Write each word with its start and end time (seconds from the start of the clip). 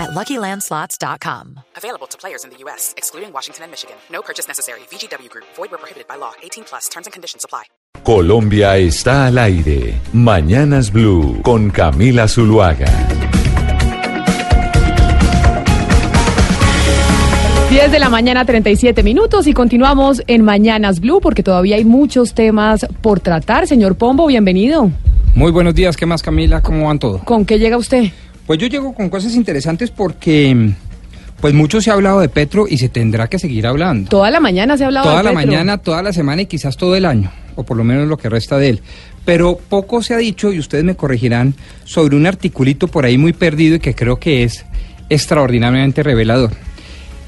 at 0.00 0.10
LuckyLandSlots.com. 0.10 1.60
Available 1.76 2.06
to 2.08 2.16
players 2.16 2.44
in 2.44 2.50
the 2.50 2.56
U.S., 2.64 2.94
excluding 2.96 3.32
Washington 3.32 3.64
and 3.64 3.70
Michigan. 3.70 3.96
No 4.10 4.22
purchase 4.22 4.48
necessary. 4.48 4.80
VGW 4.90 5.28
Group. 5.28 5.44
Void 5.56 5.70
where 5.70 5.78
prohibited 5.78 6.08
by 6.08 6.16
law. 6.16 6.32
18 6.42 6.64
plus. 6.64 6.88
Terms 6.88 7.06
and 7.06 7.12
conditions 7.12 7.44
apply. 7.44 7.64
Colombia 8.04 8.78
está 8.78 9.26
al 9.26 9.38
aire. 9.38 10.00
Mañanas 10.12 10.90
Blue 10.90 11.40
con 11.42 11.70
Camila 11.70 12.26
Zuluaga. 12.28 12.90
10 17.70 17.92
de 17.92 17.98
la 18.00 18.08
mañana, 18.08 18.44
37 18.44 19.04
minutos 19.04 19.46
y 19.46 19.52
continuamos 19.52 20.22
en 20.26 20.42
Mañanas 20.42 20.98
Blue 20.98 21.20
porque 21.20 21.44
todavía 21.44 21.76
hay 21.76 21.84
muchos 21.84 22.34
temas 22.34 22.84
por 23.00 23.20
tratar. 23.20 23.68
Señor 23.68 23.94
Pombo, 23.96 24.26
bienvenido. 24.26 24.90
Muy 25.36 25.52
buenos 25.52 25.74
días, 25.76 25.96
¿qué 25.96 26.04
más 26.04 26.20
Camila? 26.20 26.62
¿Cómo 26.62 26.86
van 26.86 26.98
todo? 26.98 27.20
¿Con 27.24 27.44
qué 27.44 27.60
llega 27.60 27.76
usted? 27.76 28.10
Pues 28.50 28.58
yo 28.58 28.66
llego 28.66 28.92
con 28.92 29.08
cosas 29.10 29.36
interesantes 29.36 29.92
porque 29.92 30.72
pues 31.40 31.54
mucho 31.54 31.80
se 31.80 31.88
ha 31.90 31.92
hablado 31.92 32.18
de 32.18 32.28
Petro 32.28 32.66
y 32.68 32.78
se 32.78 32.88
tendrá 32.88 33.28
que 33.28 33.38
seguir 33.38 33.64
hablando. 33.64 34.10
Toda 34.10 34.28
la 34.28 34.40
mañana 34.40 34.76
se 34.76 34.82
ha 34.82 34.88
hablado 34.88 35.04
Toda 35.04 35.18
de 35.18 35.22
la 35.22 35.30
Petro. 35.30 35.46
mañana, 35.46 35.78
toda 35.78 36.02
la 36.02 36.12
semana 36.12 36.42
y 36.42 36.46
quizás 36.46 36.76
todo 36.76 36.96
el 36.96 37.04
año, 37.04 37.30
o 37.54 37.62
por 37.62 37.76
lo 37.76 37.84
menos 37.84 38.08
lo 38.08 38.18
que 38.18 38.28
resta 38.28 38.58
de 38.58 38.70
él. 38.70 38.80
Pero 39.24 39.56
poco 39.56 40.02
se 40.02 40.14
ha 40.14 40.16
dicho, 40.16 40.52
y 40.52 40.58
ustedes 40.58 40.82
me 40.82 40.96
corregirán, 40.96 41.54
sobre 41.84 42.16
un 42.16 42.26
articulito 42.26 42.88
por 42.88 43.04
ahí 43.04 43.16
muy 43.18 43.32
perdido 43.32 43.76
y 43.76 43.78
que 43.78 43.94
creo 43.94 44.18
que 44.18 44.42
es 44.42 44.64
extraordinariamente 45.08 46.02
revelador. 46.02 46.50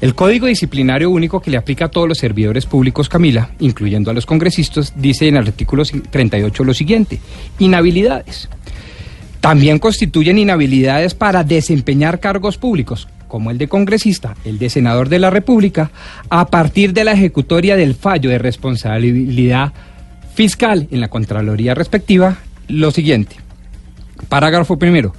El 0.01 0.15
Código 0.15 0.47
Disciplinario 0.47 1.09
Único 1.09 1.39
que 1.39 1.51
le 1.51 1.55
aplica 1.55 1.85
a 1.85 1.89
todos 1.89 2.09
los 2.09 2.17
servidores 2.17 2.65
públicos, 2.65 3.07
Camila, 3.07 3.51
incluyendo 3.59 4.11
a 4.11 4.13
los 4.13 4.25
congresistas, 4.25 4.91
dice 4.97 5.29
en 5.29 5.37
el 5.37 5.47
artículo 5.47 5.83
38 5.85 6.65
lo 6.65 6.73
siguiente, 6.73 7.21
inhabilidades. 7.59 8.49
También 9.43 9.77
constituyen 9.77 10.37
inhabilidades 10.37 11.15
para 11.15 11.43
desempeñar 11.43 12.21
cargos 12.21 12.57
públicos, 12.57 13.09
como 13.27 13.51
el 13.51 13.57
de 13.57 13.67
congresista, 13.67 14.35
el 14.45 14.57
de 14.57 14.69
senador 14.69 15.09
de 15.09 15.19
la 15.19 15.29
República, 15.29 15.91
a 16.29 16.47
partir 16.47 16.93
de 16.93 17.03
la 17.03 17.11
ejecutoria 17.11 17.75
del 17.75 17.93
fallo 17.93 18.29
de 18.29 18.37
responsabilidad 18.37 19.73
fiscal 20.33 20.87
en 20.91 21.01
la 21.01 21.09
Contraloría 21.09 21.73
respectiva, 21.75 22.37
lo 22.69 22.91
siguiente. 22.91 23.35
Parágrafo 24.29 24.79
primero. 24.79 25.13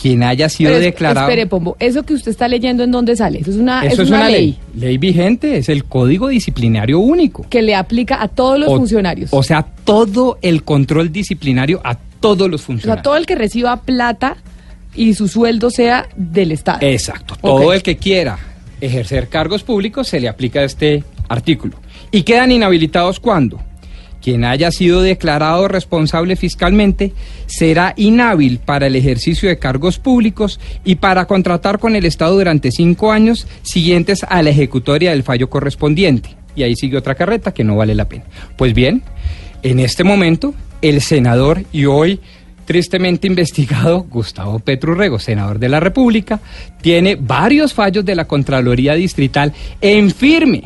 Quien 0.00 0.22
haya 0.22 0.48
sido 0.48 0.70
es- 0.74 0.80
declarado... 0.80 1.26
Espere, 1.28 1.48
Pombo, 1.48 1.76
eso 1.80 2.04
que 2.04 2.14
usted 2.14 2.30
está 2.30 2.46
leyendo, 2.46 2.84
¿en 2.84 2.92
dónde 2.92 3.16
sale? 3.16 3.40
Eso 3.40 3.50
es 3.50 3.56
una, 3.56 3.84
Eso 3.84 4.02
es 4.02 4.08
una 4.08 4.28
ley, 4.28 4.56
Ley 4.76 4.98
vigente, 4.98 5.56
es 5.56 5.68
el 5.68 5.82
Código 5.84 6.28
Disciplinario 6.28 7.00
Único. 7.00 7.44
que 7.50 7.60
le 7.60 7.74
aplica 7.74 8.22
a 8.22 8.28
todos 8.28 8.56
los 8.60 8.68
O- 8.68 8.76
funcionarios. 8.76 9.30
O 9.32 9.42
sea, 9.42 9.62
todo 9.84 10.38
el 10.42 10.62
control 10.62 11.10
disciplinario 11.10 11.80
a 11.82 11.96
todos 12.24 12.50
los 12.50 12.60
O 12.60 12.64
sea, 12.64 12.66
funcionarios. 12.66 13.02
todo 13.02 13.16
el 13.16 13.26
que 13.26 13.34
reciba 13.34 13.76
plata 13.82 14.36
y 14.94 15.14
su 15.14 15.28
sueldo 15.28 15.70
sea 15.70 16.08
del 16.16 16.52
Estado. 16.52 16.78
Exacto. 16.82 17.36
Todo 17.40 17.72
el 17.72 17.82
que 17.82 17.96
quiera 17.96 18.38
ejercer 18.80 19.28
cargos 19.28 19.62
públicos 19.62 20.08
se 20.08 20.20
le 20.20 20.28
aplica 20.28 20.62
este 20.62 21.04
artículo. 21.28 21.78
¿Y 22.10 22.22
quedan 22.22 22.52
inhabilitados 22.52 23.20
cuando? 23.20 23.60
Quien 24.22 24.44
haya 24.44 24.70
sido 24.70 25.02
declarado 25.02 25.68
responsable 25.68 26.36
fiscalmente 26.36 27.12
será 27.44 27.92
inhábil 27.96 28.58
para 28.58 28.86
el 28.86 28.96
ejercicio 28.96 29.50
de 29.50 29.58
cargos 29.58 29.98
públicos 29.98 30.58
y 30.82 30.94
para 30.94 31.26
contratar 31.26 31.78
con 31.78 31.94
el 31.94 32.06
Estado 32.06 32.34
durante 32.34 32.70
cinco 32.70 33.12
años 33.12 33.46
siguientes 33.62 34.24
a 34.26 34.42
la 34.42 34.48
ejecutoria 34.50 35.10
del 35.10 35.24
fallo 35.24 35.50
correspondiente. 35.50 36.30
Y 36.56 36.62
ahí 36.62 36.74
sigue 36.74 36.96
otra 36.96 37.16
carreta 37.16 37.52
que 37.52 37.64
no 37.64 37.76
vale 37.76 37.94
la 37.94 38.08
pena. 38.08 38.24
Pues 38.56 38.72
bien, 38.72 39.02
en 39.62 39.78
este 39.78 40.04
momento, 40.04 40.54
el 40.82 41.00
senador 41.00 41.64
y 41.72 41.86
hoy 41.86 42.20
tristemente 42.64 43.26
investigado 43.26 44.06
Gustavo 44.08 44.58
Petro 44.58 44.94
Rego, 44.94 45.18
senador 45.18 45.58
de 45.58 45.68
la 45.68 45.80
República, 45.80 46.40
tiene 46.80 47.16
varios 47.16 47.74
fallos 47.74 48.04
de 48.04 48.14
la 48.14 48.26
Contraloría 48.26 48.94
Distrital 48.94 49.52
en 49.80 50.10
firme, 50.10 50.64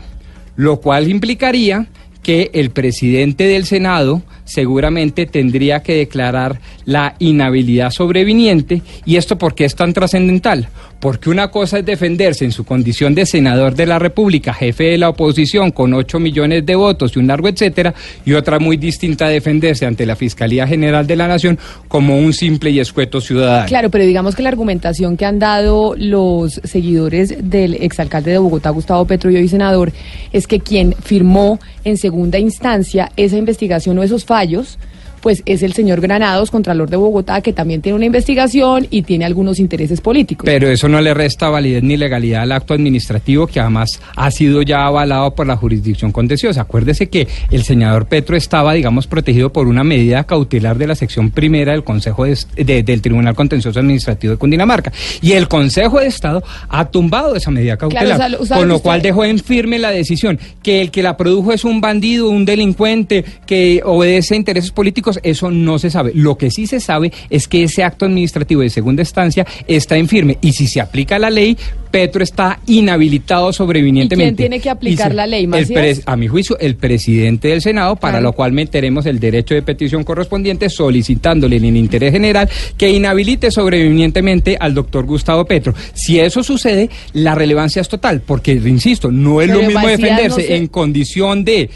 lo 0.57 0.81
cual 0.81 1.09
implicaría 1.09 1.87
que 2.23 2.51
el 2.55 2.71
presidente 2.71 3.45
del 3.45 3.65
Senado 3.65 4.23
seguramente 4.49 5.27
tendría 5.27 5.83
que 5.83 5.95
declarar 5.95 6.61
la 6.87 7.15
inhabilidad 7.19 7.91
sobreviniente. 7.91 8.83
¿Y 9.05 9.17
esto 9.17 9.37
por 9.37 9.55
qué 9.55 9.67
es 9.67 9.77
tan 9.77 9.93
trascendental? 9.93 10.69
Porque 11.01 11.31
una 11.31 11.49
cosa 11.49 11.79
es 11.79 11.87
defenderse 11.87 12.45
en 12.45 12.51
su 12.51 12.65
condición 12.65 13.15
de 13.15 13.27
senador 13.27 13.75
de 13.77 13.87
la 13.87 13.99
República, 13.99 14.53
jefe 14.53 14.85
de 14.85 14.99
la 14.99 15.11
oposición, 15.11 15.71
con 15.71 15.95
8 15.95 16.19
millones 16.19 16.67
de 16.67 16.75
votos 16.75 17.15
y 17.15 17.21
un 17.21 17.29
largo 17.29 17.47
etcétera, 17.49 17.95
y 18.25 18.33
otra 18.33 18.59
muy 18.59 18.79
distinta 18.79 19.29
defenderse 19.29 19.87
ante 19.87 20.07
la 20.07 20.17
Fiscalía 20.17 20.67
General 20.67 21.07
de 21.07 21.15
la 21.15 21.29
Nación 21.29 21.59
como 21.87 22.19
un 22.19 22.33
simple 22.33 22.71
y 22.71 22.81
escueto 22.81 23.21
ciudadano. 23.21 23.69
Claro, 23.69 23.91
pero 23.91 24.05
digamos 24.05 24.35
que 24.35 24.43
la 24.43 24.49
argumentación 24.49 25.17
que 25.17 25.27
han 25.27 25.39
dado 25.39 25.95
los 25.97 26.61
seguidores 26.65 27.51
del 27.51 27.75
exalcalde 27.75 28.33
de 28.33 28.39
Bogotá, 28.39 28.71
Gustavo 28.71 29.05
Petro, 29.05 29.31
y 29.31 29.37
hoy 29.37 29.49
senador, 29.49 29.93
es 30.33 30.47
que 30.47 30.59
quien 30.59 30.95
firmó 31.01 31.61
en 31.85 31.97
segunda 31.97 32.39
instancia 32.39 33.13
esa 33.17 33.37
investigación 33.37 33.99
o 33.99 34.03
esos 34.03 34.25
fallos, 34.25 34.38
caballos 34.38 34.78
pues 35.21 35.43
es 35.47 35.62
el 35.62 35.73
señor 35.73 36.01
Granados, 36.01 36.51
Contralor 36.51 36.91
de 36.91 36.97
Bogotá, 36.97 37.41
que 37.41 37.53
también 37.53 37.83
tiene 37.83 37.97
una 37.97 38.06
investigación 38.06 38.87
y 38.91 39.03
tiene 39.03 39.25
algunos 39.25 39.59
intereses 39.59 40.01
políticos. 40.01 40.45
Pero 40.45 40.69
eso 40.69 40.89
no 40.89 41.01
le 41.01 41.15
resta 41.15 41.49
validez 41.49 41.83
ni 41.83 41.97
legalidad 41.97 42.43
al 42.43 42.53
acto 42.53 42.75
administrativo 42.75 43.47
que 43.47 43.61
además 43.61 44.01
ha 44.17 44.31
sido 44.31 44.62
ya 44.62 44.87
avalado 44.87 45.34
por 45.34 45.47
la 45.47 45.56
jurisdicción 45.56 46.12
contenciosa. 46.12 46.62
Acuérdese 46.62 47.09
que 47.09 47.27
el 47.51 47.62
senador 47.65 48.06
Petro 48.06 48.37
estaba, 48.37 48.73
digamos, 48.75 49.06
protegido 49.06 49.53
por 49.53 49.67
una 49.69 49.84
medida 49.84 50.25
cautelar 50.25 50.79
de 50.79 50.87
la 50.87 50.95
sección 50.95 51.31
primera 51.31 51.73
del 51.73 51.85
Consejo 51.85 52.25
de- 52.25 52.37
de- 52.56 52.83
del 52.83 53.00
Tribunal 53.03 53.35
Contencioso 53.35 53.79
Administrativo 53.81 54.33
de 54.33 54.39
Cundinamarca. 54.39 54.93
Y 55.23 55.33
el 55.33 55.49
Consejo 55.49 56.00
de 56.00 56.06
Estado 56.06 56.43
ha 56.69 56.85
tumbado 56.91 57.35
esa 57.37 57.50
medida 57.50 57.77
cautelar, 57.77 58.37
o 58.41 58.45
sea, 58.47 58.56
con 58.59 58.69
lo 58.69 58.79
cual 58.81 59.03
dejó 59.03 59.25
en 59.25 59.39
firme 59.39 59.79
la 59.79 59.91
decisión 59.91 60.39
que 60.62 60.81
el 60.81 60.91
que 60.91 61.03
la 61.03 61.17
produjo 61.17 61.53
es 61.53 61.65
un 61.65 61.81
bandido, 61.81 62.29
un 62.29 62.45
delincuente 62.45 63.25
que 63.47 63.81
obedece 63.85 64.35
a 64.35 64.37
intereses 64.37 64.71
políticos, 64.71 65.08
eso 65.23 65.51
no 65.51 65.79
se 65.79 65.91
sabe. 65.91 66.13
Lo 66.15 66.37
que 66.37 66.51
sí 66.51 66.67
se 66.67 66.81
sabe 66.81 67.13
es 67.31 67.49
que 67.49 67.63
ese 67.65 67.83
acto 67.85 68.05
administrativo 68.07 68.63
de 68.63 68.71
segunda 68.71 69.03
instancia 69.03 69.47
está 69.67 69.97
en 69.97 70.09
firme 70.09 70.39
y 70.41 70.53
si 70.53 70.67
se 70.67 70.81
aplica 70.81 71.19
la 71.19 71.31
ley, 71.31 71.57
Petro 71.91 72.23
está 72.23 72.61
inhabilitado 72.67 73.53
sobrevinientemente. 73.53 74.35
¿Y 74.35 74.37
quién 74.37 74.51
tiene 74.51 74.61
que 74.63 74.69
aplicar 74.71 75.09
se- 75.09 75.15
la 75.15 75.27
ley, 75.27 75.47
pres- 75.47 76.03
A 76.05 76.17
mi 76.17 76.29
juicio, 76.29 76.59
el 76.59 76.77
presidente 76.77 77.49
del 77.49 77.63
Senado, 77.63 77.97
para 77.97 78.15
Claro. 78.15 78.25
lo 78.25 78.33
cual 78.35 78.53
meteremos 78.53 79.07
el 79.07 79.19
derecho 79.19 79.55
de 79.55 79.63
petición 79.63 80.05
correspondiente 80.05 80.69
solicitándole 80.69 81.57
en 81.57 81.65
el 81.65 81.77
interés 81.77 82.13
general 82.13 82.49
que 82.77 82.91
inhabilite 82.91 83.51
sobrevinientemente 83.51 84.57
al 84.61 84.75
doctor 84.75 85.07
Gustavo 85.07 85.45
Petro. 85.47 85.75
Si 85.95 86.21
eso 86.21 86.43
sucede, 86.43 86.91
la 87.15 87.35
relevancia 87.35 87.81
es 87.81 87.89
total, 87.89 88.21
porque, 88.21 88.53
insisto, 88.53 89.11
no 89.11 89.41
es 89.41 89.49
Pero 89.49 89.61
lo 89.63 89.67
mismo 89.67 89.81
no 89.83 89.89
defenderse 89.89 90.43
se- 90.43 90.57
en 90.57 90.67
condición 90.67 91.45
de 91.45 91.71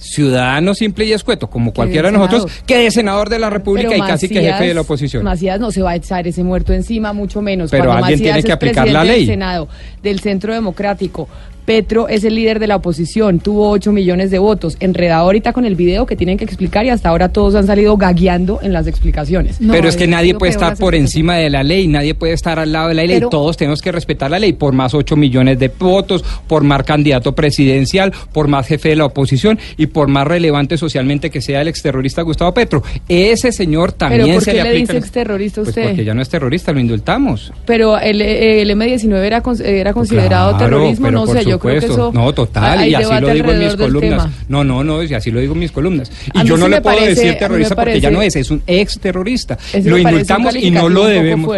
ciudadano 0.00 0.74
simple 0.74 1.04
y 1.04 1.12
escueto, 1.12 1.48
como 1.48 1.72
cualquiera 1.72 2.10
de 2.10 2.16
nosotros, 2.16 2.42
senador. 2.42 2.66
que 2.66 2.78
de 2.78 2.90
senador 2.90 3.28
de 3.28 3.38
la 3.38 3.50
República 3.50 3.90
Pero 3.90 4.04
y 4.04 4.06
casi 4.06 4.28
que 4.28 4.40
jefe 4.40 4.64
de 4.64 4.74
la 4.74 4.80
oposición. 4.80 5.22
Macías 5.22 5.60
no 5.60 5.70
se 5.70 5.82
va 5.82 5.90
a 5.90 5.96
echar 5.96 6.26
ese 6.26 6.42
muerto 6.42 6.72
encima, 6.72 7.12
mucho 7.12 7.42
menos. 7.42 7.70
Pero 7.70 7.84
Cuando 7.84 8.06
alguien 8.06 8.20
Macías 8.20 8.34
tiene 8.34 8.42
que 8.42 8.48
es 8.48 8.54
aplicar 8.54 8.88
la 8.88 9.00
presidente 9.00 9.18
ley. 9.18 9.26
Del 9.26 9.34
Senado, 9.34 9.68
del 10.02 10.20
Centro 10.20 10.54
Democrático. 10.54 11.28
Petro 11.70 12.08
es 12.08 12.24
el 12.24 12.34
líder 12.34 12.58
de 12.58 12.66
la 12.66 12.74
oposición, 12.74 13.38
tuvo 13.38 13.70
8 13.70 13.92
millones 13.92 14.32
de 14.32 14.40
votos. 14.40 14.76
Enredado 14.80 15.22
ahorita 15.22 15.52
con 15.52 15.64
el 15.64 15.76
video 15.76 16.04
que 16.04 16.16
tienen 16.16 16.36
que 16.36 16.42
explicar 16.44 16.84
y 16.84 16.88
hasta 16.88 17.08
ahora 17.10 17.28
todos 17.28 17.54
han 17.54 17.64
salido 17.68 17.96
gagueando 17.96 18.58
en 18.60 18.72
las 18.72 18.88
explicaciones. 18.88 19.58
pero 19.70 19.88
es 19.88 19.96
que 19.96 20.08
nadie 20.08 20.34
puede 20.34 20.50
estar 20.50 20.76
por 20.76 20.96
encima 20.96 21.36
de 21.36 21.48
la 21.48 21.62
ley, 21.62 21.86
nadie 21.86 22.14
puede 22.16 22.32
estar 22.32 22.58
al 22.58 22.72
lado 22.72 22.88
de 22.88 22.94
la 22.94 23.04
ley, 23.04 23.18
Pero- 23.18 23.28
todos 23.28 23.56
tenemos 23.56 23.80
que 23.82 23.92
respetar 23.92 24.32
la 24.32 24.40
ley, 24.40 24.52
por 24.52 24.72
más 24.72 24.94
8 24.94 25.14
millones 25.14 25.60
de 25.60 25.68
votos, 25.68 26.24
por 26.48 26.64
más 26.64 26.82
candidato 26.82 27.36
presidencial, 27.36 28.12
por 28.32 28.48
más 28.48 28.66
jefe 28.66 28.88
de 28.88 28.96
la 28.96 29.04
oposición 29.04 29.56
y 29.76 29.86
por 29.86 30.08
más 30.08 30.26
relevante 30.26 30.76
socialmente 30.76 31.30
que 31.30 31.40
sea 31.40 31.60
el 31.60 31.68
exterrorista 31.68 32.22
Gustavo 32.22 32.52
Petro. 32.52 32.82
Ese 33.08 33.52
señor 33.52 33.92
también 33.92 34.32
¿por 34.34 34.42
se 34.42 34.50
qué 34.50 34.56
le 34.56 34.62
le 34.64 34.68
aplica... 34.70 34.92
dice 34.94 34.98
exterrorista 35.06 35.60
a 35.60 35.62
Pues 35.62 35.76
usted? 35.76 35.88
porque 35.90 36.04
ya 36.04 36.14
no 36.14 36.22
es 36.22 36.28
terrorista, 36.28 36.72
lo 36.72 36.80
indultamos. 36.80 37.52
Pero 37.64 37.96
el, 37.96 38.20
eh, 38.22 38.60
el 38.62 38.70
M19 38.72 39.22
era, 39.24 39.40
con- 39.40 39.64
era 39.64 39.92
considerado 39.92 40.56
Claro, 40.56 40.64
terrorismo, 40.78 41.06
pero 41.06 41.18
no 41.20 41.26
sé, 41.32 41.44
yo 41.44 41.59
supuesto. 41.60 42.10
No, 42.12 42.32
total, 42.32 42.88
y 42.88 42.94
así 42.94 43.20
lo 43.20 43.32
digo 43.32 43.50
en 43.52 43.58
mis 43.60 43.76
columnas. 43.76 44.24
tema. 44.24 44.32
No, 44.48 44.64
no, 44.64 44.82
no, 44.84 45.02
y 45.02 45.14
así 45.14 45.30
lo 45.30 45.40
digo 45.40 45.52
en 45.54 45.60
mis 45.60 45.72
columnas. 45.72 46.10
Y 46.34 46.44
yo 46.44 46.56
no 46.56 46.68
le 46.68 46.80
puedo 46.80 46.96
parece- 46.96 47.20
decir 47.20 47.38
terrorista 47.38 47.74
porque 47.76 48.00
ya 48.00 48.10
no 48.10 48.22
es, 48.22 48.36
es 48.36 48.50
un 48.50 48.62
exterrorista. 48.66 49.58
Ese 49.72 49.88
Lo 49.88 49.98
indultamos 49.98 50.54
y 50.56 50.70
no 50.70 50.88
lo 50.88 51.04
debemos. 51.06 51.50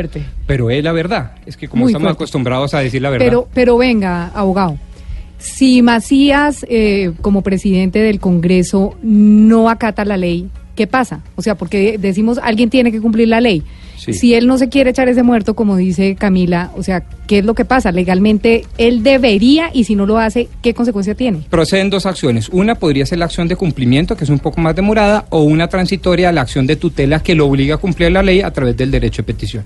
Pero 0.46 0.70
es 0.70 0.82
la 0.84 0.93
verdad. 0.93 1.32
Es 1.46 1.56
que 1.56 1.69
como 1.69 1.82
Muy 1.84 1.93
estamos 1.93 2.06
fuerte. 2.06 2.16
acostumbrados 2.16 2.75
a 2.75 2.81
decir 2.81 3.00
la 3.02 3.10
verdad. 3.10 3.26
Pero, 3.26 3.49
pero 3.54 3.76
venga, 3.78 4.26
abogado. 4.34 4.76
Si 5.38 5.82
Macías, 5.82 6.64
eh, 6.69 7.12
como 7.20 7.43
presidente 7.43 7.99
del 8.00 8.20
Congreso, 8.20 8.96
no 9.02 9.69
acata 9.70 10.04
la 10.04 10.16
ley, 10.16 10.49
¿qué 10.76 10.87
pasa? 10.87 11.20
O 11.34 11.43
sea, 11.43 11.56
porque 11.56 11.99
decimos 11.99 12.38
alguien 12.43 12.70
tiene 12.70 12.93
que 12.93 13.00
cumplir 13.00 13.28
la 13.28 13.40
ley. 13.40 13.62
Sí. 14.02 14.14
Si 14.14 14.34
él 14.34 14.49
no 14.49 14.58
se 14.58 14.69
quiere 14.69 14.90
echar 14.90 15.08
ese 15.08 15.22
muerto, 15.22 15.54
como 15.54 15.76
dice 15.76 16.16
Camila, 16.16 16.72
o 16.76 16.82
sea, 16.82 17.04
¿qué 17.28 17.38
es 17.38 17.44
lo 17.44 17.54
que 17.54 17.64
pasa? 17.64 17.93
Legalmente 17.93 18.64
él 18.76 19.04
debería 19.04 19.70
y 19.72 19.84
si 19.84 19.94
no 19.94 20.06
lo 20.06 20.19
hace, 20.19 20.49
¿qué 20.60 20.75
consecuencia 20.75 21.14
tiene? 21.14 21.43
Proceden 21.49 21.88
dos 21.88 22.04
acciones. 22.06 22.49
Una 22.49 22.75
podría 22.75 23.06
ser 23.06 23.19
la 23.19 23.26
acción 23.26 23.46
de 23.46 23.54
cumplimiento, 23.54 24.16
que 24.16 24.25
es 24.25 24.31
un 24.31 24.40
poco 24.40 24.60
más 24.60 24.75
demorada, 24.75 25.26
o 25.31 25.43
una 25.43 25.69
transitoria, 25.69 26.32
la 26.32 26.40
acción 26.40 26.66
de 26.66 26.75
tutela 26.75 27.22
que 27.22 27.37
lo 27.37 27.46
obliga 27.46 27.76
a 27.76 27.78
cumplir 27.78 28.10
la 28.10 28.22
ley 28.22 28.40
a 28.40 28.50
través 28.50 28.76
del 28.76 28.90
derecho 28.90 29.22
de 29.22 29.26
petición. 29.26 29.64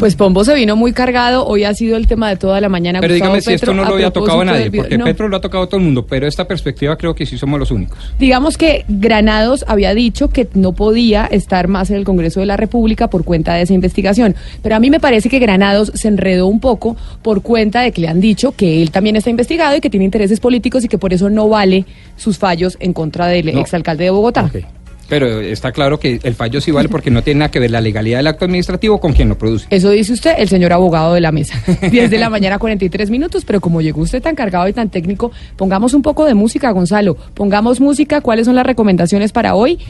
Pues 0.00 0.16
Pombo 0.16 0.42
se 0.44 0.54
vino 0.54 0.76
muy 0.76 0.94
cargado, 0.94 1.46
hoy 1.46 1.64
ha 1.64 1.74
sido 1.74 1.98
el 1.98 2.06
tema 2.06 2.30
de 2.30 2.36
toda 2.36 2.58
la 2.62 2.70
mañana. 2.70 3.00
Pero 3.00 3.12
Gustavo 3.12 3.34
dígame 3.34 3.42
si 3.42 3.52
esto 3.52 3.74
no 3.74 3.84
lo 3.84 3.92
había 3.94 4.10
tocado 4.10 4.40
a 4.40 4.44
nadie, 4.46 4.70
porque 4.70 4.96
No. 4.96 5.04
Petro 5.04 5.28
lo 5.28 5.36
ha 5.36 5.40
tocado 5.42 5.64
a 5.64 5.66
todo 5.66 5.76
el 5.76 5.82
mundo, 5.84 6.06
pero 6.06 6.26
esta 6.26 6.48
perspectiva 6.48 6.96
creo 6.96 7.14
que 7.14 7.26
sí 7.26 7.36
somos 7.36 7.60
los 7.60 7.70
únicos. 7.70 7.98
Digamos 8.18 8.56
que 8.56 8.86
Granados 8.88 9.62
había 9.68 9.94
dicho 9.94 10.30
que 10.30 10.48
no 10.54 10.72
podía 10.72 11.26
estar 11.26 11.68
más 11.68 11.90
en 11.90 11.96
el 11.96 12.04
Congreso 12.04 12.40
de 12.40 12.46
la 12.46 12.56
República 12.56 13.10
por 13.10 13.24
cuenta 13.24 13.52
de 13.54 13.62
esa 13.62 13.74
investigación. 13.74 14.34
Pero 14.62 14.74
a 14.74 14.80
mí 14.80 14.88
me 14.88 15.00
parece 15.00 15.28
que 15.28 15.38
Granados 15.38 15.92
se 15.94 16.08
enredó 16.08 16.46
un 16.46 16.60
poco 16.60 16.96
por 17.20 17.42
cuenta 17.42 17.82
de 17.82 17.92
que 17.92 18.00
le 18.00 18.08
han 18.08 18.22
dicho 18.22 18.52
que 18.52 18.80
él 18.80 18.90
también 18.90 19.16
está 19.16 19.28
investigado 19.28 19.76
y 19.76 19.80
que 19.80 19.90
tiene 19.90 20.06
intereses 20.06 20.40
políticos 20.40 20.82
y 20.82 20.88
que 20.88 20.96
por 20.96 21.12
eso 21.12 21.28
no 21.28 21.50
vale 21.50 21.84
sus 22.16 22.38
fallos 22.38 22.78
en 22.80 22.94
contra 22.94 23.26
del 23.26 23.52
No. 23.54 23.60
exalcalde 23.60 24.04
de 24.04 24.10
Bogotá. 24.10 24.44
Ok. 24.44 24.64
Pero 25.10 25.40
está 25.40 25.72
claro 25.72 25.98
que 25.98 26.20
el 26.22 26.34
fallo 26.34 26.60
sí 26.60 26.70
vale 26.70 26.88
porque 26.88 27.10
no 27.10 27.22
tiene 27.22 27.40
nada 27.40 27.50
que 27.50 27.58
ver 27.58 27.72
la 27.72 27.80
legalidad 27.80 28.18
del 28.18 28.28
acto 28.28 28.44
administrativo 28.44 29.00
con 29.00 29.12
quien 29.12 29.28
lo 29.28 29.36
produce. 29.36 29.66
Eso 29.68 29.90
dice 29.90 30.12
usted, 30.12 30.34
el 30.38 30.48
señor 30.48 30.72
abogado 30.72 31.14
de 31.14 31.20
la 31.20 31.32
mesa. 31.32 31.60
10 31.90 32.10
de 32.10 32.18
la 32.18 32.30
mañana, 32.30 32.60
43 32.60 33.10
minutos, 33.10 33.44
pero 33.44 33.60
como 33.60 33.80
llegó 33.82 34.02
usted 34.02 34.22
tan 34.22 34.36
cargado 34.36 34.68
y 34.68 34.72
tan 34.72 34.88
técnico, 34.88 35.32
pongamos 35.56 35.94
un 35.94 36.02
poco 36.02 36.24
de 36.24 36.34
música, 36.34 36.70
Gonzalo. 36.70 37.16
Pongamos 37.34 37.80
música, 37.80 38.20
cuáles 38.20 38.46
son 38.46 38.54
las 38.54 38.64
recomendaciones 38.64 39.32
para 39.32 39.56
hoy 39.56 39.80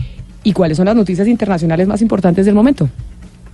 y 0.42 0.54
cuáles 0.54 0.78
son 0.78 0.86
las 0.86 0.96
noticias 0.96 1.28
internacionales 1.28 1.86
más 1.86 2.00
importantes 2.00 2.46
del 2.46 2.54
momento. 2.54 2.88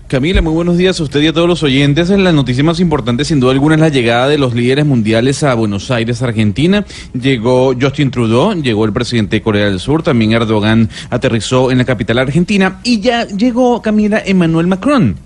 Camila, 0.08 0.40
muy 0.40 0.52
buenos 0.52 0.76
días 0.78 1.00
a 1.00 1.02
usted 1.02 1.20
y 1.20 1.26
a 1.26 1.32
todos 1.32 1.48
los 1.48 1.64
oyentes. 1.64 2.10
La 2.10 2.30
noticia 2.30 2.62
más 2.62 2.78
importante, 2.78 3.24
sin 3.24 3.40
duda 3.40 3.50
alguna, 3.50 3.74
es 3.74 3.80
la 3.80 3.88
llegada 3.88 4.28
de 4.28 4.38
los 4.38 4.54
líderes 4.54 4.86
mundiales 4.86 5.42
a 5.42 5.52
Buenos 5.54 5.90
Aires, 5.90 6.22
Argentina. 6.22 6.84
Llegó 7.12 7.74
Justin 7.74 8.12
Trudeau, 8.12 8.54
llegó 8.54 8.84
el 8.84 8.92
presidente 8.92 9.34
de 9.34 9.42
Corea 9.42 9.64
del 9.64 9.80
Sur, 9.80 10.04
también 10.04 10.30
Erdogan 10.30 10.88
aterrizó 11.10 11.72
en 11.72 11.78
la 11.78 11.84
capital 11.84 12.20
argentina 12.20 12.78
y 12.84 13.00
ya 13.00 13.26
llegó, 13.26 13.82
Camila, 13.82 14.22
Emmanuel 14.24 14.68
Macron. 14.68 15.25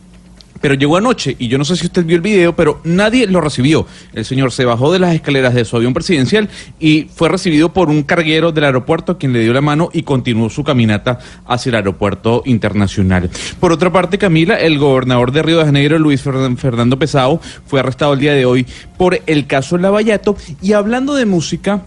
Pero 0.60 0.74
llegó 0.74 0.96
anoche 0.98 1.36
y 1.38 1.48
yo 1.48 1.56
no 1.56 1.64
sé 1.64 1.74
si 1.76 1.86
usted 1.86 2.04
vio 2.04 2.16
el 2.16 2.22
video, 2.22 2.54
pero 2.54 2.80
nadie 2.84 3.26
lo 3.26 3.40
recibió. 3.40 3.86
El 4.12 4.24
señor 4.26 4.52
se 4.52 4.66
bajó 4.66 4.92
de 4.92 4.98
las 4.98 5.14
escaleras 5.14 5.54
de 5.54 5.64
su 5.64 5.76
avión 5.76 5.94
presidencial 5.94 6.50
y 6.78 7.08
fue 7.14 7.30
recibido 7.30 7.72
por 7.72 7.88
un 7.88 8.02
carguero 8.02 8.52
del 8.52 8.64
aeropuerto 8.64 9.16
quien 9.16 9.32
le 9.32 9.40
dio 9.40 9.54
la 9.54 9.62
mano 9.62 9.88
y 9.92 10.02
continuó 10.02 10.50
su 10.50 10.62
caminata 10.62 11.18
hacia 11.46 11.70
el 11.70 11.76
aeropuerto 11.76 12.42
internacional. 12.44 13.30
Por 13.58 13.72
otra 13.72 13.90
parte, 13.90 14.18
Camila, 14.18 14.56
el 14.56 14.78
gobernador 14.78 15.32
de 15.32 15.42
Río 15.42 15.58
de 15.58 15.64
Janeiro, 15.64 15.98
Luis 15.98 16.22
Fernan- 16.22 16.58
Fernando 16.58 16.98
Pesao, 16.98 17.40
fue 17.66 17.80
arrestado 17.80 18.12
el 18.12 18.20
día 18.20 18.34
de 18.34 18.44
hoy 18.44 18.66
por 18.98 19.18
el 19.26 19.46
caso 19.46 19.78
Lavallato. 19.78 20.36
Y 20.60 20.74
hablando 20.74 21.14
de 21.14 21.24
música, 21.24 21.84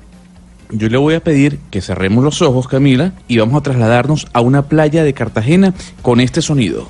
yo 0.71 0.89
le 0.89 0.97
voy 0.97 1.13
a 1.13 1.19
pedir 1.23 1.59
que 1.69 1.79
cerremos 1.81 2.23
los 2.23 2.41
ojos, 2.41 2.67
Camila, 2.67 3.13
y 3.27 3.37
vamos 3.37 3.59
a 3.59 3.63
trasladarnos 3.63 4.25
a 4.33 4.41
una 4.41 4.63
playa 4.63 5.03
de 5.03 5.13
Cartagena 5.13 5.75
con 6.01 6.19
este 6.19 6.41
sonido. 6.41 6.87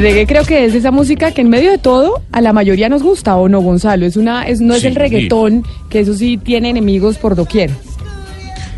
El 0.00 0.06
reggae 0.06 0.26
creo 0.26 0.44
que 0.44 0.64
es 0.64 0.74
esa 0.74 0.90
música 0.90 1.30
que 1.30 1.42
en 1.42 1.50
medio 1.50 1.70
de 1.70 1.76
todo 1.76 2.22
a 2.32 2.40
la 2.40 2.54
mayoría 2.54 2.88
nos 2.88 3.02
gusta, 3.02 3.36
¿o 3.36 3.50
no, 3.50 3.60
Gonzalo? 3.60 4.06
Es 4.06 4.16
una, 4.16 4.44
es, 4.44 4.62
no 4.62 4.74
es 4.74 4.84
el 4.84 4.94
reggaetón, 4.94 5.62
que 5.90 6.00
eso 6.00 6.14
sí 6.14 6.38
tiene 6.38 6.70
enemigos 6.70 7.18
por 7.18 7.36
doquier. 7.36 7.70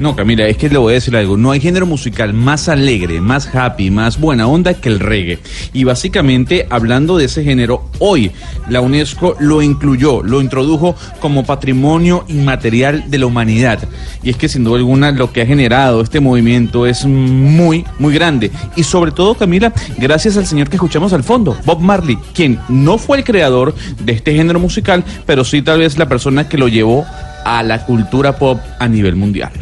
No, 0.02 0.16
Camila, 0.16 0.48
es 0.48 0.56
que 0.56 0.68
le 0.68 0.78
voy 0.78 0.90
a 0.90 0.94
decir 0.94 1.14
algo. 1.16 1.36
No 1.36 1.52
hay 1.52 1.60
género 1.60 1.86
musical 1.86 2.34
más 2.34 2.68
alegre, 2.68 3.20
más 3.20 3.54
happy, 3.54 3.92
más 3.92 4.18
buena 4.18 4.48
onda 4.48 4.74
que 4.74 4.88
el 4.88 4.98
reggae. 4.98 5.38
Y 5.72 5.84
básicamente, 5.84 6.66
hablando 6.70 7.16
de 7.16 7.26
ese 7.26 7.44
género, 7.44 7.88
hoy 8.00 8.32
la 8.68 8.80
UNESCO 8.80 9.36
lo 9.38 9.62
incluyó, 9.62 10.24
lo 10.24 10.40
introdujo 10.40 10.96
como 11.20 11.44
patrimonio 11.44 12.24
inmaterial 12.26 13.12
de 13.12 13.18
la 13.18 13.26
humanidad. 13.26 13.78
Y 14.24 14.30
es 14.30 14.36
que 14.36 14.48
sin 14.48 14.64
duda 14.64 14.78
alguna 14.78 15.12
lo 15.12 15.32
que 15.32 15.42
ha 15.42 15.46
generado 15.46 16.00
este 16.00 16.18
movimiento 16.18 16.84
es 16.84 17.06
muy, 17.06 17.84
muy 18.00 18.12
grande. 18.12 18.50
Y 18.74 18.82
sobre 18.82 19.12
todo, 19.12 19.36
Camila, 19.36 19.72
gracias 19.98 20.36
al 20.36 20.46
señor 20.46 20.68
que 20.68 20.74
escuchamos 20.74 21.12
al 21.12 21.22
fondo, 21.22 21.56
Bob 21.64 21.78
Marley, 21.78 22.18
quien 22.34 22.58
no 22.68 22.98
fue 22.98 23.18
el 23.18 23.24
creador 23.24 23.72
de 24.00 24.14
este 24.14 24.34
género 24.34 24.58
musical, 24.58 25.04
pero 25.26 25.44
sí 25.44 25.62
tal 25.62 25.78
vez 25.78 25.96
la 25.96 26.08
persona 26.08 26.48
que 26.48 26.58
lo 26.58 26.66
llevó 26.66 27.06
a 27.44 27.62
la 27.62 27.84
cultura 27.84 28.36
pop 28.36 28.58
a 28.80 28.88
nivel 28.88 29.14
mundial. 29.14 29.52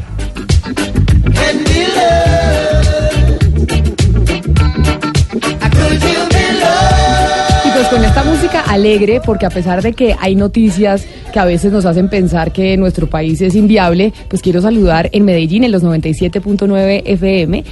Y 7.65 7.71
pues 7.73 7.89
con 7.89 8.05
esta 8.05 8.25
música 8.25 8.61
alegre, 8.63 9.21
porque 9.25 9.47
a 9.47 9.51
pesar 9.51 9.83
de 9.83 9.93
que 9.93 10.17
hay 10.19 10.35
noticias 10.35 11.05
que 11.33 11.39
a 11.39 11.45
veces 11.45 11.73
nos 11.73 11.85
hacen 11.87 12.09
pensar 12.09 12.53
que 12.53 12.77
nuestro 12.77 13.09
país 13.09 13.41
es 13.41 13.55
inviable, 13.55 14.13
pues 14.29 14.43
quiero 14.43 14.61
saludar 14.63 15.09
en 15.13 15.25
Medellín, 15.25 15.65
en 15.65 15.73
los 15.73 15.83
97.9 15.83 17.03
FM, 17.05 17.65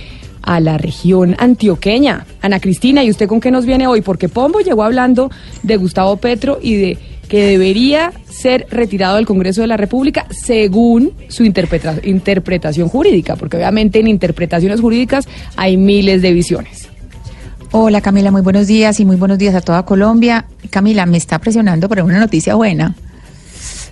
a 0.42 0.60
la 0.60 0.78
región 0.78 1.36
antioqueña. 1.38 2.26
Ana 2.40 2.60
Cristina, 2.60 3.04
¿y 3.04 3.10
usted 3.10 3.28
con 3.28 3.40
qué 3.40 3.50
nos 3.50 3.66
viene 3.66 3.86
hoy? 3.86 4.00
Porque 4.00 4.28
Pombo 4.28 4.60
llegó 4.60 4.82
hablando 4.82 5.30
de 5.62 5.76
Gustavo 5.76 6.16
Petro 6.16 6.58
y 6.62 6.76
de 6.76 6.98
que 7.28 7.44
debería 7.44 8.12
ser 8.28 8.66
retirado 8.70 9.16
del 9.16 9.26
Congreso 9.26 9.60
de 9.60 9.66
la 9.66 9.76
República 9.76 10.26
según 10.30 11.12
su 11.28 11.44
interpreta- 11.44 12.00
interpretación 12.04 12.88
jurídica, 12.88 13.36
porque 13.36 13.56
obviamente 13.56 14.00
en 14.00 14.08
interpretaciones 14.08 14.80
jurídicas 14.80 15.28
hay 15.56 15.76
miles 15.76 16.22
de 16.22 16.32
visiones. 16.32 16.88
Hola 17.70 18.00
Camila, 18.00 18.30
muy 18.30 18.40
buenos 18.40 18.66
días 18.66 18.98
y 18.98 19.04
muy 19.04 19.16
buenos 19.16 19.36
días 19.38 19.54
a 19.54 19.60
toda 19.60 19.84
Colombia. 19.84 20.46
Camila, 20.70 21.04
me 21.04 21.18
está 21.18 21.38
presionando 21.38 21.88
para 21.88 22.02
una 22.02 22.18
noticia 22.18 22.54
buena. 22.54 22.94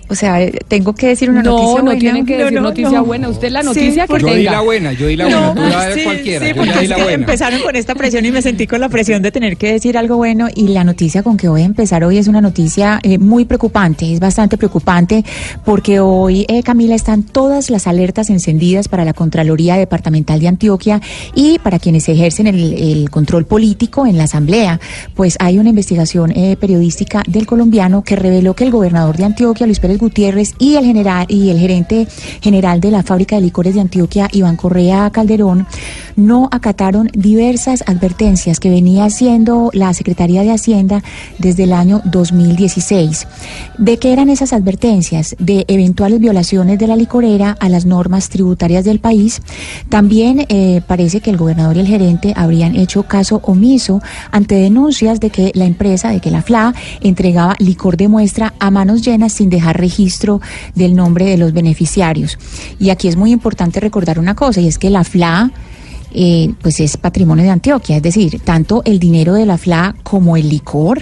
O 0.09 0.15
sea, 0.15 0.41
eh, 0.41 0.57
tengo 0.67 0.93
que 0.95 1.07
decir 1.07 1.29
una 1.29 1.43
no, 1.43 1.51
noticia 1.51 1.77
no 1.79 1.83
buena. 1.85 1.99
tiene 1.99 2.25
que 2.25 2.37
decir 2.37 2.61
noticia 2.61 3.01
buena. 3.01 3.29
Usted 3.29 3.49
la 3.51 3.63
noticia 3.63 4.07
que 4.07 4.19
Yo 4.19 4.27
di 4.27 4.33
tenga. 4.33 4.51
la 4.51 4.61
buena, 4.61 4.93
yo 4.93 5.07
di 5.07 5.15
la 5.17 5.25
buena, 5.25 5.53
no, 5.53 5.67
iba 5.67 5.81
a 5.81 5.89
dar 5.89 6.03
cualquiera, 6.03 6.45
sí, 6.45 6.51
yo 6.51 6.55
porque 6.55 6.71
ya 6.71 6.77
di 6.79 6.83
es 6.83 6.89
la 6.89 6.95
que 6.95 7.01
buena. 7.03 7.23
empezaron 7.23 7.61
con 7.61 7.75
esta 7.75 7.95
presión 7.95 8.25
y 8.25 8.31
me 8.31 8.41
sentí 8.41 8.67
con 8.67 8.79
la 8.79 8.89
presión 8.89 9.21
de 9.21 9.31
tener 9.31 9.57
que 9.57 9.73
decir 9.73 9.97
algo 9.97 10.17
bueno 10.17 10.47
y 10.53 10.69
la 10.69 10.83
noticia 10.83 11.23
con 11.23 11.37
que 11.37 11.49
voy 11.49 11.61
a 11.61 11.65
empezar 11.65 12.03
hoy 12.03 12.17
es 12.17 12.27
una 12.27 12.41
noticia 12.41 12.99
eh, 13.03 13.17
muy 13.17 13.45
preocupante, 13.45 14.11
es 14.13 14.19
bastante 14.19 14.57
preocupante 14.57 15.23
porque 15.65 15.99
hoy, 15.99 16.45
eh, 16.47 16.63
Camila, 16.63 16.95
están 16.95 17.23
todas 17.23 17.69
las 17.69 17.87
alertas 17.87 18.29
encendidas 18.29 18.87
para 18.87 19.03
la 19.05 19.13
Contraloría 19.13 19.75
Departamental 19.75 20.39
de 20.39 20.47
Antioquia 20.47 21.01
y 21.35 21.59
para 21.59 21.79
quienes 21.79 22.07
ejercen 22.09 22.47
el, 22.47 22.73
el 22.73 23.09
control 23.09 23.45
político 23.45 24.05
en 24.05 24.17
la 24.17 24.23
Asamblea. 24.23 24.79
Pues 25.15 25.35
hay 25.39 25.59
una 25.59 25.69
investigación 25.69 26.31
eh, 26.31 26.55
periodística 26.59 27.23
del 27.27 27.45
colombiano 27.45 28.03
que 28.03 28.15
reveló 28.15 28.53
que 28.53 28.63
el 28.63 28.71
gobernador 28.71 29.17
de 29.17 29.25
Antioquia, 29.25 29.65
Luis 29.65 29.79
Pérez 29.79 29.96
Gutiérrez, 29.97 30.53
y 30.59 30.75
el 30.75 30.85
general 30.85 31.25
y 31.29 31.49
el 31.49 31.59
gerente 31.59 32.07
general 32.41 32.79
de 32.81 32.91
la 32.91 33.03
fábrica 33.03 33.35
de 33.35 33.41
licores 33.41 33.75
de 33.75 33.81
Antioquia, 33.81 34.29
Iván 34.31 34.55
Correa 34.55 35.09
Calderón, 35.11 35.67
no 36.15 36.49
acataron 36.51 37.09
diversas 37.13 37.83
advertencias 37.87 38.59
que 38.59 38.69
venía 38.69 39.05
haciendo 39.05 39.69
la 39.73 39.93
Secretaría 39.93 40.41
de 40.41 40.51
Hacienda 40.51 41.03
desde 41.37 41.63
el 41.63 41.73
año 41.73 42.01
2016. 42.05 43.27
¿De 43.77 43.97
qué 43.97 44.13
eran 44.13 44.29
esas 44.29 44.53
advertencias? 44.53 45.35
De 45.39 45.65
eventuales 45.67 46.19
violaciones 46.19 46.79
de 46.79 46.87
la 46.87 46.95
licorera 46.95 47.55
a 47.59 47.69
las 47.69 47.85
normas 47.85 48.29
tributarias 48.29 48.83
del 48.85 48.99
país. 48.99 49.41
También 49.89 50.45
eh, 50.49 50.81
parece 50.87 51.21
que 51.21 51.29
el 51.29 51.37
gobernador 51.37 51.77
y 51.77 51.81
el 51.81 51.87
gerente 51.87 52.33
habrían 52.35 52.75
hecho 52.75 53.03
caso 53.03 53.39
omiso 53.43 54.01
ante 54.31 54.55
denuncias 54.55 55.19
de 55.19 55.29
que 55.29 55.51
la 55.53 55.65
empresa, 55.65 56.09
de 56.09 56.19
que 56.19 56.31
la 56.31 56.41
FLA, 56.41 56.73
entregaba 57.01 57.55
licor 57.59 57.97
de 57.97 58.07
muestra 58.07 58.53
a 58.59 58.71
manos 58.71 59.01
llenas 59.03 59.33
sin 59.33 59.49
dejar 59.49 59.79
registro 59.87 60.41
del 60.75 60.93
nombre 60.95 61.25
de 61.25 61.37
los 61.37 61.51
beneficiarios. 61.53 62.37
Y 62.79 62.89
aquí 62.89 63.07
es 63.07 63.15
muy 63.15 63.31
importante 63.31 63.79
recordar 63.79 64.19
una 64.19 64.35
cosa, 64.35 64.59
y 64.61 64.67
es 64.67 64.77
que 64.77 64.89
la 64.89 65.03
FLA 65.03 65.51
eh, 66.13 66.49
pues 66.61 66.79
es 66.79 66.97
patrimonio 66.97 67.43
de 67.43 67.51
Antioquia, 67.51 67.97
es 67.97 68.01
decir, 68.03 68.39
tanto 68.43 68.81
el 68.85 68.97
dinero 68.97 69.33
de 69.33 69.45
la 69.45 69.57
FLA 69.57 69.95
como 70.03 70.35
el 70.37 70.47
licor. 70.49 71.01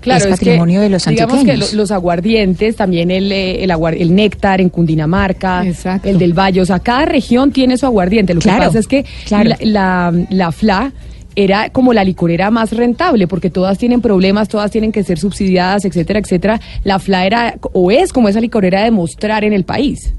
Claro, 0.00 0.26
es 0.26 0.32
es 0.34 0.38
que, 0.38 0.44
patrimonio 0.46 0.82
de 0.82 0.90
los 0.90 1.04
digamos 1.06 1.34
que 1.34 1.40
antioqueños. 1.40 1.72
lo- 1.72 1.78
los 1.78 1.90
aguardientes, 1.90 2.76
también 2.76 3.10
el, 3.10 3.32
eh, 3.32 3.64
el, 3.64 3.70
aguar- 3.70 3.96
el 3.98 4.14
néctar 4.14 4.60
en 4.60 4.68
Cundinamarca, 4.68 5.66
Exacto. 5.66 6.08
el 6.10 6.18
del 6.18 6.34
Valle, 6.38 6.60
o 6.60 6.66
sea, 6.66 6.78
cada 6.78 7.06
región 7.06 7.52
tiene 7.52 7.78
su 7.78 7.86
aguardiente. 7.86 8.34
Lo 8.34 8.40
Claro, 8.40 8.60
que 8.60 8.66
pasa 8.66 8.78
es 8.80 8.86
que 8.86 9.04
claro. 9.26 9.48
la, 9.48 9.56
la, 9.62 10.26
la 10.28 10.52
FLA 10.52 10.92
era 11.36 11.70
como 11.70 11.92
la 11.92 12.04
licorera 12.04 12.50
más 12.50 12.72
rentable, 12.72 13.26
porque 13.26 13.50
todas 13.50 13.78
tienen 13.78 14.00
problemas, 14.00 14.48
todas 14.48 14.70
tienen 14.70 14.92
que 14.92 15.04
ser 15.04 15.18
subsidiadas, 15.18 15.84
etcétera, 15.84 16.20
etcétera. 16.20 16.60
La 16.84 16.98
FLA 16.98 17.26
era 17.26 17.54
o 17.72 17.90
es 17.90 18.12
como 18.12 18.28
esa 18.28 18.40
licorera 18.40 18.84
de 18.84 18.90
mostrar 18.90 19.44
en 19.44 19.52
el 19.52 19.64
país. 19.64 20.14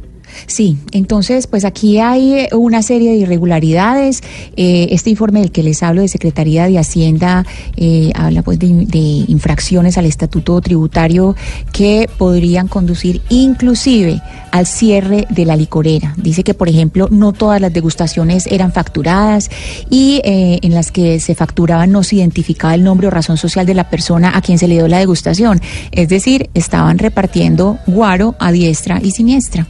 Sí, 0.48 0.78
entonces, 0.92 1.48
pues 1.48 1.66
aquí 1.66 2.00
hay 2.00 2.34
eh, 2.34 2.50
una 2.54 2.82
serie 2.82 3.12
de 3.12 3.18
irregularidades. 3.18 4.22
Eh, 4.56 4.88
este 4.92 5.10
informe 5.10 5.40
del 5.40 5.52
que 5.52 5.64
les 5.64 5.82
hablo 5.84 6.02
de 6.02 6.08
Secretaría 6.08 6.68
de 6.68 6.78
Hacienda 6.78 7.46
eh, 7.78 8.12
habla 8.16 8.42
pues 8.42 8.60
de, 8.60 8.68
infracciones 8.68 9.98
al 9.98 10.06
estatuto 10.06 10.60
tributario 10.62 11.36
que 11.72 12.10
podrían 12.18 12.68
conducir 12.68 13.22
inclusive 13.30 14.22
al 14.52 14.66
cierre 14.66 15.28
de 15.30 15.46
la 15.46 15.56
licorera. 15.56 16.14
Dice 16.18 16.44
que, 16.44 16.54
por 16.54 16.70
ejemplo, 16.70 17.08
no 17.12 17.34
todas 17.34 17.60
las 17.60 17.74
degustaciones 17.74 18.48
eran 18.48 18.72
facturadas 18.72 19.50
y 19.90 20.22
eh, 20.24 20.60
en 20.62 20.74
las 20.74 20.92
que 20.92 21.20
se 21.20 21.36
facturaban 21.36 21.92
no 21.92 22.04
se 22.04 22.18
identificaba 22.18 22.74
el 22.76 22.84
nombre 22.84 23.08
o 23.08 23.12
razón 23.12 23.38
social 23.38 23.66
de 23.66 23.74
la 23.74 23.90
persona 23.90 24.32
a 24.36 24.42
quien 24.42 24.58
se 24.58 24.68
le 24.68 24.76
dio 24.76 24.88
la 24.88 25.00
degustación. 25.00 25.60
Es 25.92 26.10
decir, 26.10 26.50
estaban 26.54 26.98
repartiendo 26.98 27.78
guaro 27.88 28.36
a 28.40 28.52
diestra 28.52 29.00
y 29.04 29.12
siniestra. 29.12 29.68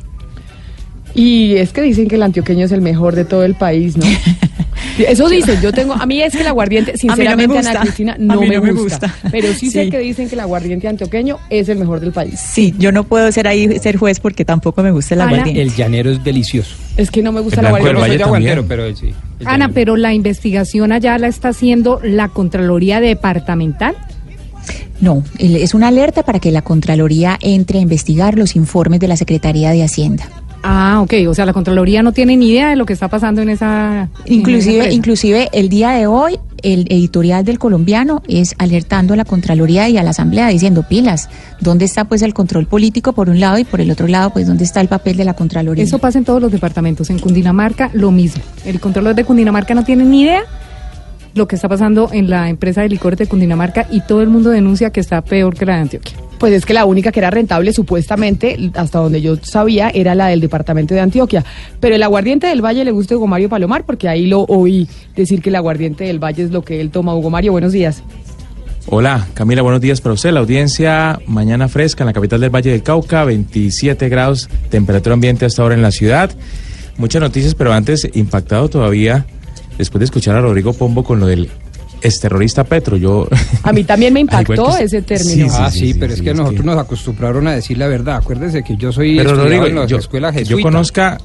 Y 1.15 1.55
es 1.55 1.72
que 1.72 1.81
dicen 1.81 2.07
que 2.07 2.15
el 2.15 2.24
antioqueño 2.24 2.65
es 2.65 2.72
el 2.72 2.81
mejor 2.81 3.15
de 3.15 3.25
todo 3.25 3.43
el 3.43 3.55
país, 3.55 3.98
¿no? 3.98 4.05
Eso 4.98 5.27
dicen, 5.27 5.62
yo 5.62 5.72
tengo, 5.72 5.93
a 5.93 6.05
mí 6.05 6.22
es 6.22 6.34
que 6.34 6.41
el 6.41 6.48
aguardiente, 6.48 6.98
sinceramente, 6.98 7.53
gusta. 7.55 7.72
Ana 7.72 7.81
Cristina, 7.81 8.13
A 8.13 8.17
no, 8.17 8.41
mí 8.41 8.48
me, 8.48 8.55
no 8.55 8.62
me 8.62 8.72
gusta, 8.72 9.07
gusta. 9.07 9.29
Pero 9.31 9.53
sí, 9.53 9.69
sé 9.69 9.89
que 9.89 10.00
dicen 10.00 10.29
que 10.29 10.36
el 10.36 10.41
aguardiente 10.41 10.88
antioqueño 10.88 11.38
es 11.50 11.69
el 11.69 11.77
mejor 11.77 12.00
del 12.00 12.12
país. 12.12 12.39
Sí, 12.39 12.74
yo 12.77 12.91
no 12.91 13.03
puedo 13.03 13.31
ser 13.31 13.48
ahí 13.48 13.79
ser 13.79 13.98
juez 13.98 14.19
porque 14.19 14.45
tampoco 14.45 14.84
me 14.84 14.91
gusta 14.91 15.15
el 15.15 15.22
Ana, 15.22 15.31
aguardiente. 15.31 15.62
El 15.62 15.74
llanero 15.75 16.12
es 16.12 16.24
delicioso. 16.24 16.75
Es 16.98 17.12
que 17.12 17.22
no 17.22 17.31
me 17.31 17.41
gusta 17.41 17.62
El 17.62 17.65
el 17.67 17.72
no 17.72 18.25
aguardiente. 18.25 18.63
Pero 18.63 18.95
sí. 18.95 19.07
el 19.39 19.48
Ana, 19.48 19.51
llanero. 19.65 19.74
pero 19.74 19.98
la 19.98 20.13
investigación 20.13 20.91
allá 20.91 21.17
la 21.17 21.27
está 21.27 21.50
haciendo 21.50 22.00
la 22.03 22.29
Contraloría 22.29 23.01
Departamental. 23.01 23.95
No, 25.01 25.24
es 25.39 25.74
una 25.74 25.89
alerta 25.89 26.24
para 26.24 26.39
que 26.39 26.51
la 26.51 26.62
Contraloría 26.62 27.38
entre 27.41 27.79
a 27.79 27.81
investigar 27.81 28.38
los 28.38 28.55
informes 28.55 29.01
de 29.01 29.07
la 29.10 29.17
Secretaría 29.17 29.72
de 29.72 29.84
Hacienda. 29.84 30.29
Ah, 30.67 31.00
ok, 31.01 31.13
o 31.27 31.34
sea, 31.36 31.45
la 31.45 31.53
Contraloría 31.53 32.01
no 32.01 32.12
tiene 32.12 32.36
ni 32.36 32.50
idea 32.50 32.69
de 32.69 32.75
lo 32.75 32.88
que 32.88 32.93
está 32.93 33.07
pasando 33.07 33.39
en 33.39 33.50
esa... 33.50 34.10
en 34.25 34.34
esa 34.34 34.34
Inclusive, 34.34 34.91
inclusive 34.91 35.50
el 35.53 35.69
día 35.69 35.91
de 35.91 36.07
hoy, 36.07 36.39
el 36.63 36.88
editorial 36.89 37.45
del 37.45 37.60
colombiano 37.60 38.24
es 38.27 38.55
alertando 38.57 39.13
a 39.13 39.17
la 39.17 39.25
Contraloría 39.25 39.88
y 39.89 40.00
a 40.00 40.03
la 40.03 40.10
Asamblea 40.10 40.48
diciendo 40.48 40.81
pilas, 40.81 41.29
¿dónde 41.60 41.86
está 41.86 42.05
pues 42.05 42.24
el 42.24 42.34
control 42.34 42.65
político 42.65 43.13
por 43.13 43.29
un 43.29 43.39
lado 43.39 43.60
y 43.60 43.63
por 43.63 43.79
el 43.79 43.91
otro 43.91 44.07
lado 44.07 44.31
pues 44.31 44.48
dónde 44.48 44.63
está 44.63 44.81
el 44.81 44.88
papel 44.88 45.17
de 45.17 45.25
la 45.25 45.36
Contraloría? 45.36 45.84
Eso 45.84 46.00
pasa 46.00 46.17
en 46.17 46.25
todos 46.25 46.41
los 46.41 46.51
departamentos. 46.51 47.12
En 47.12 47.19
Cundinamarca, 47.19 47.91
lo 47.93 48.10
mismo. 48.10 48.41
El 48.65 48.79
controlador 48.79 49.15
de 49.15 49.24
Cundinamarca 49.24 49.75
no 49.75 49.84
tiene 49.84 50.03
ni 50.03 50.24
idea 50.24 50.41
lo 51.36 51.48
que 51.48 51.57
está 51.57 51.69
pasando 51.69 52.10
en 52.12 52.27
la 52.27 52.50
empresa 52.50 52.81
de 52.81 52.89
licores 52.89 53.19
de 53.19 53.27
Cundinamarca 53.27 53.86
y 53.91 54.01
todo 54.01 54.24
el 54.24 54.29
mundo 54.29 54.50
denuncia 54.50 54.89
que 54.89 55.00
está 55.00 55.22
peor 55.22 55.55
que 55.55 55.67
la 55.67 55.75
de 55.75 55.81
Antioquia. 55.81 56.25
Pues 56.38 56.54
es 56.54 56.65
que 56.65 56.74
la 56.74 56.86
única 56.86 57.12
que 57.12 57.20
era 57.20 57.32
rentable, 57.32 57.72
supuestamente, 57.72 58.72
hasta 58.75 59.00
donde 59.00 59.22
yo 59.22 59.38
sabía, 59.42 59.89
era 59.89 60.15
la 60.15 60.27
del 60.27 60.42
departamento 60.42 60.94
de 60.94 61.00
Antioquia. 61.00 61.46
Pero 61.80 61.96
el 61.96 62.04
aguardiente 62.04 62.48
del 62.48 62.63
Valle 62.63 62.84
le 62.84 62.92
gusta 62.92 63.15
a 63.15 63.18
Hugo 63.18 63.27
Mario 63.27 63.50
Palomar, 63.50 63.86
porque 63.86 64.10
ahí 64.10 64.27
lo 64.27 64.42
oí 64.42 64.88
decir 65.15 65.42
que 65.42 65.50
el 65.50 65.56
aguardiente 65.56 66.04
del 66.04 66.20
Valle 66.20 66.44
es 66.44 66.51
lo 66.51 66.63
que 66.63 66.82
él 66.82 66.92
toma. 66.92 67.15
Hugo 67.15 67.30
Mario, 67.30 67.54
buenos 67.54 67.72
días. 67.72 68.04
Hola, 68.88 69.27
Camila, 69.34 69.63
buenos 69.63 69.82
días 69.82 70.00
para 70.00 70.13
usted. 70.13 70.32
La 70.32 70.42
audiencia 70.42 71.20
mañana 71.25 71.68
fresca 71.68 72.04
en 72.04 72.08
la 72.08 72.13
capital 72.13 72.42
del 72.42 72.54
Valle 72.54 72.72
del 72.72 72.84
Cauca, 72.84 73.24
27 73.24 74.10
grados, 74.10 74.48
temperatura 74.70 75.13
ambiente 75.13 75.46
hasta 75.46 75.63
ahora 75.63 75.74
en 75.74 75.82
la 75.82 75.92
ciudad. 75.92 76.30
Muchas 76.98 77.22
noticias, 77.22 77.56
pero 77.56 77.74
antes, 77.74 78.08
impactado 78.13 78.70
todavía, 78.70 79.25
después 79.77 80.00
de 80.00 80.06
escuchar 80.06 80.36
a 80.36 80.42
Rodrigo 80.42 80.74
Pombo 80.74 81.04
con 81.04 81.20
lo 81.20 81.25
del 81.25 81.50
exterrorista 82.05 82.63
Petro, 82.63 82.97
yo... 82.97 83.27
A 83.63 83.74
mí 83.74 83.83
también 83.83 84.13
me 84.13 84.19
impactó 84.21 84.75
que- 84.77 84.83
ese 84.85 85.01
término. 85.01 85.47
ah, 85.51 85.69
sí, 85.71 85.79
sí, 85.79 85.93
sí, 85.93 86.00
pero 86.00 86.13
sí, 86.13 86.19
es 86.19 86.21
que 86.24 86.29
es 86.31 86.35
nosotros 86.38 86.62
que- 86.62 86.65
nos 86.67 86.77
acostumbraron 86.77 87.47
a 87.47 87.55
decir 87.55 87.77
la 87.77 87.88
verdad. 87.88 88.17
Acuérdese 88.17 88.63
que 88.63 88.75
yo 88.77 88.91
soy 88.91 89.17
Pero 89.17 89.31
estudiado 89.31 89.43
Rodrigo, 89.43 89.65
en 89.67 89.75
la 89.75 89.85
yo, 89.88 89.97
escuela 89.97 90.31
que 90.31 90.39
jesuita. 90.39 90.57
yo 90.59 90.63
conozca, 90.63 91.17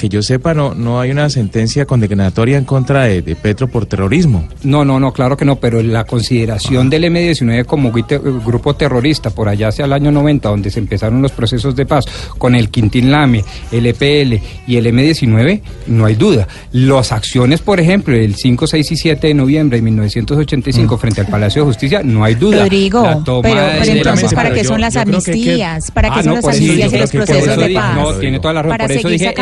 que 0.00 0.08
yo 0.08 0.22
sepa, 0.22 0.54
no, 0.54 0.74
no 0.74 0.98
hay 0.98 1.10
una 1.10 1.28
sentencia 1.28 1.84
condenatoria 1.84 2.56
en 2.56 2.64
contra 2.64 3.04
de, 3.04 3.20
de 3.20 3.36
Petro 3.36 3.68
por 3.68 3.84
terrorismo. 3.84 4.48
No, 4.62 4.82
no, 4.82 4.98
no, 4.98 5.12
claro 5.12 5.36
que 5.36 5.44
no, 5.44 5.56
pero 5.56 5.82
la 5.82 6.04
consideración 6.04 6.88
del 6.88 7.04
M-19 7.04 7.66
como 7.66 7.92
grupo 7.92 8.74
terrorista 8.74 9.28
por 9.28 9.50
allá 9.50 9.68
hacia 9.68 9.84
el 9.84 9.92
año 9.92 10.10
90, 10.10 10.48
donde 10.48 10.70
se 10.70 10.78
empezaron 10.78 11.20
los 11.20 11.32
procesos 11.32 11.76
de 11.76 11.84
paz 11.84 12.06
con 12.38 12.54
el 12.54 12.70
Quintín 12.70 13.10
Lame, 13.10 13.44
el 13.70 13.84
EPL 13.84 14.42
y 14.66 14.76
el 14.76 14.86
M-19, 14.86 15.60
no 15.88 16.06
hay 16.06 16.14
duda. 16.14 16.48
Las 16.72 17.12
acciones, 17.12 17.60
por 17.60 17.78
ejemplo, 17.78 18.16
el 18.16 18.36
5, 18.36 18.66
6 18.66 18.92
y 18.92 18.96
7 18.96 19.26
de 19.26 19.34
noviembre 19.34 19.76
de 19.76 19.82
1985 19.82 20.96
frente 20.96 21.20
al 21.20 21.26
Palacio 21.26 21.60
de 21.60 21.66
Justicia, 21.66 22.00
no 22.02 22.24
hay 22.24 22.36
duda. 22.36 22.62
Rodrigo, 22.62 23.02
La 23.02 23.22
toma 23.22 23.42
pero, 23.42 23.84
de 23.84 23.92
entonces 23.98 24.32
¿para 24.32 24.50
qué 24.50 24.64
son 24.64 24.80
las 24.80 24.96
amnistías? 24.96 25.90
¿Para 25.90 26.08
qué 26.08 26.20
Ah, 26.20 26.22
son 26.22 26.26
no, 26.26 26.36
las 26.36 26.44
amnistías 26.46 26.92
y 26.92 26.98
los 26.98 27.10
procesos 27.10 27.48
eso 27.48 27.60
de 27.60 27.74
paz? 27.74 27.96
No, 27.96 28.14
tiene 28.14 28.40
toda 28.40 28.54
la 28.54 28.62
razón. 28.62 28.78
Por 28.78 28.92
eso 28.96 29.08
dije 29.10 29.34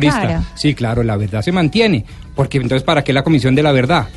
terrorista. 0.00 0.20
cara. 0.22 0.42
Sí, 0.54 0.74
claro, 0.74 1.02
la 1.02 1.16
verdad 1.16 1.42
se 1.42 1.52
mantiene. 1.52 2.04
Porque 2.34 2.58
entonces, 2.58 2.82
¿para 2.82 3.04
qué 3.04 3.12
la 3.12 3.22
comisión 3.22 3.54
de 3.54 3.62
la 3.62 3.72
verdad? 3.72 4.08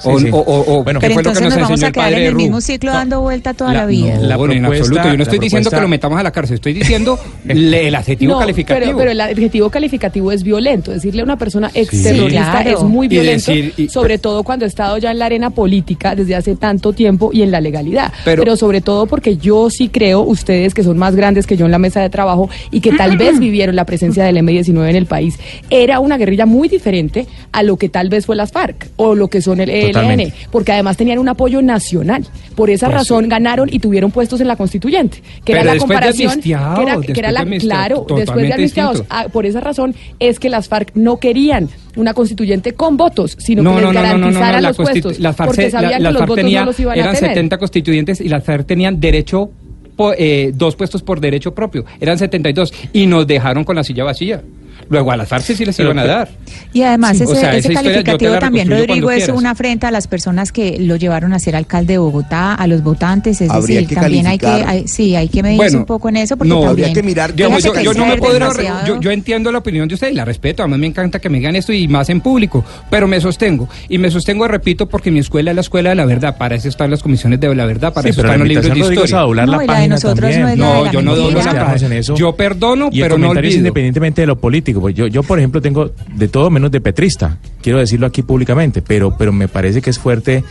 Sí, 0.00 0.08
O, 0.10 0.18
sí. 0.18 0.28
o- 0.30 0.36
o- 0.38 0.78
o- 0.78 0.84
Bueno, 0.84 1.00
¿qué 1.00 1.06
Pero 1.06 1.14
fue 1.14 1.22
lo 1.22 1.30
que 1.30 1.38
entonces 1.38 1.42
nos 1.44 1.54
vamos 1.54 1.70
enseñó 1.70 1.84
a 1.84 1.88
el 1.88 1.92
quedar 1.94 2.04
padre 2.06 2.20
en 2.22 2.28
el 2.28 2.34
mismo 2.34 2.60
ciclo 2.60 2.92
dando 2.92 3.20
vuelta 3.22 3.54
toda 3.54 3.72
La- 3.72 3.80
la 3.80 3.86
vida. 3.86 4.14
No, 4.16 4.22
La 4.22 4.34
en 4.34 4.40
propuesta- 4.40 4.66
absoluto. 4.66 5.08
Yo 5.08 5.16
no 5.16 5.22
estoy 5.22 5.38
diciendo 5.38 5.70
que 5.70 5.80
lo 5.80 5.88
metamos 5.88 6.18
a 6.18 6.22
la 6.22 6.30
cárcel, 6.30 6.54
estoy 6.56 6.72
diciendo 6.74 7.18
le- 7.44 7.88
el 7.88 7.94
adjetivo 7.94 8.32
No, 8.34 8.38
calificativo. 8.40 8.84
Pero, 8.86 8.98
pero 8.98 9.10
el 9.12 9.20
adjetivo 9.20 9.70
calificativo 9.70 10.32
es 10.32 10.42
violento. 10.42 10.90
Decirle 10.90 11.22
a 11.22 11.24
una 11.24 11.36
persona 11.38 11.70
exterrorista 11.72 12.62
claro. 12.62 12.78
es 12.78 12.84
muy 12.84 13.06
Y 13.06 13.08
violento, 13.10 13.50
decir- 13.52 13.72
y- 13.76 13.88
sobre 13.88 14.18
todo 14.18 14.42
cuando 14.42 14.64
ha 14.64 14.68
estado 14.68 14.98
ya 14.98 15.10
en 15.10 15.18
la 15.18 15.26
arena 15.26 15.50
política 15.50 16.14
desde 16.14 16.34
hace 16.34 16.56
tanto 16.56 16.92
tiempo 16.92 17.30
y 17.32 17.42
en 17.42 17.50
la 17.50 17.60
legalidad. 17.60 18.12
Pero- 18.24 18.42
Pero, 18.42 18.56
sobre 18.56 18.80
todo 18.80 19.06
porque 19.06 19.36
yo 19.36 19.70
sí 19.70 19.88
creo, 19.88 20.20
ustedes 20.20 20.74
que 20.74 20.82
son 20.82 20.98
más 20.98 21.14
grandes 21.16 21.46
que 21.46 21.56
yo 21.56 21.64
en 21.66 21.70
la 21.72 21.78
mesa 21.78 22.00
de 22.02 22.10
trabajo 22.10 22.50
y 22.70 22.80
que 22.80 22.92
tal 22.92 23.16
vez 23.16 23.38
vivieron 23.38 23.74
la 23.76 23.84
presencia 23.86 24.24
del 24.24 24.36
M-19 24.36 24.90
en 24.90 24.96
el 24.96 25.06
país, 25.06 25.38
era 25.70 26.00
una 26.00 26.16
guerrilla 26.18 26.46
muy 26.46 26.68
diferente 26.68 27.26
a 27.52 27.62
lo 27.62 27.76
que 27.76 27.88
tal 27.88 28.08
vez 28.08 28.26
fue 28.26 28.36
las 28.36 28.52
FARC 28.52 28.88
o 28.96 29.14
lo 29.14 29.28
que 29.28 29.40
son 29.40 29.60
el 29.60 29.70
Totalmente. 29.92 30.34
porque 30.50 30.72
además 30.72 30.96
tenían 30.96 31.18
un 31.18 31.28
apoyo 31.28 31.62
nacional. 31.62 32.24
Por 32.54 32.70
esa 32.70 32.86
Pues 32.86 32.98
razón 32.98 33.28
ganaron 33.28 33.68
y 33.72 33.80
tuvieron 33.80 34.10
puestos 34.12 34.40
en 34.40 34.46
la 34.46 34.54
constituyente, 34.56 35.18
que 35.18 35.24
Pero 35.46 35.58
era 35.58 35.64
la 35.64 35.72
de 35.72 35.78
comparación, 35.80 36.40
que 36.40 36.50
era, 36.52 36.74
que 37.00 37.12
después 37.12 37.18
era 37.18 37.28
de 37.28 37.32
la, 37.34 37.40
amnistiados, 37.40 38.04
claro, 38.06 38.06
después 38.20 38.46
de 38.46 38.52
amnistiados. 38.52 39.04
Ah, 39.10 39.26
por 39.32 39.44
esa 39.44 39.58
razón 39.60 39.94
es 40.20 40.38
que 40.38 40.48
las 40.50 40.68
FARC 40.68 40.92
no 40.94 41.16
querían 41.18 41.68
una 41.96 42.14
constituyente 42.14 42.72
con 42.74 42.96
votos, 42.96 43.36
sino 43.40 43.62
no, 43.64 43.70
que 43.76 43.82
les 43.82 43.84
no, 43.86 43.92
no, 43.92 44.00
no, 44.00 44.06
no, 44.08 44.18
no, 44.18 44.20
garantizaran 44.20 44.62
la 44.62 44.68
los 44.68 44.76
puestos, 44.76 45.18
las 45.18 45.34
FARC, 45.34 45.48
porque 45.50 45.70
sabían 45.70 45.90
la- 45.90 45.96
que 45.98 46.02
los 46.12 46.12
FARC 46.20 46.28
votos 46.28 46.44
tenía- 46.44 46.60
no 46.60 46.66
los 46.66 46.80
iban 46.80 46.96
eran 46.98 47.08
a 47.08 47.12
tener. 47.18 47.30
70 47.30 47.58
constituyentes 47.58 48.20
y 48.20 48.28
las 48.28 48.44
FARC 48.44 48.66
tenían 48.66 49.00
derecho, 49.00 49.50
po- 49.96 50.12
eh, 50.16 50.52
dos 50.54 50.76
puestos 50.76 51.02
por 51.02 51.18
derecho 51.20 51.54
propio, 51.54 51.84
eran 52.00 52.18
72 52.18 52.72
y 52.92 53.06
nos 53.06 53.26
dejaron 53.26 53.64
con 53.64 53.74
la 53.74 53.82
silla 53.82 54.04
vacía. 54.04 54.42
Luego 54.88 55.10
a 55.12 55.16
las 55.16 55.28
FARC 55.28 55.44
sí 55.44 55.64
les 55.64 55.76
Pero 55.76 55.90
iban 55.90 55.98
a 56.00 56.06
dar. 56.06 56.28
Y 56.72 56.82
además 56.82 57.16
Sí, 57.16 57.24
ese, 57.24 57.32
o 57.32 57.36
sea, 57.36 57.50
calificativo 57.50 58.38
también, 58.38 58.68
Rodrigo, 58.70 59.10
es 59.10 59.24
quieras. 59.24 59.36
una 59.38 59.50
afrenta 59.50 59.88
a 59.88 59.90
las 59.90 60.06
personas 60.08 60.52
que 60.52 60.78
lo 60.80 60.96
llevaron 60.96 61.32
a 61.32 61.38
ser 61.38 61.56
alcalde 61.56 61.94
de 61.94 61.98
Bogotá, 61.98 62.54
a 62.54 62.66
los 62.66 62.82
votantes, 62.82 63.40
es 63.40 63.50
Habría 63.50 63.80
decir, 63.80 63.88
que 63.88 63.94
también 63.94 64.26
hay 64.26 64.38
que, 64.38 64.46
hay- 64.46 64.88
sí, 64.88 65.14
hay 65.16 65.28
que 65.28 65.42
medirse 65.42 65.64
Bueno, 65.64 65.78
un 65.78 65.84
poco 65.86 66.08
en 66.08 66.16
eso 66.16 66.36
porque 66.36 66.48
no, 66.48 66.56
también... 66.60 66.70
habría 66.70 66.92
que 66.92 67.02
mirar 67.02 67.34
yo, 67.34 67.46
Fíjate 67.48 67.84
yo 67.84 67.92
que 67.92 67.98
no 67.98 68.04
me 68.04 68.10
ser 68.12 68.20
podré, 68.20 68.38
demasiado- 68.40 68.86
yo, 68.86 69.00
yo 69.00 69.10
entiendo 69.10 69.52
la 69.52 69.58
opinión 69.58 69.88
de 69.88 69.94
usted 69.94 70.10
y 70.10 70.14
la 70.14 70.24
respeto, 70.24 70.62
además 70.62 70.78
me 70.80 70.86
encanta 70.86 71.18
que 71.18 71.28
me 71.28 71.38
digan 71.38 71.56
esto 71.56 71.72
y 71.72 71.88
más 71.88 72.08
en 72.10 72.20
público, 72.20 72.64
pero 72.90 73.06
me 73.06 73.20
sostengo, 73.20 73.68
y 73.88 73.98
me 73.98 74.10
sostengo, 74.10 74.46
repito, 74.48 74.88
porque 74.88 75.10
mi 75.10 75.20
escuela 75.20 75.50
es 75.50 75.54
la 75.54 75.60
escuela 75.60 75.90
de 75.90 75.96
la 75.96 76.04
verdad, 76.04 76.36
para 76.36 76.54
eso 76.56 76.68
están 76.68 76.90
las 76.90 77.02
comisiones 77.02 77.40
de 77.40 77.54
la 77.54 77.66
verdad, 77.66 77.92
para 77.92 78.04
Sí, 78.04 78.10
eso 78.10 78.20
están 78.22 78.38
los 78.40 78.48
libros 78.48 78.64
de 78.66 78.72
a 78.72 78.76
historia. 78.76 79.18
doblar 79.20 79.46
No, 79.46 79.52
la 79.52 79.56
la 79.58 79.62
de 79.62 79.66
página 79.68 79.94
nosotros 79.94 80.30
también. 80.30 80.40
no 80.42 80.48
es 80.48 80.58
la 80.58 80.66
de 80.66 80.74
No, 80.78 80.84
la 80.84 80.92
yo 80.92 81.02
no 81.02 81.16
doblo 81.16 81.38
la 81.42 81.66
página. 81.66 81.96
eso. 81.96 82.14
Yo 82.16 82.34
perdono, 82.34 82.90
pero 82.90 83.18
no 83.18 83.30
olvido. 83.30 83.56
independientemente 83.58 84.20
de 84.22 84.26
lo 84.26 84.36
político. 84.38 84.73
Pues 84.80 84.94
yo, 84.94 85.06
yo, 85.06 85.22
por 85.22 85.38
ejemplo, 85.38 85.60
tengo 85.60 85.90
de 86.14 86.28
todo 86.28 86.50
menos 86.50 86.70
de 86.70 86.80
petrista. 86.80 87.38
Quiero 87.62 87.78
decirlo 87.78 88.06
aquí 88.06 88.22
públicamente, 88.22 88.82
pero, 88.82 89.16
pero 89.16 89.32
me 89.32 89.48
parece 89.48 89.82
que 89.82 89.90
es 89.90 89.98
fuerte 89.98 90.44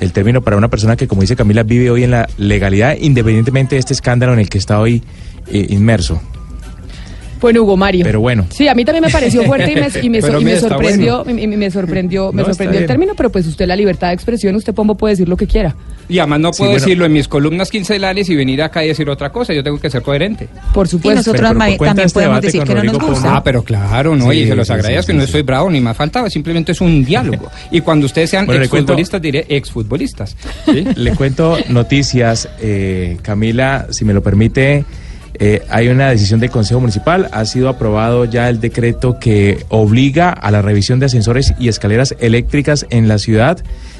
el 0.00 0.12
término 0.12 0.42
para 0.42 0.56
una 0.56 0.68
persona 0.68 0.96
que, 0.96 1.06
como 1.06 1.20
dice 1.20 1.36
Camila, 1.36 1.62
vive 1.62 1.90
hoy 1.90 2.04
en 2.04 2.10
la 2.10 2.28
legalidad, 2.38 2.96
independientemente 3.00 3.76
de 3.76 3.80
este 3.80 3.92
escándalo 3.92 4.32
en 4.32 4.40
el 4.40 4.48
que 4.48 4.58
está 4.58 4.80
hoy 4.80 5.02
eh, 5.48 5.66
inmerso. 5.70 6.20
Bueno, 7.40 7.62
Hugo 7.62 7.76
Mario. 7.76 8.04
Pero 8.04 8.20
bueno. 8.20 8.46
Sí, 8.48 8.68
a 8.68 8.74
mí 8.74 8.84
también 8.84 9.04
me 9.04 9.10
pareció 9.10 9.44
fuerte 9.44 9.70
y 9.70 9.74
me, 9.74 9.88
y 10.02 10.08
me, 10.08 10.18
y 10.40 10.44
me 10.44 10.58
sorprendió, 10.58 11.24
y 11.28 11.46
me, 11.46 11.70
sorprendió, 11.70 12.32
me 12.32 12.42
No, 12.42 12.48
sorprendió 12.48 12.78
el 12.78 12.84
bien. 12.84 12.88
término, 12.88 13.12
pero 13.14 13.30
pues 13.30 13.46
usted 13.46 13.66
la 13.66 13.76
libertad 13.76 14.08
de 14.08 14.14
expresión, 14.14 14.54
usted 14.54 14.72
Pombo 14.72 14.94
puede 14.94 15.12
decir 15.12 15.28
lo 15.28 15.36
que 15.36 15.46
quiera. 15.46 15.76
Y 16.08 16.18
además 16.18 16.40
no 16.40 16.52
Sí, 16.52 16.58
puedo 16.58 16.70
bueno. 16.72 16.84
decirlo 16.84 17.04
en 17.06 17.12
mis 17.12 17.28
columnas 17.28 17.70
quincenales 17.70 18.28
y 18.28 18.36
venir 18.36 18.62
acá 18.62 18.84
y 18.84 18.88
decir 18.88 19.08
otra 19.08 19.30
cosa. 19.30 19.52
Yo 19.54 19.62
tengo 19.64 19.78
que 19.80 19.88
ser 19.90 20.02
coherente. 20.02 20.48
Por 20.72 20.86
Y 20.86 20.90
supuesto. 20.90 21.18
nosotros 21.20 21.40
Pero- 21.40 21.48
pero 21.48 21.58
ma- 21.58 21.66
por 21.66 21.76
cuenta 21.78 21.90
también 21.90 22.06
este 22.06 22.14
podemos 22.14 22.32
debate 22.34 22.46
decir 22.46 22.62
que 22.62 22.68
no 22.74 22.82
nos 22.84 22.92
Rodrigo 22.92 23.12
gusta. 23.14 23.36
Ah, 23.36 23.42
pero 23.42 23.62
claro, 23.62 24.16
¿no? 24.16 24.30
Sí, 24.30 24.38
y 24.40 24.46
se 24.48 24.54
los 24.54 24.70
agradezco, 24.70 25.02
sí, 25.02 25.06
que 25.06 25.12
sí, 25.12 25.18
no 25.18 25.26
sí. 25.26 25.32
soy 25.32 25.42
bravo 25.42 25.70
ni 25.70 25.80
más 25.80 25.96
faltaba, 25.96 26.28
simplemente 26.30 26.72
es 26.72 26.80
un 26.80 27.04
diálogo. 27.04 27.50
Y 27.70 27.80
cuando 27.80 28.06
ustedes 28.06 28.30
sean 28.30 28.46
Bueno, 28.46 28.62
exfutbolistas, 28.64 29.22
diré 29.22 29.46
exfutbolistas. 29.48 30.36
¿sí? 30.66 30.84
Le 30.96 31.12
cuento 31.14 31.56
noticias, 31.68 32.48
eh, 32.60 33.16
Camila, 33.22 33.86
si 33.90 34.04
me 34.04 34.12
lo 34.12 34.22
permite. 34.22 34.84
eh, 35.40 35.62
hay 35.68 35.88
una 35.88 36.10
decisión 36.10 36.38
del 36.38 36.50
Consejo 36.50 36.78
Municipal, 36.78 37.28
ha 37.32 37.44
sido 37.44 37.68
aprobado 37.68 38.24
ya 38.24 38.48
el 38.48 38.60
decreto 38.60 39.18
que 39.18 39.64
obliga 39.68 40.30
a 40.30 40.50
la 40.52 40.62
revisión 40.62 41.00
de 41.00 41.06
ascensores 41.06 41.54
y 41.58 41.66
escaleras 41.66 42.14
eléctricas 42.20 42.86
en 42.90 43.08
la 43.08 43.18
ciudad. 43.18 43.58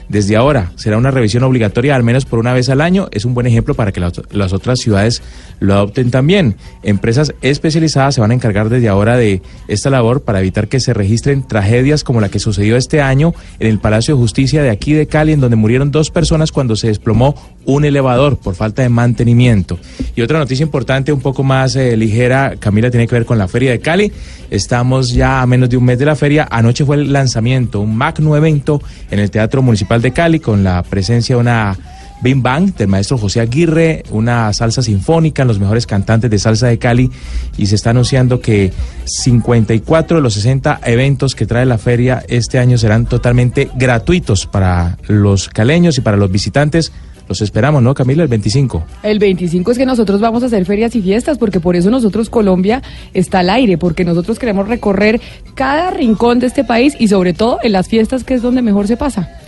Desde 0.09 0.37
ahora 0.37 0.73
será 0.77 0.99
una 0.99 1.11
revisión 1.11 1.43
obligatoria 1.45 1.95
al 1.97 2.03
menos 2.03 2.25
por 2.25 2.39
una 2.39 2.53
vez 2.53 2.69
al 2.69 2.81
año. 2.81 3.09
Es 3.11 3.25
un 3.25 3.35
buen 3.35 3.47
ejemplo 3.47 3.75
para 3.75 3.93
que 3.93 4.01
las, 4.01 4.53
otras 4.53 4.79
ciudades 4.79 5.23
lo 5.61 5.75
adopten 5.75 6.11
también. 6.11 6.57
Empresas 6.83 7.35
especializadas 7.41 8.15
se 8.15 8.21
van 8.21 8.31
a 8.31 8.35
encargar 8.35 8.69
desde 8.69 8.89
ahora 8.89 9.17
de 9.17 9.43
esta 9.69 9.91
labor 9.91 10.23
para 10.23 10.41
evitar 10.41 10.69
que 10.69 10.81
se 10.81 10.93
registren 10.93 11.47
tragedias 11.47 12.05
como 12.05 12.21
la 12.21 12.29
que 12.29 12.39
sucedió 12.39 12.77
este 12.77 13.01
año 13.01 13.35
en 13.59 13.69
el 13.69 13.79
Palacio 13.79 14.15
de 14.15 14.21
Justicia 14.21 14.63
de 14.63 14.71
aquí 14.71 14.93
de 14.93 15.07
Cali, 15.07 15.33
en 15.33 15.41
donde 15.41 15.57
murieron 15.57 15.91
dos 15.91 16.11
personas 16.11 16.53
cuando 16.53 16.77
se 16.77 16.89
desplomó 16.89 17.35
un 17.67 17.85
elevador 17.85 18.37
por 18.39 18.55
falta 18.55 18.83
de 18.83 18.89
mantenimiento. 18.89 19.79
Y 20.17 20.23
otra 20.23 20.39
noticia 20.39 20.63
importante, 20.63 21.13
un 21.13 21.21
poco 21.21 21.43
más 21.43 21.77
eh, 21.77 21.97
ligera, 21.97 22.57
Camila, 22.59 22.91
tiene 22.91 23.07
que 23.07 23.15
ver 23.15 23.25
con 23.25 23.39
la 23.39 23.49
Feria 23.49 23.71
de 23.71 23.81
Cali. 23.81 24.13
Estamos 24.51 25.13
ya 25.13 25.43
a 25.43 25.47
menos 25.47 25.69
de 25.69 25.77
un 25.77 25.85
mes 25.85 25.99
de 25.99 26.07
la 26.07 26.17
feria. 26.17 26.47
Anoche 26.51 26.85
fue 26.85 26.97
el 26.97 27.13
lanzamiento, 27.13 27.81
un 27.81 27.97
magno 27.97 28.37
evento 28.37 28.81
en 29.11 29.19
el 29.19 29.31
Teatro 29.31 29.63
Municipal 29.63 30.01
de 30.01 30.13
Cali 30.13 30.41
con 30.41 30.63
la 30.63 30.83
presencia 30.83 31.37
de 31.37 31.41
una 31.41 31.77
Bing 32.25 32.43
Bang 32.43 32.75
del 32.75 32.89
maestro 32.89 33.19
José 33.19 33.41
Aguirre, 33.41 34.03
una 34.11 34.53
salsa 34.55 34.83
sinfónica, 34.83 35.45
los 35.45 35.59
mejores 35.59 35.87
cantantes 35.87 36.31
de 36.31 36.39
salsa 36.39 36.69
de 36.69 36.79
Cali 36.79 37.11
y 37.59 37.67
se 37.67 37.75
está 37.75 37.91
anunciando 37.91 38.41
que 38.41 38.73
54 39.05 40.17
de 40.17 40.23
los 40.23 40.33
60 40.35 40.81
eventos 40.85 41.35
que 41.35 41.45
trae 41.45 41.67
la 41.67 41.77
feria 41.77 42.25
este 42.29 42.59
año 42.59 42.79
serán 42.79 43.05
totalmente 43.07 43.71
gratuitos 43.75 44.47
para 44.47 44.97
los 45.07 45.51
caleños 45.51 45.99
y 45.99 46.01
para 46.01 46.17
los 46.17 46.31
visitantes. 46.31 46.93
Los 47.29 47.41
esperamos, 47.41 47.83
¿no, 47.83 47.95
Camila? 47.95 48.23
El 48.23 48.29
25. 48.29 48.85
El 49.03 49.19
25 49.19 49.71
es 49.71 49.79
que 49.79 49.87
nosotros 49.87 50.21
vamos 50.21 50.43
a 50.43 50.47
hacer 50.47 50.65
ferias 50.67 50.95
y 50.95 51.01
fiestas, 51.01 51.39
porque 51.39 51.59
por 51.59 51.75
eso 51.75 51.91
nosotros 51.91 52.29
Colombia 52.29 52.83
está 53.15 53.39
al 53.39 53.51
aire, 53.51 53.79
porque 53.79 54.05
nosotros 54.05 54.39
queremos 54.39 54.69
recorrer 54.69 55.21
cada 55.55 55.91
rincón 55.91 56.39
de 56.39 56.47
este 56.47 56.65
país 56.65 56.95
y 56.99 57.09
sobre 57.09 57.33
todo 57.33 57.59
en 57.63 57.73
las 57.73 57.89
fiestas 57.89 58.25
que 58.25 58.35
es 58.35 58.43
donde 58.43 58.61
mejor 58.61 58.87
se 58.87 58.97
pasa. 58.97 59.41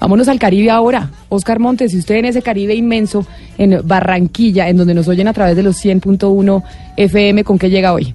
Vámonos 0.00 0.28
al 0.28 0.38
Caribe 0.38 0.70
ahora. 0.70 1.10
Oscar 1.28 1.58
Montes, 1.58 1.90
si 1.90 1.98
usted 1.98 2.16
en 2.16 2.26
ese 2.26 2.40
Caribe 2.40 2.74
inmenso, 2.74 3.26
en 3.58 3.80
Barranquilla, 3.84 4.68
en 4.68 4.76
donde 4.76 4.94
nos 4.94 5.08
oyen 5.08 5.28
a 5.28 5.32
través 5.32 5.56
de 5.56 5.62
los 5.62 5.84
100.1 5.84 6.62
FM, 6.96 7.44
¿con 7.44 7.58
qué 7.58 7.68
llega 7.68 7.92
hoy? 7.92 8.14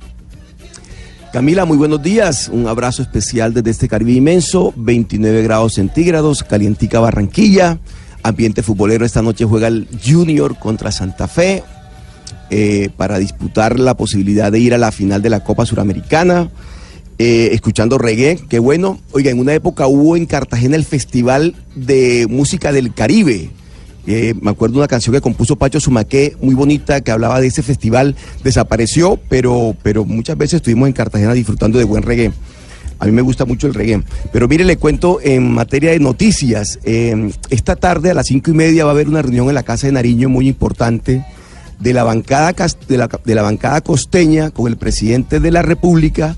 Camila, 1.33 1.65
muy 1.65 1.77
buenos 1.77 2.01
días. 2.01 2.47
Un 2.47 2.67
abrazo 2.67 3.01
especial 3.01 3.53
desde 3.53 3.71
este 3.71 3.87
Caribe 3.87 4.13
inmenso. 4.13 4.73
29 4.75 5.43
grados 5.43 5.73
centígrados, 5.73 6.43
calientica 6.43 6.99
Barranquilla. 6.99 7.79
Ambiente 8.23 8.63
futbolero. 8.63 9.05
Esta 9.05 9.21
noche 9.21 9.45
juega 9.45 9.67
el 9.67 9.87
Junior 10.03 10.57
contra 10.57 10.91
Santa 10.91 11.27
Fe 11.27 11.63
eh, 12.49 12.89
para 12.95 13.19
disputar 13.19 13.79
la 13.79 13.95
posibilidad 13.95 14.51
de 14.51 14.59
ir 14.59 14.73
a 14.73 14.77
la 14.77 14.91
final 14.91 15.21
de 15.21 15.29
la 15.29 15.43
Copa 15.43 15.65
Suramericana. 15.65 16.49
Eh, 17.19 17.49
escuchando 17.51 17.97
reggae, 17.97 18.39
qué 18.49 18.59
bueno. 18.59 18.99
Oiga, 19.11 19.29
en 19.29 19.39
una 19.39 19.53
época 19.53 19.87
hubo 19.87 20.15
en 20.15 20.25
Cartagena 20.25 20.75
el 20.75 20.83
Festival 20.83 21.55
de 21.75 22.25
Música 22.29 22.71
del 22.71 22.93
Caribe. 22.93 23.51
Eh, 24.05 24.33
me 24.41 24.51
acuerdo 24.51 24.77
una 24.77 24.87
canción 24.87 25.13
que 25.13 25.21
compuso 25.21 25.55
Pacho 25.55 25.79
Sumaqué, 25.79 26.35
muy 26.41 26.55
bonita, 26.55 27.01
que 27.01 27.11
hablaba 27.11 27.39
de 27.39 27.47
ese 27.47 27.63
festival. 27.63 28.15
Desapareció, 28.43 29.19
pero, 29.29 29.75
pero 29.83 30.05
muchas 30.05 30.37
veces 30.37 30.55
estuvimos 30.55 30.87
en 30.87 30.93
Cartagena 30.93 31.33
disfrutando 31.33 31.77
de 31.77 31.85
buen 31.85 32.03
reggae. 32.03 32.31
A 33.03 33.05
mí 33.05 33.11
me 33.11 33.21
gusta 33.21 33.43
mucho 33.43 33.67
el 33.67 33.73
reggae. 33.73 34.01
Pero 34.31 34.47
mire, 34.47 34.63
le 34.63 34.77
cuento 34.77 35.19
en 35.21 35.51
materia 35.51 35.91
de 35.91 35.99
noticias. 35.99 36.79
eh, 36.85 37.31
esta 37.49 37.75
tarde 37.75 38.09
a 38.09 38.13
las 38.13 38.27
cinco 38.27 38.51
y 38.51 38.53
media 38.53 38.85
va 38.85 38.91
a 38.91 38.93
haber 38.93 39.09
una 39.09 39.21
reunión 39.21 39.49
en 39.49 39.55
la 39.55 39.63
Casa 39.63 39.87
de 39.87 39.93
Nariño 39.93 40.29
muy 40.29 40.47
importante 40.47 41.25
de 41.81 41.93
la 41.93 42.05
bancada, 42.05 42.53
de 42.87 43.35
la 43.35 43.41
bancada 43.41 43.81
costeña 43.81 44.51
con 44.51 44.67
el 44.67 44.77
presidente 44.77 45.41
de 45.41 45.51
la 45.51 45.61
República 45.63 46.37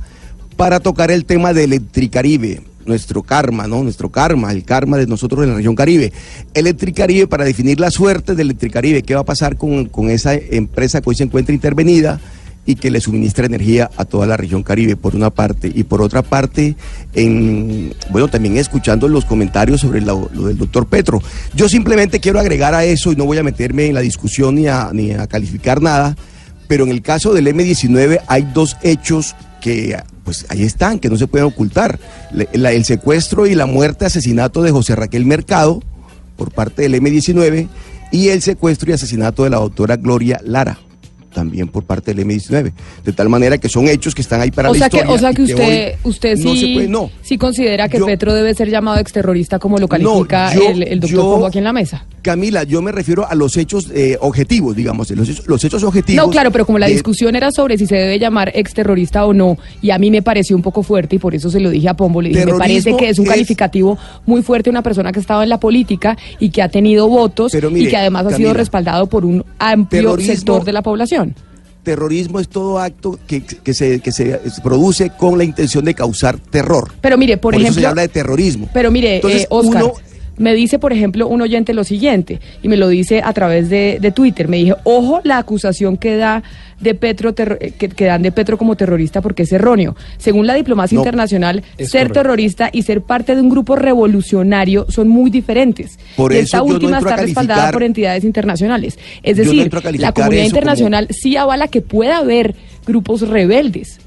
para 0.58 0.80
tocar 0.80 1.12
el 1.12 1.26
tema 1.26 1.54
de 1.54 1.66
Electricaribe, 1.66 2.64
nuestro 2.88 3.22
karma, 3.22 3.68
¿no? 3.68 3.84
Nuestro 3.84 4.10
karma, 4.10 4.52
el 4.52 4.64
karma 4.64 4.98
de 4.98 5.06
nosotros 5.06 5.44
en 5.44 5.52
la 5.52 5.58
región 5.58 5.76
Caribe. 5.76 6.14
Electricaribe 6.56 7.28
para 7.28 7.46
definir 7.46 7.80
la 7.80 7.92
suerte 7.92 8.34
de 8.34 8.42
Electricaribe, 8.42 9.04
qué 9.04 9.14
va 9.14 9.22
a 9.22 9.26
pasar 9.26 9.56
con, 9.56 9.86
con 9.86 10.10
esa 10.10 10.34
empresa 10.34 11.00
que 11.00 11.12
hoy 11.12 11.16
se 11.16 11.26
encuentra 11.26 11.54
intervenida 11.54 12.20
y 12.66 12.76
que 12.76 12.90
le 12.90 13.00
suministra 13.00 13.46
energía 13.46 13.92
a 13.96 14.06
toda 14.06 14.26
la 14.26 14.38
región 14.38 14.64
Caribe, 14.64 14.96
por 14.96 15.16
una 15.16 15.30
parte. 15.30 15.72
Y 15.74 15.84
por 15.84 16.02
otra 16.02 16.22
parte, 16.24 16.76
en, 17.14 17.94
bueno, 18.10 18.28
también 18.28 18.58
escuchando 18.58 19.08
los 19.08 19.26
comentarios 19.26 19.82
sobre 19.82 20.02
lo, 20.02 20.30
del 20.34 20.58
doctor 20.58 20.88
Petro. 20.88 21.22
Yo 21.54 21.70
simplemente 21.70 22.20
quiero 22.20 22.40
agregar 22.40 22.74
a 22.74 22.84
eso 22.84 23.12
y 23.12 23.16
no 23.16 23.26
voy 23.26 23.38
a 23.38 23.44
meterme 23.44 23.86
en 23.86 23.94
la 23.94 24.02
discusión 24.02 24.56
ni 24.56 24.68
a, 24.68 24.90
ni 24.94 25.12
a 25.12 25.28
calificar 25.28 25.82
nada, 25.82 26.18
pero 26.68 26.84
en 26.86 26.92
el 26.92 27.02
caso 27.02 27.34
del 27.34 27.48
M19 27.48 28.22
hay 28.28 28.50
dos 28.54 28.78
hechos 28.82 29.36
que 29.62 29.98
pues 30.24 30.48
ahí 30.50 30.64
están, 30.64 30.98
que 30.98 31.10
no 31.10 31.18
se 31.18 31.28
pueden 31.28 31.46
ocultar. 31.46 32.00
El 32.52 32.86
secuestro 32.86 33.46
y 33.46 33.54
la 33.54 33.68
muerte, 33.68 34.06
asesinato 34.06 34.64
de 34.64 34.72
José 34.72 34.96
Raquel 34.96 35.26
Mercado 35.26 35.84
por 36.36 36.52
parte 36.52 36.82
del 36.82 36.96
M19 36.96 37.68
y 38.12 38.30
el 38.30 38.42
secuestro 38.42 38.90
y 38.90 38.94
asesinato 38.94 39.44
de 39.44 39.52
la 39.52 39.58
doctora 39.58 39.98
Gloria 39.98 40.42
Lara 40.44 40.80
también 41.36 41.68
por 41.68 41.84
parte 41.84 42.14
del 42.14 42.26
M19. 42.26 42.72
De 43.04 43.12
tal 43.12 43.28
manera 43.30 43.58
que 43.60 43.68
son 43.70 43.88
hechos 43.90 44.16
que 44.16 44.22
están 44.22 44.40
ahí 44.42 44.50
para 44.52 44.70
o 44.72 44.74
la 44.74 44.80
sea 44.80 44.90
que, 44.90 44.98
historia. 44.98 45.16
o 45.16 45.20
sea 45.20 45.34
que 45.34 45.42
usted, 45.44 45.94
hoy 46.04 46.10
usted 46.10 46.38
no 46.40 46.56
sí, 46.56 46.74
puede- 46.74 46.88
no. 46.88 47.12
sí 47.22 47.38
considera 47.38 47.90
que 47.90 48.00
Yo- 48.00 48.06
Petro 48.06 48.34
debe 48.34 48.54
ser 48.56 48.70
llamado 48.70 48.98
exterrorista 49.00 49.60
como 49.60 49.78
lo 49.78 49.88
califica 49.90 50.56
yo- 50.56 50.70
el, 50.70 50.84
el 50.84 51.00
doctor 51.02 51.20
yo- 51.20 51.32
Pombo 51.32 51.46
aquí 51.46 51.58
en 51.58 51.66
la 51.66 51.74
mesa. 51.74 52.06
Camila, 52.22 52.64
yo 52.64 52.82
me 52.82 52.92
refiero 52.92 53.28
a 53.30 53.36
los 53.36 53.56
hechos 53.58 53.92
eh, 53.94 54.18
objetivos, 54.20 54.76
digamos, 54.76 55.12
los 55.12 55.30
hechos, 55.30 55.46
los 55.48 55.64
hechos 55.64 55.84
objetivos. 55.84 56.26
No, 56.26 56.32
claro, 56.32 56.52
pero 56.52 56.66
como 56.66 56.80
la 56.80 56.88
de- 56.88 56.94
discusión 56.94 57.36
era 57.36 57.52
sobre 57.52 57.78
si 57.78 57.86
se 57.86 57.96
debe 57.96 58.18
llamar 58.18 58.52
exterrorista 58.56 59.26
o 59.26 59.34
no, 59.34 59.58
y 59.82 59.92
a 59.92 60.00
mí 60.00 60.10
me 60.10 60.22
pareció 60.24 60.56
un 60.56 60.62
poco 60.64 60.82
fuerte 60.82 61.18
y 61.18 61.20
por 61.20 61.36
eso 61.36 61.50
se 61.52 61.60
lo 61.60 61.70
dije 61.70 61.90
a 61.90 61.94
Pombo, 61.96 62.22
le 62.22 62.30
dije, 62.30 62.46
me 62.46 62.54
parece 62.58 62.96
que 62.96 63.10
es 63.10 63.20
un 63.20 63.26
es- 63.26 63.32
calificativo 63.32 63.98
muy 64.26 64.42
fuerte 64.42 64.70
una 64.70 64.82
persona 64.82 65.12
que 65.12 65.20
ha 65.20 65.22
estado 65.22 65.44
en 65.44 65.50
la 65.50 65.60
política 65.60 66.18
y 66.40 66.50
que 66.50 66.62
ha 66.62 66.70
tenido 66.70 67.08
votos 67.08 67.54
y 67.54 67.88
que 67.88 67.98
además 67.98 68.26
ha 68.28 68.38
sido 68.38 68.54
respaldado 68.54 69.08
por 69.08 69.26
un 69.26 69.44
amplio 69.60 70.18
sector 70.20 70.64
de 70.64 70.72
la 70.74 70.82
población. 70.82 71.25
Terrorismo 71.86 72.40
es 72.42 72.50
todo 72.50 72.80
acto 72.80 73.18
que, 73.28 73.44
que 73.44 73.74
se, 73.74 74.02
que 74.02 74.12
se 74.12 74.40
produce 74.64 75.12
con 75.12 75.38
la 75.38 75.44
intención 75.46 75.86
de 75.86 75.94
causar 75.94 76.38
terror. 76.40 76.92
Pero 77.00 77.18
mire, 77.18 77.38
por, 77.38 77.54
Por 77.54 77.62
eso 77.62 77.62
ejemplo, 77.68 77.82
se 77.82 77.88
habla 77.88 78.02
de 78.02 78.08
terrorismo. 78.10 78.68
Pero 78.74 78.90
mire, 78.92 79.16
Entonces, 79.18 79.44
eh, 79.44 79.48
Oscar, 79.52 79.84
uno- 79.84 79.94
me 80.38 80.54
dice, 80.54 80.80
por 80.80 80.92
ejemplo, 80.94 81.28
un 81.28 81.42
oyente 81.42 81.74
lo 81.74 81.84
siguiente, 81.84 82.40
y 82.62 82.68
me 82.68 82.78
lo 82.78 82.88
dice 82.90 83.22
a 83.24 83.32
través 83.34 83.70
de, 83.70 83.98
de 84.02 84.12
Twitter. 84.12 84.48
Me 84.48 84.58
dije, 84.58 84.76
ojo 84.84 85.22
la 85.24 85.38
acusación 85.38 85.98
que 85.98 86.18
da 86.18 86.44
de 86.80 86.94
Petro 86.94 87.34
eh, 87.38 87.72
que, 87.78 87.88
que 87.88 88.06
dan 88.06 88.22
de 88.22 88.34
Petro 88.34 88.58
como 88.58 88.76
terrorista 88.76 89.22
porque 89.22 89.44
es 89.44 89.52
erróneo. 89.54 89.96
Según 90.18 90.46
la 90.46 90.54
diplomacia 90.56 90.96
No, 90.96 91.02
internacional, 91.02 91.64
ser 91.78 91.88
correcto. 92.10 92.14
terrorista 92.14 92.70
y 92.72 92.82
ser 92.82 93.02
parte 93.02 93.34
de 93.34 93.42
un 93.42 93.50
grupo 93.50 93.78
revolucionario 93.78 94.86
son 94.90 95.08
muy 95.08 95.30
diferentes. 95.30 95.98
Por 96.18 96.34
y 96.34 96.38
eso 96.38 96.44
esta 96.44 96.58
no 96.60 96.66
última 96.66 96.98
está 97.00 97.16
respaldada 97.16 97.72
por 97.72 97.84
entidades 97.84 98.24
internacionales. 98.24 99.00
Es 99.24 99.38
no 99.38 99.44
decir, 99.44 99.72
la 100.00 100.12
comunidad 100.12 100.14
como- 100.42 100.46
internacional 100.48 101.08
sí 101.12 101.38
avala 101.38 101.68
que 101.70 101.82
pueda 101.82 102.18
haber 102.18 102.56
grupos 102.86 103.22
rebeldes. 103.28 104.00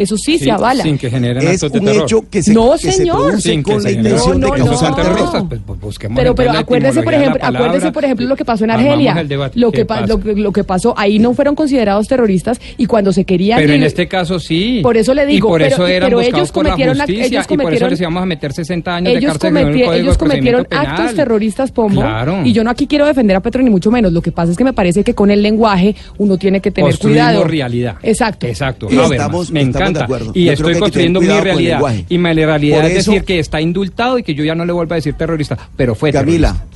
Eso 0.00 0.16
sí, 0.16 0.38
Sí, 0.38 0.44
se 0.44 0.50
avala. 0.50 0.82
Sin 0.82 0.96
que 0.98 1.10
generen 1.10 1.42
es 1.46 1.54
actos 1.62 1.72
de 1.72 1.78
un 1.80 1.84
terror. 1.84 2.02
hecho 2.04 2.24
que 2.30 2.42
se, 2.42 2.54
No, 2.54 2.72
que 2.72 2.78
se 2.78 2.92
señor. 2.92 3.16
produce 3.26 3.48
Sin 3.50 3.62
que 3.62 3.70
con 3.72 3.74
la 3.74 3.80
se 3.82 3.88
generen 3.96 4.12
intención 4.12 4.40
No, 4.40 4.46
de 4.46 4.50
no, 4.50 4.54
que 4.54 4.58
no 4.60 4.64
no, 4.72 4.76
sean 4.78 4.94
causar 4.94 5.14
terror. 5.14 5.48
pues, 5.48 5.78
pues, 5.80 5.98
Pero, 6.16 6.34
pero 6.34 6.52
la 6.52 6.58
acuérdese, 6.60 7.02
por 7.02 7.12
de 7.12 7.18
ejemplo, 7.20 7.38
la 7.42 7.48
acuérdese, 7.58 7.92
por 7.92 8.04
ejemplo, 8.04 8.26
lo 8.26 8.36
que 8.36 8.44
pasó 8.44 8.64
en 8.64 8.70
Argelia. 8.70 9.14
debate. 9.24 9.58
Lo 9.60 9.70
¿Qué 9.70 9.78
que, 9.78 9.84
pa- 9.84 10.06
lo, 10.06 10.20
que- 10.20 10.34
lo 10.34 10.52
que 10.52 10.64
pasó, 10.64 10.94
ahí 10.96 11.18
no 11.18 11.34
fueron 11.34 11.54
considerados 11.54 12.08
terroristas 12.08 12.60
y 12.78 12.86
cuando 12.86 13.12
se 13.12 13.24
querían 13.24 13.58
Pero 13.60 13.72
en 13.74 13.82
este 13.82 14.08
caso 14.08 14.38
sí. 14.40 14.80
Por 14.82 14.96
eso 14.96 15.12
le 15.14 15.26
digo, 15.26 15.48
Y 15.48 15.50
por 15.50 15.60
pero- 15.60 15.74
eso 15.74 15.86
eran 15.86 16.08
pero 16.08 16.20
ellos 16.20 16.50
por 16.52 16.64
la 16.64 16.70
cometieron 16.70 16.96
act- 16.96 17.00
justicia 17.00 17.26
ellos 17.26 17.46
y 17.50 17.56
por 17.56 17.74
eso 17.74 17.88
les 17.88 18.00
íbamos 18.00 18.22
a 18.22 18.26
meter 18.26 18.52
60 18.52 18.96
años 18.96 19.12
de 19.12 19.18
ellos, 19.18 19.32
cárcel 19.32 19.54
según 19.54 19.58
el 19.58 19.64
cometi- 19.74 19.84
Código 19.84 19.92
ellos 20.02 20.14
de 20.14 20.18
cometieron 20.18 20.66
actos 20.70 21.14
terroristas, 21.14 21.72
Pombo. 21.72 22.00
Claro. 22.00 22.40
Y 22.44 22.52
yo 22.52 22.64
no 22.64 22.70
aquí 22.70 22.86
quiero 22.86 23.06
defender 23.06 23.36
a 23.36 23.40
Petro 23.40 23.62
ni 23.62 23.70
mucho 23.70 23.90
menos. 23.90 24.12
Lo 24.12 24.22
que 24.22 24.32
pasa 24.32 24.52
es 24.52 24.56
que 24.58 24.64
me 24.64 24.72
parece 24.72 25.04
que 25.04 25.14
con 25.14 25.30
el 25.30 25.42
lenguaje 25.42 25.94
uno 26.18 26.38
tiene 26.38 26.60
que 26.60 26.70
tener 26.70 26.96
cuidado. 26.98 27.44
realidad. 27.44 27.96
Exacto. 28.02 28.46
Exacto. 28.46 28.88
Estamos- 28.88 29.50
me 29.50 29.60
de 29.60 29.66
encanta. 29.90 30.30
Y 30.34 30.44
Yo 30.46 30.52
estoy 30.52 30.78
construyendo 30.78 31.20
mi 31.20 31.26
realidad. 31.28 31.80
Y 32.08 32.18
mi 32.18 32.32
realidad 32.32 32.80
Por 32.82 32.90
es 32.90 32.98
eso- 32.98 33.10
decir 33.12 33.24
que 33.24 33.38
está 33.38 33.60
indultado 33.60 34.18
y 34.18 34.22
que 34.22 34.34
yo 34.34 34.44
ya 34.44 34.54
no 34.54 34.64
le 34.64 34.72
vuelvo 34.72 34.94
a 34.94 34.96
decir 34.96 35.14
terrorista. 35.14 35.56
Pero 35.76 35.94
fue 35.94 36.12
Camila, 36.12 36.48
terrorista. 36.52 36.70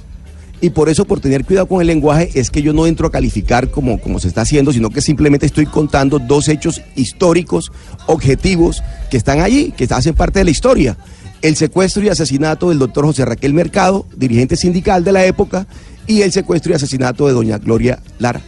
Y 0.61 0.71
por 0.71 0.89
eso, 0.89 1.05
por 1.05 1.21
tener 1.21 1.45
cuidado 1.45 1.67
con 1.67 1.81
el 1.83 1.87
lenguaje, 1.89 2.31
es 2.35 2.51
que 2.51 2.63
yo 2.63 2.73
no 2.73 2.87
entro 2.87 3.07
a 3.09 3.11
calificar 3.11 3.71
como, 3.71 4.01
como 4.01 4.19
se 4.19 4.29
está 4.29 4.43
haciendo, 4.43 4.73
sino 4.73 4.89
que 4.89 5.03
simplemente 5.03 5.45
estoy 5.45 5.67
contando 5.67 6.19
dos 6.19 6.49
hechos 6.49 6.81
históricos, 6.97 7.71
objetivos, 8.07 8.83
que 9.11 9.17
están 9.19 9.41
allí, 9.41 9.73
que 9.77 9.87
hacen 9.91 10.15
parte 10.15 10.39
de 10.39 10.45
la 10.47 10.51
historia. 10.51 10.97
El 11.43 11.57
secuestro 11.57 12.03
y 12.03 12.09
asesinato 12.09 12.71
del 12.71 12.79
doctor 12.79 13.05
José 13.05 13.27
Raquel 13.27 13.53
Mercado, 13.53 14.07
dirigente 14.17 14.57
sindical 14.57 15.05
de 15.05 15.13
la 15.13 15.27
época, 15.27 15.67
y 16.07 16.23
el 16.23 16.33
secuestro 16.33 16.73
y 16.73 16.77
asesinato 16.77 17.27
de 17.27 17.35
doña 17.35 17.59
Gloria 17.59 17.99
Lara. 18.19 18.41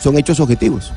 Son 0.00 0.16
hechos 0.18 0.38
objetivos. 0.38 0.92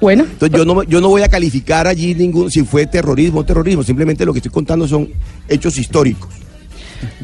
Bueno. 0.00 0.24
Entonces 0.24 0.56
yo 0.56 0.64
no, 0.64 0.82
yo 0.84 1.00
no 1.00 1.08
voy 1.08 1.22
a 1.22 1.28
calificar 1.28 1.86
allí 1.86 2.14
ningún, 2.14 2.50
si 2.50 2.62
fue 2.62 2.86
terrorismo 2.86 3.40
o 3.40 3.44
terrorismo, 3.44 3.82
simplemente 3.82 4.24
lo 4.24 4.32
que 4.32 4.38
estoy 4.38 4.52
contando 4.52 4.88
son 4.88 5.08
hechos 5.48 5.76
históricos. 5.78 6.28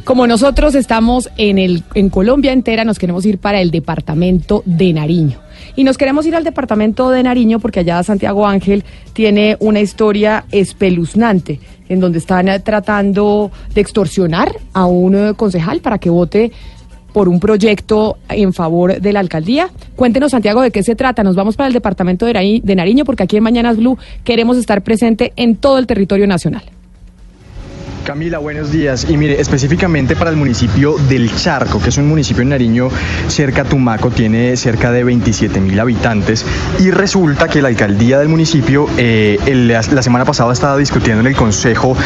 Como 0.04 0.26
nosotros 0.26 0.74
estamos 0.74 1.28
en, 1.36 1.58
el, 1.58 1.82
en 1.94 2.10
Colombia 2.10 2.52
entera, 2.52 2.84
nos 2.84 2.98
queremos 2.98 3.26
ir 3.26 3.38
para 3.38 3.60
el 3.60 3.70
departamento 3.70 4.62
de 4.64 4.92
Nariño. 4.92 5.40
Y 5.74 5.84
nos 5.84 5.98
queremos 5.98 6.24
ir 6.26 6.34
al 6.34 6.44
departamento 6.44 7.10
de 7.10 7.22
Nariño 7.22 7.58
porque 7.60 7.80
allá 7.80 8.02
Santiago 8.02 8.46
Ángel 8.46 8.84
tiene 9.12 9.56
una 9.60 9.80
historia 9.80 10.44
espeluznante 10.50 11.60
en 11.88 12.00
donde 12.00 12.18
están 12.18 12.46
tratando 12.62 13.50
de 13.74 13.80
extorsionar 13.80 14.56
a 14.72 14.86
un 14.86 15.14
eh, 15.14 15.34
concejal 15.34 15.80
para 15.80 15.98
que 15.98 16.10
vote 16.10 16.52
por 17.16 17.30
un 17.30 17.40
proyecto 17.40 18.18
en 18.28 18.52
favor 18.52 19.00
de 19.00 19.10
la 19.10 19.20
alcaldía. 19.20 19.70
Cuéntenos, 19.96 20.32
Santiago, 20.32 20.60
de 20.60 20.70
qué 20.70 20.82
se 20.82 20.94
trata. 20.94 21.22
Nos 21.22 21.34
vamos 21.34 21.56
para 21.56 21.66
el 21.66 21.72
departamento 21.72 22.26
de 22.26 22.34
Nari- 22.34 22.60
de 22.62 22.76
Nariño 22.76 23.06
porque 23.06 23.22
aquí 23.22 23.38
en 23.38 23.42
Mañanas 23.42 23.78
Blue 23.78 23.96
queremos 24.22 24.58
estar 24.58 24.82
presente 24.82 25.32
en 25.36 25.56
todo 25.56 25.78
el 25.78 25.86
territorio 25.86 26.26
nacional. 26.26 26.64
Camila, 28.06 28.38
buenos 28.38 28.70
días. 28.70 29.04
Y 29.10 29.16
mire, 29.16 29.40
específicamente 29.40 30.14
para 30.14 30.30
el 30.30 30.36
municipio 30.36 30.94
del 31.08 31.34
Charco, 31.34 31.82
que 31.82 31.88
es 31.88 31.98
un 31.98 32.08
municipio 32.08 32.42
en 32.42 32.50
Nariño 32.50 32.88
cerca 33.26 33.62
a 33.62 33.64
Tumaco, 33.64 34.12
tiene 34.12 34.56
cerca 34.56 34.92
de 34.92 35.02
27 35.02 35.60
mil 35.60 35.80
habitantes. 35.80 36.46
Y 36.78 36.92
resulta 36.92 37.48
que 37.48 37.60
la 37.60 37.66
alcaldía 37.66 38.20
del 38.20 38.28
municipio 38.28 38.88
eh, 38.96 39.40
la, 39.52 39.82
semana 39.82 40.24
pasada 40.24 40.52
estaba 40.52 40.76
discutiendo 40.76 41.20
en 41.20 41.26
el 41.26 41.34
consejo 41.34 41.96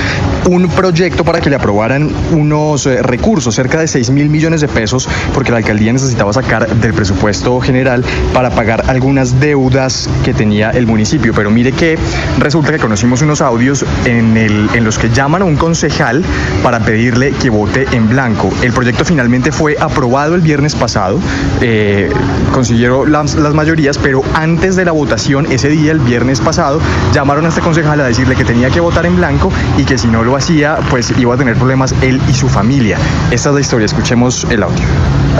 un 0.49 0.71
proyecto 0.71 1.23
para 1.23 1.43
que 1.43 1.51
le 1.51 1.57
aprobaran 1.57 2.11
unos 2.33 2.87
eh, 2.87 3.03
recursos, 3.03 3.55
cerca 3.55 3.79
de 3.79 3.87
6 3.87 4.09
mil 4.09 4.31
millones 4.31 4.63
de 4.63 4.69
pesos, 4.69 5.07
porque 5.35 5.51
la 5.51 5.59
alcaldía 5.59 5.93
necesitaba 5.93 6.33
sacar 6.33 6.67
del 6.67 6.95
presupuesto 6.95 7.61
general 7.61 8.07
para 8.33 8.49
pagar 8.49 8.85
algunas 8.87 9.39
deudas 9.39 10.09
que 10.25 10.33
tenía 10.33 10.71
el 10.71 10.87
municipio. 10.87 11.35
Pero 11.35 11.51
mire 11.51 11.73
que 11.73 11.99
resulta 12.39 12.73
que 12.73 12.79
conocimos 12.79 13.21
unos 13.21 13.43
audios 13.43 13.85
en, 14.07 14.35
en 14.39 14.83
los 14.83 14.99
que 14.99 15.11
llaman 15.11 15.43
a 15.43 15.45
un 15.45 15.57
concejal 15.91 16.23
para 16.63 16.79
pedirle 16.81 17.33
que 17.33 17.51
vote 17.51 17.87
en 17.93 18.09
blanco. 18.09 18.49
El 18.63 18.73
proyecto 18.73 19.05
finalmente 19.05 19.51
fue 19.51 19.77
aprobado 19.81 20.35
el 20.37 20.41
viernes 20.41 20.75
pasado, 20.75 21.19
eh, 21.61 22.09
consiguieron 22.53 23.11
las, 23.11 23.35
las 23.35 23.55
mayorías, 23.55 23.99
pero 23.99 24.23
antes 24.35 24.77
de 24.77 24.85
la 24.85 24.93
votación, 24.93 25.47
ese 25.51 25.69
día, 25.69 25.93
el 25.93 25.99
viernes 25.99 26.41
pasado, 26.41 26.81
llamaron 27.13 27.45
a 27.45 27.49
este 27.49 27.61
concejal 27.61 28.01
a 28.01 28.05
decirle 28.07 28.37
que 28.37 28.45
tenía 28.45 28.71
que 28.71 28.81
votar 28.81 29.05
en 29.07 29.17
blanco 29.17 29.51
y 29.77 29.85
que 29.85 29.99
si 29.99 30.09
no 30.09 30.23
lo 30.23 30.37
hacía, 30.37 30.79
pues 30.91 31.13
iba 31.19 31.35
a 31.35 31.37
tener 31.37 31.57
problemas 31.57 31.93
él 32.03 32.21
y 32.29 32.33
su 32.35 32.49
familia. 32.49 32.97
Esta 33.31 33.49
es 33.49 33.55
la 33.55 33.61
historia, 33.61 33.87
escuchemos 33.87 34.45
el 34.51 34.63
audio. 34.63 34.85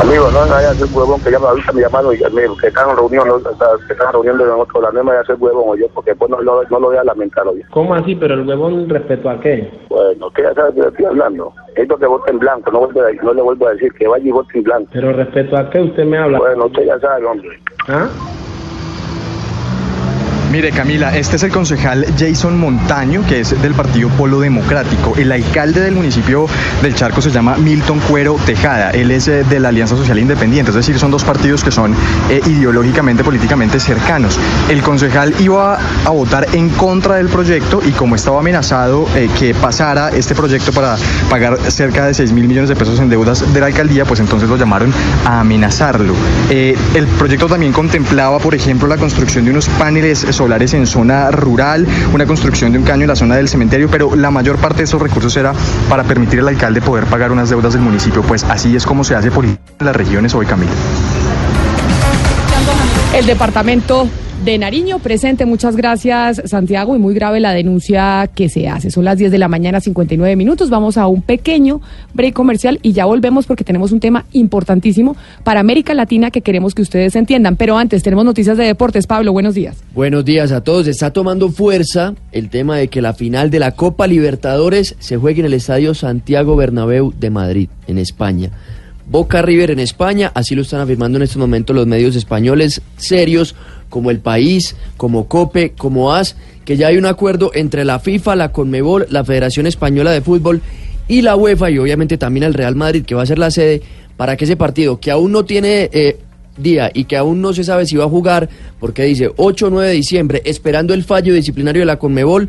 Amigo, 0.01 0.31
no 0.31 0.47
vaya 0.49 0.71
a 0.71 0.75
ser 0.75 0.87
huevón 0.93 1.21
que 1.21 1.31
llama 1.31 1.49
ahorita 1.51 1.73
mi 1.73 1.83
llamado 1.83 2.13
y 2.15 2.23
amigo, 2.23 2.57
que 2.57 2.69
están 2.69 2.91
en 2.91 2.97
reunión, 2.97 3.27
no, 3.29 3.35
o 3.35 3.41
sea, 3.41 3.67
que 3.87 3.93
están 3.93 4.07
en 4.09 4.13
reunión 4.13 4.39
de 4.39 4.45
nosotros, 4.47 4.83
la 4.85 4.93
misma 4.93 5.13
de 5.15 5.19
hacer 5.19 5.37
huevón 5.39 5.65
o 5.67 5.77
yo, 5.77 5.87
porque 5.93 6.11
después 6.13 6.31
no, 6.31 6.41
lo- 6.41 6.63
no 6.71 6.81
lo 6.81 6.87
voy 6.89 6.97
a 6.97 7.05
lamentar 7.05 7.47
hoy. 7.47 7.63
¿Cómo 7.71 7.95
así? 7.95 8.15
Pero 8.15 8.35
el 8.35 8.47
huevón 8.49 8.89
respecto 8.89 9.29
a 9.29 9.41
qué? 9.41 9.69
Bueno, 9.91 10.31
que 10.31 10.40
ya 10.43 10.55
sabes 10.55 10.75
que 10.75 10.81
estoy 10.89 11.05
hablando. 11.07 11.53
Esto 11.77 11.97
que 11.97 12.07
vote 12.07 12.31
en 12.31 12.39
blanco, 12.39 12.71
no, 12.71 12.81
vuelvo 12.81 13.01
a- 13.03 13.13
no 13.25 13.33
le 13.35 13.43
vuelvo 13.43 13.67
a 13.69 13.73
decir 13.73 13.93
que 13.95 14.07
vaya 14.09 14.25
y 14.27 14.31
vote 14.33 14.51
en 14.59 14.63
blanco. 14.65 14.91
Pero 14.93 15.13
respecto 15.13 15.57
a 15.57 15.71
qué 15.71 15.81
usted 15.81 16.05
me 16.05 16.19
habla. 16.19 16.39
Bueno, 16.39 16.67
usted 16.67 16.85
ya 16.85 16.99
sabe, 17.01 17.25
hombre. 17.27 17.49
¿Ah? 17.89 18.09
Mire 20.51 20.73
Camila, 20.73 21.17
este 21.17 21.37
es 21.37 21.45
el 21.45 21.53
concejal 21.53 22.05
Jason 22.19 22.59
Montaño, 22.59 23.25
que 23.25 23.39
es 23.39 23.63
del 23.63 23.73
Partido 23.73 24.09
Polo 24.09 24.41
Democrático. 24.41 25.15
El 25.17 25.31
alcalde 25.31 25.81
del 25.81 25.95
municipio 25.95 26.47
del 26.83 26.93
Charco 26.97 27.23
se 27.23 27.31
llama 27.31 27.57
Milton 27.57 28.01
Cuero 28.01 28.35
Tejada. 28.45 28.91
Él 28.91 29.13
es 29.13 29.29
eh, 29.29 29.45
de 29.45 29.61
la 29.61 29.69
Alianza 29.69 29.97
Social 29.97 30.19
Independiente, 30.19 30.71
es 30.73 30.75
decir, 30.75 30.99
son 30.99 31.13
dos 31.13 31.23
partidos 31.23 31.63
que 31.63 31.71
son 31.71 31.95
eh, 32.31 32.41
ideológicamente, 32.47 33.23
políticamente 33.23 33.79
cercanos. 33.79 34.41
El 34.69 34.83
concejal 34.83 35.33
iba 35.39 35.79
a 36.05 36.11
votar 36.11 36.49
en 36.53 36.69
contra 36.71 37.15
del 37.15 37.29
proyecto 37.29 37.81
y 37.87 37.93
como 37.93 38.17
estaba 38.17 38.41
amenazado 38.41 39.07
eh, 39.15 39.31
que 39.39 39.55
pasara 39.55 40.09
este 40.09 40.35
proyecto 40.35 40.73
para 40.73 40.97
pagar 41.29 41.59
cerca 41.71 42.07
de 42.07 42.15
6 42.15 42.33
mil 42.33 42.49
millones 42.49 42.69
de 42.69 42.75
pesos 42.75 42.99
en 42.99 43.09
deudas 43.09 43.55
de 43.55 43.61
la 43.61 43.67
alcaldía, 43.67 44.05
pues 44.05 44.19
entonces 44.19 44.49
lo 44.49 44.57
llamaron 44.57 44.93
a 45.25 45.41
amenazarlo. 45.41 46.15
El 46.51 47.07
proyecto 47.19 47.47
también 47.47 47.73
contemplaba, 47.73 48.41
por 48.41 48.57
ejemplo, 48.57 48.89
la 48.89 48.97
construcción 48.97 49.45
de 49.45 49.53
unos 49.53 49.69
paneles 49.69 50.27
solares 50.41 50.73
en 50.73 50.87
zona 50.87 51.31
rural, 51.31 51.87
una 52.15 52.25
construcción 52.25 52.73
de 52.73 52.79
un 52.79 52.85
caño 52.85 53.03
en 53.03 53.09
la 53.09 53.15
zona 53.15 53.37
del 53.37 53.47
cementerio, 53.47 53.91
pero 53.91 54.17
la 54.17 54.31
mayor 54.31 54.57
parte 54.57 54.79
de 54.79 54.85
esos 54.85 55.03
recursos 55.03 55.37
era 55.37 55.53
para 55.87 56.03
permitir 56.03 56.41
al 56.41 56.49
alcalde 56.49 56.81
poder 56.81 57.05
pagar 57.05 57.31
unas 57.31 57.51
deudas 57.51 57.75
del 57.75 57.83
municipio. 57.83 58.23
Pues 58.23 58.43
así 58.45 58.75
es 58.75 58.87
como 58.87 59.05
se 59.05 59.15
hace 59.15 59.31
política 59.31 59.61
en 59.81 59.85
las 59.85 59.95
regiones 59.95 60.35
hoy, 60.35 60.47
Camila. 60.47 60.71
El 63.15 63.27
departamento 63.27 64.09
de 64.45 64.57
Nariño 64.57 64.99
presente. 65.01 65.45
Muchas 65.45 65.77
gracias, 65.77 66.41
Santiago. 66.47 66.97
Y 66.97 66.99
muy 66.99 67.15
grave 67.15 67.41
la 67.41 67.53
denuncia 67.53 68.31
que 68.35 68.49
se 68.49 68.69
hace. 68.69 68.91
Son 68.91 69.05
las 69.05 69.19
10 69.19 69.31
de 69.31 69.39
la 69.39 69.49
mañana, 69.49 69.81
59 69.81 70.35
minutos. 70.37 70.71
Vamos 70.71 70.97
a 70.97 71.07
un 71.07 71.23
pequeño 71.23 71.81
break 72.15 72.35
comercial 72.35 72.79
y 72.83 72.93
ya 72.93 73.05
volvemos 73.05 73.47
porque 73.47 73.65
tenemos 73.65 73.93
un 73.93 74.01
tema 74.01 74.25
importantísimo 74.33 75.17
para 75.45 75.61
América 75.61 75.93
Latina 75.95 76.31
que 76.31 76.41
queremos 76.41 76.75
que 76.75 76.83
ustedes 76.83 77.17
entiendan. 77.17 77.57
Pero 77.57 77.77
antes, 77.77 78.03
tenemos 78.03 78.25
noticias 78.25 78.57
de 78.57 78.65
deportes. 78.65 79.07
Pablo, 79.07 79.33
buenos 79.33 79.55
días. 79.55 79.77
Buenos 79.95 80.25
días 80.25 80.53
a 80.53 80.63
todos. 80.63 80.87
Está 80.87 81.13
tomando 81.13 81.51
fuerza 81.51 82.15
el 82.33 82.49
tema 82.49 82.77
de 82.77 82.89
que 82.89 83.03
la 83.03 83.13
final 83.13 83.51
de 83.51 83.59
la 83.59 83.73
Copa 83.73 84.07
Libertadores 84.07 84.97
se 84.99 85.17
juegue 85.17 85.41
en 85.41 85.47
el 85.47 85.55
Estadio 85.55 85.95
Santiago 85.95 86.57
Bernabéu 86.57 87.13
de 87.19 87.31
Madrid, 87.31 87.69
en 87.87 87.99
España. 87.99 88.51
Boca 89.11 89.43
River 89.43 89.73
en 89.73 89.81
España, 89.81 90.31
así 90.35 90.55
lo 90.55 90.63
están 90.63 90.81
afirmando 90.81 91.19
en 91.19 91.23
estos 91.23 91.39
momentos 91.39 91.75
los 91.75 91.85
medios 91.85 92.15
españoles 92.15 92.81
serios 92.97 93.57
como 93.91 94.11
El 94.11 94.21
País, 94.21 94.75
como 94.97 95.29
COPE, 95.29 95.73
como 95.77 96.15
AS, 96.15 96.37
que 96.65 96.79
ya 96.79 96.87
hay 96.87 96.97
un 96.97 97.05
acuerdo 97.05 97.51
entre 97.53 97.85
la 97.85 97.99
FIFA, 97.99 98.37
la 98.37 98.53
CONMEBOL, 98.53 99.09
la 99.11 99.25
Federación 99.25 99.67
Española 99.67 100.13
de 100.13 100.23
Fútbol 100.23 100.63
y 101.09 101.21
la 101.21 101.37
UEFA 101.37 101.71
y 101.71 101.79
obviamente 101.79 102.17
también 102.17 102.45
el 102.45 102.55
Real 102.55 102.77
Madrid, 102.77 103.05
que 103.05 103.15
va 103.15 103.23
a 103.23 103.27
ser 103.27 103.39
la 103.39 103.51
sede 103.51 103.83
para 104.17 104.37
que 104.37 104.45
ese 104.45 104.57
partido, 104.57 105.01
que 105.01 105.11
aún 105.11 105.33
no 105.33 105.45
tiene 105.45 105.91
eh, 105.93 106.19
día 106.57 106.91
y 106.95 107.05
que 107.05 107.17
aún 107.17 107.41
no 107.41 107.53
se 107.53 107.65
sabe 107.65 107.87
si 107.87 107.97
va 107.97 108.05
a 108.05 108.09
jugar, 108.09 108.49
porque 108.79 109.05
dice 109.05 109.31
8 109.37 109.67
o 109.67 109.71
9 109.71 109.89
de 109.89 109.95
diciembre, 109.95 110.43
esperando 110.45 110.95
el 110.95 111.05
fallo 111.05 111.35
disciplinario 111.35 111.83
de 111.83 111.87
la 111.87 111.99
Conmebol, 111.99 112.49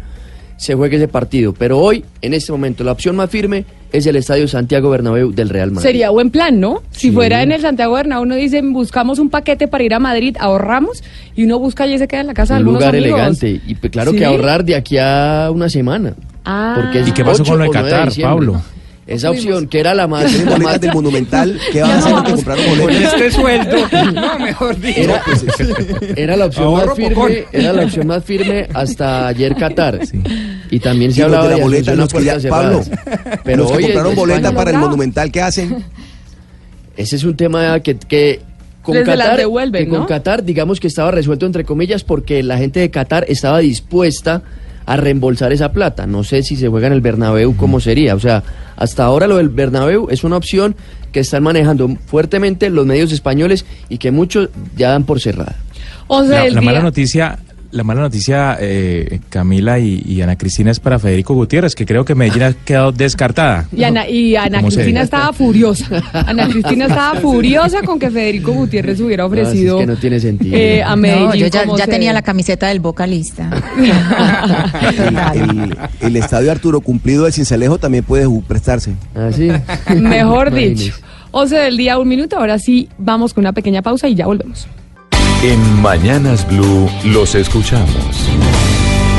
se 0.57 0.75
juegue 0.75 0.97
ese 0.97 1.07
partido. 1.07 1.53
Pero 1.53 1.79
hoy, 1.79 2.05
en 2.21 2.33
este 2.33 2.51
momento, 2.51 2.83
la 2.83 2.91
opción 2.91 3.15
más 3.15 3.29
firme 3.29 3.65
es 3.91 4.05
el 4.05 4.15
Estadio 4.15 4.47
Santiago 4.47 4.89
Bernabéu 4.89 5.31
del 5.31 5.49
Real 5.49 5.71
Madrid. 5.71 5.87
Sería 5.87 6.09
buen 6.09 6.29
plan, 6.31 6.59
¿no? 6.59 6.81
Si 6.91 7.11
fuera 7.11 7.41
en 7.43 7.51
el 7.51 7.61
Santiago 7.61 7.93
Bernabéu, 7.93 8.23
uno 8.23 8.35
dice, 8.35 8.61
buscamos 8.61 9.19
un 9.19 9.29
paquete 9.29 9.67
para 9.67 9.83
ir 9.83 9.93
a 9.93 9.99
Madrid, 9.99 10.35
ahorramos, 10.39 11.03
y 11.35 11.43
uno 11.45 11.59
busca 11.59 11.85
y 11.87 11.97
se 11.97 12.07
queda 12.07 12.21
en 12.21 12.27
la 12.27 12.33
casa 12.33 12.55
de 12.55 12.61
un 12.61 12.67
algunos 12.69 12.81
lugar 12.81 12.95
amigos. 12.95 13.19
elegante. 13.43 13.61
Y 13.67 13.75
pues, 13.75 13.91
claro 13.91 14.11
¿Sí? 14.11 14.17
que 14.17 14.25
ahorrar 14.25 14.63
de 14.65 14.75
aquí 14.75 14.97
a 14.97 15.49
una 15.53 15.69
semana. 15.69 16.13
Ah. 16.45 16.73
Porque 16.75 17.01
¿Y 17.07 17.11
qué 17.11 17.23
pasó 17.23 17.43
8 17.43 17.51
con 17.51 17.59
lo 17.59 17.63
de 17.65 17.69
o 17.69 17.73
9 17.73 17.89
Qatar. 17.91 18.11
Pablo? 18.21 18.61
Esa 19.07 19.29
opción, 19.31 19.67
que 19.67 19.79
era 19.79 19.93
la 19.93 20.07
más... 20.07 20.31
La 20.45 20.57
más- 20.57 20.79
del 20.79 20.93
Monumental, 20.93 21.59
¿qué 21.73 21.81
van 21.81 21.91
a 21.91 21.97
hacer? 21.97 22.13
¿Que 22.23 22.31
compraron 22.31 22.65
Con 22.65 22.79
boletas? 22.79 23.13
este 23.13 23.31
sueldo, 23.31 23.77
no, 24.13 24.39
mejor 24.39 24.79
dicho. 24.79 25.01
Era, 25.01 25.21
era 26.15 26.37
la 26.37 26.45
opción 26.45 26.65
Ahorro 26.65 26.85
más 26.87 26.95
firme, 26.95 27.15
pocón. 27.15 27.31
era 27.51 27.73
la 27.73 27.83
opción 27.83 28.07
más 28.07 28.23
firme 28.23 28.67
hasta 28.73 29.27
ayer 29.27 29.55
Qatar. 29.55 29.99
Y 30.71 30.79
también 30.79 31.13
se 31.13 31.21
hablaba 31.21 31.43
de 31.43 31.49
la 31.51 31.55
de 31.57 31.61
boleta, 31.63 31.91
Asunción 31.91 31.99
a 31.99 32.03
los 32.03 32.13
que 32.13 32.23
ya, 32.23 32.49
puertas 32.49 32.49
Pablo. 32.49 33.39
Pero 33.43 33.57
los 33.63 33.71
que 33.71 33.77
hoy 33.77 33.83
compraron 33.83 34.11
España- 34.13 34.15
boleta 34.33 34.51
para 34.55 34.71
el. 34.71 34.77
Monumental, 34.77 35.31
¿qué 35.31 35.41
hacen? 35.41 35.83
Ese 36.97 37.15
es 37.17 37.23
un 37.23 37.35
tema 37.35 37.79
que, 37.81 37.97
que 37.97 38.41
con 38.81 38.95
Qatar, 39.03 39.37
devuelven, 39.37 39.83
que 39.85 39.89
con 39.89 39.99
¿no? 40.01 40.07
Qatar, 40.07 40.43
digamos 40.43 40.79
que 40.79 40.87
estaba 40.87 41.11
resuelto 41.11 41.45
entre 41.45 41.63
comillas 41.65 42.03
porque 42.03 42.41
la 42.41 42.57
gente 42.57 42.79
de 42.79 42.89
Qatar 42.89 43.25
estaba 43.27 43.59
dispuesta 43.59 44.41
a 44.85 44.97
reembolsar 44.97 45.53
esa 45.53 45.71
plata. 45.71 46.07
No 46.07 46.23
sé 46.23 46.41
si 46.43 46.55
se 46.55 46.67
juega 46.67 46.87
en 46.87 46.93
el 46.93 47.01
Bernabéu 47.01 47.55
cómo 47.55 47.79
sería. 47.79 48.15
O 48.15 48.19
sea, 48.19 48.43
hasta 48.75 49.03
ahora 49.03 49.27
lo 49.27 49.37
del 49.37 49.49
Bernabéu 49.49 50.07
es 50.09 50.23
una 50.23 50.37
opción 50.37 50.75
que 51.11 51.19
están 51.19 51.43
manejando 51.43 51.89
fuertemente 52.07 52.69
los 52.69 52.85
medios 52.85 53.11
españoles 53.11 53.65
y 53.89 53.97
que 53.97 54.11
muchos 54.11 54.49
ya 54.75 54.89
dan 54.91 55.03
por 55.03 55.19
cerrada. 55.19 55.55
11 56.07 56.29
La, 56.31 56.43
del 56.43 56.55
la 56.55 56.61
mala 56.61 56.81
noticia, 56.81 57.39
la 57.71 57.83
mala 57.83 58.01
noticia, 58.01 58.57
eh, 58.59 59.19
Camila 59.29 59.79
y, 59.79 60.03
y 60.05 60.21
Ana 60.21 60.37
Cristina 60.37 60.71
es 60.71 60.79
para 60.79 60.99
Federico 60.99 61.33
Gutiérrez, 61.33 61.73
que 61.75 61.85
creo 61.85 62.03
que 62.05 62.15
Medellín 62.15 62.43
ha 62.43 62.53
quedado 62.53 62.91
descartada. 62.91 63.67
Y 63.75 63.83
Ana, 63.83 64.07
y 64.07 64.35
Ana 64.35 64.57
¿Cómo 64.59 64.71
se 64.71 64.77
Cristina 64.77 65.01
estaba 65.01 65.33
furiosa. 65.33 66.03
Ana 66.13 66.47
Cristina 66.49 66.85
estaba 66.85 67.15
furiosa 67.21 67.81
con 67.83 67.97
que 67.99 68.09
Federico 68.11 68.51
Gutiérrez 68.51 68.99
hubiera 68.99 69.23
No, 69.23 69.27
ofrecido 69.27 69.79
es 69.79 69.85
que 69.85 69.91
no 69.93 69.97
tiene 69.97 70.19
sentido. 70.19 70.55
eh, 70.57 70.83
a 70.83 70.95
Medellín. 70.95 71.25
No, 71.27 71.35
yo 71.35 71.47
ya, 71.47 71.63
como 71.63 71.77
ya 71.77 71.85
sede. 71.85 71.93
tenía 71.95 72.13
la 72.13 72.21
camiseta 72.21 72.67
del 72.67 72.79
Boca 72.79 73.07
lista. 73.07 73.49
El, 75.33 75.41
el- 75.41 75.77
el 76.01 76.15
estadio 76.15 76.51
Arturo 76.51 76.81
Cumplido 76.81 77.23
del 77.23 77.33
Cincelejo 77.33 77.77
también 77.77 78.03
puede 78.03 78.27
prestarse. 78.47 78.93
Así. 79.15 79.49
Mejor 79.95 80.47
Imagínese. 80.51 80.83
dicho. 80.83 80.95
11 81.31 81.55
del 81.55 81.77
día, 81.77 81.97
un 81.97 82.07
minuto. 82.07 82.37
Ahora 82.37 82.59
sí, 82.59 82.89
vamos 82.97 83.33
con 83.33 83.43
una 83.43 83.53
pequeña 83.53 83.81
pausa 83.81 84.07
y 84.09 84.15
ya 84.15 84.25
volvemos. 84.25 84.67
En 85.43 85.81
Mañanas 85.81 86.45
Blue 86.47 86.87
los 87.03 87.33
escuchamos. 87.33 88.29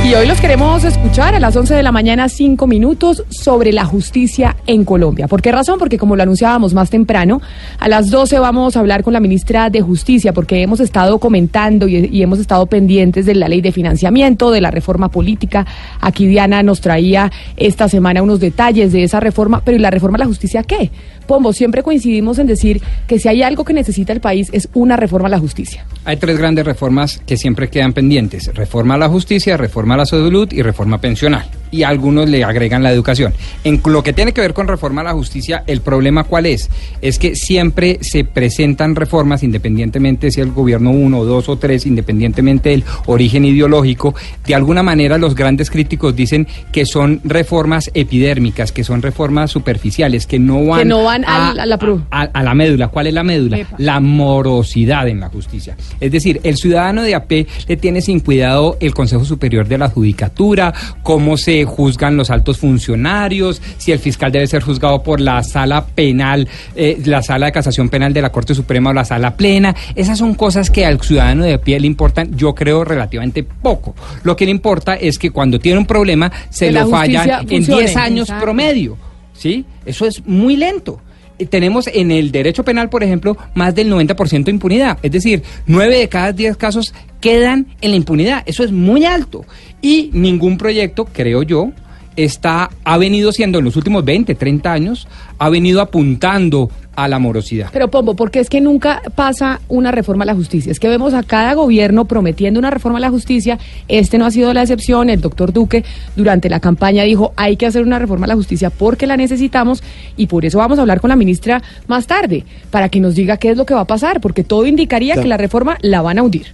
Y 0.04 0.14
hoy 0.14 0.26
los 0.26 0.40
queremos 0.40 0.82
escuchar 0.82 1.36
a 1.36 1.38
las 1.38 1.54
11 1.54 1.74
de 1.74 1.82
la 1.84 1.92
mañana, 1.92 2.28
5 2.28 2.66
minutos, 2.66 3.22
sobre 3.30 3.72
la 3.72 3.84
justicia 3.84 4.56
en 4.66 4.84
Colombia. 4.84 5.28
¿Por 5.28 5.40
qué 5.40 5.52
razón? 5.52 5.78
Porque 5.78 5.96
como 5.96 6.16
lo 6.16 6.24
anunciábamos 6.24 6.74
más 6.74 6.90
temprano, 6.90 7.40
a 7.78 7.88
las 7.88 8.10
12 8.10 8.40
vamos 8.40 8.76
a 8.76 8.80
hablar 8.80 9.04
con 9.04 9.12
la 9.12 9.20
ministra 9.20 9.70
de 9.70 9.80
Justicia, 9.80 10.32
porque 10.32 10.60
hemos 10.60 10.80
estado 10.80 11.20
comentando 11.20 11.86
y, 11.86 12.08
y 12.12 12.20
hemos 12.20 12.40
estado 12.40 12.66
pendientes 12.66 13.26
de 13.26 13.36
la 13.36 13.48
ley 13.48 13.60
de 13.60 13.70
financiamiento, 13.70 14.50
de 14.50 14.60
la 14.60 14.72
reforma 14.72 15.08
política. 15.08 15.64
Aquí 16.00 16.26
Diana 16.26 16.64
nos 16.64 16.80
traía 16.80 17.30
esta 17.56 17.88
semana 17.88 18.22
unos 18.22 18.40
detalles 18.40 18.92
de 18.92 19.04
esa 19.04 19.20
reforma, 19.20 19.62
pero 19.64 19.76
¿y 19.76 19.80
la 19.80 19.90
reforma 19.92 20.16
a 20.16 20.20
la 20.20 20.26
justicia 20.26 20.64
qué? 20.64 20.90
Pombo, 21.28 21.52
siempre 21.52 21.84
coincidimos 21.84 22.40
en 22.40 22.48
decir 22.48 22.82
que 23.06 23.20
si 23.20 23.28
hay 23.28 23.42
algo 23.42 23.64
que 23.64 23.72
necesita 23.72 24.12
el 24.12 24.20
país 24.20 24.48
es 24.52 24.68
una 24.74 24.96
reforma 24.96 25.28
a 25.28 25.30
la 25.30 25.38
justicia. 25.38 25.86
Hay 26.04 26.16
tres 26.16 26.36
grandes 26.36 26.66
reformas 26.66 27.22
que 27.24 27.36
siempre 27.36 27.68
quedan 27.68 27.92
pendientes. 27.92 28.52
Reforma 28.52 28.94
a 28.94 28.98
la 28.98 29.08
justicia, 29.08 29.56
reforma 29.56 29.91
a 29.94 29.98
la 29.98 30.06
salud 30.06 30.48
y 30.52 30.62
reforma 30.62 30.98
pensional. 31.00 31.46
Y 31.70 31.84
algunos 31.84 32.28
le 32.28 32.44
agregan 32.44 32.82
la 32.82 32.92
educación. 32.92 33.32
En 33.64 33.80
lo 33.86 34.02
que 34.02 34.12
tiene 34.12 34.32
que 34.34 34.42
ver 34.42 34.52
con 34.52 34.68
reforma 34.68 35.00
a 35.00 35.04
la 35.04 35.12
justicia, 35.14 35.64
el 35.66 35.80
problema 35.80 36.24
cuál 36.24 36.44
es? 36.44 36.68
Es 37.00 37.18
que 37.18 37.34
siempre 37.34 37.96
se 38.02 38.24
presentan 38.24 38.94
reformas, 38.94 39.42
independientemente 39.42 40.30
si 40.30 40.42
el 40.42 40.52
gobierno 40.52 40.90
uno, 40.90 41.24
dos 41.24 41.48
o 41.48 41.56
tres, 41.56 41.86
independientemente 41.86 42.68
del 42.68 42.84
origen 43.06 43.46
ideológico, 43.46 44.14
de 44.46 44.54
alguna 44.54 44.82
manera 44.82 45.16
los 45.16 45.34
grandes 45.34 45.70
críticos 45.70 46.14
dicen 46.14 46.46
que 46.72 46.84
son 46.84 47.22
reformas 47.24 47.90
epidérmicas, 47.94 48.70
que 48.70 48.84
son 48.84 49.00
reformas 49.00 49.50
superficiales, 49.50 50.26
que 50.26 50.38
no 50.38 50.66
van, 50.66 50.80
Que 50.80 50.84
no 50.84 51.04
van 51.04 51.24
al- 51.24 51.58
a 51.58 51.64
la 51.64 51.78
pru- 51.78 52.04
a, 52.10 52.20
a 52.24 52.42
la 52.42 52.52
médula. 52.54 52.88
¿Cuál 52.88 53.06
es 53.06 53.14
la 53.14 53.22
médula? 53.24 53.58
Epa. 53.60 53.76
La 53.78 53.98
morosidad 53.98 55.08
en 55.08 55.20
la 55.20 55.28
justicia. 55.30 55.76
Es 56.00 56.12
decir, 56.12 56.40
el 56.42 56.56
ciudadano 56.56 57.02
de 57.02 57.14
AP 57.14 57.46
le 57.68 57.76
tiene 57.78 58.02
sin 58.02 58.20
cuidado 58.20 58.76
el 58.80 58.92
Consejo 58.92 59.24
Superior 59.24 59.66
de 59.66 59.78
la 59.78 59.81
Judicatura, 59.88 60.72
cómo 61.02 61.36
se 61.36 61.64
juzgan 61.64 62.16
los 62.16 62.30
altos 62.30 62.58
funcionarios, 62.58 63.60
si 63.78 63.92
el 63.92 63.98
fiscal 63.98 64.32
debe 64.32 64.46
ser 64.46 64.62
juzgado 64.62 65.02
por 65.02 65.20
la 65.20 65.42
sala 65.42 65.84
penal, 65.86 66.48
eh, 66.74 67.00
la 67.04 67.22
sala 67.22 67.46
de 67.46 67.52
casación 67.52 67.88
penal 67.88 68.12
de 68.12 68.22
la 68.22 68.30
Corte 68.30 68.54
Suprema 68.54 68.90
o 68.90 68.92
la 68.92 69.04
sala 69.04 69.36
plena. 69.36 69.74
Esas 69.94 70.18
son 70.18 70.34
cosas 70.34 70.70
que 70.70 70.84
al 70.86 71.00
ciudadano 71.00 71.44
de 71.44 71.54
AP 71.54 71.68
le 71.80 71.86
importan, 71.86 72.36
yo 72.36 72.54
creo, 72.54 72.84
relativamente 72.84 73.42
poco. 73.42 73.94
Lo 74.22 74.36
que 74.36 74.44
le 74.44 74.50
importa 74.50 74.94
es 74.94 75.18
que 75.18 75.30
cuando 75.30 75.58
tiene 75.58 75.78
un 75.78 75.86
problema 75.86 76.30
se 76.50 76.66
Que 76.66 76.72
la 76.72 76.84
lo 76.84 76.90
fallan 76.90 77.30
en 77.42 77.48
funcione. 77.48 77.82
10 77.82 77.96
años 77.96 78.28
Exacto. 78.28 78.44
promedio. 78.44 78.96
¿Sí? 79.34 79.64
Eso 79.84 80.06
es 80.06 80.24
muy 80.26 80.56
lento. 80.56 81.00
Tenemos 81.46 81.88
en 81.88 82.10
el 82.10 82.32
derecho 82.32 82.64
penal, 82.64 82.88
por 82.88 83.02
ejemplo, 83.02 83.36
más 83.54 83.74
del 83.74 83.90
90% 83.92 84.44
de 84.44 84.50
impunidad. 84.50 84.98
Es 85.02 85.12
decir, 85.12 85.42
9 85.66 85.98
de 85.98 86.08
cada 86.08 86.32
10 86.32 86.56
casos 86.56 86.94
quedan 87.20 87.66
en 87.80 87.90
la 87.90 87.96
impunidad. 87.96 88.42
Eso 88.46 88.64
es 88.64 88.72
muy 88.72 89.04
alto. 89.04 89.44
Y 89.80 90.10
ningún 90.12 90.58
proyecto, 90.58 91.06
creo 91.06 91.42
yo, 91.42 91.72
está, 92.16 92.70
ha 92.84 92.98
venido 92.98 93.32
siendo 93.32 93.58
en 93.58 93.64
los 93.64 93.76
últimos 93.76 94.04
20, 94.04 94.34
30 94.34 94.72
años, 94.72 95.08
ha 95.38 95.48
venido 95.48 95.80
apuntando 95.80 96.70
a 96.94 97.08
la 97.08 97.18
morosidad. 97.18 97.70
Pero 97.72 97.88
Pombo, 97.90 98.14
porque 98.14 98.38
es 98.38 98.50
que 98.50 98.60
nunca 98.60 99.00
pasa 99.14 99.60
una 99.68 99.90
reforma 99.92 100.24
a 100.24 100.26
la 100.26 100.34
justicia. 100.34 100.70
Es 100.70 100.78
que 100.78 100.88
vemos 100.88 101.14
a 101.14 101.22
cada 101.22 101.54
gobierno 101.54 102.04
prometiendo 102.04 102.58
una 102.60 102.70
reforma 102.70 102.98
a 102.98 103.00
la 103.00 103.10
justicia. 103.10 103.58
Este 103.88 104.18
no 104.18 104.26
ha 104.26 104.30
sido 104.30 104.52
la 104.52 104.60
excepción. 104.62 105.08
El 105.08 105.20
doctor 105.22 105.52
Duque 105.54 105.84
durante 106.16 106.50
la 106.50 106.60
campaña 106.60 107.04
dijo 107.04 107.32
hay 107.36 107.56
que 107.56 107.64
hacer 107.66 107.82
una 107.82 107.98
reforma 107.98 108.26
a 108.26 108.28
la 108.28 108.34
justicia 108.34 108.68
porque 108.68 109.06
la 109.06 109.16
necesitamos 109.16 109.82
y 110.18 110.26
por 110.26 110.44
eso 110.44 110.58
vamos 110.58 110.78
a 110.78 110.82
hablar 110.82 111.00
con 111.00 111.08
la 111.08 111.16
ministra 111.16 111.62
más 111.86 112.06
tarde 112.06 112.44
para 112.70 112.90
que 112.90 113.00
nos 113.00 113.14
diga 113.14 113.38
qué 113.38 113.50
es 113.50 113.56
lo 113.56 113.64
que 113.64 113.74
va 113.74 113.80
a 113.80 113.86
pasar, 113.86 114.20
porque 114.20 114.44
todo 114.44 114.66
indicaría 114.66 115.14
Claro. 115.14 115.22
que 115.22 115.28
la 115.28 115.36
reforma 115.38 115.78
la 115.80 116.02
van 116.02 116.18
a 116.18 116.22
hundir. 116.22 116.48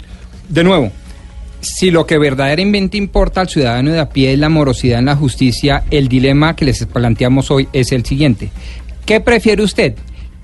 De 0.50 0.64
nuevo, 0.64 0.92
si 1.66 1.92
lo 1.92 2.06
que 2.06 2.18
verdaderamente 2.18 2.98
importa 2.98 3.42
al 3.42 3.50
ciudadano 3.50 3.92
de 3.92 4.00
a 4.00 4.10
pie 4.10 4.34
es 4.34 4.40
la 4.40 4.50
morosidad 4.50 5.00
en 5.00 5.06
la 5.06 5.16
justicia, 5.16 5.84
el 5.92 6.08
dilema 6.08 6.56
que 6.56 6.66
les 6.66 6.86
planteamos 6.86 7.52
hoy 7.52 7.68
es 7.74 7.92
el 7.92 8.06
siguiente. 8.06 8.50
¿Qué 9.06 9.20
prefiere 9.20 9.64
usted? 9.64 9.96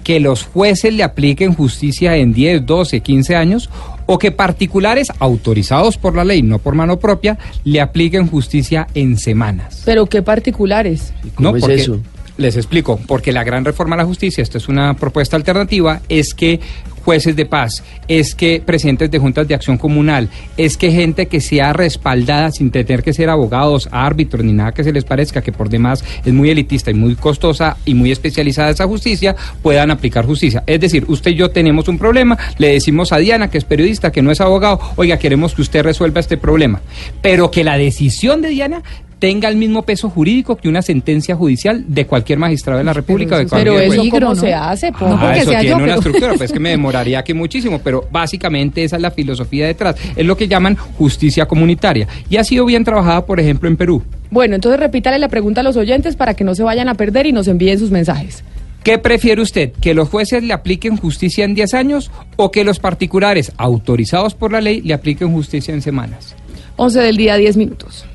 ¿Que 0.03 0.19
los 0.19 0.43
jueces 0.43 0.93
le 0.93 1.03
apliquen 1.03 1.53
justicia 1.53 2.15
en 2.17 2.34
10, 2.34 2.65
12, 2.65 3.01
15 3.01 3.36
años? 3.36 3.69
¿O 4.07 4.17
que 4.17 4.31
particulares 4.31 5.12
autorizados 5.19 5.97
por 5.97 6.15
la 6.15 6.23
ley, 6.23 6.41
no 6.41 6.57
por 6.60 6.73
mano 6.75 6.99
propia, 6.99 7.38
le 7.63 7.81
apliquen 7.81 8.27
justicia 8.27 8.88
en 8.95 9.17
semanas? 9.17 9.84
Pero 9.86 10.07
qué 10.07 10.21
particulares. 10.23 11.13
No, 11.38 11.55
es 11.55 11.62
porque- 11.62 11.75
eso? 11.75 11.99
Les 12.38 12.55
explico, 12.55 12.99
porque 13.07 13.31
la 13.31 13.43
gran 13.43 13.63
reforma 13.65 13.93
a 13.95 13.97
la 13.99 14.05
justicia, 14.05 14.41
esta 14.41 14.57
es 14.57 14.67
una 14.67 14.95
propuesta 14.95 15.36
alternativa, 15.36 16.01
es 16.10 16.34
que 16.34 16.60
jueces 17.03 17.35
de 17.35 17.45
paz, 17.45 17.83
es 18.07 18.35
que 18.35 18.61
presidentes 18.65 19.11
de 19.11 19.19
juntas 19.19 19.47
de 19.47 19.55
acción 19.55 19.77
comunal, 19.77 20.29
es 20.57 20.77
que 20.77 20.91
gente 20.91 21.27
que 21.27 21.41
sea 21.41 21.73
respaldada 21.73 22.51
sin 22.51 22.71
tener 22.71 23.03
que 23.03 23.13
ser 23.13 23.29
abogados, 23.29 23.89
árbitros 23.91 24.43
ni 24.43 24.53
nada 24.53 24.71
que 24.71 24.83
se 24.83 24.91
les 24.91 25.03
parezca, 25.03 25.41
que 25.41 25.51
por 25.51 25.69
demás 25.69 26.03
es 26.23 26.33
muy 26.33 26.49
elitista 26.49 26.91
y 26.91 26.93
muy 26.93 27.15
costosa 27.15 27.77
y 27.85 27.93
muy 27.93 28.11
especializada 28.11 28.69
esa 28.69 28.87
justicia, 28.87 29.35
puedan 29.61 29.91
aplicar 29.91 30.25
justicia. 30.25 30.63
Es 30.67 30.79
decir, 30.79 31.05
usted 31.07 31.31
y 31.31 31.35
yo 31.35 31.51
tenemos 31.51 31.87
un 31.87 31.97
problema, 31.97 32.37
le 32.57 32.73
decimos 32.73 33.11
a 33.11 33.17
Diana, 33.17 33.49
que 33.49 33.57
es 33.57 33.65
periodista, 33.65 34.11
que 34.11 34.21
no 34.21 34.31
es 34.31 34.41
abogado, 34.41 34.79
oiga, 34.95 35.17
queremos 35.17 35.53
que 35.53 35.61
usted 35.61 35.83
resuelva 35.83 36.19
este 36.19 36.37
problema, 36.37 36.81
pero 37.21 37.51
que 37.51 37.63
la 37.63 37.77
decisión 37.77 38.41
de 38.41 38.49
Diana 38.49 38.83
tenga 39.21 39.47
el 39.49 39.55
mismo 39.55 39.84
peso 39.84 40.10
jurídico 40.10 40.55
que 40.57 40.67
una 40.67 40.81
sentencia 40.81 41.36
judicial 41.36 41.86
de 41.88 42.07
cualquier 42.07 42.39
magistrado 42.39 42.79
de 42.79 42.84
la 42.84 42.91
República. 42.91 43.36
o 43.36 43.38
de 43.38 43.45
Pero 43.45 43.79
eso 43.79 44.01
cómo 44.10 44.19
¿no? 44.19 44.36
se 44.36 44.51
hace, 44.51 44.91
Pombo. 44.91 45.10
No, 45.10 45.15
Ah, 45.17 45.19
porque 45.25 45.39
eso 45.41 45.49
sea 45.51 45.60
tiene 45.60 45.69
yo, 45.69 45.75
una 45.75 45.86
pero- 45.86 45.97
estructura, 45.99 46.34
pues 46.38 46.51
que 46.51 46.60
me 46.60 46.69
demoraría 46.71 47.19
aquí 47.19 47.36
muchísimo, 47.36 47.79
pero 47.84 48.07
básicamente 48.12 48.84
esa 48.84 48.95
es 48.95 49.01
la 49.03 49.12
filosofía 49.12 49.67
detrás. 49.67 49.95
Es 50.15 50.25
lo 50.25 50.36
que 50.36 50.47
llaman 50.47 50.75
justicia 50.75 51.45
comunitaria. 51.45 52.07
Y 52.31 52.38
ha 52.38 52.43
sido 52.43 52.65
bien 52.65 52.84
trabajada, 52.84 53.23
por 53.27 53.39
ejemplo, 53.39 53.69
en 53.69 53.77
Perú. 53.77 54.01
Bueno, 54.31 54.55
entonces 54.55 54.79
repítale 54.79 55.19
la 55.19 55.29
pregunta 55.29 55.62
a 55.62 55.63
los 55.63 55.77
oyentes 55.77 56.15
para 56.15 56.34
que 56.34 56.43
no 56.43 56.55
se 56.55 56.63
vayan 56.63 56.89
a 56.89 56.95
perder 56.95 57.27
y 57.27 57.31
nos 57.31 57.47
envíen 57.47 57.77
sus 57.77 57.91
mensajes. 57.91 58.43
¿Qué 58.84 58.97
prefiere 58.97 59.39
usted? 59.43 59.71
¿Que 59.79 59.93
los 59.93 60.10
jueces 60.10 60.41
le 60.41 60.53
apliquen 60.53 60.97
justicia 60.97 61.45
en 61.45 61.53
10 61.53 61.75
años 61.75 62.10
o 62.38 62.49
que 62.49 62.63
los 62.63 62.79
particulares 62.79 63.51
autorizados 63.57 64.34
por 64.34 64.51
la 64.51 64.62
ley 64.62 64.81
le 64.81 64.95
apliquen 64.95 65.31
justicia 65.31 65.71
en 65.75 65.84
semanas? 65.84 66.36
11 66.77 66.99
del 67.01 67.17
día, 67.17 67.36
10 67.38 67.57
minutos. 67.57 68.05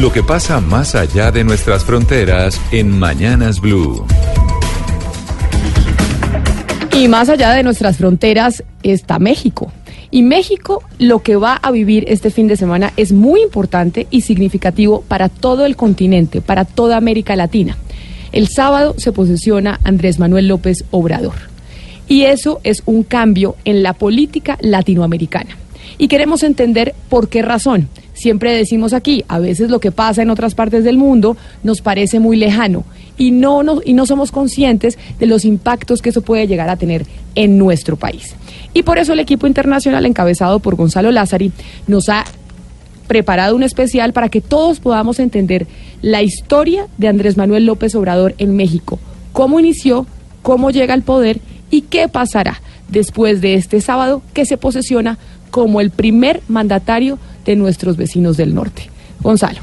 Lo 0.00 0.10
que 0.12 0.22
pasa 0.22 0.60
más 0.60 0.94
allá 0.94 1.30
de 1.30 1.44
nuestras 1.44 1.84
fronteras 1.84 2.60
en 2.72 2.98
Mañanas 2.98 3.60
Blue. 3.60 4.04
Y 6.92 7.08
más 7.08 7.28
allá 7.28 7.52
de 7.52 7.62
nuestras 7.62 7.98
fronteras 7.98 8.64
está 8.82 9.18
México. 9.18 9.72
Y 10.10 10.22
México 10.22 10.82
lo 10.98 11.22
que 11.22 11.36
va 11.36 11.54
a 11.54 11.70
vivir 11.70 12.04
este 12.08 12.30
fin 12.30 12.48
de 12.48 12.56
semana 12.56 12.92
es 12.96 13.12
muy 13.12 13.42
importante 13.42 14.06
y 14.10 14.22
significativo 14.22 15.02
para 15.06 15.28
todo 15.28 15.64
el 15.64 15.76
continente, 15.76 16.40
para 16.40 16.64
toda 16.64 16.96
América 16.96 17.36
Latina. 17.36 17.76
El 18.32 18.48
sábado 18.48 18.94
se 18.98 19.12
posesiona 19.12 19.78
Andrés 19.84 20.18
Manuel 20.18 20.48
López 20.48 20.84
Obrador. 20.90 21.34
Y 22.08 22.24
eso 22.24 22.60
es 22.64 22.82
un 22.86 23.04
cambio 23.04 23.56
en 23.64 23.82
la 23.82 23.92
política 23.92 24.58
latinoamericana. 24.60 25.56
Y 25.98 26.08
queremos 26.08 26.42
entender 26.42 26.94
por 27.08 27.28
qué 27.28 27.42
razón. 27.42 27.88
Siempre 28.22 28.56
decimos 28.56 28.92
aquí, 28.92 29.24
a 29.26 29.40
veces 29.40 29.68
lo 29.68 29.80
que 29.80 29.90
pasa 29.90 30.22
en 30.22 30.30
otras 30.30 30.54
partes 30.54 30.84
del 30.84 30.96
mundo 30.96 31.36
nos 31.64 31.80
parece 31.80 32.20
muy 32.20 32.36
lejano 32.36 32.84
y 33.18 33.32
no, 33.32 33.64
no, 33.64 33.80
y 33.84 33.94
no 33.94 34.06
somos 34.06 34.30
conscientes 34.30 34.96
de 35.18 35.26
los 35.26 35.44
impactos 35.44 36.00
que 36.00 36.10
eso 36.10 36.22
puede 36.22 36.46
llegar 36.46 36.68
a 36.68 36.76
tener 36.76 37.04
en 37.34 37.58
nuestro 37.58 37.96
país. 37.96 38.36
Y 38.74 38.84
por 38.84 38.98
eso 38.98 39.12
el 39.12 39.18
equipo 39.18 39.48
internacional 39.48 40.06
encabezado 40.06 40.60
por 40.60 40.76
Gonzalo 40.76 41.10
Lázari 41.10 41.50
nos 41.88 42.08
ha 42.10 42.24
preparado 43.08 43.56
un 43.56 43.64
especial 43.64 44.12
para 44.12 44.28
que 44.28 44.40
todos 44.40 44.78
podamos 44.78 45.18
entender 45.18 45.66
la 46.00 46.22
historia 46.22 46.86
de 46.98 47.08
Andrés 47.08 47.36
Manuel 47.36 47.66
López 47.66 47.92
Obrador 47.96 48.36
en 48.38 48.54
México, 48.54 49.00
cómo 49.32 49.58
inició, 49.58 50.06
cómo 50.42 50.70
llega 50.70 50.94
al 50.94 51.02
poder 51.02 51.40
y 51.72 51.80
qué 51.80 52.06
pasará 52.06 52.62
después 52.88 53.40
de 53.40 53.54
este 53.54 53.80
sábado 53.80 54.22
que 54.32 54.46
se 54.46 54.58
posesiona 54.58 55.18
como 55.50 55.80
el 55.80 55.90
primer 55.90 56.40
mandatario 56.46 57.18
de 57.44 57.56
nuestros 57.56 57.96
vecinos 57.96 58.36
del 58.36 58.54
norte. 58.54 58.90
Gonzalo. 59.20 59.60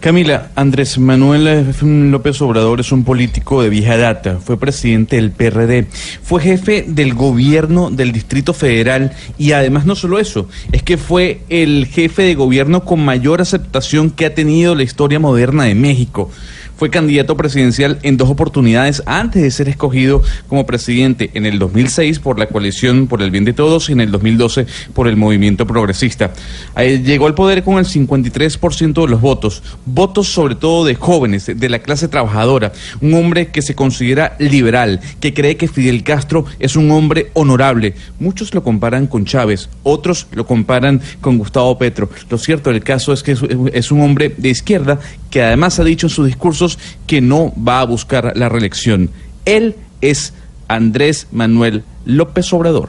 Camila, 0.00 0.50
Andrés 0.54 0.98
Manuel 0.98 1.74
López 2.12 2.40
Obrador 2.40 2.80
es 2.80 2.92
un 2.92 3.02
político 3.02 3.62
de 3.62 3.70
vieja 3.70 3.96
data, 3.96 4.38
fue 4.40 4.58
presidente 4.58 5.16
del 5.16 5.32
PRD, 5.32 5.88
fue 6.22 6.42
jefe 6.42 6.84
del 6.86 7.14
gobierno 7.14 7.90
del 7.90 8.12
Distrito 8.12 8.52
Federal 8.52 9.12
y 9.38 9.52
además 9.52 9.86
no 9.86 9.96
solo 9.96 10.18
eso, 10.18 10.48
es 10.70 10.82
que 10.82 10.96
fue 10.96 11.40
el 11.48 11.86
jefe 11.86 12.22
de 12.22 12.34
gobierno 12.34 12.84
con 12.84 13.04
mayor 13.04 13.40
aceptación 13.40 14.10
que 14.10 14.26
ha 14.26 14.34
tenido 14.34 14.74
la 14.74 14.84
historia 14.84 15.18
moderna 15.18 15.64
de 15.64 15.74
México. 15.74 16.30
Fue 16.76 16.90
candidato 16.90 17.38
presidencial 17.38 17.98
en 18.02 18.18
dos 18.18 18.28
oportunidades 18.28 19.02
antes 19.06 19.42
de 19.42 19.50
ser 19.50 19.68
escogido 19.68 20.22
como 20.46 20.66
presidente 20.66 21.30
en 21.32 21.46
el 21.46 21.58
2006 21.58 22.18
por 22.18 22.38
la 22.38 22.48
coalición 22.48 23.06
por 23.06 23.22
el 23.22 23.30
bien 23.30 23.46
de 23.46 23.54
todos 23.54 23.88
y 23.88 23.92
en 23.92 24.00
el 24.02 24.10
2012 24.10 24.66
por 24.92 25.08
el 25.08 25.16
movimiento 25.16 25.66
progresista. 25.66 26.32
llegó 26.76 27.28
al 27.28 27.34
poder 27.34 27.64
con 27.64 27.78
el 27.78 27.86
53% 27.86 29.02
de 29.02 29.08
los 29.08 29.22
votos, 29.22 29.62
votos 29.86 30.28
sobre 30.28 30.54
todo 30.54 30.84
de 30.84 30.96
jóvenes, 30.96 31.46
de 31.46 31.68
la 31.70 31.78
clase 31.78 32.08
trabajadora, 32.08 32.72
un 33.00 33.14
hombre 33.14 33.48
que 33.48 33.62
se 33.62 33.74
considera 33.74 34.36
liberal, 34.38 35.00
que 35.18 35.32
cree 35.32 35.56
que 35.56 35.68
Fidel 35.68 36.02
Castro 36.02 36.44
es 36.58 36.76
un 36.76 36.90
hombre 36.90 37.30
honorable. 37.32 37.94
Muchos 38.18 38.52
lo 38.52 38.62
comparan 38.62 39.06
con 39.06 39.24
Chávez, 39.24 39.70
otros 39.82 40.26
lo 40.32 40.46
comparan 40.46 41.00
con 41.22 41.38
Gustavo 41.38 41.78
Petro. 41.78 42.10
Lo 42.28 42.36
cierto 42.36 42.70
del 42.70 42.84
caso 42.84 43.14
es 43.14 43.22
que 43.22 43.34
es 43.72 43.90
un 43.90 44.02
hombre 44.02 44.34
de 44.36 44.50
izquierda 44.50 44.98
que 45.30 45.42
además 45.42 45.78
ha 45.78 45.84
dicho 45.84 46.06
en 46.06 46.10
sus 46.10 46.26
discursos 46.26 46.65
que 47.06 47.20
no 47.20 47.52
va 47.56 47.80
a 47.80 47.84
buscar 47.84 48.32
la 48.36 48.48
reelección. 48.48 49.10
Él 49.44 49.76
es 50.00 50.34
Andrés 50.68 51.28
Manuel 51.32 51.84
López 52.04 52.52
Obrador. 52.52 52.88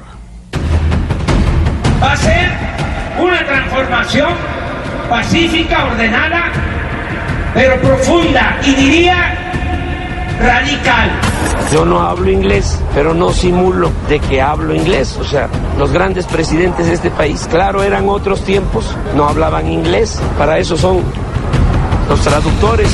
Va 2.02 2.14
a 2.14 2.18
ser 2.18 2.50
una 3.20 3.46
transformación 3.46 4.30
pacífica, 5.10 5.86
ordenada, 5.86 6.52
pero 7.54 7.80
profunda 7.82 8.60
y 8.64 8.76
diría 8.76 9.48
radical. 10.40 11.10
Yo 11.72 11.86
no 11.86 12.02
hablo 12.02 12.32
inglés, 12.32 12.80
pero 12.94 13.14
no 13.14 13.32
simulo 13.32 13.92
de 14.08 14.20
que 14.20 14.42
hablo 14.42 14.74
inglés. 14.74 15.18
O 15.20 15.26
sea, 15.26 15.50
los 15.78 15.92
grandes 15.92 16.26
presidentes 16.26 16.86
de 16.86 16.94
este 16.94 17.12
país, 17.12 17.48
claro, 17.50 17.84
eran 17.84 18.08
otros 18.08 18.42
tiempos, 18.44 18.96
no 19.16 19.28
hablaban 19.28 19.70
inglés. 19.70 20.22
Para 20.38 20.60
eso 20.60 20.78
son 20.78 21.02
los 22.08 22.22
traductores. 22.22 22.90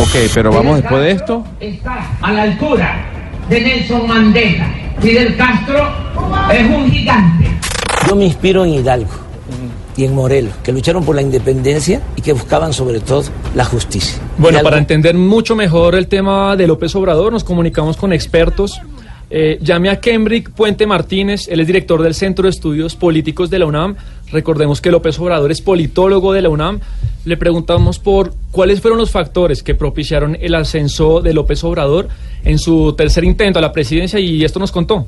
Ok, 0.00 0.16
pero 0.32 0.50
vamos 0.50 0.78
después 0.78 1.02
de 1.02 1.10
esto. 1.10 1.44
Está 1.60 2.16
a 2.22 2.32
la 2.32 2.42
altura 2.44 3.04
de 3.50 3.60
Nelson 3.60 4.06
Mandela. 4.08 4.66
Fidel 4.98 5.36
Castro 5.36 5.76
es 6.50 6.70
un 6.70 6.90
gigante. 6.90 7.46
Yo 8.08 8.16
me 8.16 8.24
inspiro 8.24 8.64
en 8.64 8.74
Hidalgo 8.74 9.10
y 9.98 10.04
en 10.04 10.14
Morelos, 10.14 10.54
que 10.62 10.72
lucharon 10.72 11.04
por 11.04 11.14
la 11.14 11.20
independencia 11.20 12.00
y 12.16 12.22
que 12.22 12.32
buscaban 12.32 12.72
sobre 12.72 13.00
todo 13.00 13.24
la 13.54 13.66
justicia. 13.66 14.18
Bueno, 14.38 14.62
para 14.62 14.78
entender 14.78 15.14
mucho 15.16 15.54
mejor 15.54 15.94
el 15.94 16.08
tema 16.08 16.56
de 16.56 16.66
López 16.66 16.94
Obrador, 16.94 17.30
nos 17.30 17.44
comunicamos 17.44 17.98
con 17.98 18.14
expertos. 18.14 18.80
Eh, 19.28 19.58
llame 19.60 19.90
a 19.90 20.00
Kenbrick 20.00 20.50
Puente 20.50 20.86
Martínez, 20.86 21.46
él 21.48 21.60
es 21.60 21.66
director 21.66 22.02
del 22.02 22.14
Centro 22.14 22.44
de 22.44 22.50
Estudios 22.50 22.96
Políticos 22.96 23.50
de 23.50 23.58
la 23.58 23.66
UNAM. 23.66 23.96
Recordemos 24.32 24.80
que 24.80 24.90
López 24.90 25.18
Obrador 25.18 25.50
es 25.50 25.60
politólogo 25.60 26.32
de 26.32 26.42
la 26.42 26.48
UNAM. 26.48 26.80
Le 27.24 27.36
preguntamos 27.36 27.98
por 27.98 28.32
cuáles 28.50 28.80
fueron 28.80 28.98
los 28.98 29.10
factores 29.10 29.62
que 29.62 29.74
propiciaron 29.74 30.36
el 30.40 30.54
ascenso 30.54 31.20
de 31.20 31.34
López 31.34 31.62
Obrador 31.64 32.08
en 32.44 32.58
su 32.58 32.94
tercer 32.94 33.24
intento 33.24 33.58
a 33.58 33.62
la 33.62 33.72
presidencia 33.72 34.18
y 34.20 34.44
esto 34.44 34.58
nos 34.58 34.72
contó. 34.72 35.06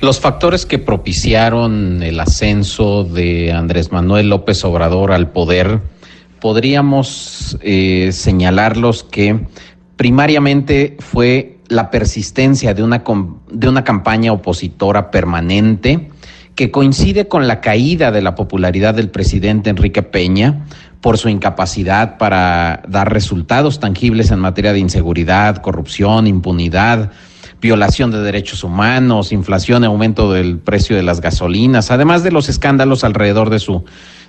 Los 0.00 0.20
factores 0.20 0.64
que 0.64 0.78
propiciaron 0.78 2.02
el 2.02 2.20
ascenso 2.20 3.04
de 3.04 3.52
Andrés 3.52 3.92
Manuel 3.92 4.30
López 4.30 4.64
Obrador 4.64 5.12
al 5.12 5.30
poder, 5.30 5.80
podríamos 6.40 7.58
eh, 7.60 8.10
señalarlos 8.12 9.04
que 9.04 9.40
primariamente 9.96 10.96
fue 11.00 11.58
la 11.68 11.90
persistencia 11.90 12.72
de 12.72 12.82
una, 12.82 13.04
de 13.50 13.68
una 13.68 13.84
campaña 13.84 14.32
opositora 14.32 15.10
permanente, 15.10 16.10
que 16.54 16.70
coincide 16.70 17.28
con 17.28 17.48
la 17.48 17.60
caída 17.60 18.10
de 18.10 18.22
la 18.22 18.34
popularidad 18.34 18.94
del 18.94 19.10
presidente 19.10 19.70
Enrique 19.70 20.02
Peña 20.02 20.66
por 21.00 21.16
su 21.16 21.28
incapacidad 21.28 22.18
para 22.18 22.82
dar 22.88 23.12
resultados 23.12 23.80
tangibles 23.80 24.30
en 24.30 24.38
materia 24.38 24.72
de 24.72 24.78
inseguridad, 24.78 25.56
corrupción, 25.58 26.26
impunidad, 26.26 27.10
violación 27.60 28.10
de 28.10 28.20
derechos 28.20 28.64
humanos, 28.64 29.32
inflación, 29.32 29.84
aumento 29.84 30.32
del 30.32 30.58
precio 30.58 30.96
de 30.96 31.02
las 31.02 31.20
gasolinas, 31.20 31.90
además 31.90 32.22
de 32.22 32.32
los 32.32 32.48
escándalos 32.48 33.04
alrededor 33.04 33.50
de 33.50 33.58
su, 33.58 33.84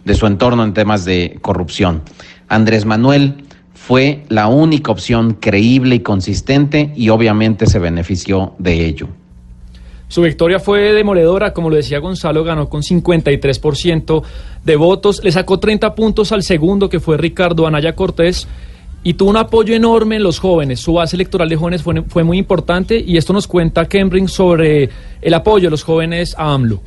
de 0.06 0.16
su 0.16 0.28
entorno 0.28 0.64
en 0.64 0.74
temas 0.74 1.06
de 1.06 1.38
corrupción. 1.42 2.04
Andrés 2.48 2.86
Manuel 2.86 3.46
fue 3.74 4.24
la 4.30 4.48
única 4.48 4.92
opción 4.92 5.34
creíble 5.40 5.96
y 5.96 6.00
consistente 6.02 6.94
y 6.96 7.10
obviamente 7.10 7.66
se 7.66 7.80
benefició 7.80 8.54
de 8.60 8.86
ello. 8.86 9.08
Su 10.12 10.22
victoria 10.22 10.60
fue 10.60 10.92
demoledora, 10.92 11.54
como 11.54 11.70
lo 11.70 11.78
decía 11.78 12.00
Gonzalo, 12.00 12.44
ganó 12.44 12.68
con 12.68 12.82
53% 12.82 14.24
de 14.62 14.76
votos, 14.76 15.22
le 15.24 15.32
sacó 15.32 15.58
30 15.58 15.96
puntos 15.96 16.34
al 16.34 16.44
segundo, 16.44 16.90
que 16.90 17.00
fue 17.00 17.16
Ricardo 17.16 17.66
Anaya 17.66 17.96
Cortés, 17.96 18.46
y 19.06 19.14
tuvo 19.14 19.30
un 19.30 19.38
apoyo 19.38 19.74
enorme 19.74 20.18
en 20.18 20.24
los 20.24 20.38
jóvenes. 20.38 20.82
Su 20.82 20.96
base 20.96 21.16
electoral 21.16 21.48
de 21.48 21.56
jóvenes 21.56 21.82
fue, 21.82 22.26
muy 22.26 22.38
importante 22.38 23.02
y 23.02 23.16
esto 23.16 23.32
nos 23.32 23.48
cuenta 23.48 23.88
Kembring 23.88 24.28
sobre 24.28 24.90
el 25.22 25.34
apoyo 25.34 25.68
de 25.68 25.72
los 25.72 25.84
jóvenes 25.84 26.36
a 26.38 26.56
AMLO. 26.56 26.82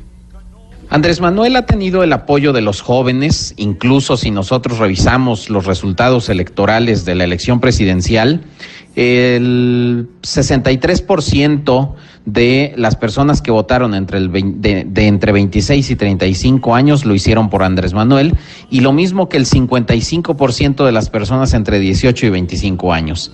Andrés 0.91 1.19
Manuel 1.19 1.55
ha 1.55 1.65
tenido 1.65 2.03
el 2.03 2.13
apoyo 2.13 2.53
de 2.53 2.61
los 2.61 2.81
jóvenes, 2.81 3.55
incluso 3.57 4.17
si 4.17 4.29
nosotros 4.29 4.77
revisamos 4.77 5.49
los 5.49 5.65
resultados 5.65 6.29
electorales 6.29 7.05
de 7.05 7.15
la 7.15 7.23
elección 7.23 7.59
presidencial, 7.59 8.41
el 8.95 10.07
63% 10.21 11.95
de 12.25 12.73
las 12.75 12.95
personas 12.95 13.41
que 13.41 13.51
votaron 13.51 13.93
entre 13.93 14.17
el 14.17 14.31
de, 14.31 14.85
de, 14.87 15.07
entre 15.07 15.31
26 15.31 15.91
y 15.91 15.95
35 15.95 16.73
años 16.75 17.05
lo 17.05 17.13
hicieron 17.13 17.49
por 17.49 17.63
Andrés 17.63 17.93
Manuel 17.93 18.35
y 18.69 18.81
lo 18.81 18.93
mismo 18.93 19.29
que 19.29 19.37
el 19.37 19.45
55% 19.45 20.85
de 20.85 20.91
las 20.91 21.09
personas 21.09 21.53
entre 21.53 21.79
18 21.79 22.25
y 22.25 22.29
25 22.29 22.93
años. 22.93 23.31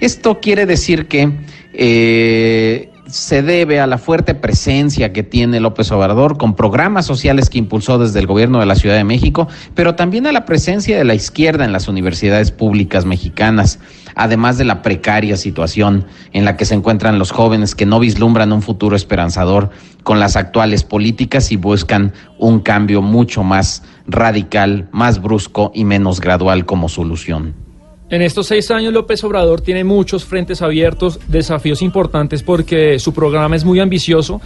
Esto 0.00 0.40
quiere 0.40 0.66
decir 0.66 1.06
que 1.06 1.32
eh, 1.72 2.91
se 3.12 3.42
debe 3.42 3.78
a 3.78 3.86
la 3.86 3.98
fuerte 3.98 4.34
presencia 4.34 5.12
que 5.12 5.22
tiene 5.22 5.60
López 5.60 5.92
Obrador 5.92 6.38
con 6.38 6.56
programas 6.56 7.04
sociales 7.04 7.50
que 7.50 7.58
impulsó 7.58 7.98
desde 7.98 8.18
el 8.20 8.26
gobierno 8.26 8.58
de 8.58 8.64
la 8.64 8.74
Ciudad 8.74 8.96
de 8.96 9.04
México, 9.04 9.48
pero 9.74 9.94
también 9.94 10.26
a 10.26 10.32
la 10.32 10.46
presencia 10.46 10.96
de 10.96 11.04
la 11.04 11.14
izquierda 11.14 11.66
en 11.66 11.72
las 11.72 11.88
universidades 11.88 12.50
públicas 12.50 13.04
mexicanas, 13.04 13.80
además 14.14 14.56
de 14.56 14.64
la 14.64 14.80
precaria 14.80 15.36
situación 15.36 16.06
en 16.32 16.46
la 16.46 16.56
que 16.56 16.64
se 16.64 16.74
encuentran 16.74 17.18
los 17.18 17.32
jóvenes 17.32 17.74
que 17.74 17.84
no 17.84 18.00
vislumbran 18.00 18.50
un 18.50 18.62
futuro 18.62 18.96
esperanzador 18.96 19.68
con 20.04 20.18
las 20.18 20.34
actuales 20.36 20.82
políticas 20.82 21.52
y 21.52 21.56
buscan 21.56 22.14
un 22.38 22.60
cambio 22.60 23.02
mucho 23.02 23.42
más 23.42 23.82
radical, 24.06 24.88
más 24.90 25.20
brusco 25.20 25.70
y 25.74 25.84
menos 25.84 26.18
gradual 26.18 26.64
como 26.64 26.88
solución. 26.88 27.71
En 28.12 28.20
estos 28.20 28.48
seis 28.48 28.70
años 28.70 28.92
López 28.92 29.24
Obrador 29.24 29.62
tiene 29.62 29.84
muchos 29.84 30.26
frentes 30.26 30.60
abiertos, 30.60 31.18
desafíos 31.28 31.80
importantes 31.80 32.42
porque 32.42 32.98
su 32.98 33.14
programa 33.14 33.56
es 33.56 33.64
muy 33.64 33.80
ambicioso 33.80 34.38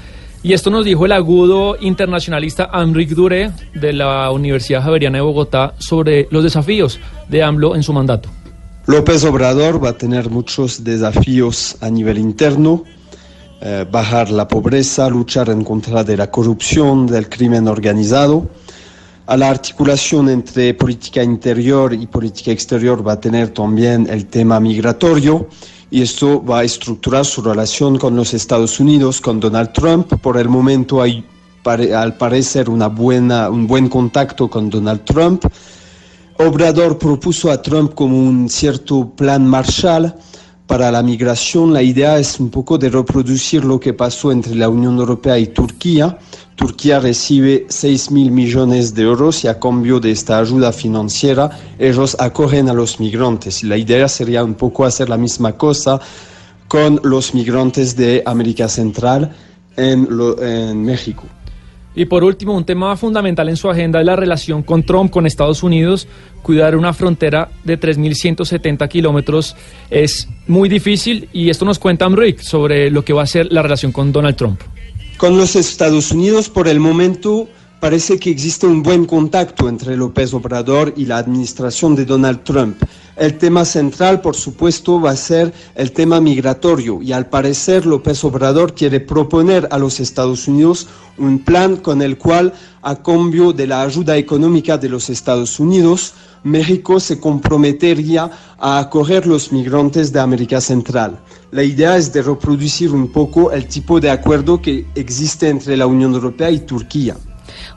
y 0.45 0.53
esto 0.53 0.71
nos 0.71 0.85
dijo 0.85 1.05
el 1.05 1.11
agudo 1.11 1.77
internacionalista 1.81 2.71
Amric 2.73 3.09
Duré 3.09 3.51
de 3.75 3.93
la 3.93 4.31
Universidad 4.31 4.85
Javeriana 4.85 5.19
de 5.19 5.23
Bogotá 5.23 5.75
sobre 5.79 6.29
los 6.31 6.45
desafíos 6.45 7.01
de 7.29 7.43
AMLO 7.43 7.75
en 7.75 7.83
su 7.83 7.93
mandato. 7.93 8.29
López 8.87 9.25
Obrador 9.25 9.83
va 9.85 9.89
a 9.89 9.99
tener 9.99 10.31
muchos 10.31 10.85
desafíos 10.85 11.77
a 11.81 11.91
nivel 11.91 12.19
interno, 12.19 12.85
eh, 13.61 13.85
bajar 13.91 14.31
la 14.31 14.47
pobreza, 14.47 15.09
luchar 15.09 15.51
en 15.51 15.65
contra 15.65 16.05
de 16.05 16.17
la 16.17 16.31
corrupción, 16.31 17.09
del 17.09 17.29
crimen 17.29 17.67
organizado. 17.67 18.49
A 19.29 19.37
la 19.37 19.51
articulación 19.51 20.29
entre 20.29 20.73
política 20.75 21.21
interior 21.21 21.93
y 21.93 22.07
política 22.07 22.53
exterior 22.53 23.07
va 23.07 23.15
a 23.15 23.21
tener 23.21 23.49
también 23.49 24.07
el 24.09 24.27
tema 24.27 24.61
migratorio 24.61 25.49
y 25.91 26.03
esto 26.03 26.45
va 26.45 26.61
a 26.61 26.65
estructurar 26.65 27.25
su 27.25 27.43
relación 27.43 27.99
con 27.99 28.15
los 28.15 28.35
Estados 28.35 28.79
Unidos, 28.79 29.21
con 29.21 29.41
Donald 29.41 29.73
Trump. 29.73 30.15
Por 30.23 30.37
el 30.39 30.49
momento 30.49 31.03
hay 31.03 31.25
al 31.65 32.17
parecer 32.17 32.71
una 32.71 32.87
buena, 32.87 33.51
un 33.51 33.67
buen 33.67 33.89
contacto 33.89 34.49
con 34.49 34.71
Donald 34.71 35.03
Trump. 35.05 35.45
Obrador 36.39 36.97
propuso 36.97 37.51
a 37.51 37.61
Trump 37.61 37.95
como 37.95 38.17
un 38.17 38.49
cierto 38.49 39.11
plan 39.11 39.45
Marshall 39.45 40.15
para 40.69 40.93
la 40.93 41.03
migración. 41.03 41.73
La 41.73 41.83
idea 41.83 42.19
es 42.21 42.39
un 42.39 42.51
poco 42.51 42.79
de 42.79 42.91
reproducir 42.91 43.65
lo 43.65 43.81
que 43.81 43.93
pasó 43.93 44.31
entre 44.31 44.55
la 44.55 44.69
Unión 44.69 44.97
Europea 44.99 45.37
y 45.37 45.49
Turquía. 45.49 46.17
Turquía 46.57 47.01
recibe 47.01 47.67
6 47.69 48.11
mil 48.11 48.31
millones 48.31 48.95
de 48.95 49.03
euros 49.03 49.45
y 49.45 49.49
a 49.49 49.61
cambio 49.61 50.01
de 50.01 50.11
esta 50.11 50.39
ayuda 50.39 50.73
financiera 50.73 51.51
ellos 51.79 52.17
acogen 52.19 52.71
a 52.71 52.73
los 52.73 52.99
migrantes. 52.99 53.63
La 53.63 53.77
idea 53.77 54.09
sería 54.09 54.43
un 54.43 54.55
poco 54.55 54.87
hacer 54.87 55.11
la 55.11 55.19
misma 55.19 55.53
cosa 55.53 56.01
con 56.67 56.99
los 57.05 57.35
migrantes 57.35 57.95
de 57.95 58.23
América 58.25 58.69
Central 58.69 59.37
en, 59.77 60.83
México. 60.83 61.25
Y 61.95 62.07
por 62.07 62.25
último, 62.25 62.55
un 62.55 62.65
tema 62.65 62.97
fundamental 62.97 63.51
en 63.51 63.57
su 63.57 63.69
agenda 63.69 64.01
es 64.01 64.07
la 64.07 64.17
relación 64.17 64.63
con 64.63 64.83
Trump, 64.83 65.11
con 65.11 65.27
Estados 65.27 65.63
Unidos. 65.63 66.09
Cuidar 66.43 66.75
una 66.75 66.95
frontera 66.95 67.51
de 67.65 67.79
3.170 67.79 68.89
kilómetros 68.89 69.55
es 69.91 70.27
muy 70.47 70.71
difícil 70.71 71.29
y 71.35 71.51
esto 71.51 71.67
nos 71.67 71.79
cuenta 71.79 72.07
Amric 72.07 72.41
sobre 72.41 72.91
lo 72.91 73.05
que 73.05 73.13
va 73.13 73.23
a 73.23 73.27
ser 73.27 73.53
la 73.53 73.63
relación 73.63 73.93
con 73.93 74.11
Donald 74.11 74.37
Trump. 74.37 74.61
Con 75.17 75.39
los 75.39 75.57
Estados 75.57 76.13
Unidos, 76.13 76.51
por 76.51 76.69
el 76.69 76.79
momento, 76.79 77.49
parece 77.81 78.19
que 78.19 78.29
existe 78.29 78.67
un 78.67 78.83
buen 78.83 79.07
contacto 79.07 79.67
entre 79.67 79.97
López 79.97 80.35
Obrador 80.35 80.93
y 80.95 81.07
la 81.07 81.17
administración 81.17 81.97
de 81.97 82.05
Donald 82.05 82.45
Trump. 82.45 82.77
El 83.17 83.39
tema 83.39 83.65
central, 83.65 84.21
por 84.21 84.37
supuesto, 84.37 85.01
va 85.01 85.13
a 85.13 85.17
ser 85.17 85.55
el 85.75 85.93
tema 85.93 86.21
migratorio 86.21 87.01
y 87.01 87.13
al 87.13 87.31
parecer 87.31 87.87
López 87.87 88.23
Obrador 88.25 88.75
quiere 88.75 89.01
proponer 89.01 89.67
a 89.71 89.79
los 89.79 90.01
Estados 90.01 90.47
Unidos 90.47 90.87
un 91.17 91.39
plan 91.39 91.77
con 91.77 92.03
el 92.03 92.19
cual, 92.19 92.53
a 92.83 93.03
cambio 93.03 93.55
de 93.55 93.67
la 93.67 93.81
ayuda 93.81 94.19
económica 94.19 94.77
de 94.77 94.91
los 94.91 95.09
Estados 95.09 95.59
Unidos, 95.59 96.13
México 96.45 97.01
se 97.01 97.19
comprometería 97.19 98.31
a 98.59 98.79
acoger 98.81 99.27
los 99.27 99.51
migrantes 99.51 100.13
de 100.13 100.21
América 100.21 100.61
Central. 100.61 101.19
La 101.53 101.63
idea 101.63 101.97
es 101.97 102.13
de 102.13 102.21
reproducir 102.21 102.93
un 102.93 103.09
poco 103.09 103.51
el 103.51 103.67
tipo 103.67 103.99
de 103.99 104.11
acuerdo 104.11 104.61
que 104.61 104.87
existe 104.95 105.49
entre 105.49 105.75
la 105.79 105.87
Unión 105.87 106.13
Europea 106.13 106.51
y 106.51 106.59
Turquía. 106.61 107.17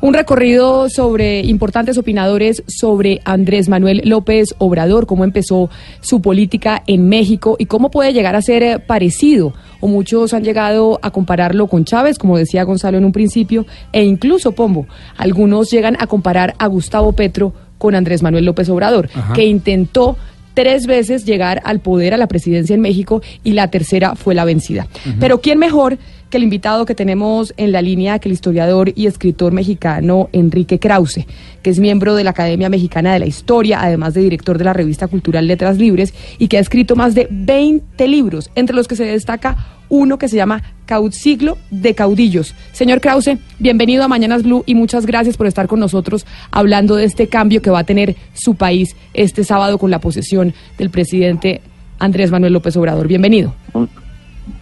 Un 0.02 0.14
recorrido 0.14 0.88
sobre 0.89 1.41
importantes 1.41 1.97
opinadores 1.97 2.64
sobre 2.68 3.20
Andrés 3.26 3.68
Manuel 3.68 4.02
López 4.06 4.56
Obrador, 4.58 5.06
cómo 5.06 5.26
empezó 5.26 5.70
su 6.00 6.22
política 6.22 6.84
en 6.88 7.10
México 7.10 7.58
y 7.60 7.66
cómo 7.66 7.91
puede 7.91 8.14
llegar 8.14 8.38
a 8.38 8.41
ser 8.41 8.64
eh, 8.64 8.80
parecido. 8.80 9.54
O 9.82 9.88
muchos 9.89 10.34
han 10.34 10.45
llegado 10.45 11.00
a 11.02 11.12
compararlo 11.12 11.68
con 11.68 11.84
Chávez, 11.84 12.18
como 12.18 12.38
decía 12.38 12.64
Gonzalo 12.64 12.97
en 12.97 13.04
un 13.04 13.12
principio, 13.12 13.66
e 13.91 14.06
incluso 14.06 14.54
Pombo. 14.54 14.88
Algunos 15.18 15.70
llegan 15.70 15.97
a 16.00 16.08
comparar 16.08 16.56
a 16.60 16.68
Gustavo 16.68 17.12
Petro 17.12 17.54
con 17.78 17.93
Andrés 17.93 18.24
Manuel 18.24 18.45
López 18.45 18.70
Obrador, 18.70 19.10
que 19.36 19.45
intentó 19.45 20.16
tres 20.54 20.88
veces 20.88 21.26
llegar 21.26 21.62
al 21.66 21.80
poder, 21.82 22.14
a 22.14 22.18
la 22.18 22.28
presidencia 22.28 22.74
en 22.74 22.82
México, 22.82 23.22
y 23.43 23.52
la 23.52 23.70
tercera 23.70 24.16
fue 24.16 24.34
la 24.34 24.45
vencida. 24.45 24.88
Pero 25.20 25.41
¿quién 25.41 25.60
mejor 25.60 25.97
que 26.30 26.38
el 26.38 26.43
invitado 26.43 26.86
que 26.86 26.95
tenemos 26.95 27.53
en 27.57 27.71
la 27.71 27.82
línea, 27.82 28.19
que 28.19 28.30
el 28.30 28.34
historiador 28.34 28.91
y 28.95 29.07
escritor 29.07 29.51
mexicano 29.51 30.30
Enrique 30.32 30.80
Krause, 30.80 31.25
que 31.61 31.69
es 31.69 31.80
miembro 31.80 32.15
de 32.15 32.23
la 32.23 32.32
Academia 32.32 32.69
Mexicana 32.69 33.13
de 33.13 33.19
la 33.19 33.25
Historia, 33.25 33.82
además 33.82 34.13
de 34.13 34.21
director 34.21 34.57
de 34.57 34.65
la 34.65 34.73
revista 34.73 35.07
cultural 35.07 35.47
Letras 35.47 35.77
Libres, 35.77 36.13
y 36.38 36.47
que 36.47 36.57
ha 36.57 36.61
escrito 36.61 36.95
más 36.95 37.15
de 37.15 37.27
20 37.30 38.07
libros, 38.07 38.51
entre 38.55 38.75
los 38.75 38.88
que 38.88 38.95
se 38.95 39.05
destaca 39.05 39.57
uno 39.89 40.19
que 40.19 40.27
se 40.27 40.36
llama 40.36 40.61
Siglo 41.11 41.57
de 41.69 41.93
Caudillos. 41.93 42.55
Señor 42.71 43.01
Krause, 43.01 43.38
bienvenido 43.59 44.03
a 44.03 44.07
Mañanas 44.07 44.43
Blue 44.43 44.63
y 44.65 44.75
muchas 44.75 45.05
gracias 45.05 45.38
por 45.38 45.47
estar 45.47 45.67
con 45.67 45.80
nosotros 45.80 46.25
hablando 46.51 46.95
de 46.95 47.05
este 47.05 47.27
cambio 47.27 47.61
que 47.61 47.69
va 47.69 47.80
a 47.80 47.84
tener 47.84 48.15
su 48.34 48.55
país 48.55 48.95
este 49.13 49.43
sábado 49.43 49.77
con 49.77 49.91
la 49.91 49.99
posesión 49.99 50.53
del 50.77 50.89
presidente 50.89 51.61
Andrés 51.99 52.32
Manuel 52.32 52.53
López 52.53 52.75
Obrador. 52.77 53.07
Bienvenido. 53.07 53.53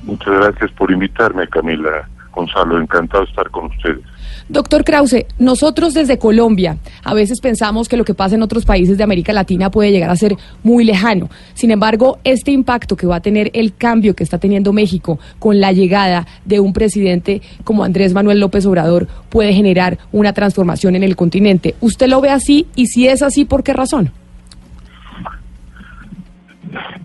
Muchas 0.07 0.33
gracias 0.33 0.71
por 0.71 0.89
invitarme, 0.89 1.47
Camila. 1.49 2.07
Gonzalo, 2.31 2.79
encantado 2.79 3.23
de 3.23 3.29
estar 3.29 3.49
con 3.49 3.65
ustedes. 3.65 3.99
Doctor 4.47 4.83
Krause, 4.83 5.25
nosotros 5.39 5.93
desde 5.93 6.19
Colombia 6.19 6.77
a 7.03 7.13
veces 7.13 7.41
pensamos 7.41 7.89
que 7.89 7.97
lo 7.97 8.05
que 8.05 8.13
pasa 8.13 8.35
en 8.35 8.43
otros 8.43 8.63
países 8.63 8.97
de 8.97 9.03
América 9.03 9.33
Latina 9.33 9.71
puede 9.71 9.91
llegar 9.91 10.09
a 10.09 10.15
ser 10.15 10.35
muy 10.63 10.85
lejano. 10.85 11.29
Sin 11.55 11.71
embargo, 11.71 12.19
este 12.23 12.51
impacto 12.51 12.95
que 12.95 13.07
va 13.07 13.17
a 13.17 13.21
tener 13.21 13.49
el 13.53 13.75
cambio 13.75 14.15
que 14.15 14.23
está 14.23 14.37
teniendo 14.37 14.71
México 14.71 15.19
con 15.39 15.59
la 15.59 15.71
llegada 15.71 16.27
de 16.45 16.59
un 16.59 16.73
presidente 16.73 17.41
como 17.63 17.83
Andrés 17.83 18.13
Manuel 18.13 18.39
López 18.39 18.65
Obrador 18.65 19.07
puede 19.29 19.51
generar 19.51 19.97
una 20.11 20.31
transformación 20.31 20.95
en 20.95 21.03
el 21.03 21.15
continente. 21.15 21.75
¿Usted 21.81 22.07
lo 22.07 22.21
ve 22.21 22.29
así? 22.29 22.67
Y 22.75 22.85
si 22.85 23.07
es 23.07 23.23
así, 23.23 23.45
¿por 23.45 23.63
qué 23.63 23.73
razón? 23.73 24.11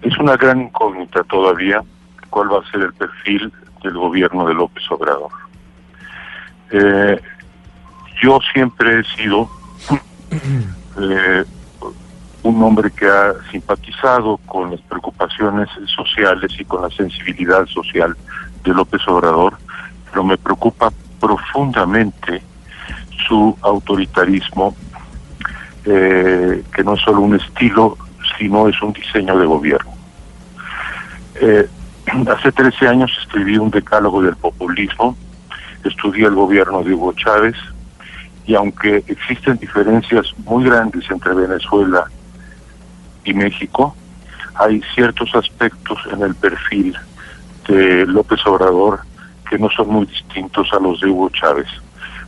Es 0.03 0.17
una 0.19 0.37
gran 0.37 0.61
incógnita 0.61 1.25
todavía 1.25 1.83
cuál 2.33 2.51
va 2.51 2.61
a 2.61 2.71
ser 2.71 2.81
el 2.81 2.95
perfil 2.95 3.53
del 3.83 3.93
gobierno 3.93 4.47
de 4.47 4.55
López 4.55 4.83
Obrador. 4.91 5.31
Eh, 6.71 7.21
yo 8.23 8.39
siempre 8.55 9.01
he 9.01 9.05
sido 9.05 9.51
eh, 10.99 11.45
un 12.43 12.63
hombre 12.63 12.91
que 12.91 13.07
ha 13.07 13.35
simpatizado 13.51 14.39
con 14.47 14.71
las 14.71 14.81
preocupaciones 14.81 15.69
sociales 15.95 16.53
y 16.59 16.65
con 16.65 16.81
la 16.81 16.91
sensibilidad 16.91 17.67
social 17.67 18.17
de 18.65 18.73
López 18.73 19.07
Obrador, 19.09 19.59
pero 20.11 20.25
me 20.25 20.39
preocupa 20.39 20.91
profundamente 21.21 22.43
su 23.29 23.57
autoritarismo, 23.61 24.75
eh, 25.85 26.63
que 26.75 26.83
no 26.83 26.95
es 26.95 27.03
solo 27.03 27.21
un 27.21 27.35
estilo, 27.35 27.99
sino 28.39 28.69
es 28.69 28.81
un 28.81 28.95
diseño 28.95 29.37
de 29.37 29.45
gobierno. 29.45 29.93
Hace 32.07 32.53
13 32.53 32.89
años 32.89 33.11
escribí 33.21 33.59
un 33.59 33.71
decálogo 33.71 34.23
del 34.23 34.37
populismo, 34.37 35.17
estudié 35.85 36.27
el 36.27 36.35
gobierno 36.35 36.83
de 36.83 36.95
Hugo 36.95 37.13
Chávez 37.13 37.57
y 38.45 38.55
aunque 38.55 39.05
existen 39.07 39.57
diferencias 39.57 40.35
muy 40.45 40.65
grandes 40.65 41.09
entre 41.11 41.33
Venezuela 41.33 42.05
y 43.25 43.33
México, 43.35 43.95
hay 44.55 44.83
ciertos 44.95 45.35
aspectos 45.35 45.99
en 46.13 46.23
el 46.23 46.35
perfil 46.35 46.97
de 47.69 48.05
López 48.07 48.41
Obrador 48.47 49.01
que 49.49 49.59
no 49.59 49.71
son 49.71 49.89
muy 49.89 50.07
distintos 50.07 50.73
a 50.73 50.81
los 50.81 51.01
de 51.01 51.09
Hugo 51.09 51.31
Chávez. 51.31 51.69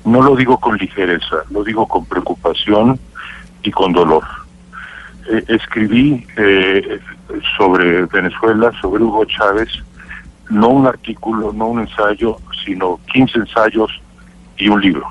No 0.05 0.23
lo 0.23 0.37
digo 0.37 0.59
con 0.59 0.77
ligereza, 0.77 1.37
lo 1.51 1.65
digo 1.65 1.89
con 1.89 2.05
preocupación 2.05 2.99
y 3.63 3.71
con 3.71 3.93
dolor. 3.93 4.25
Eh, 5.27 5.45
escribí 5.49 6.27
eh, 6.37 7.01
sobre 7.57 8.05
Venezuela, 8.07 8.71
sobre 8.81 9.03
Hugo 9.03 9.25
Chávez, 9.25 9.71
no 10.51 10.69
un 10.69 10.87
artículo, 10.87 11.53
no 11.53 11.69
un 11.69 11.81
ensayo, 11.81 12.37
sino 12.65 13.01
15 13.13 13.39
ensayos 13.39 13.91
y 14.59 14.69
un 14.69 14.81
libro. 14.81 15.07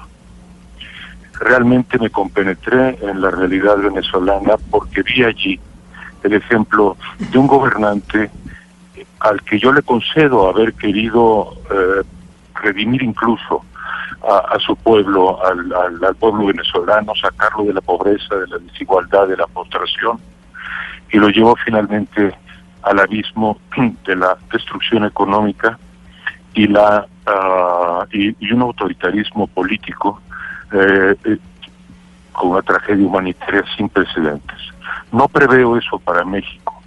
Realmente 1.39 1.97
me 1.97 2.11
compenetré 2.11 2.97
en 3.01 3.21
la 3.21 3.31
realidad 3.31 3.77
venezolana 3.77 4.55
porque 4.69 5.01
vi 5.01 5.23
allí 5.23 5.59
el 6.21 6.33
ejemplo 6.33 6.95
de 7.31 7.37
un 7.37 7.47
gobernante 7.47 8.29
al 9.19 9.41
que 9.41 9.57
yo 9.57 9.73
le 9.73 9.81
concedo 9.81 10.47
haber 10.47 10.73
querido 10.73 11.53
eh, 11.71 12.03
redimir 12.61 13.01
incluso 13.01 13.65
a, 14.23 14.57
su 14.59 14.75
pueblo, 14.77 15.43
al, 15.45 15.73
al, 15.73 16.15
pueblo 16.15 16.45
venezolano, 16.45 17.13
sacarlo 17.15 17.65
de 17.65 17.73
la 17.73 17.81
pobreza, 17.81 18.35
de 18.35 18.47
la 18.47 18.57
desigualdad, 18.57 19.27
de 19.27 19.35
la 19.35 19.47
postración, 19.47 20.19
y 21.11 21.17
lo 21.17 21.29
llevó 21.29 21.55
finalmente 21.57 22.33
al 22.83 22.99
abismo 22.99 23.57
de 24.05 24.15
la 24.15 24.37
destrucción 24.51 25.03
económica 25.05 25.77
y 26.53 26.67
la 26.67 27.05
ah, 27.25 28.05
y, 28.11 28.51
un 28.53 28.61
autoritarismo 28.61 29.47
político 29.47 30.21
eh, 30.71 31.15
eh, 31.25 31.37
con 32.31 32.51
una 32.51 32.61
tragedia 32.61 33.05
humanitaria 33.05 33.63
sin 33.75 33.89
precedentes. 33.89 34.57
No 35.11 35.27
preveo 35.27 35.77
eso 35.77 35.99
para 35.99 36.23
México. 36.23 36.81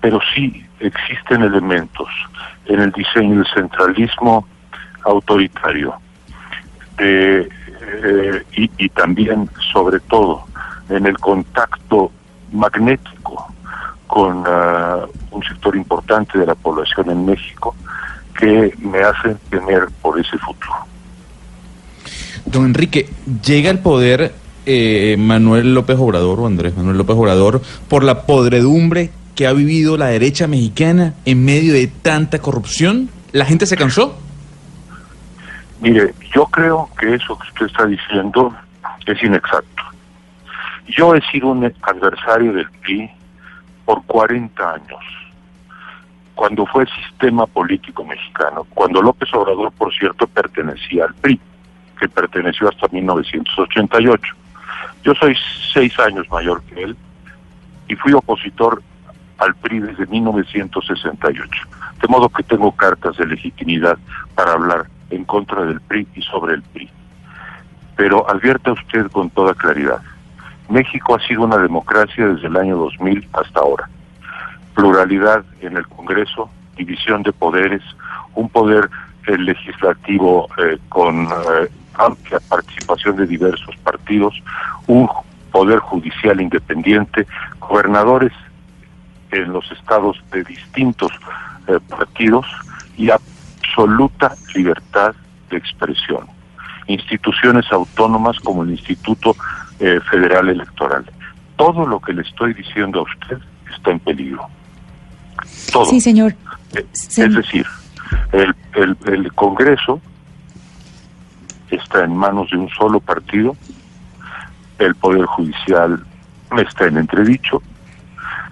pero 0.00 0.20
sí 0.34 0.64
existen 0.78 1.42
elementos 1.42 2.08
en 2.66 2.80
el 2.80 2.92
diseño 2.92 3.36
del 3.36 3.46
centralismo 3.54 4.46
autoritario 5.04 5.98
eh, 6.98 7.48
eh, 8.04 8.42
y, 8.78 8.88
también, 8.90 9.48
sobre 9.72 10.00
todo, 10.00 10.44
en 10.88 11.06
el 11.06 11.18
contacto 11.18 12.10
magnético 12.52 13.46
con 14.06 14.44
ah, 14.46 15.04
un 15.30 15.42
sector 15.42 15.76
importante 15.76 16.38
de 16.38 16.46
la 16.46 16.54
población 16.54 17.10
en 17.10 17.26
México 17.26 17.74
que 18.38 18.72
me 18.78 19.00
hacen 19.00 19.38
temer 19.50 19.88
por 20.00 20.18
ese 20.18 20.38
futuro. 20.38 20.74
Don 22.44 22.66
Enrique, 22.66 23.08
llega 23.44 23.70
al 23.70 23.80
poder 23.80 24.32
eh, 24.64 25.16
Manuel 25.18 25.74
López 25.74 25.96
Obrador 25.98 26.40
o 26.40 26.46
Andrés 26.46 26.76
Manuel 26.76 26.98
López 26.98 27.16
Obrador 27.16 27.62
por 27.88 28.04
la 28.04 28.22
podredumbre 28.22 29.10
que 29.34 29.46
ha 29.46 29.52
vivido 29.52 29.96
la 29.96 30.06
derecha 30.06 30.46
mexicana 30.46 31.14
en 31.24 31.44
medio 31.44 31.72
de 31.72 31.86
tanta 31.86 32.38
corrupción. 32.38 33.10
¿La 33.32 33.44
gente 33.44 33.66
se 33.66 33.76
cansó? 33.76 34.18
Mire, 35.80 36.14
yo 36.34 36.46
creo 36.46 36.88
que 36.98 37.14
eso 37.14 37.38
que 37.38 37.48
usted 37.48 37.66
está 37.66 37.86
diciendo 37.86 38.54
es 39.06 39.22
inexacto. 39.22 39.82
Yo 40.88 41.14
he 41.14 41.20
sido 41.30 41.48
un 41.48 41.64
adversario 41.82 42.52
del 42.52 42.70
PRI 42.82 43.10
por 43.84 44.04
40 44.04 44.74
años, 44.74 45.04
cuando 46.34 46.66
fue 46.66 46.86
sistema 46.86 47.46
político 47.46 48.04
mexicano, 48.04 48.66
cuando 48.74 49.02
López 49.02 49.32
Obrador, 49.34 49.72
por 49.72 49.92
cierto, 49.94 50.26
pertenecía 50.26 51.04
al 51.04 51.14
PRI, 51.14 51.40
que 51.98 52.08
perteneció 52.08 52.68
hasta 52.68 52.88
1988. 52.88 54.34
Yo 55.02 55.14
soy 55.14 55.36
seis 55.72 55.98
años 55.98 56.28
mayor 56.30 56.62
que 56.64 56.82
él 56.82 56.96
y 57.88 57.94
fui 57.94 58.12
opositor 58.12 58.82
al 59.38 59.54
PRI 59.56 59.80
desde 59.80 60.06
1968, 60.06 61.62
de 62.00 62.08
modo 62.08 62.28
que 62.28 62.42
tengo 62.42 62.72
cartas 62.72 63.16
de 63.16 63.26
legitimidad 63.26 63.98
para 64.34 64.52
hablar 64.52 64.86
en 65.10 65.24
contra 65.24 65.64
del 65.64 65.80
PRI 65.80 66.06
y 66.14 66.22
sobre 66.22 66.54
el 66.54 66.62
PRI. 66.62 66.90
Pero 67.96 68.28
advierta 68.28 68.72
usted 68.72 69.10
con 69.10 69.30
toda 69.30 69.54
claridad, 69.54 70.00
México 70.68 71.14
ha 71.14 71.26
sido 71.26 71.44
una 71.44 71.58
democracia 71.58 72.26
desde 72.26 72.48
el 72.48 72.56
año 72.56 72.76
2000 72.76 73.28
hasta 73.32 73.60
ahora. 73.60 73.88
Pluralidad 74.74 75.44
en 75.60 75.76
el 75.76 75.86
Congreso, 75.86 76.50
división 76.76 77.22
de 77.22 77.32
poderes, 77.32 77.82
un 78.34 78.48
poder 78.48 78.90
eh, 79.26 79.38
legislativo 79.38 80.48
eh, 80.58 80.78
con 80.88 81.24
eh, 81.24 81.68
amplia 81.94 82.40
participación 82.48 83.16
de 83.16 83.26
diversos 83.26 83.74
partidos, 83.82 84.34
un 84.86 85.08
poder 85.50 85.78
judicial 85.78 86.40
independiente, 86.40 87.26
gobernadores 87.60 88.32
en 89.30 89.52
los 89.52 89.70
estados 89.72 90.22
de 90.30 90.44
distintos 90.44 91.12
eh, 91.68 91.78
partidos 91.88 92.46
y 92.96 93.10
absoluta 93.76 94.34
libertad 94.54 95.14
de 95.50 95.56
expresión. 95.58 96.26
Instituciones 96.86 97.66
autónomas 97.70 98.38
como 98.40 98.62
el 98.62 98.70
Instituto 98.70 99.36
eh, 99.80 100.00
Federal 100.10 100.48
Electoral. 100.48 101.04
Todo 101.56 101.86
lo 101.86 102.00
que 102.00 102.12
le 102.12 102.22
estoy 102.22 102.54
diciendo 102.54 103.00
a 103.00 103.02
usted 103.02 103.38
está 103.74 103.90
en 103.90 104.00
peligro. 104.00 104.46
Todo. 105.72 105.84
Sí, 105.84 106.00
señor. 106.00 106.34
Eh, 106.74 106.86
Es 106.92 107.34
decir, 107.34 107.66
el, 108.32 108.54
el, 108.74 108.96
el 109.06 109.32
Congreso 109.34 110.00
está 111.70 112.04
en 112.04 112.16
manos 112.16 112.50
de 112.50 112.56
un 112.56 112.68
solo 112.70 113.00
partido, 113.00 113.56
el 114.78 114.94
Poder 114.94 115.26
Judicial 115.26 116.02
está 116.56 116.86
en 116.86 116.96
entredicho, 116.98 117.60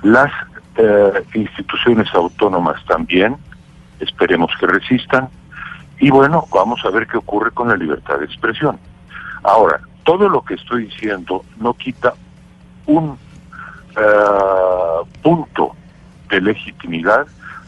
las 0.02 0.30
eh, 0.76 1.24
instituciones 1.34 2.12
autónomas 2.12 2.84
también, 2.86 3.36
esperemos 4.00 4.50
que 4.58 4.66
resistan, 4.66 5.28
y 5.98 6.10
bueno, 6.10 6.46
vamos 6.52 6.84
a 6.84 6.90
ver 6.90 7.06
qué 7.06 7.16
ocurre 7.16 7.50
con 7.52 7.68
la 7.68 7.76
libertad 7.76 8.18
de 8.18 8.24
expresión. 8.26 8.78
Ahora, 9.42 9.80
todo 10.04 10.28
lo 10.28 10.42
que 10.42 10.54
estoy 10.54 10.86
diciendo 10.86 11.44
no 11.58 11.74
quita 11.74 12.14
un 12.86 13.16
eh, 13.96 15.10
punto 15.22 15.74
de 16.28 16.40
legitimidad 16.40 17.26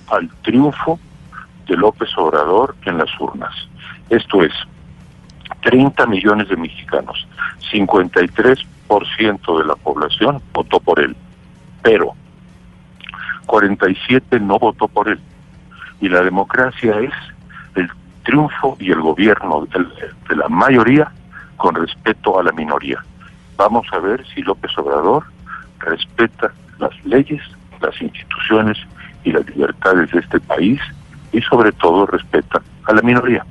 al 0.09 0.29
triunfo 0.43 0.99
de 1.67 1.77
López 1.77 2.09
Obrador 2.17 2.77
en 2.85 2.99
las 2.99 3.11
urnas. 3.21 3.55
Esto 4.11 4.43
es, 4.43 4.53
30 5.63 6.07
millones 6.07 6.49
de 6.49 6.57
mexicanos, 6.57 7.27
53% 7.73 9.59
de 9.59 9.65
la 9.65 9.77
población 9.77 10.41
votó 10.53 10.81
por 10.81 11.01
él, 11.01 11.17
pero 11.83 12.15
47 13.47 14.41
no 14.41 14.59
votó 14.59 14.89
por 14.89 15.09
él. 15.09 15.21
Y 16.01 16.09
la 16.09 16.23
democracia 16.23 16.99
es 17.01 17.13
el 17.75 17.91
triunfo 18.25 18.77
y 18.79 18.91
el 18.91 19.01
gobierno 19.01 19.67
de, 19.67 20.37
la 20.37 20.49
mayoría 20.49 21.11
con 21.57 21.75
respeto 21.75 22.39
a 22.39 22.43
la 22.43 22.53
minoría. 22.53 23.03
Vamos 23.57 23.87
a 23.93 23.99
ver 23.99 24.25
si 24.35 24.43
López 24.43 24.77
Obrador 24.77 25.25
respeta 25.79 26.53
las 26.79 26.93
leyes, 27.05 27.43
las 27.81 28.01
instituciones 28.01 28.77
y 29.25 29.33
las 29.33 29.47
libertades 29.49 30.11
de 30.11 30.21
este 30.21 30.41
país 30.41 30.81
y 31.33 31.41
sobre 31.43 31.73
todo 31.73 32.07
respeta 32.07 32.61
a 32.85 32.93
la 32.93 33.03
minoría. 33.03 33.45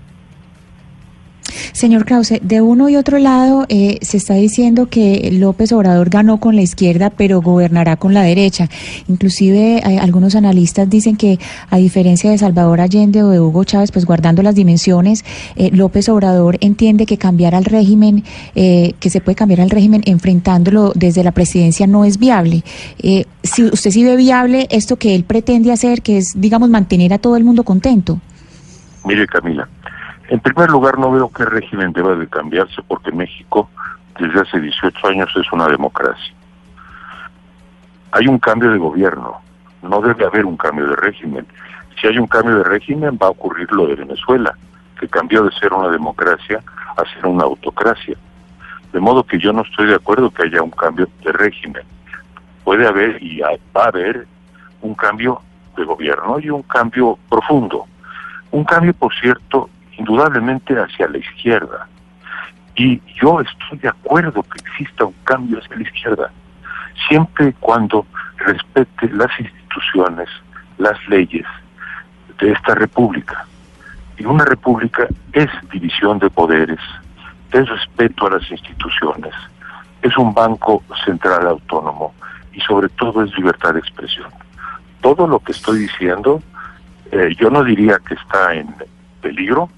Señor 1.72 2.06
Krause, 2.06 2.40
de 2.42 2.62
uno 2.62 2.90
y 2.90 2.96
otro 2.96 3.18
lado 3.20 3.66
eh, 3.70 3.98
se 4.02 4.18
está 4.18 4.36
diciendo 4.36 4.88
que 4.88 5.30
López 5.34 5.72
Obrador 5.72 6.10
ganó 6.10 6.40
con 6.40 6.56
la 6.56 6.62
izquierda, 6.62 7.10
pero 7.10 7.42
gobernará 7.42 7.96
con 7.98 8.14
la 8.14 8.24
derecha. 8.24 8.70
Inclusive 9.08 9.78
eh, 9.78 10.00
algunos 10.00 10.36
analistas 10.36 10.90
dicen 10.90 11.16
que 11.18 11.40
a 11.70 11.78
diferencia 11.78 12.30
de 12.32 12.38
Salvador 12.38 12.82
Allende 12.82 13.24
o 13.24 13.30
de 13.30 13.40
Hugo 13.40 13.64
Chávez, 13.64 13.92
pues 13.92 14.06
guardando 14.06 14.42
las 14.42 14.56
dimensiones, 14.56 15.24
eh, 15.56 15.70
López 15.72 16.10
Obrador 16.10 16.58
entiende 16.62 17.06
que 17.06 17.18
cambiar 17.18 17.56
al 17.56 17.66
régimen, 17.66 18.24
eh, 18.56 18.94
que 19.00 19.10
se 19.10 19.22
puede 19.22 19.36
cambiar 19.36 19.62
al 19.62 19.70
régimen 19.70 20.02
enfrentándolo 20.06 20.92
desde 20.96 21.24
la 21.24 21.32
presidencia 21.32 21.88
no 21.88 22.06
es 22.06 22.18
viable. 22.18 22.64
Si 23.44 23.64
usted 23.64 23.92
sí 23.92 24.04
ve 24.04 24.16
viable 24.16 24.68
esto 24.72 24.96
que 24.98 25.16
él 25.16 25.24
pretende 25.24 25.72
hacer, 25.72 26.02
que 26.02 26.18
es, 26.18 26.34
digamos, 26.36 26.70
mantener 26.70 27.14
a 27.14 27.18
todo 27.18 27.38
el 27.38 27.44
mundo 27.44 27.64
contento. 27.64 28.20
Mire, 29.06 29.28
Camila, 29.28 29.68
en 30.28 30.40
primer 30.40 30.70
lugar 30.70 30.98
no 30.98 31.12
veo 31.12 31.30
qué 31.30 31.46
régimen 31.46 31.94
deba 31.94 32.16
de 32.16 32.28
cambiarse 32.28 32.82
porque 32.88 33.12
México 33.12 33.70
desde 34.20 34.42
hace 34.42 34.60
18 34.60 35.08
años 35.08 35.30
es 35.36 35.52
una 35.52 35.68
democracia. 35.68 36.34
Hay 38.12 38.28
un 38.28 38.40
cambio 38.40 38.72
de 38.72 38.78
gobierno, 38.78 39.42
no 39.84 40.02
debe 40.02 40.26
haber 40.26 40.46
un 40.46 40.58
cambio 40.58 40.88
de 40.88 40.96
régimen. 40.96 41.46
Si 42.00 42.08
hay 42.08 42.18
un 42.18 42.28
cambio 42.28 42.58
de 42.58 42.64
régimen 42.64 43.20
va 43.22 43.28
a 43.28 43.32
ocurrir 43.32 43.72
lo 43.72 43.88
de 43.88 43.96
Venezuela, 43.96 44.56
que 45.00 45.08
cambió 45.08 45.44
de 45.44 45.52
ser 45.52 45.74
una 45.74 45.90
democracia 45.90 46.62
a 46.98 47.04
ser 47.14 47.26
una 47.26 47.44
autocracia. 47.44 48.18
De 48.94 49.00
modo 49.00 49.24
que 49.24 49.38
yo 49.38 49.52
no 49.52 49.62
estoy 49.62 49.88
de 49.88 49.96
acuerdo 49.96 50.32
que 50.32 50.44
haya 50.44 50.64
un 50.64 50.72
cambio 50.72 51.08
de 51.24 51.32
régimen. 51.34 51.84
Puede 52.64 52.88
haber 52.88 53.22
y 53.22 53.42
va 53.42 53.84
a 53.84 53.88
haber 53.88 54.26
un 54.82 54.96
cambio 54.96 55.42
de 55.76 55.84
gobierno 55.84 56.40
y 56.40 56.50
un 56.50 56.64
cambio 56.64 57.20
profundo. 57.30 57.86
Un 58.52 58.64
cambio, 58.64 58.94
por 58.94 59.14
cierto, 59.14 59.70
indudablemente 59.98 60.74
hacia 60.74 61.08
la 61.08 61.18
izquierda. 61.18 61.88
Y 62.76 63.02
yo 63.22 63.40
estoy 63.42 63.78
de 63.80 63.90
acuerdo 63.90 64.44
que 64.44 64.60
exista 64.60 65.06
un 65.06 65.16
cambio 65.24 65.60
hacia 65.60 65.76
la 65.78 65.84
izquierda, 65.84 66.32
siempre 67.08 67.50
y 67.50 67.54
cuando 67.54 68.06
respete 68.38 69.10
las 69.10 69.32
instituciones, 69.40 70.30
las 70.78 70.98
leyes 71.08 71.46
de 72.40 72.52
esta 72.52 72.76
república. 72.76 73.46
Y 74.18 74.26
una 74.26 74.46
república 74.46 75.08
es 75.34 75.50
división 75.72 76.20
de 76.20 76.30
poderes, 76.30 76.80
es 77.52 77.70
respeto 77.70 78.28
a 78.28 78.32
las 78.32 78.52
instituciones, 78.52 79.34
es 80.02 80.18
un 80.18 80.34
banco 80.34 80.84
central 81.06 81.48
autónomo 81.48 82.14
y 82.54 82.62
sobre 82.62 82.90
todo 82.90 83.24
es 83.24 83.36
libertad 83.38 83.74
de 83.74 83.80
expresión. 83.80 84.30
Todo 85.02 85.28
lo 85.28 85.40
que 85.40 85.52
estoy 85.52 85.80
diciendo, 85.80 86.42
eh, 87.12 87.36
yo 87.38 87.50
no 87.50 87.64
diría 87.64 88.00
que 88.06 88.16
está 88.16 88.54
en 88.54 88.74
peligro, 89.22 89.70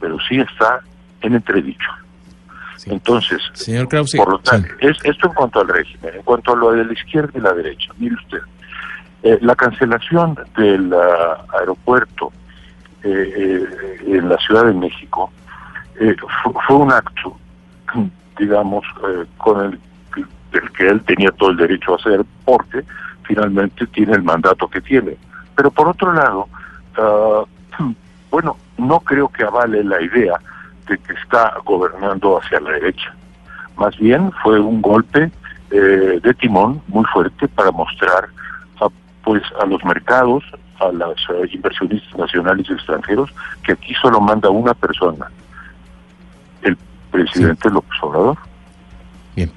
pero 0.00 0.16
sí 0.28 0.40
está 0.40 0.80
en 1.22 1.34
entredicho. 1.34 1.90
Entonces, 2.86 3.40
Señor 3.52 3.88
Krause, 3.88 4.16
por 4.16 4.30
lo 4.32 4.38
tanto, 4.38 4.68
es, 4.80 4.96
esto 5.04 5.26
en 5.28 5.34
cuanto 5.34 5.60
al 5.60 5.68
régimen, 5.68 6.14
en 6.14 6.22
cuanto 6.22 6.52
a 6.52 6.56
lo 6.56 6.72
de 6.72 6.84
la 6.86 6.92
izquierda 6.94 7.30
y 7.34 7.40
la 7.40 7.52
derecha, 7.52 7.92
mire 7.98 8.14
usted, 8.14 8.38
eh, 9.22 9.38
la 9.42 9.54
cancelación 9.54 10.38
del 10.56 10.90
ah, 10.94 11.44
aeropuerto 11.58 12.32
eh, 13.02 13.34
eh, 13.36 14.02
en 14.06 14.28
la 14.30 14.36
Ciudad 14.38 14.64
de 14.64 14.72
México 14.72 15.30
eh, 16.00 16.16
fu- 16.42 16.54
fue 16.66 16.76
un 16.76 16.90
acto, 16.90 17.36
digamos, 18.38 18.82
eh, 19.06 19.26
con 19.36 19.60
el, 19.66 19.78
el 20.52 20.70
que 20.72 20.88
él 20.88 21.02
tenía 21.02 21.30
todo 21.32 21.50
el 21.50 21.58
derecho 21.58 21.92
a 21.92 21.96
hacer, 21.96 22.24
porque 22.46 22.82
finalmente 23.24 23.86
tiene 23.88 24.14
el 24.14 24.22
mandato 24.22 24.68
que 24.68 24.80
tiene. 24.80 25.18
Pero 25.54 25.70
por 25.70 25.86
otro 25.88 26.14
lado, 26.14 26.48
ah, 26.96 27.44
bueno, 28.30 28.56
no 28.80 29.00
creo 29.00 29.28
que 29.28 29.44
avale 29.44 29.84
la 29.84 30.00
idea 30.00 30.34
de 30.88 30.98
que 30.98 31.12
está 31.14 31.54
gobernando 31.64 32.38
hacia 32.38 32.60
la 32.60 32.72
derecha. 32.72 33.14
Más 33.76 33.96
bien 33.98 34.30
fue 34.42 34.58
un 34.60 34.82
golpe 34.82 35.30
eh, 35.70 36.20
de 36.22 36.34
timón 36.34 36.82
muy 36.88 37.04
fuerte 37.12 37.48
para 37.48 37.70
mostrar 37.70 38.28
a 38.80 38.88
pues 39.22 39.42
a 39.62 39.66
los 39.66 39.84
mercados, 39.84 40.42
a 40.80 40.90
los 40.90 41.54
inversionistas 41.54 42.18
nacionales 42.18 42.66
y 42.68 42.72
extranjeros, 42.72 43.30
que 43.62 43.72
aquí 43.72 43.94
solo 44.00 44.20
manda 44.20 44.50
una 44.50 44.74
persona, 44.74 45.30
el 46.62 46.76
presidente 47.10 47.70
López 47.70 47.98
Obrador. 48.02 48.38
Bien. 49.36 49.52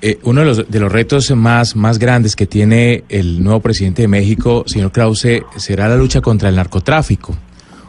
Eh, 0.00 0.18
uno 0.22 0.40
de 0.42 0.46
los, 0.46 0.70
de 0.70 0.80
los 0.80 0.92
retos 0.92 1.30
más, 1.32 1.74
más 1.74 1.98
grandes 1.98 2.36
que 2.36 2.46
tiene 2.46 3.04
el 3.08 3.42
nuevo 3.42 3.60
presidente 3.60 4.02
de 4.02 4.08
México, 4.08 4.62
señor 4.66 4.92
Krause, 4.92 5.42
será 5.56 5.88
la 5.88 5.96
lucha 5.96 6.20
contra 6.20 6.48
el 6.48 6.54
narcotráfico, 6.54 7.34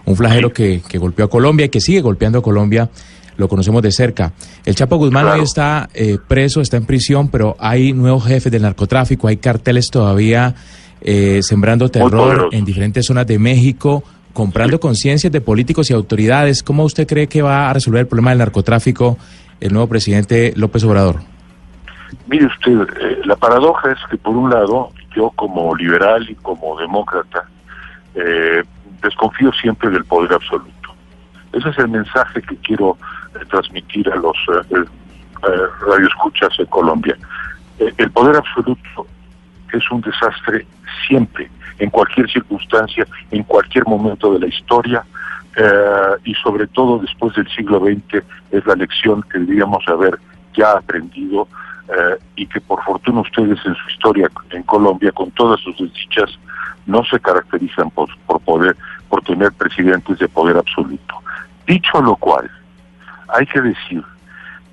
un 0.10 0.16
flagelo 0.16 0.52
que, 0.52 0.82
que 0.88 0.98
golpeó 0.98 1.26
a 1.26 1.30
Colombia 1.30 1.68
y 1.68 1.70
que 1.70 1.80
sigue 1.80 2.02
golpeando 2.02 2.40
a 2.40 2.42
Colombia, 2.42 2.90
lo 3.38 3.48
conocemos 3.48 3.82
de 3.82 3.92
cerca. 3.92 4.34
El 4.66 4.76
Chapo 4.76 4.98
Guzmán 4.98 5.28
hoy 5.28 5.42
está 5.42 5.88
eh, 5.94 6.18
preso, 6.28 6.62
está 6.62 6.78
en 6.78 6.86
prisión, 6.86 7.30
pero 7.30 7.56
hay 7.60 7.94
nuevos 7.94 8.26
jefes 8.26 8.52
del 8.52 8.64
narcotráfico, 8.64 9.28
hay 9.28 9.38
carteles 9.38 9.88
todavía 9.92 10.56
eh, 11.02 11.42
sembrando 11.44 11.90
terror 11.90 12.50
en 12.52 12.66
diferentes 12.66 13.06
zonas 13.06 13.28
de 13.28 13.38
México, 13.38 14.04
comprando 14.34 14.80
conciencias 14.80 15.32
de 15.32 15.42
políticos 15.42 15.90
y 15.92 15.94
autoridades. 15.94 16.64
¿Cómo 16.64 16.84
usted 16.84 17.08
cree 17.08 17.28
que 17.28 17.42
va 17.42 17.70
a 17.70 17.74
resolver 17.74 18.02
el 18.02 18.08
problema 18.08 18.32
del 18.32 18.40
narcotráfico 18.40 19.18
el 19.60 19.72
nuevo 19.72 19.88
presidente 19.88 20.54
López 20.56 20.84
Obrador? 20.86 21.18
Mire 22.28 22.48
usted, 22.48 22.82
eh, 23.00 23.22
la 23.26 23.36
paradoja 23.36 23.92
es 23.92 24.00
que 24.10 24.18
por 24.18 24.36
un 24.36 24.50
lado, 24.50 24.90
yo 25.16 25.30
como 25.36 25.76
liberal 25.76 26.28
y 26.28 26.36
como 26.36 26.80
demócrata, 26.80 27.48
eh, 28.16 28.64
desconfío 29.02 29.52
siempre 29.54 29.90
del 29.90 30.06
poder 30.06 30.34
absoluto. 30.34 30.94
Ese 31.54 31.70
es 31.70 31.78
el 31.78 31.90
mensaje 31.90 32.42
que 32.42 32.56
quiero 32.58 32.98
eh, 33.36 33.46
transmitir 33.50 34.10
a 34.12 34.16
los 34.16 34.38
eh, 34.50 34.86
radioescuchas 35.88 36.60
en 36.60 36.66
Colombia. 36.68 37.18
el 37.80 38.12
poder 38.12 38.36
absoluto 38.36 39.08
es 39.72 39.92
un 39.92 40.02
desastre 40.02 40.66
siempre, 41.08 41.50
en 41.78 41.90
cualquier 41.90 42.30
circunstancia, 42.30 43.06
en 43.32 43.44
cualquier 43.44 43.86
momento 43.86 44.34
de 44.34 44.40
la 44.40 44.48
historia, 44.48 45.04
y 46.24 46.34
sobre 46.36 46.68
todo 46.68 47.00
después 47.00 47.36
del 47.36 47.48
siglo 47.50 47.80
XX 47.80 48.24
es 48.52 48.66
la 48.66 48.76
lección 48.76 49.24
que 49.24 49.40
deberíamos 49.40 49.86
haber 49.88 50.18
ya 50.56 50.72
aprendido 50.74 51.48
eh, 51.90 52.18
y 52.36 52.46
que 52.46 52.62
por 52.62 52.84
fortuna 52.84 53.22
ustedes 53.22 53.58
en 53.66 53.74
su 53.74 53.90
historia 53.90 54.30
en 54.52 54.64
Colombia, 54.64 55.12
con 55.12 55.32
todas 55.32 55.60
sus 55.62 55.76
desdichas, 55.78 56.38
no 56.90 57.04
se 57.06 57.20
caracterizan 57.20 57.90
por, 57.92 58.10
por 58.26 58.42
poder, 58.42 58.76
por 59.08 59.22
tener 59.24 59.52
presidentes 59.54 60.20
de 60.20 60.28
poder 60.28 60.58
absoluto. 60.58 61.16
Dicho 61.68 62.02
lo 62.02 62.16
cual, 62.16 62.50
hay 63.28 63.46
que 63.46 63.62
decir 63.62 64.04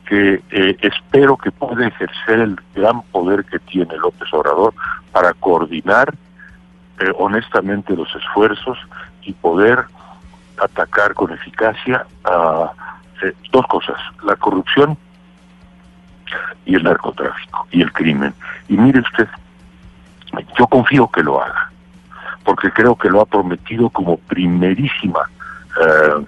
que 0.07 0.43
eh, 0.51 0.77
espero 0.81 1.37
que 1.37 1.51
pueda 1.51 1.87
ejercer 1.87 2.41
el 2.41 2.61
gran 2.75 3.03
poder 3.03 3.45
que 3.45 3.59
tiene 3.59 3.97
López 3.97 4.33
Obrador 4.33 4.73
para 5.13 5.33
coordinar 5.35 6.15
eh, 7.01 7.13
honestamente 7.19 7.95
los 7.95 8.15
esfuerzos 8.15 8.79
y 9.23 9.33
poder 9.33 9.85
atacar 10.63 11.13
con 11.15 11.33
eficacia 11.33 12.07
a 12.25 12.73
dos 13.51 13.67
cosas, 13.67 13.97
la 14.25 14.37
corrupción 14.37 14.97
y 16.65 16.75
el 16.75 16.83
narcotráfico 16.83 17.67
y 17.71 17.83
el 17.83 17.93
crimen. 17.93 18.33
Y 18.69 18.77
mire 18.77 19.01
usted, 19.01 19.29
yo 20.59 20.67
confío 20.67 21.09
que 21.09 21.23
lo 21.23 21.43
haga, 21.43 21.71
porque 22.47 22.71
creo 22.71 22.95
que 22.97 23.11
lo 23.11 23.21
ha 23.21 23.27
prometido 23.27 23.91
como 23.91 24.19
primerísima, 24.19 25.29
eh, 25.83 26.25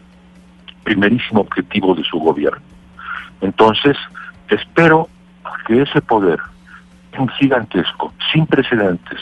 primerísimo 0.83 1.43
objetivo 1.43 1.95
de 1.95 2.03
su 2.03 2.19
gobierno. 2.19 2.61
Entonces, 3.41 3.97
espero 4.49 5.09
que 5.67 5.83
ese 5.83 6.03
poder 6.03 6.41
gigantesco, 7.39 8.13
sin 8.33 8.47
precedentes, 8.47 9.21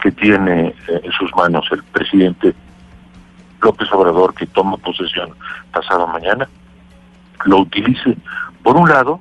que 0.00 0.10
tiene 0.10 0.68
eh, 0.88 1.00
en 1.04 1.12
sus 1.12 1.30
manos 1.36 1.66
el 1.70 1.82
presidente 1.84 2.54
López 3.60 3.92
Obrador, 3.92 4.34
que 4.34 4.46
toma 4.46 4.78
posesión 4.78 5.34
pasado 5.70 6.06
mañana, 6.06 6.48
lo 7.44 7.58
utilice, 7.58 8.16
por 8.62 8.76
un 8.76 8.88
lado, 8.88 9.20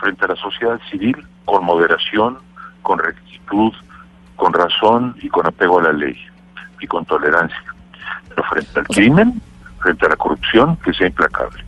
frente 0.00 0.24
a 0.24 0.28
la 0.28 0.36
sociedad 0.36 0.80
civil 0.90 1.16
con 1.44 1.64
moderación, 1.64 2.38
con 2.82 2.98
rectitud, 2.98 3.72
con 4.38 4.52
razón 4.52 5.16
y 5.20 5.28
con 5.28 5.46
apego 5.46 5.80
a 5.80 5.82
la 5.82 5.92
ley 5.92 6.16
y 6.80 6.86
con 6.86 7.04
tolerancia. 7.04 7.58
Pero 8.28 8.42
frente 8.44 8.78
al 8.78 8.86
crimen, 8.86 9.42
frente 9.82 10.06
a 10.06 10.10
la 10.10 10.16
corrupción, 10.16 10.76
que 10.76 10.94
sea 10.94 11.08
implacable. 11.08 11.64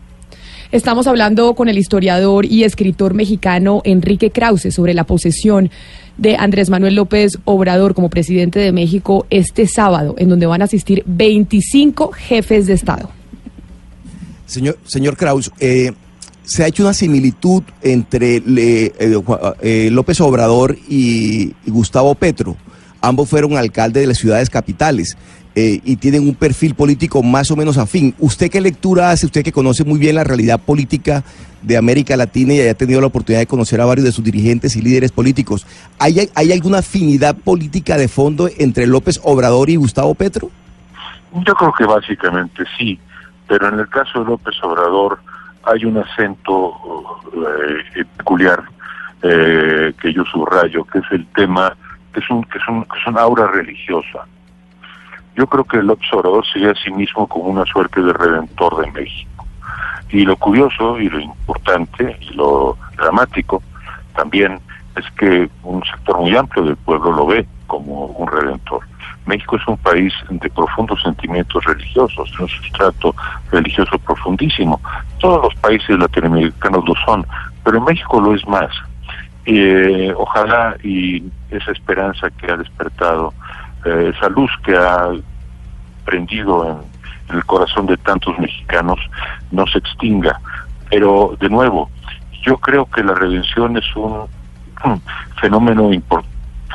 Estamos 0.70 1.08
hablando 1.08 1.54
con 1.54 1.68
el 1.68 1.76
historiador 1.76 2.46
y 2.46 2.62
escritor 2.62 3.12
mexicano 3.12 3.82
Enrique 3.84 4.30
Krause 4.30 4.72
sobre 4.72 4.94
la 4.94 5.02
posesión 5.02 5.68
de 6.16 6.36
Andrés 6.36 6.70
Manuel 6.70 6.94
López 6.94 7.38
Obrador 7.44 7.92
como 7.92 8.08
presidente 8.08 8.60
de 8.60 8.70
México 8.70 9.26
este 9.30 9.66
sábado, 9.66 10.14
en 10.16 10.28
donde 10.28 10.46
van 10.46 10.62
a 10.62 10.66
asistir 10.66 11.02
25 11.06 12.12
jefes 12.12 12.68
de 12.68 12.74
Estado. 12.74 13.10
Señor, 14.46 14.78
señor 14.84 15.16
Krause, 15.16 15.50
eh, 15.58 15.92
se 16.50 16.64
ha 16.64 16.66
hecho 16.66 16.82
una 16.82 16.94
similitud 16.94 17.62
entre 17.80 18.42
eh, 18.44 18.92
eh, 19.60 19.88
López 19.92 20.20
Obrador 20.20 20.76
y, 20.88 21.54
Gustavo 21.64 22.16
Petro. 22.16 22.56
Ambos 23.00 23.28
fueron 23.28 23.56
alcaldes 23.56 24.02
de 24.02 24.08
las 24.08 24.18
ciudades 24.18 24.50
capitales 24.50 25.16
eh, 25.54 25.80
y 25.84 25.94
tienen 25.94 26.26
un 26.26 26.34
perfil 26.34 26.74
político 26.74 27.22
más 27.22 27.52
o 27.52 27.56
menos 27.56 27.78
afín. 27.78 28.16
¿Usted 28.18 28.50
qué 28.50 28.60
lectura 28.60 29.12
hace? 29.12 29.26
Usted 29.26 29.44
que 29.44 29.52
conoce 29.52 29.84
muy 29.84 30.00
bien 30.00 30.16
la 30.16 30.24
realidad 30.24 30.60
política 30.60 31.22
de 31.62 31.76
América 31.76 32.16
Latina 32.16 32.52
y 32.52 32.60
haya 32.60 32.74
tenido 32.74 33.00
la 33.00 33.06
oportunidad 33.06 33.42
de 33.42 33.46
conocer 33.46 33.80
a 33.80 33.84
varios 33.84 34.06
de 34.06 34.10
sus 34.10 34.24
dirigentes 34.24 34.74
y 34.74 34.82
líderes 34.82 35.12
políticos. 35.12 35.68
¿Hay, 36.00 36.28
hay 36.34 36.52
alguna 36.52 36.78
afinidad 36.78 37.36
política 37.36 37.96
de 37.96 38.08
fondo 38.08 38.50
entre 38.58 38.88
López 38.88 39.20
Obrador 39.22 39.70
y 39.70 39.76
Gustavo 39.76 40.16
Petro? 40.16 40.50
Yo 41.46 41.54
creo 41.54 41.72
que 41.78 41.84
básicamente 41.84 42.64
sí, 42.76 42.98
pero 43.46 43.68
en 43.68 43.78
el 43.78 43.88
caso 43.88 44.18
de 44.18 44.24
López 44.24 44.56
Obrador 44.64 45.20
hay 45.64 45.84
un 45.84 45.98
acento 45.98 47.20
eh, 47.34 48.04
peculiar 48.16 48.62
eh, 49.22 49.92
que 50.00 50.12
yo 50.12 50.24
subrayo, 50.24 50.84
que 50.84 50.98
es 50.98 51.04
el 51.10 51.26
tema, 51.28 51.76
que 52.12 52.20
es, 52.20 52.30
un, 52.30 52.42
que, 52.44 52.58
es 52.58 52.68
un, 52.68 52.84
que 52.84 52.98
es 52.98 53.06
una 53.06 53.20
aura 53.22 53.46
religiosa. 53.48 54.26
Yo 55.36 55.46
creo 55.46 55.64
que 55.64 55.78
el 55.78 55.90
observador 55.90 56.44
sigue 56.46 56.70
a 56.70 56.74
sí 56.74 56.90
mismo 56.90 57.26
como 57.26 57.44
una 57.44 57.64
suerte 57.64 58.00
de 58.00 58.12
redentor 58.12 58.84
de 58.84 58.90
México. 58.92 59.46
Y 60.10 60.24
lo 60.24 60.36
curioso 60.36 60.98
y 60.98 61.08
lo 61.08 61.20
importante 61.20 62.16
y 62.20 62.34
lo 62.34 62.76
dramático 62.96 63.62
también 64.16 64.58
es 64.96 65.04
que 65.12 65.48
un 65.62 65.84
sector 65.84 66.18
muy 66.18 66.34
amplio 66.36 66.64
del 66.64 66.76
pueblo 66.76 67.12
lo 67.12 67.26
ve 67.26 67.46
como 67.66 68.06
un 68.06 68.26
redentor. 68.26 68.89
México 69.26 69.56
es 69.56 69.68
un 69.68 69.76
país 69.78 70.12
de 70.28 70.50
profundos 70.50 71.02
sentimientos 71.02 71.64
religiosos, 71.64 72.38
un 72.40 72.48
sustrato 72.48 73.14
religioso 73.50 73.98
profundísimo. 73.98 74.80
Todos 75.18 75.44
los 75.44 75.54
países 75.56 75.98
latinoamericanos 75.98 76.84
lo 76.86 76.94
son, 77.04 77.26
pero 77.64 77.78
en 77.78 77.84
México 77.84 78.20
lo 78.20 78.34
es 78.34 78.46
más. 78.46 78.70
Eh, 79.46 80.12
ojalá 80.16 80.76
y 80.82 81.24
esa 81.50 81.72
esperanza 81.72 82.30
que 82.30 82.50
ha 82.50 82.56
despertado, 82.56 83.32
eh, 83.84 84.12
esa 84.14 84.28
luz 84.28 84.50
que 84.64 84.76
ha 84.76 85.10
prendido 86.04 86.68
en, 86.68 86.90
el 87.36 87.44
corazón 87.44 87.86
de 87.86 87.96
tantos 87.96 88.36
mexicanos, 88.40 88.98
no 89.52 89.64
se 89.68 89.78
extinga. 89.78 90.40
Pero, 90.90 91.36
de 91.38 91.48
nuevo, 91.48 91.88
yo 92.42 92.58
creo 92.58 92.86
que 92.86 93.04
la 93.04 93.14
redención 93.14 93.76
es 93.76 93.84
un 93.94 94.26
fenómeno 95.40 95.92
importante 95.92 96.29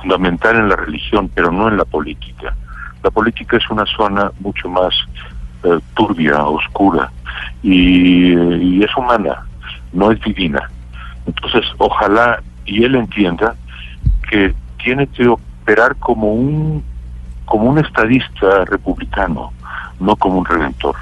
fundamental 0.05 0.55
en 0.55 0.69
la 0.69 0.75
religión, 0.75 1.31
pero 1.33 1.51
no 1.51 1.67
en 1.67 1.77
la 1.77 1.85
política. 1.85 2.55
La 3.03 3.09
política 3.09 3.57
es 3.57 3.67
una 3.71 3.85
zona 3.87 4.31
mucho 4.39 4.69
más 4.69 4.93
eh, 5.63 5.79
turbia, 5.95 6.45
oscura, 6.45 7.11
y, 7.63 8.83
es 8.83 8.95
humana, 8.95 9.43
no 9.93 10.11
es 10.11 10.21
divina. 10.21 10.69
Entonces, 11.25 11.65
ojalá 11.79 12.39
y 12.65 12.83
él 12.83 12.93
entienda 12.95 13.55
que 14.29 14.53
tiene 14.83 15.07
que 15.07 15.27
operar 15.27 15.95
como 15.95 16.33
un 16.33 16.83
como 17.45 17.69
un 17.69 17.79
estadista 17.79 18.65
republicano, 18.65 19.51
no 19.99 20.15
como 20.15 20.39
un 20.39 20.45
redentor. 20.45 20.95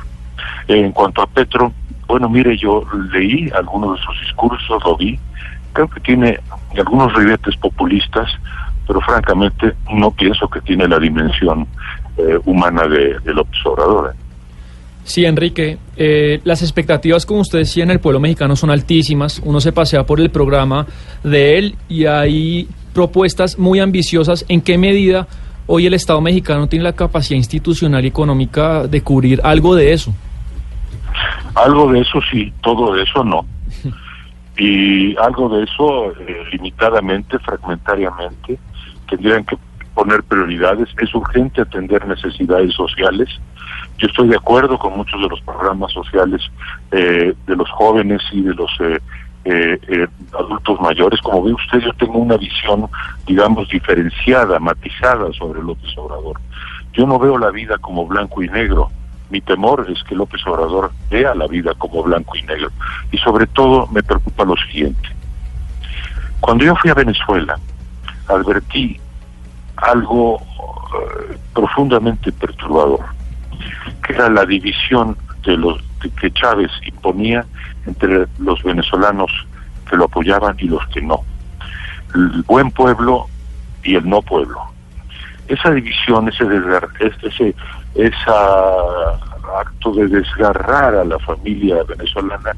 En 0.68 0.92
cuanto 0.92 1.22
a 1.22 1.28
Petro, 1.28 1.72
bueno, 2.08 2.30
mire, 2.30 2.58
yo 2.58 2.84
leí 3.12 3.50
algunos 3.56 3.98
de 3.98 4.06
sus 4.06 4.20
discursos, 4.22 4.84
lo 4.86 4.98
vi, 4.98 5.18
creo 5.74 5.90
que 5.90 6.02
tiene 6.02 6.40
algunos 6.78 7.14
ribetes 7.14 7.56
populistas, 7.58 8.30
pero 8.88 9.00
francamente 9.02 9.74
no 9.94 10.12
pienso 10.12 10.48
que 10.48 10.62
tiene 10.62 10.88
la 10.88 11.00
dimensión 11.00 11.68
eh, 12.18 12.40
humana 12.46 12.88
de, 12.88 13.20
del 13.20 13.40
observador. 13.40 14.14
¿eh? 14.14 14.18
Sí, 15.04 15.26
Enrique, 15.26 15.78
eh, 15.98 16.40
las 16.44 16.62
expectativas, 16.62 17.26
como 17.26 17.42
usted 17.42 17.60
decía, 17.60 17.84
en 17.84 17.92
el 17.92 18.00
pueblo 18.00 18.20
mexicano 18.20 18.56
son 18.56 18.70
altísimas. 18.70 19.42
Uno 19.44 19.60
se 19.60 19.74
pasea 19.74 20.06
por 20.06 20.20
el 20.20 20.30
programa 20.30 20.86
de 21.24 21.58
él 21.58 21.76
y 21.90 22.06
hay 22.06 22.68
propuestas 22.94 23.60
muy 23.60 23.80
ambiciosas. 23.80 24.46
¿En 24.48 24.62
qué 24.62 24.78
medida 24.78 25.28
hoy 25.68 25.88
el 25.88 25.94
Estado 25.94 26.22
mexicano 26.22 26.68
tiene 26.68 26.84
la 26.84 26.94
capacidad 26.94 27.38
institucional 27.38 28.06
y 28.06 28.08
económica 28.08 28.88
de 28.88 29.02
cubrir 29.02 29.42
algo 29.44 29.76
de 29.76 29.94
eso? 29.94 30.14
Algo 31.56 31.92
de 31.92 32.00
eso 32.00 32.20
sí, 32.32 32.52
todo 32.62 32.94
de 32.94 33.04
eso 33.04 33.24
no. 33.24 33.46
y 34.58 35.16
algo 35.18 35.50
de 35.50 35.64
eso 35.64 36.14
limitadamente, 36.52 37.38
fragmentariamente, 37.40 38.58
tendrían 39.16 39.46
que 39.46 39.58
poner 39.94 40.24
prioridades, 40.24 40.90
es 41.00 41.14
urgente 41.14 41.62
atender 41.62 42.06
necesidades 42.08 42.74
sociales. 42.74 43.30
Yo 44.00 44.08
estoy 44.08 44.28
de 44.30 44.36
acuerdo 44.36 44.80
con 44.80 44.98
muchos 44.98 45.22
de 45.22 45.28
los 45.28 45.40
programas 45.42 45.92
sociales 45.92 46.42
eh, 46.92 47.34
de 47.46 47.56
los 47.56 47.70
jóvenes 47.70 48.22
y 48.32 48.42
de 48.42 48.56
los 48.56 48.72
eh, 48.80 49.00
eh, 49.46 49.80
eh, 49.88 50.08
adultos 50.34 50.82
mayores. 50.82 51.22
Como 51.22 51.44
ve 51.44 51.54
usted, 51.54 51.80
yo 51.80 51.94
tengo 51.94 52.18
una 52.18 52.38
visión, 52.38 52.88
digamos, 53.28 53.70
diferenciada, 53.70 54.60
matizada 54.60 55.32
sobre 55.34 55.62
López 55.62 55.96
Obrador. 55.96 56.40
Yo 56.94 57.06
no 57.06 57.20
veo 57.20 57.38
la 57.38 57.52
vida 57.52 57.78
como 57.78 58.08
blanco 58.08 58.42
y 58.42 58.50
negro. 58.50 58.90
Mi 59.30 59.42
temor 59.42 59.86
es 59.90 60.04
que 60.04 60.16
López 60.16 60.42
Obrador 60.48 60.92
vea 61.12 61.36
la 61.36 61.48
vida 61.48 61.74
como 61.78 62.02
blanco 62.02 62.36
y 62.36 62.42
negro. 62.44 62.70
Y 63.12 63.18
sobre 63.20 63.46
todo 63.46 63.88
me 63.88 64.02
preocupa 64.02 64.44
lo 64.44 64.56
siguiente. 64.58 65.08
Cuando 66.40 66.66
yo 66.66 66.76
fui 66.76 66.90
a 66.90 66.96
Venezuela, 66.96 67.60
advertí 68.28 69.00
algo 69.78 70.40
eh, 70.40 71.38
profundamente 71.54 72.32
perturbador, 72.32 73.06
que 74.06 74.14
era 74.14 74.30
la 74.30 74.46
división 74.46 75.18
de 75.46 75.58
los 75.58 75.82
de 76.02 76.10
que 76.10 76.32
Chávez 76.32 76.72
imponía 76.86 77.46
entre 77.86 78.28
los 78.40 78.62
venezolanos 78.64 79.32
que 79.90 79.96
lo 79.96 80.06
apoyaban 80.06 80.56
y 80.60 80.66
los 80.66 80.86
que 80.88 81.02
no. 81.02 81.22
El 82.14 82.44
buen 82.44 82.72
pueblo 82.72 83.28
y 83.84 83.96
el 83.96 84.08
no 84.08 84.22
pueblo. 84.22 84.60
Esa 85.48 85.72
división, 85.72 86.30
ese 86.30 86.46
desgar, 86.46 86.88
ese 87.00 87.56
esa 87.96 88.34
acto 89.60 89.92
de 89.94 90.08
desgarrar 90.08 90.96
a 90.96 91.04
la 91.04 91.20
familia 91.20 91.84
venezolana 91.84 92.54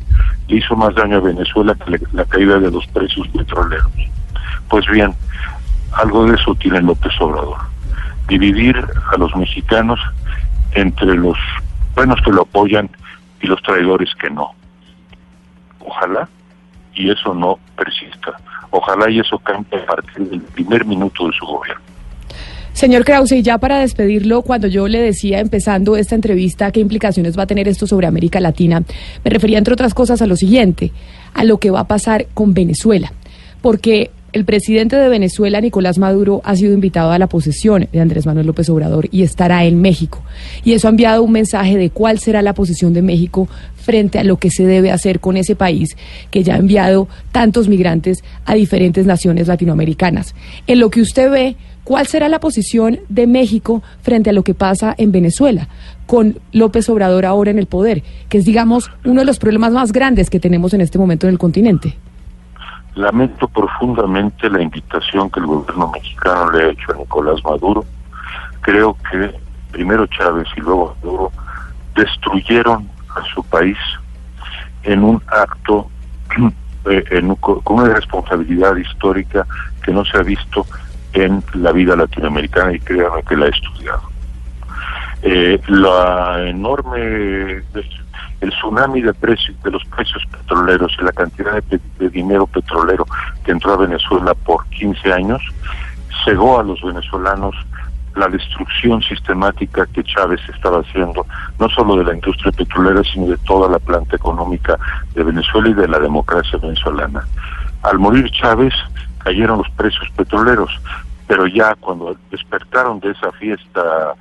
le 0.47 0.57
hizo 0.57 0.75
más 0.75 0.93
daño 0.95 1.17
a 1.17 1.21
Venezuela 1.21 1.75
que 1.75 1.91
la, 1.91 1.99
la 2.13 2.25
caída 2.25 2.59
de 2.59 2.71
los 2.71 2.85
precios 2.87 3.27
petroleros. 3.29 3.91
Pues 4.69 4.85
bien, 4.87 5.13
algo 5.95 6.25
de 6.25 6.35
eso 6.35 6.55
tiene 6.55 6.81
López 6.81 7.13
Obrador. 7.19 7.57
Dividir 8.27 8.75
a 9.11 9.17
los 9.17 9.35
mexicanos 9.35 9.99
entre 10.73 11.15
los 11.15 11.37
buenos 11.95 12.19
que 12.21 12.31
lo 12.31 12.41
apoyan 12.43 12.89
y 13.41 13.47
los 13.47 13.61
traidores 13.61 14.09
que 14.15 14.29
no. 14.29 14.53
Ojalá 15.79 16.27
y 16.93 17.09
eso 17.09 17.33
no 17.33 17.59
persista. 17.77 18.33
Ojalá 18.71 19.09
y 19.09 19.19
eso 19.19 19.37
cambie 19.39 19.79
a 19.79 19.85
partir 19.85 20.29
del 20.29 20.41
primer 20.41 20.85
minuto 20.85 21.27
de 21.27 21.33
su 21.33 21.45
gobierno. 21.45 21.81
Señor 22.73 23.05
Krause, 23.05 23.31
y 23.31 23.41
ya 23.41 23.57
para 23.57 23.79
despedirlo, 23.79 24.41
cuando 24.41 24.67
yo 24.67 24.89
le 24.89 24.99
decía 24.99 25.39
empezando 25.39 25.95
esta 25.95 26.13
entrevista 26.13 26.71
qué 26.71 26.81
implicaciones 26.81 27.39
va 27.39 27.43
a 27.43 27.47
tener 27.47 27.69
esto 27.69 27.87
sobre 27.87 28.05
América 28.05 28.41
Latina, 28.41 28.83
me 29.23 29.31
refería 29.31 29.57
entre 29.57 29.73
otras 29.73 29.93
cosas 29.93 30.21
a 30.21 30.27
lo 30.27 30.35
siguiente, 30.35 30.91
a 31.33 31.45
lo 31.45 31.57
que 31.57 31.71
va 31.71 31.81
a 31.81 31.87
pasar 31.87 32.25
con 32.33 32.53
Venezuela. 32.53 33.13
Porque 33.61 34.11
el 34.35 34.43
presidente 34.43 34.97
de 34.97 35.07
Venezuela, 35.07 35.61
Nicolás 35.61 35.97
Maduro, 35.97 36.41
ha 36.43 36.57
sido 36.57 36.73
invitado 36.73 37.11
a 37.11 37.17
la 37.17 37.27
posesión 37.27 37.87
de 37.89 38.01
Andrés 38.01 38.25
Manuel 38.25 38.47
López 38.47 38.69
Obrador 38.69 39.07
y 39.09 39.23
estará 39.23 39.63
en 39.63 39.79
México. 39.79 40.21
Y 40.65 40.73
eso 40.73 40.89
ha 40.89 40.91
enviado 40.91 41.23
un 41.23 41.31
mensaje 41.31 41.77
de 41.77 41.89
cuál 41.89 42.19
será 42.19 42.41
la 42.41 42.53
posición 42.53 42.91
de 42.91 43.01
México 43.01 43.47
frente 43.77 44.19
a 44.19 44.25
lo 44.25 44.35
que 44.35 44.51
se 44.51 44.65
debe 44.65 44.91
hacer 44.91 45.21
con 45.21 45.37
ese 45.37 45.55
país 45.55 45.95
que 46.31 46.43
ya 46.43 46.55
ha 46.55 46.57
enviado 46.57 47.07
tantos 47.31 47.69
migrantes 47.69 48.25
a 48.43 48.55
diferentes 48.55 49.05
naciones 49.05 49.47
latinoamericanas. 49.47 50.35
En 50.67 50.81
lo 50.81 50.89
que 50.89 50.99
usted 50.99 51.31
ve, 51.31 51.55
¿cuál 51.85 52.05
será 52.05 52.27
la 52.27 52.41
posición 52.41 52.99
de 53.07 53.27
México 53.27 53.83
frente 54.01 54.31
a 54.31 54.33
lo 54.33 54.43
que 54.43 54.53
pasa 54.53 54.95
en 54.97 55.13
Venezuela? 55.13 55.69
con 56.07 56.39
López 56.51 56.87
Obrador 56.89 57.25
ahora 57.25 57.49
en 57.49 57.57
el 57.57 57.65
poder, 57.65 58.03
que 58.29 58.37
es, 58.37 58.45
digamos, 58.45 58.91
uno 59.05 59.21
de 59.21 59.25
los 59.25 59.39
problemas 59.39 59.71
más 59.71 59.91
grandes 59.91 60.29
que 60.29 60.39
tenemos 60.39 60.73
en 60.75 60.81
este 60.81 60.99
momento 60.99 61.25
en 61.25 61.33
el 61.33 61.39
continente. 61.39 61.95
Lamento 62.95 63.47
profundamente 63.47 64.49
la 64.49 64.61
invitación 64.61 65.29
que 65.29 65.41
el 65.41 65.47
gobierno 65.47 65.91
mexicano 65.91 66.49
le 66.51 66.63
ha 66.63 66.69
hecho 66.69 66.93
a 66.93 66.95
Nicolás 66.95 67.43
Maduro. 67.43 67.85
Creo 68.61 68.97
que 69.11 69.33
primero 69.71 70.07
Chávez 70.07 70.47
y 70.55 70.61
luego 70.61 70.95
Maduro 71.03 71.31
destruyeron 71.95 72.89
a 73.15 73.23
su 73.33 73.43
país 73.43 73.77
en 74.83 75.03
un 75.03 75.21
acto 75.27 75.89
eh, 76.89 77.03
en, 77.11 77.35
con 77.35 77.61
una 77.65 77.93
responsabilidad 77.93 78.75
histórica 78.77 79.45
que 79.83 79.91
no 79.91 80.05
se 80.05 80.17
ha 80.17 80.21
visto 80.21 80.65
en 81.13 81.43
la 81.53 81.71
vida 81.71 81.95
latinoamericana 81.95 82.73
y 82.73 82.79
créanme 82.79 83.23
que 83.23 83.35
la 83.35 83.47
he 83.47 83.49
estudiado. 83.49 84.01
Eh, 85.21 85.59
la 85.67 86.47
enorme 86.47 87.63
el 88.41 88.49
tsunami 88.51 89.01
de 89.01 89.13
precios 89.13 89.61
de 89.63 89.71
los 89.71 89.83
precios 89.85 90.23
petroleros 90.31 90.95
y 90.99 91.03
la 91.03 91.11
cantidad 91.11 91.63
de, 91.63 91.79
de, 91.99 92.09
dinero 92.09 92.47
petrolero 92.47 93.05
que 93.43 93.51
entró 93.51 93.73
a 93.73 93.77
Venezuela 93.77 94.33
por 94.33 94.65
15 94.67 95.13
años 95.13 95.41
cegó 96.23 96.59
a 96.59 96.63
los 96.63 96.81
venezolanos 96.81 97.55
la 98.15 98.27
destrucción 98.27 99.01
sistemática 99.01 99.85
que 99.87 100.03
Chávez 100.03 100.39
estaba 100.53 100.79
haciendo, 100.79 101.25
no 101.59 101.69
solo 101.69 101.97
de 101.97 102.05
la 102.05 102.13
industria 102.13 102.51
petrolera, 102.53 103.03
sino 103.03 103.27
de 103.27 103.37
toda 103.39 103.69
la 103.69 103.79
planta 103.79 104.15
económica 104.15 104.77
de 105.13 105.23
Venezuela 105.23 105.69
y 105.69 105.73
de 105.73 105.87
la 105.87 105.99
democracia 105.99 106.57
venezolana. 106.57 107.25
Al 107.83 107.99
morir 107.99 108.31
Chávez, 108.31 108.73
cayeron 109.17 109.57
los 109.57 109.69
precios 109.71 110.09
petroleros, 110.15 110.71
pero 111.27 111.45
ya 111.47 111.75
cuando 111.75 112.15
despertaron 112.31 112.99
de 113.01 113.11
esa 113.11 113.31
fiesta 113.33 114.13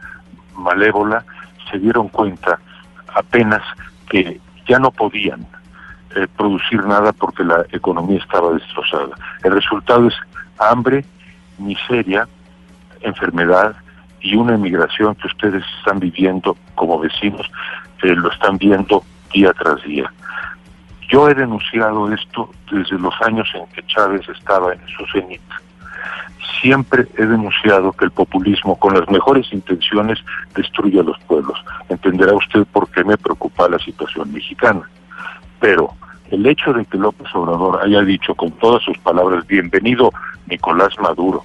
malévola, 0.56 1.24
se 1.70 1.78
dieron 1.78 2.08
cuenta 2.08 2.58
apenas 3.14 3.62
que 4.08 4.40
ya 4.66 4.78
no 4.78 4.90
podían 4.90 5.46
eh, 6.16 6.26
producir 6.36 6.84
nada 6.84 7.12
porque 7.12 7.44
la 7.44 7.64
economía 7.72 8.18
estaba 8.18 8.52
destrozada. 8.52 9.16
El 9.42 9.52
resultado 9.52 10.08
es 10.08 10.14
hambre, 10.58 11.04
miseria, 11.58 12.28
enfermedad 13.00 13.76
y 14.20 14.36
una 14.36 14.54
emigración 14.54 15.14
que 15.16 15.26
ustedes 15.26 15.62
están 15.78 16.00
viviendo 16.00 16.56
como 16.74 16.98
vecinos, 16.98 17.50
eh, 18.02 18.14
lo 18.14 18.30
están 18.30 18.58
viendo 18.58 19.04
día 19.32 19.52
tras 19.52 19.82
día. 19.82 20.10
Yo 21.08 21.28
he 21.28 21.34
denunciado 21.34 22.12
esto 22.12 22.50
desde 22.70 22.98
los 22.98 23.14
años 23.22 23.48
en 23.54 23.66
que 23.66 23.86
Chávez 23.86 24.26
estaba 24.28 24.72
en 24.72 24.80
su 24.88 25.04
cenit. 25.12 25.42
Siempre 26.60 27.06
he 27.18 27.26
denunciado 27.26 27.92
que 27.92 28.06
el 28.06 28.10
populismo, 28.10 28.78
con 28.78 28.94
las 28.94 29.08
mejores 29.10 29.52
intenciones, 29.52 30.18
destruye 30.54 31.00
a 31.00 31.02
los 31.02 31.18
pueblos. 31.20 31.58
Entenderá 31.88 32.34
usted 32.34 32.64
por 32.72 32.90
qué 32.90 33.04
me 33.04 33.16
preocupa 33.16 33.68
la 33.68 33.78
situación 33.78 34.32
mexicana. 34.32 34.82
Pero 35.60 35.90
el 36.30 36.46
hecho 36.46 36.72
de 36.72 36.84
que 36.84 36.98
López 36.98 37.28
Obrador 37.34 37.80
haya 37.82 38.02
dicho 38.02 38.34
con 38.34 38.50
todas 38.52 38.82
sus 38.82 38.96
palabras, 38.98 39.46
bienvenido 39.46 40.10
Nicolás 40.46 40.98
Maduro, 40.98 41.44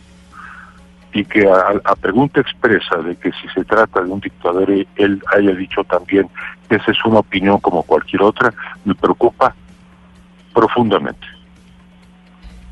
y 1.11 1.25
que 1.25 1.49
a, 1.49 1.95
pregunta 1.95 2.39
expresa 2.39 2.97
de 2.97 3.15
que 3.15 3.31
si 3.31 3.47
se 3.53 3.65
trata 3.65 4.01
de 4.01 4.11
un 4.11 4.19
dictador, 4.19 4.69
él 4.69 5.21
haya 5.35 5.51
dicho 5.51 5.83
también 5.83 6.29
que 6.69 6.75
esa 6.75 6.91
es 6.91 7.03
una 7.05 7.19
opinión 7.19 7.59
como 7.59 7.83
cualquier 7.83 8.21
otra, 8.21 8.53
me 8.85 8.93
preocupa 8.93 9.55
profundamente. 10.53 11.38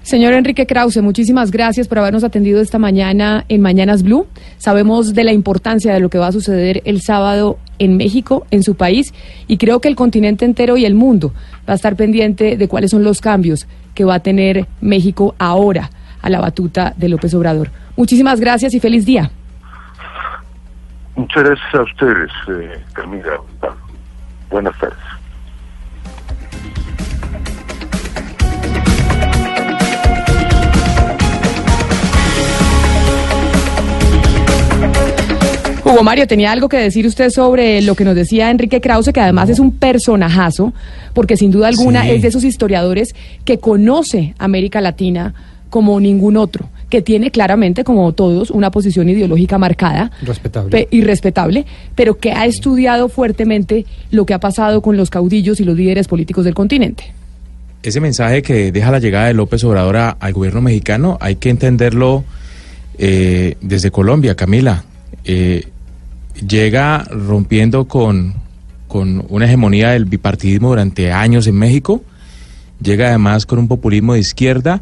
Señor 0.08 0.32
Enrique 0.32 0.66
Krause, 0.66 1.02
muchísimas 1.02 1.52
gracias 1.52 1.90
por 1.90 2.00
habernos 2.00 2.24
atendido 2.24 2.62
esta 2.62 2.80
mañana 2.80 3.44
en 3.50 3.60
Mañanas 3.60 4.04
Blue. 4.04 4.26
Sabemos 4.58 5.14
de 5.14 5.26
la 5.26 5.34
importancia 5.34 5.94
de 5.94 6.00
lo 6.00 6.08
que 6.08 6.18
va 6.18 6.28
a 6.28 6.32
suceder 6.32 6.82
el 6.86 7.02
sábado 7.02 7.60
en 7.78 7.98
México, 7.98 8.48
en 8.50 8.64
su 8.64 8.76
país, 8.76 9.14
y 9.50 9.58
creo 9.58 9.82
que 9.82 9.90
el 9.90 9.98
continente 9.98 10.46
entero 10.46 10.78
y 10.78 10.86
el 10.86 10.96
mundo 10.96 11.34
va 11.68 11.74
a 11.74 11.76
estar 11.76 11.98
pendiente 11.98 12.56
de 12.56 12.68
cuáles 12.70 12.92
son 12.92 13.04
los 13.04 13.20
cambios 13.20 13.68
que 13.96 14.06
va 14.06 14.16
a 14.16 14.20
tener 14.22 14.66
México 14.80 15.36
ahora 15.40 15.90
a 16.22 16.30
la 16.30 16.40
batuta 16.40 16.94
de 16.96 17.10
López 17.10 17.34
Obrador. 17.34 17.70
Muchísimas 17.98 18.40
gracias 18.40 18.74
y 18.74 18.80
feliz 18.80 19.06
día. 19.06 19.30
Muchas 21.18 21.44
gracias 21.44 21.76
a 21.76 21.82
ustedes, 21.82 22.32
eh, 22.48 22.82
Camila. 22.94 23.42
Buenas 24.50 24.80
tardes. 24.80 25.17
Hugo 35.88 36.04
Mario, 36.04 36.28
tenía 36.28 36.52
algo 36.52 36.68
que 36.68 36.76
decir 36.76 37.08
usted 37.08 37.30
sobre 37.30 37.82
lo 37.82 37.96
que 37.96 38.04
nos 38.04 38.14
decía 38.14 38.52
Enrique 38.52 38.82
Krause, 38.82 39.14
que 39.14 39.22
además 39.22 39.50
es 39.50 39.58
un 39.58 39.72
personajazo, 39.72 40.74
porque 41.14 41.38
sin 41.38 41.50
duda 41.50 41.70
alguna 41.70 42.04
sí. 42.04 42.12
es 42.12 42.22
de 42.22 42.28
esos 42.28 42.44
historiadores 42.44 43.16
que 43.46 43.58
conoce 43.60 44.36
América 44.38 44.82
Latina 44.82 45.34
como 45.70 45.98
ningún 46.02 46.36
otro, 46.36 46.70
que 46.90 47.02
tiene 47.02 47.32
claramente, 47.32 47.86
como 47.86 48.12
todos, 48.12 48.52
una 48.52 48.70
posición 48.70 49.08
ideológica 49.08 49.58
marcada 49.58 50.12
respetable. 50.24 50.90
y 50.92 51.02
respetable, 51.02 51.66
pero 51.96 52.18
que 52.18 52.34
ha 52.34 52.46
estudiado 52.46 53.08
fuertemente 53.08 53.86
lo 54.12 54.26
que 54.26 54.34
ha 54.34 54.40
pasado 54.40 54.82
con 54.82 54.98
los 54.98 55.10
caudillos 55.10 55.62
y 55.62 55.64
los 55.64 55.78
líderes 55.78 56.10
políticos 56.10 56.44
del 56.44 56.54
continente. 56.54 57.14
Ese 57.82 58.02
mensaje 58.02 58.42
que 58.42 58.74
deja 58.74 58.92
la 58.92 59.00
llegada 59.00 59.28
de 59.28 59.34
López 59.34 59.64
Obrador 59.64 59.96
a, 59.96 60.10
al 60.10 60.34
gobierno 60.34 60.60
mexicano 60.62 61.18
hay 61.22 61.38
que 61.38 61.50
entenderlo 61.50 62.26
eh, 62.98 63.56
desde 63.62 63.90
Colombia, 63.90 64.36
Camila. 64.36 64.84
Eh, 65.24 65.66
llega 66.46 67.04
rompiendo 67.10 67.88
con, 67.88 68.36
con 68.88 69.26
una 69.30 69.46
hegemonía 69.46 69.92
del 69.92 70.06
bipartidismo 70.06 70.70
durante 70.70 71.12
años 71.12 71.48
en 71.48 71.56
México, 71.56 72.02
llega 72.82 73.10
además 73.10 73.46
con 73.46 73.60
un 73.60 73.68
populismo 73.68 74.14
de 74.14 74.20
izquierda 74.20 74.82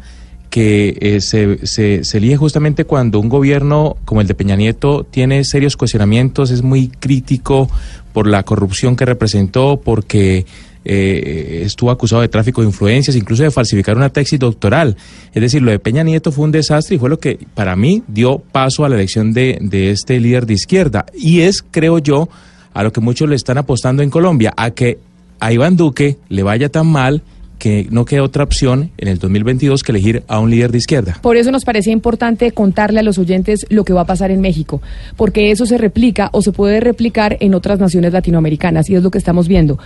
que 0.50 0.96
eh, 1.00 1.20
se, 1.20 1.66
se, 1.66 2.04
se 2.04 2.18
elige 2.18 2.36
justamente 2.36 2.84
cuando 2.84 3.20
un 3.20 3.28
gobierno 3.28 3.96
como 4.04 4.20
el 4.20 4.26
de 4.26 4.34
Peña 4.34 4.56
Nieto 4.56 5.04
tiene 5.04 5.44
serios 5.44 5.76
cuestionamientos, 5.76 6.50
es 6.50 6.62
muy 6.62 6.88
crítico 6.88 7.68
por 8.12 8.26
la 8.26 8.42
corrupción 8.44 8.96
que 8.96 9.04
representó, 9.04 9.80
porque 9.84 10.46
eh, 10.88 11.62
estuvo 11.64 11.90
acusado 11.90 12.22
de 12.22 12.28
tráfico 12.28 12.60
de 12.60 12.68
influencias, 12.68 13.16
incluso 13.16 13.42
de 13.42 13.50
falsificar 13.50 13.96
una 13.96 14.10
tesis 14.10 14.38
doctoral. 14.38 14.96
Es 15.34 15.42
decir, 15.42 15.60
lo 15.60 15.72
de 15.72 15.80
Peña 15.80 16.04
Nieto 16.04 16.30
fue 16.30 16.44
un 16.44 16.52
desastre 16.52 16.94
y 16.96 16.98
fue 16.98 17.10
lo 17.10 17.18
que 17.18 17.38
para 17.54 17.74
mí 17.74 18.04
dio 18.06 18.38
paso 18.38 18.84
a 18.84 18.88
la 18.88 18.94
elección 18.94 19.32
de, 19.32 19.58
de 19.60 19.90
este 19.90 20.20
líder 20.20 20.46
de 20.46 20.54
izquierda. 20.54 21.06
Y 21.12 21.40
es, 21.40 21.64
creo 21.68 21.98
yo, 21.98 22.28
a 22.72 22.84
lo 22.84 22.92
que 22.92 23.00
muchos 23.00 23.28
le 23.28 23.34
están 23.34 23.58
apostando 23.58 24.02
en 24.04 24.10
Colombia, 24.10 24.54
a 24.56 24.70
que 24.70 24.98
a 25.40 25.52
Iván 25.52 25.76
Duque 25.76 26.18
le 26.28 26.42
vaya 26.42 26.68
tan 26.68 26.86
mal 26.86 27.22
que 27.58 27.86
no 27.90 28.04
queda 28.04 28.22
otra 28.22 28.44
opción 28.44 28.90
en 28.98 29.08
el 29.08 29.18
2022 29.18 29.82
que 29.82 29.92
elegir 29.92 30.22
a 30.28 30.40
un 30.40 30.50
líder 30.50 30.72
de 30.72 30.78
izquierda. 30.78 31.18
Por 31.22 31.36
eso 31.36 31.50
nos 31.50 31.64
parecía 31.64 31.92
importante 31.92 32.52
contarle 32.52 33.00
a 33.00 33.02
los 33.02 33.18
oyentes 33.18 33.66
lo 33.70 33.84
que 33.84 33.92
va 33.92 34.02
a 34.02 34.06
pasar 34.06 34.30
en 34.30 34.40
México, 34.40 34.82
porque 35.16 35.50
eso 35.50 35.66
se 35.66 35.78
replica 35.78 36.28
o 36.32 36.42
se 36.42 36.52
puede 36.52 36.80
replicar 36.80 37.36
en 37.40 37.54
otras 37.54 37.78
naciones 37.78 38.12
latinoamericanas 38.12 38.90
y 38.90 38.94
es 38.94 39.02
lo 39.02 39.10
que 39.10 39.18
estamos 39.18 39.48
viendo. 39.48 39.78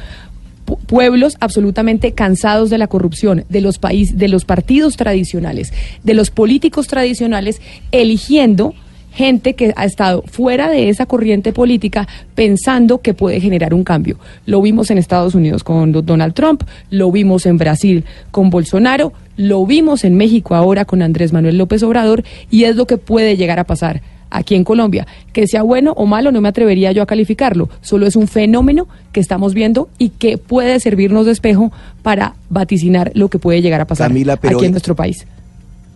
Pu- 0.71 0.79
Pueblos 0.87 1.37
absolutamente 1.41 2.13
cansados 2.13 2.71
de 2.71 2.79
la 2.79 2.87
corrupción, 2.87 3.45
de 3.49 3.61
los 3.61 3.79
países, 3.79 4.17
de 4.17 4.29
los 4.29 4.45
partidos 4.45 4.97
tradicionales, 4.97 5.73
de 6.05 6.15
los 6.15 6.31
políticos 6.31 6.87
tradicionales, 6.87 7.61
eligiendo 7.91 8.75
gente 9.13 9.55
que 9.55 9.73
ha 9.77 9.85
estado 9.85 10.23
fuera 10.29 10.71
de 10.71 10.89
esa 10.89 11.05
corriente 11.05 11.53
política 11.53 12.07
pensando 12.37 13.01
que 13.01 13.13
puede 13.13 13.41
generar 13.41 13.75
un 13.75 13.83
cambio. 13.83 14.19
Lo 14.47 14.63
vimos 14.63 14.89
en 14.93 14.99
Estados 14.99 15.35
Unidos 15.35 15.65
con 15.65 15.91
Do- 15.91 16.03
Donald 16.03 16.33
Trump, 16.35 16.63
lo 16.91 17.11
vimos 17.11 17.45
en 17.47 17.59
Brasil 17.59 18.05
con 18.31 18.51
Bolsonaro, 18.51 19.13
lo 19.37 19.67
vimos 19.67 20.05
en 20.05 20.17
México 20.17 20.55
ahora 20.55 20.85
con 20.85 21.03
Andrés 21.03 21.33
Manuel 21.33 21.59
López 21.59 21.83
Obrador 21.83 22.23
y 22.53 22.65
es 22.65 22.77
lo 22.77 22.87
que 22.87 22.99
puede 22.99 23.37
llegar 23.37 23.59
a 23.59 23.65
pasar 23.65 24.01
aquí 24.31 24.55
en 24.55 24.65
Colombia. 24.65 25.07
Que 25.33 25.47
sea 25.47 25.63
bueno 25.63 25.93
o 25.97 26.07
malo 26.07 26.33
no 26.33 26.41
me 26.41 26.49
atrevería 26.49 26.93
yo 26.93 27.03
a 27.03 27.07
calificarlo, 27.07 27.69
solo 27.81 28.07
es 28.07 28.17
un 28.17 28.29
fenómeno 28.29 28.89
que 29.13 29.21
estamos 29.21 29.55
viendo 29.55 29.89
y 29.99 30.11
que 30.11 30.39
puede 30.39 30.79
servirnos 30.81 31.27
de 31.27 31.33
espejo 31.33 31.73
para 32.03 32.35
vaticinar 32.49 33.13
lo 33.15 33.29
que 33.29 33.39
puede 33.39 33.61
llegar 33.63 33.81
a 33.81 33.87
pasar 33.87 34.09
Camila, 34.09 34.37
pero- 34.37 34.57
aquí 34.59 34.67
en 34.67 34.73
nuestro 34.73 34.95
país. 34.95 35.27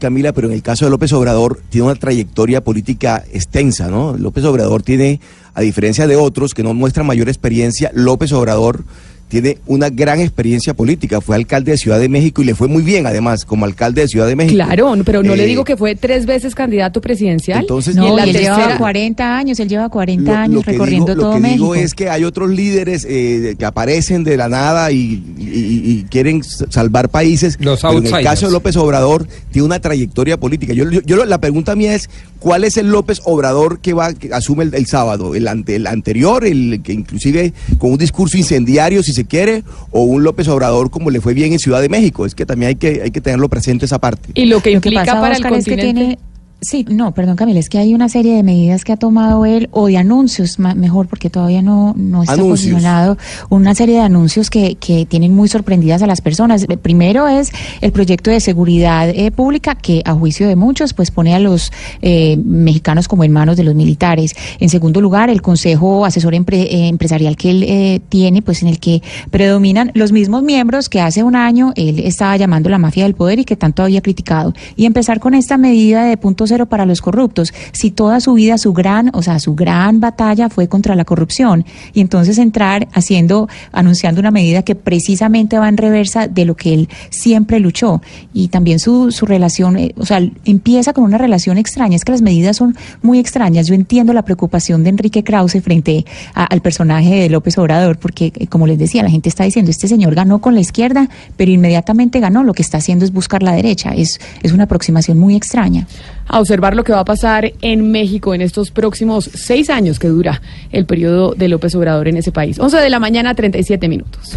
Camila, 0.00 0.32
pero 0.32 0.48
en 0.48 0.54
el 0.54 0.62
caso 0.62 0.84
de 0.84 0.90
López 0.90 1.12
Obrador 1.12 1.60
tiene 1.70 1.86
una 1.86 1.94
trayectoria 1.94 2.62
política 2.62 3.24
extensa, 3.32 3.88
¿no? 3.88 4.16
López 4.18 4.44
Obrador 4.44 4.82
tiene, 4.82 5.20
a 5.54 5.62
diferencia 5.62 6.06
de 6.06 6.16
otros 6.16 6.52
que 6.52 6.62
no 6.62 6.74
muestran 6.74 7.06
mayor 7.06 7.28
experiencia, 7.28 7.90
López 7.94 8.32
Obrador 8.32 8.84
tiene 9.28 9.58
una 9.66 9.90
gran 9.90 10.20
experiencia 10.20 10.74
política. 10.74 11.20
Fue 11.20 11.34
alcalde 11.36 11.72
de 11.72 11.78
Ciudad 11.78 11.98
de 11.98 12.08
México 12.08 12.42
y 12.42 12.44
le 12.44 12.54
fue 12.54 12.68
muy 12.68 12.82
bien, 12.82 13.06
además, 13.06 13.44
como 13.44 13.64
alcalde 13.64 14.02
de 14.02 14.08
Ciudad 14.08 14.26
de 14.26 14.36
México. 14.36 14.54
Claro, 14.54 14.94
pero 15.04 15.22
no 15.22 15.34
le 15.34 15.44
Eh, 15.44 15.46
digo 15.46 15.64
que 15.64 15.76
fue 15.76 15.94
tres 15.96 16.26
veces 16.26 16.54
candidato 16.54 17.00
presidencial. 17.00 17.60
Entonces, 17.60 17.94
y 17.96 17.98
en 17.98 18.04
No, 18.04 18.16
la 18.16 18.26
y 18.26 18.30
él 18.30 18.36
lleva 18.38 18.56
tercera- 18.56 18.78
40 18.78 19.36
años, 19.38 19.58
él 19.60 19.68
lleva 19.68 19.88
40 19.88 20.30
Lo- 20.32 20.38
años 20.38 20.54
lo 20.66 20.72
recorriendo 20.72 21.06
digo, 21.14 21.20
todo 21.20 21.30
Lo 21.30 21.36
que 21.36 21.42
México. 21.42 21.72
digo 21.72 21.74
es 21.74 21.94
que 21.94 22.08
hay 22.10 22.24
otros 22.24 22.50
líderes 22.50 23.06
eh, 23.08 23.56
que 23.58 23.64
aparecen 23.64 24.24
de 24.24 24.36
la 24.36 24.48
nada 24.48 24.92
y, 24.92 25.22
y- 25.38 25.82
y 26.00 26.06
quieren 26.10 26.42
salvar 26.44 27.08
países. 27.08 27.56
Los 27.60 27.80
pero 27.80 27.98
en 27.98 28.06
el 28.06 28.22
caso 28.22 28.46
de 28.46 28.52
López 28.52 28.76
Obrador, 28.76 29.26
tiene 29.50 29.66
una 29.66 29.80
trayectoria 29.80 30.36
política. 30.38 30.72
Yo, 30.74 30.90
yo- 30.90 31.00
yo- 31.04 31.24
la 31.24 31.38
pregunta 31.38 31.74
mía 31.74 31.94
es, 31.94 32.10
¿cuál 32.38 32.64
es 32.64 32.76
el 32.76 32.88
López 32.88 33.20
Obrador 33.24 33.78
que 33.80 33.94
va 33.94 34.12
que 34.12 34.32
asume 34.34 34.64
el, 34.64 34.74
el 34.74 34.86
sábado? 34.86 35.34
¿El, 35.34 35.48
ante- 35.48 35.76
el 35.76 35.86
anterior, 35.86 36.44
el 36.44 36.82
que 36.82 36.92
inclusive 36.92 37.52
con 37.78 37.92
un 37.92 37.98
discurso 37.98 38.36
incendiario, 38.36 39.02
si 39.02 39.12
se 39.14 39.24
quiere, 39.24 39.64
o 39.90 40.02
un 40.02 40.22
López 40.24 40.46
Obrador 40.48 40.90
como 40.90 41.10
le 41.10 41.20
fue 41.20 41.32
bien 41.34 41.52
en 41.52 41.58
Ciudad 41.58 41.80
de 41.80 41.88
México? 41.88 42.26
Es 42.26 42.34
que 42.34 42.44
también 42.44 42.68
hay 42.70 42.74
que, 42.74 43.00
hay 43.04 43.10
que 43.10 43.20
tenerlo 43.20 43.48
presente 43.48 43.86
esa 43.86 43.98
parte. 43.98 44.30
Y 44.34 44.44
lo 44.46 44.60
que 44.60 44.70
Lo 44.74 44.80
que 44.80 44.88
implica 44.88 45.04
pasa, 45.04 45.20
para 45.20 45.34
el 45.36 45.42
Oscar, 45.44 45.52
es 45.54 45.64
que 45.64 45.70
continente. 45.72 46.00
tiene- 46.00 46.18
Sí, 46.66 46.86
no, 46.88 47.12
perdón 47.12 47.36
Camila, 47.36 47.60
es 47.60 47.68
que 47.68 47.78
hay 47.78 47.94
una 47.94 48.08
serie 48.08 48.34
de 48.36 48.42
medidas 48.42 48.84
que 48.84 48.92
ha 48.92 48.96
tomado 48.96 49.44
él, 49.44 49.68
o 49.70 49.86
de 49.86 49.98
anuncios, 49.98 50.58
mejor 50.58 51.08
porque 51.08 51.28
todavía 51.28 51.60
no, 51.62 51.92
no 51.96 52.22
está 52.22 52.34
Anuncios. 52.34 52.60
posicionado, 52.60 53.18
una 53.50 53.74
serie 53.74 53.96
de 53.96 54.00
anuncios 54.00 54.48
que, 54.48 54.76
que 54.76 55.04
tienen 55.04 55.34
muy 55.34 55.48
sorprendidas 55.48 56.02
a 56.02 56.06
las 56.06 56.20
personas. 56.22 56.64
Eh, 56.68 56.76
Primero 56.78 57.28
es 57.28 57.50
el 57.82 57.92
proyecto 57.92 58.30
de 58.30 58.40
seguridad 58.40 59.08
eh, 59.10 59.30
pública 59.30 59.74
que 59.74 60.00
a 60.06 60.14
juicio 60.14 60.48
de 60.48 60.56
muchos 60.56 60.94
pues 60.94 61.10
pone 61.10 61.34
a 61.34 61.38
los 61.38 61.70
eh, 62.02 62.36
mexicanos 62.44 63.08
como 63.08 63.24
en 63.24 63.32
manos 63.32 63.56
de 63.56 63.64
los 63.64 63.74
militares. 63.74 64.32
En 64.58 64.68
segundo 64.70 65.00
lugar, 65.00 65.28
el 65.30 65.42
Consejo 65.42 66.04
Asesor 66.06 66.32
Empre- 66.34 66.66
eh, 66.70 66.88
Empresarial 66.88 67.36
que 67.36 67.50
él 67.50 67.62
eh, 67.64 68.00
tiene, 68.08 68.40
pues 68.42 68.62
en 68.62 68.68
el 68.68 68.78
que 68.80 69.02
predominan 69.30 69.90
los 69.94 70.12
mismos 70.12 70.42
miembros 70.42 70.88
que 70.88 71.00
hace 71.00 71.22
un 71.22 71.36
año 71.36 71.72
él 71.76 71.98
estaba 72.00 72.36
llamando 72.36 72.70
la 72.70 72.78
mafia 72.78 73.04
del 73.04 73.14
poder 73.14 73.38
y 73.40 73.44
que 73.44 73.56
tanto 73.56 73.82
había 73.82 74.00
criticado. 74.00 74.54
Y 74.76 74.86
empezar 74.86 75.20
con 75.20 75.34
esta 75.34 75.58
medida 75.58 76.04
de 76.04 76.16
punto 76.16 76.46
cero 76.54 76.66
para 76.66 76.86
los 76.86 77.00
corruptos. 77.00 77.52
Si 77.72 77.90
toda 77.90 78.20
su 78.20 78.34
vida, 78.34 78.58
su 78.58 78.72
gran, 78.72 79.10
o 79.12 79.22
sea, 79.22 79.38
su 79.40 79.54
gran 79.54 79.98
batalla 80.00 80.48
fue 80.48 80.68
contra 80.68 80.94
la 80.94 81.04
corrupción. 81.04 81.64
Y 81.92 82.00
entonces 82.00 82.38
entrar 82.38 82.86
haciendo, 82.92 83.48
anunciando 83.72 84.20
una 84.20 84.30
medida 84.30 84.62
que 84.62 84.74
precisamente 84.74 85.58
va 85.58 85.68
en 85.68 85.76
reversa 85.76 86.28
de 86.28 86.44
lo 86.44 86.54
que 86.54 86.74
él 86.74 86.88
siempre 87.10 87.58
luchó. 87.60 88.00
Y 88.32 88.48
también 88.48 88.78
su, 88.78 89.10
su 89.10 89.26
relación, 89.26 89.76
eh, 89.78 89.92
o 89.96 90.06
sea, 90.06 90.20
empieza 90.44 90.92
con 90.92 91.04
una 91.04 91.18
relación 91.18 91.58
extraña. 91.58 91.96
Es 91.96 92.04
que 92.04 92.12
las 92.12 92.22
medidas 92.22 92.56
son 92.56 92.76
muy 93.02 93.18
extrañas. 93.18 93.66
Yo 93.66 93.74
entiendo 93.74 94.12
la 94.12 94.22
preocupación 94.22 94.84
de 94.84 94.90
Enrique 94.90 95.24
Krause 95.24 95.60
frente 95.62 96.04
a- 96.34 96.44
al 96.44 96.60
personaje 96.60 97.14
de 97.16 97.28
López 97.30 97.58
Obrador, 97.58 97.98
porque, 97.98 98.32
eh, 98.36 98.46
como 98.46 98.66
les 98.66 98.78
decía, 98.78 99.02
la 99.02 99.10
gente 99.10 99.28
está 99.28 99.44
diciendo, 99.44 99.70
este 99.70 99.88
señor 99.88 100.14
ganó 100.14 100.40
con 100.40 100.54
la 100.54 100.60
izquierda, 100.60 101.08
pero 101.36 101.50
inmediatamente 101.50 102.20
ganó. 102.20 102.44
Lo 102.44 102.54
que 102.54 102.62
está 102.62 102.78
haciendo 102.78 103.04
es 103.04 103.12
buscar 103.12 103.42
la 103.42 103.52
derecha. 103.52 103.90
Es, 103.94 104.20
es 104.42 104.52
una 104.52 104.64
aproximación 104.64 105.18
muy 105.18 105.34
extraña. 105.34 105.86
A 106.26 106.40
observar 106.40 106.74
lo 106.76 106.84
que 106.84 106.92
va 106.92 107.00
a 107.00 107.04
pasar 107.04 107.52
en 107.60 107.90
México 107.90 108.34
en 108.34 108.40
estos 108.40 108.70
próximos 108.70 109.30
seis 109.34 109.70
años 109.70 109.98
que 109.98 110.08
dura 110.08 110.40
el 110.72 110.86
periodo 110.86 111.34
de 111.34 111.48
López 111.48 111.74
Obrador 111.74 112.08
en 112.08 112.16
ese 112.16 112.32
país. 112.32 112.58
11 112.58 112.76
de 112.78 112.90
la 112.90 112.98
mañana, 112.98 113.34
37 113.34 113.88
minutos. 113.88 114.36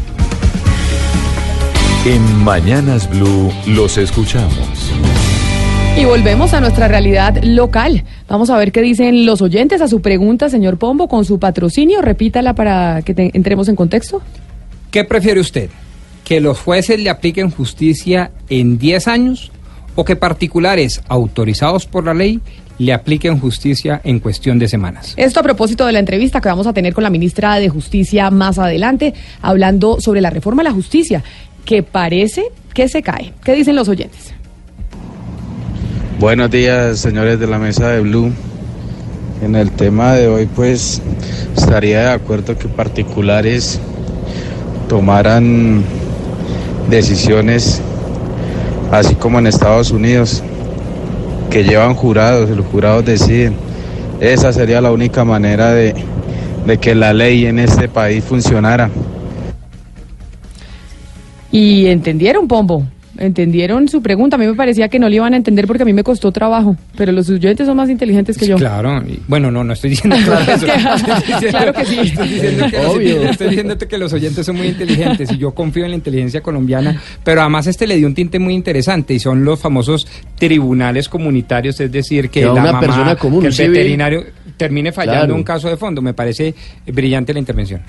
En 2.05 2.43
Mañanas 2.43 3.09
Blue 3.09 3.51
los 3.67 3.97
escuchamos. 3.97 4.57
Y 5.99 6.05
volvemos 6.05 6.53
a 6.53 6.61
nuestra 6.61 6.87
realidad 6.87 7.43
local. 7.43 8.03
Vamos 8.29 8.49
a 8.49 8.57
ver 8.57 8.71
qué 8.71 8.81
dicen 8.81 9.25
los 9.25 9.41
oyentes 9.41 9.81
a 9.81 9.87
su 9.87 9.99
pregunta, 10.01 10.47
señor 10.49 10.77
Pombo, 10.77 11.07
con 11.07 11.25
su 11.25 11.39
patrocinio. 11.39 12.01
Repítala 12.01 12.53
para 12.53 13.01
que 13.01 13.13
te- 13.13 13.31
entremos 13.33 13.67
en 13.67 13.75
contexto. 13.75 14.21
¿Qué 14.91 15.03
prefiere 15.03 15.39
usted? 15.39 15.69
¿Que 16.23 16.39
los 16.39 16.59
jueces 16.59 16.99
le 16.99 17.09
apliquen 17.09 17.49
justicia 17.49 18.31
en 18.47 18.77
10 18.77 19.07
años 19.07 19.51
o 19.97 20.05
que 20.05 20.15
particulares 20.15 21.01
autorizados 21.07 21.87
por 21.87 22.05
la 22.05 22.13
ley 22.13 22.39
le 22.77 22.93
apliquen 22.93 23.39
justicia 23.39 23.99
en 24.03 24.19
cuestión 24.19 24.59
de 24.59 24.67
semanas? 24.67 25.15
Esto 25.17 25.39
a 25.39 25.43
propósito 25.43 25.87
de 25.87 25.91
la 25.91 25.99
entrevista 25.99 26.39
que 26.39 26.49
vamos 26.49 26.67
a 26.67 26.73
tener 26.73 26.93
con 26.93 27.03
la 27.03 27.09
ministra 27.09 27.55
de 27.55 27.67
Justicia 27.67 28.29
más 28.29 28.59
adelante, 28.59 29.15
hablando 29.41 29.99
sobre 29.99 30.21
la 30.21 30.29
reforma 30.29 30.61
a 30.61 30.65
la 30.65 30.71
justicia, 30.71 31.23
que 31.65 31.81
parece 31.81 32.45
que 32.75 32.87
se 32.87 33.01
cae. 33.01 33.33
¿Qué 33.43 33.55
dicen 33.55 33.75
los 33.75 33.89
oyentes? 33.89 34.33
Buenos 36.19 36.51
días, 36.51 36.99
señores 36.99 37.39
de 37.39 37.47
la 37.47 37.57
mesa 37.57 37.89
de 37.89 38.01
Blue. 38.01 38.31
En 39.41 39.55
el 39.55 39.71
tema 39.71 40.13
de 40.13 40.27
hoy, 40.27 40.45
pues 40.45 41.01
estaría 41.55 42.01
de 42.01 42.11
acuerdo 42.11 42.55
que 42.55 42.67
particulares 42.67 43.79
tomaran 44.87 45.83
decisiones, 46.87 47.81
así 48.91 49.15
como 49.15 49.39
en 49.39 49.47
Estados 49.47 49.91
Unidos, 49.91 50.43
que 51.49 51.63
llevan 51.63 51.93
jurados, 51.95 52.49
los 52.49 52.65
jurados 52.67 53.05
deciden. 53.05 53.55
Esa 54.19 54.51
sería 54.51 54.81
la 54.81 54.91
única 54.91 55.23
manera 55.23 55.71
de, 55.71 55.93
de 56.65 56.77
que 56.77 56.95
la 56.95 57.13
ley 57.13 57.45
en 57.45 57.59
este 57.59 57.87
país 57.87 58.23
funcionara. 58.23 58.89
Y 61.51 61.87
entendieron, 61.87 62.47
Pombo. 62.47 62.83
Entendieron 63.19 63.87
su 63.87 64.01
pregunta. 64.01 64.35
A 64.35 64.39
mí 64.39 64.45
me 64.47 64.53
parecía 64.53 64.87
que 64.89 64.99
no 64.99 65.09
le 65.09 65.15
iban 65.17 65.33
a 65.33 65.37
entender 65.37 65.67
porque 65.67 65.83
a 65.83 65.85
mí 65.85 65.93
me 65.93 66.03
costó 66.03 66.31
trabajo. 66.31 66.75
Pero 66.95 67.11
los 67.11 67.29
oyentes 67.29 67.65
son 67.67 67.77
más 67.77 67.89
inteligentes 67.89 68.37
que 68.37 68.47
yo. 68.47 68.55
Claro, 68.57 69.01
y- 69.07 69.19
bueno, 69.27 69.51
no, 69.51 69.63
no 69.63 69.73
estoy 69.73 69.91
diciendo 69.91 70.15
claro, 70.25 70.51
eso. 70.51 70.65
Estoy 70.67 71.15
diciendo- 71.15 71.47
Claro 71.57 71.73
que 71.73 71.85
sí. 71.85 71.99
Estoy 71.99 72.27
diciendo 72.27 72.65
que, 72.69 72.77
los, 72.77 72.95
Obvio. 72.95 73.21
estoy 73.29 73.47
diciéndote 73.49 73.87
que 73.87 73.97
los 73.97 74.13
oyentes 74.13 74.45
son 74.45 74.55
muy 74.57 74.67
inteligentes 74.67 75.31
y 75.31 75.37
yo 75.37 75.51
confío 75.51 75.85
en 75.85 75.91
la 75.91 75.95
inteligencia 75.97 76.41
colombiana, 76.41 77.01
pero 77.23 77.41
además 77.41 77.67
este 77.67 77.87
le 77.87 77.95
dio 77.97 78.07
un 78.07 78.13
tinte 78.15 78.39
muy 78.39 78.53
interesante 78.53 79.13
y 79.13 79.19
son 79.19 79.43
los 79.43 79.59
famosos 79.59 80.07
tribunales 80.37 81.09
comunitarios, 81.09 81.79
es 81.79 81.91
decir, 81.91 82.29
que 82.29 82.39
Que 82.41 82.45
la 82.45 82.51
una 82.53 82.63
mamá, 82.63 82.79
persona 82.79 83.15
común, 83.15 83.41
que 83.41 83.47
el 83.47 83.71
veterinario 83.71 84.23
termine 84.57 84.91
fallando 84.91 85.19
Claro. 85.21 85.35
un 85.35 85.43
caso 85.43 85.67
de 85.69 85.77
fondo. 85.77 86.01
Me 86.01 86.13
parece 86.13 86.53
brillante 86.85 87.33
la 87.33 87.39
intervención. 87.39 87.81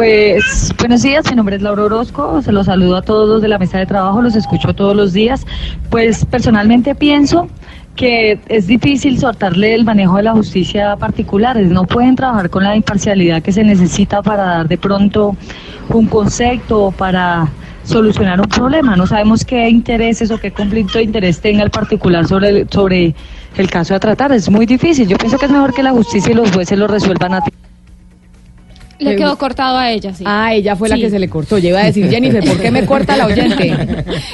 Pues 0.00 0.74
buenos 0.78 1.02
días, 1.02 1.28
mi 1.28 1.36
nombre 1.36 1.56
es 1.56 1.60
Laura 1.60 1.82
Orozco, 1.84 2.40
se 2.40 2.52
los 2.52 2.64
saludo 2.64 2.96
a 2.96 3.02
todos 3.02 3.42
de 3.42 3.48
la 3.48 3.58
mesa 3.58 3.76
de 3.76 3.84
trabajo, 3.84 4.22
los 4.22 4.34
escucho 4.34 4.74
todos 4.74 4.96
los 4.96 5.12
días. 5.12 5.46
Pues 5.90 6.24
personalmente 6.24 6.94
pienso 6.94 7.48
que 7.96 8.40
es 8.48 8.66
difícil 8.66 9.18
soltarle 9.18 9.74
el 9.74 9.84
manejo 9.84 10.16
de 10.16 10.22
la 10.22 10.32
justicia 10.32 10.92
a 10.92 10.96
particulares, 10.96 11.68
no 11.68 11.84
pueden 11.84 12.16
trabajar 12.16 12.48
con 12.48 12.64
la 12.64 12.74
imparcialidad 12.76 13.42
que 13.42 13.52
se 13.52 13.62
necesita 13.62 14.22
para 14.22 14.44
dar 14.44 14.68
de 14.68 14.78
pronto 14.78 15.36
un 15.90 16.06
concepto 16.06 16.94
para 16.96 17.48
solucionar 17.84 18.40
un 18.40 18.48
problema. 18.48 18.96
No 18.96 19.06
sabemos 19.06 19.44
qué 19.44 19.68
intereses 19.68 20.30
o 20.30 20.38
qué 20.38 20.50
conflicto 20.50 20.96
de 20.96 21.04
interés 21.04 21.42
tenga 21.42 21.62
el 21.62 21.70
particular 21.70 22.26
sobre 22.26 22.48
el, 22.48 22.70
sobre 22.70 23.14
el 23.54 23.70
caso 23.70 23.94
a 23.94 24.00
tratar. 24.00 24.32
Es 24.32 24.48
muy 24.48 24.64
difícil. 24.64 25.06
Yo 25.06 25.18
pienso 25.18 25.36
que 25.36 25.44
es 25.44 25.52
mejor 25.52 25.74
que 25.74 25.82
la 25.82 25.90
justicia 25.90 26.32
y 26.32 26.36
los 26.36 26.50
jueces 26.52 26.78
lo 26.78 26.86
resuelvan 26.86 27.34
a 27.34 27.42
tiempo. 27.42 27.69
Le 29.00 29.16
quedó 29.16 29.36
cortado 29.38 29.78
a 29.78 29.90
ella, 29.90 30.14
sí. 30.14 30.24
Ah, 30.26 30.54
ella 30.54 30.76
fue 30.76 30.88
la 30.88 30.96
que 30.96 31.10
se 31.10 31.18
le 31.18 31.28
cortó. 31.28 31.58
Yo 31.58 31.70
iba 31.70 31.80
a 31.80 31.84
decir, 31.84 32.08
Jennifer, 32.08 32.44
¿por 32.44 32.60
qué 32.60 32.70
me 32.70 32.84
corta 32.86 33.16
la 33.16 33.26
oyente? 33.26 33.74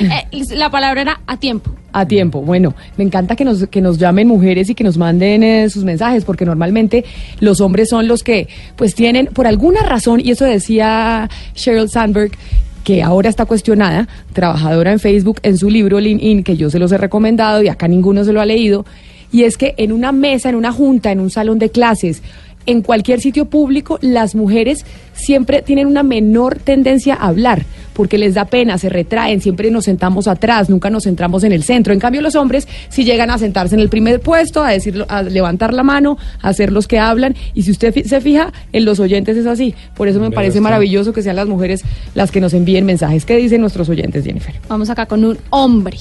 Eh, 0.01 0.43
la 0.55 0.71
palabra 0.71 1.01
era 1.01 1.21
a 1.27 1.37
tiempo. 1.39 1.71
A 1.93 2.07
tiempo. 2.07 2.43
Bueno, 2.43 2.75
me 2.97 3.05
encanta 3.05 3.37
que 3.37 3.45
nos, 3.45 3.67
que 3.69 3.81
nos 3.81 3.99
llamen 3.99 4.29
mujeres 4.29 4.69
y 4.69 4.75
que 4.75 4.85
nos 4.85 4.99
manden 4.99 5.43
eh, 5.43 5.71
sus 5.71 5.85
mensajes, 5.85 6.25
porque 6.25 6.45
normalmente 6.45 7.05
los 7.41 7.61
hombres 7.61 7.89
son 7.89 8.09
los 8.09 8.23
que, 8.23 8.49
pues, 8.77 8.95
tienen, 8.95 9.27
por 9.27 9.47
alguna 9.47 9.83
razón, 9.83 10.21
y 10.21 10.31
eso 10.31 10.45
decía 10.45 11.29
Sheryl 11.55 11.89
Sandberg, 11.89 12.33
que 12.85 13.03
ahora 13.03 13.29
está 13.29 13.47
cuestionada, 13.47 14.09
trabajadora 14.33 14.93
en 14.93 15.01
Facebook, 15.01 15.41
en 15.43 15.57
su 15.57 15.71
libro 15.71 15.99
LinkedIn, 15.99 16.43
que 16.45 16.57
yo 16.57 16.71
se 16.71 16.79
los 16.79 16.93
he 16.93 16.99
recomendado 16.99 17.63
y 17.63 17.69
acá 17.69 17.89
ninguno 17.89 18.25
se 18.25 18.33
lo 18.33 18.41
ha 18.41 18.47
leído, 18.47 18.85
y 19.33 19.43
es 19.43 19.57
que 19.57 19.75
en 19.77 19.93
una 19.93 20.13
mesa, 20.13 20.49
en 20.49 20.55
una 20.55 20.73
junta, 20.73 21.11
en 21.11 21.21
un 21.21 21.31
salón 21.31 21.59
de 21.59 21.71
clases, 21.71 22.23
en 22.67 22.83
cualquier 22.83 23.21
sitio 23.21 23.47
público, 23.47 23.99
las 24.03 24.35
mujeres 24.35 24.85
siempre 25.13 25.63
tienen 25.63 25.87
una 25.87 26.03
menor 26.03 26.59
tendencia 26.59 27.15
a 27.15 27.29
hablar, 27.29 27.65
porque 27.95 28.19
les 28.19 28.35
da 28.35 28.45
pena, 28.45 28.77
se 28.77 28.89
retraen, 28.89 29.41
siempre 29.41 29.71
nos 29.71 29.85
sentamos 29.85 30.29
atrás, 30.29 30.69
nunca 30.69 30.91
nos 30.91 31.05
centramos 31.05 31.45
en 31.45 31.53
el 31.53 31.63
centro. 31.63 31.93
En 31.93 32.01
cambio, 32.01 32.21
los 32.21 32.35
hombres 32.35 32.69
si 32.89 33.05
llegan 33.05 33.31
a 33.31 33.39
sentarse 33.39 33.75
en 33.75 33.81
el 33.81 33.89
primer 33.89 34.21
puesto, 34.21 34.63
a 34.63 34.71
decirlo, 34.71 35.07
a 35.09 35.23
levantar 35.23 35.73
la 35.73 35.83
mano, 35.83 36.19
a 36.43 36.53
ser 36.53 36.73
los 36.73 36.87
que 36.87 36.99
hablan, 36.99 37.35
y 37.55 37.63
si 37.63 37.71
usted 37.71 37.95
se 38.05 38.21
fija, 38.21 38.53
en 38.73 38.85
los 38.85 39.01
oyentes 39.01 39.37
es 39.37 39.47
así. 39.47 39.75
Por 39.95 40.09
eso 40.09 40.21
me 40.21 40.31
parece 40.31 40.61
maravilloso 40.61 41.13
que 41.13 41.23
sean 41.23 41.37
las 41.37 41.49
mujeres 41.49 41.83
las 42.15 42.31
que 42.31 42.41
nos 42.41 42.53
envíen 42.53 42.85
mensajes. 42.85 43.25
¿Qué 43.25 43.37
dicen 43.37 43.61
nuestros 43.61 43.89
oyentes, 43.89 44.25
Jennifer? 44.25 44.55
Vamos 44.69 44.91
acá 44.91 45.07
con 45.07 45.25
un 45.25 45.39
hombre. 45.51 45.97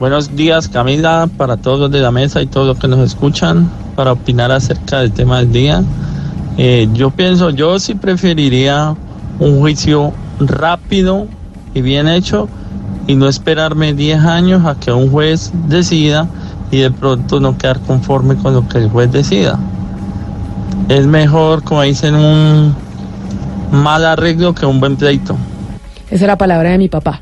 Buenos 0.00 0.34
días 0.34 0.66
Camila, 0.66 1.28
para 1.36 1.58
todos 1.58 1.78
los 1.78 1.90
de 1.90 2.00
la 2.00 2.10
mesa 2.10 2.40
y 2.40 2.46
todos 2.46 2.66
los 2.66 2.78
que 2.78 2.88
nos 2.88 3.00
escuchan, 3.00 3.70
para 3.96 4.12
opinar 4.12 4.50
acerca 4.50 5.00
del 5.00 5.12
tema 5.12 5.40
del 5.40 5.52
día. 5.52 5.82
Eh, 6.56 6.88
yo 6.94 7.10
pienso, 7.10 7.50
yo 7.50 7.78
sí 7.78 7.94
preferiría 7.94 8.96
un 9.40 9.60
juicio 9.60 10.14
rápido 10.38 11.26
y 11.74 11.82
bien 11.82 12.08
hecho 12.08 12.48
y 13.06 13.14
no 13.14 13.28
esperarme 13.28 13.92
10 13.92 14.20
años 14.20 14.64
a 14.64 14.74
que 14.80 14.90
un 14.90 15.10
juez 15.10 15.52
decida 15.68 16.26
y 16.70 16.78
de 16.78 16.90
pronto 16.90 17.38
no 17.38 17.58
quedar 17.58 17.78
conforme 17.80 18.36
con 18.36 18.54
lo 18.54 18.66
que 18.66 18.78
el 18.78 18.88
juez 18.88 19.12
decida. 19.12 19.58
Es 20.88 21.06
mejor, 21.06 21.62
como 21.62 21.82
dicen, 21.82 22.14
un 22.14 22.74
mal 23.70 24.06
arreglo 24.06 24.54
que 24.54 24.64
un 24.64 24.80
buen 24.80 24.96
pleito. 24.96 25.36
Esa 26.06 26.24
es 26.24 26.26
la 26.26 26.38
palabra 26.38 26.70
de 26.70 26.78
mi 26.78 26.88
papá. 26.88 27.20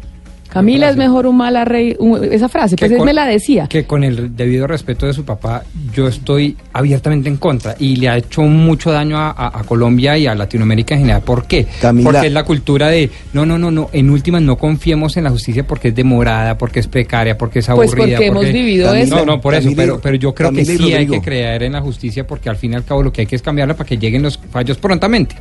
Camila 0.48 0.88
es 0.88 0.96
mejor 0.96 1.26
un 1.26 1.36
mal 1.36 1.56
un- 1.98 2.24
esa 2.24 2.48
frase, 2.48 2.76
pues 2.76 2.90
él 2.90 2.96
con- 2.98 3.06
me 3.06 3.12
la 3.12 3.26
decía. 3.26 3.66
Que 3.68 3.84
con 3.84 4.02
el 4.04 4.34
debido 4.36 4.66
respeto 4.66 5.06
de 5.06 5.12
su 5.12 5.24
papá, 5.24 5.62
yo 5.94 6.08
estoy 6.08 6.56
abiertamente 6.72 7.28
en 7.28 7.36
contra 7.36 7.74
y 7.78 7.96
le 7.96 8.08
ha 8.08 8.16
hecho 8.16 8.42
mucho 8.42 8.90
daño 8.90 9.18
a, 9.18 9.30
a- 9.30 9.58
a 9.60 9.64
Colombia 9.64 10.16
y 10.16 10.26
a 10.26 10.34
Latinoamérica 10.34 10.94
en 10.94 11.00
general. 11.00 11.22
¿Por 11.22 11.46
qué? 11.46 11.66
Camila- 11.80 12.10
Porque 12.10 12.26
es 12.28 12.32
la 12.32 12.44
cultura 12.44 12.88
de, 12.88 13.10
no, 13.32 13.44
no, 13.44 13.58
no, 13.58 13.70
no, 13.70 13.90
en 13.92 14.10
últimas 14.10 14.42
no 14.42 14.56
confiemos 14.56 15.16
en 15.16 15.24
la 15.24 15.30
justicia 15.30 15.66
porque 15.66 15.88
es 15.88 15.94
demorada, 15.94 16.56
porque 16.56 16.80
es 16.80 16.86
precaria, 16.86 17.36
porque 17.36 17.58
es 17.58 17.66
Pues 17.66 17.90
aburrida. 17.92 18.16
porque 18.16 18.26
hemos 18.26 18.44
vivido 18.52 18.86
Camila- 18.88 19.04
eso. 19.04 19.16
No, 19.16 19.24
no, 19.26 19.40
por 19.40 19.54
eso, 19.54 19.64
Camila 19.64 19.82
pero, 19.82 20.00
pero 20.00 20.16
yo 20.16 20.34
creo 20.34 20.48
Camila 20.50 20.66
que 20.72 20.78
sí 20.78 20.92
hay 20.94 21.06
que 21.06 21.20
creer 21.20 21.62
en 21.64 21.72
la 21.72 21.80
justicia 21.80 22.26
porque 22.26 22.48
al 22.48 22.56
fin 22.56 22.72
y 22.72 22.76
al 22.76 22.84
cabo 22.84 23.02
lo 23.02 23.12
que 23.12 23.22
hay 23.22 23.26
que 23.26 23.36
es 23.36 23.42
cambiarla 23.42 23.74
para 23.74 23.86
que 23.88 23.98
lleguen 23.98 24.22
los 24.22 24.38
fallos 24.50 24.78
prontamente, 24.78 25.34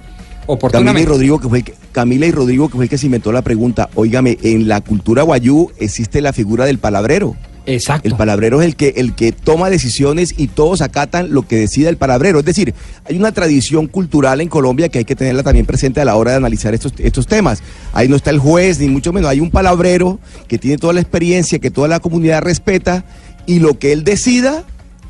Camila 0.72 1.00
y. 1.00 1.06
Rodrigo, 1.06 1.40
que 1.40 1.50
fue 1.50 1.60
el 1.60 1.64
que, 1.64 1.74
Camila 1.92 2.26
y 2.26 2.32
Rodrigo, 2.32 2.70
que 2.70 2.76
fue 2.76 2.86
el 2.86 2.90
que 2.90 2.98
se 2.98 3.08
inventó 3.08 3.32
la 3.32 3.42
pregunta. 3.42 3.90
Óigame, 3.96 4.38
en 4.44 4.68
la 4.68 4.82
cultura 4.82 5.24
guayú 5.24 5.72
existe 5.78 6.22
la 6.22 6.34
figura 6.34 6.66
del 6.66 6.80
palabrero. 6.80 7.36
Exacto. 7.68 8.08
El 8.08 8.16
palabrero 8.16 8.62
es 8.62 8.68
el 8.68 8.76
que, 8.78 8.94
el 8.96 9.14
que 9.14 9.34
toma 9.34 9.70
decisiones 9.70 10.34
y 10.38 10.48
todos 10.48 10.82
acatan 10.82 11.34
lo 11.34 11.46
que 11.46 11.58
decida 11.58 11.90
el 11.90 11.98
palabrero. 11.98 12.40
Es 12.40 12.46
decir, 12.46 12.74
hay 13.04 13.18
una 13.18 13.34
tradición 13.34 13.88
cultural 13.88 14.40
en 14.40 14.48
Colombia 14.48 14.88
que 14.88 15.00
hay 15.00 15.06
que 15.06 15.18
tenerla 15.18 15.44
también 15.44 15.66
presente 15.66 16.00
a 16.00 16.06
la 16.06 16.16
hora 16.16 16.32
de 16.32 16.38
analizar 16.38 16.74
estos, 16.74 16.94
estos 16.98 17.28
temas. 17.28 17.62
Ahí 17.92 18.08
no 18.08 18.16
está 18.16 18.30
el 18.30 18.40
juez, 18.40 18.80
ni 18.80 18.88
mucho 18.88 19.12
menos. 19.12 19.30
Hay 19.30 19.42
un 19.42 19.52
palabrero 19.52 20.18
que 20.48 20.58
tiene 20.58 20.78
toda 20.78 20.94
la 20.94 21.02
experiencia, 21.02 21.60
que 21.60 21.70
toda 21.70 21.90
la 21.90 22.00
comunidad 22.00 22.42
respeta, 22.42 23.04
y 23.46 23.60
lo 23.60 23.78
que 23.78 23.92
él 23.92 24.06
decida, 24.06 24.64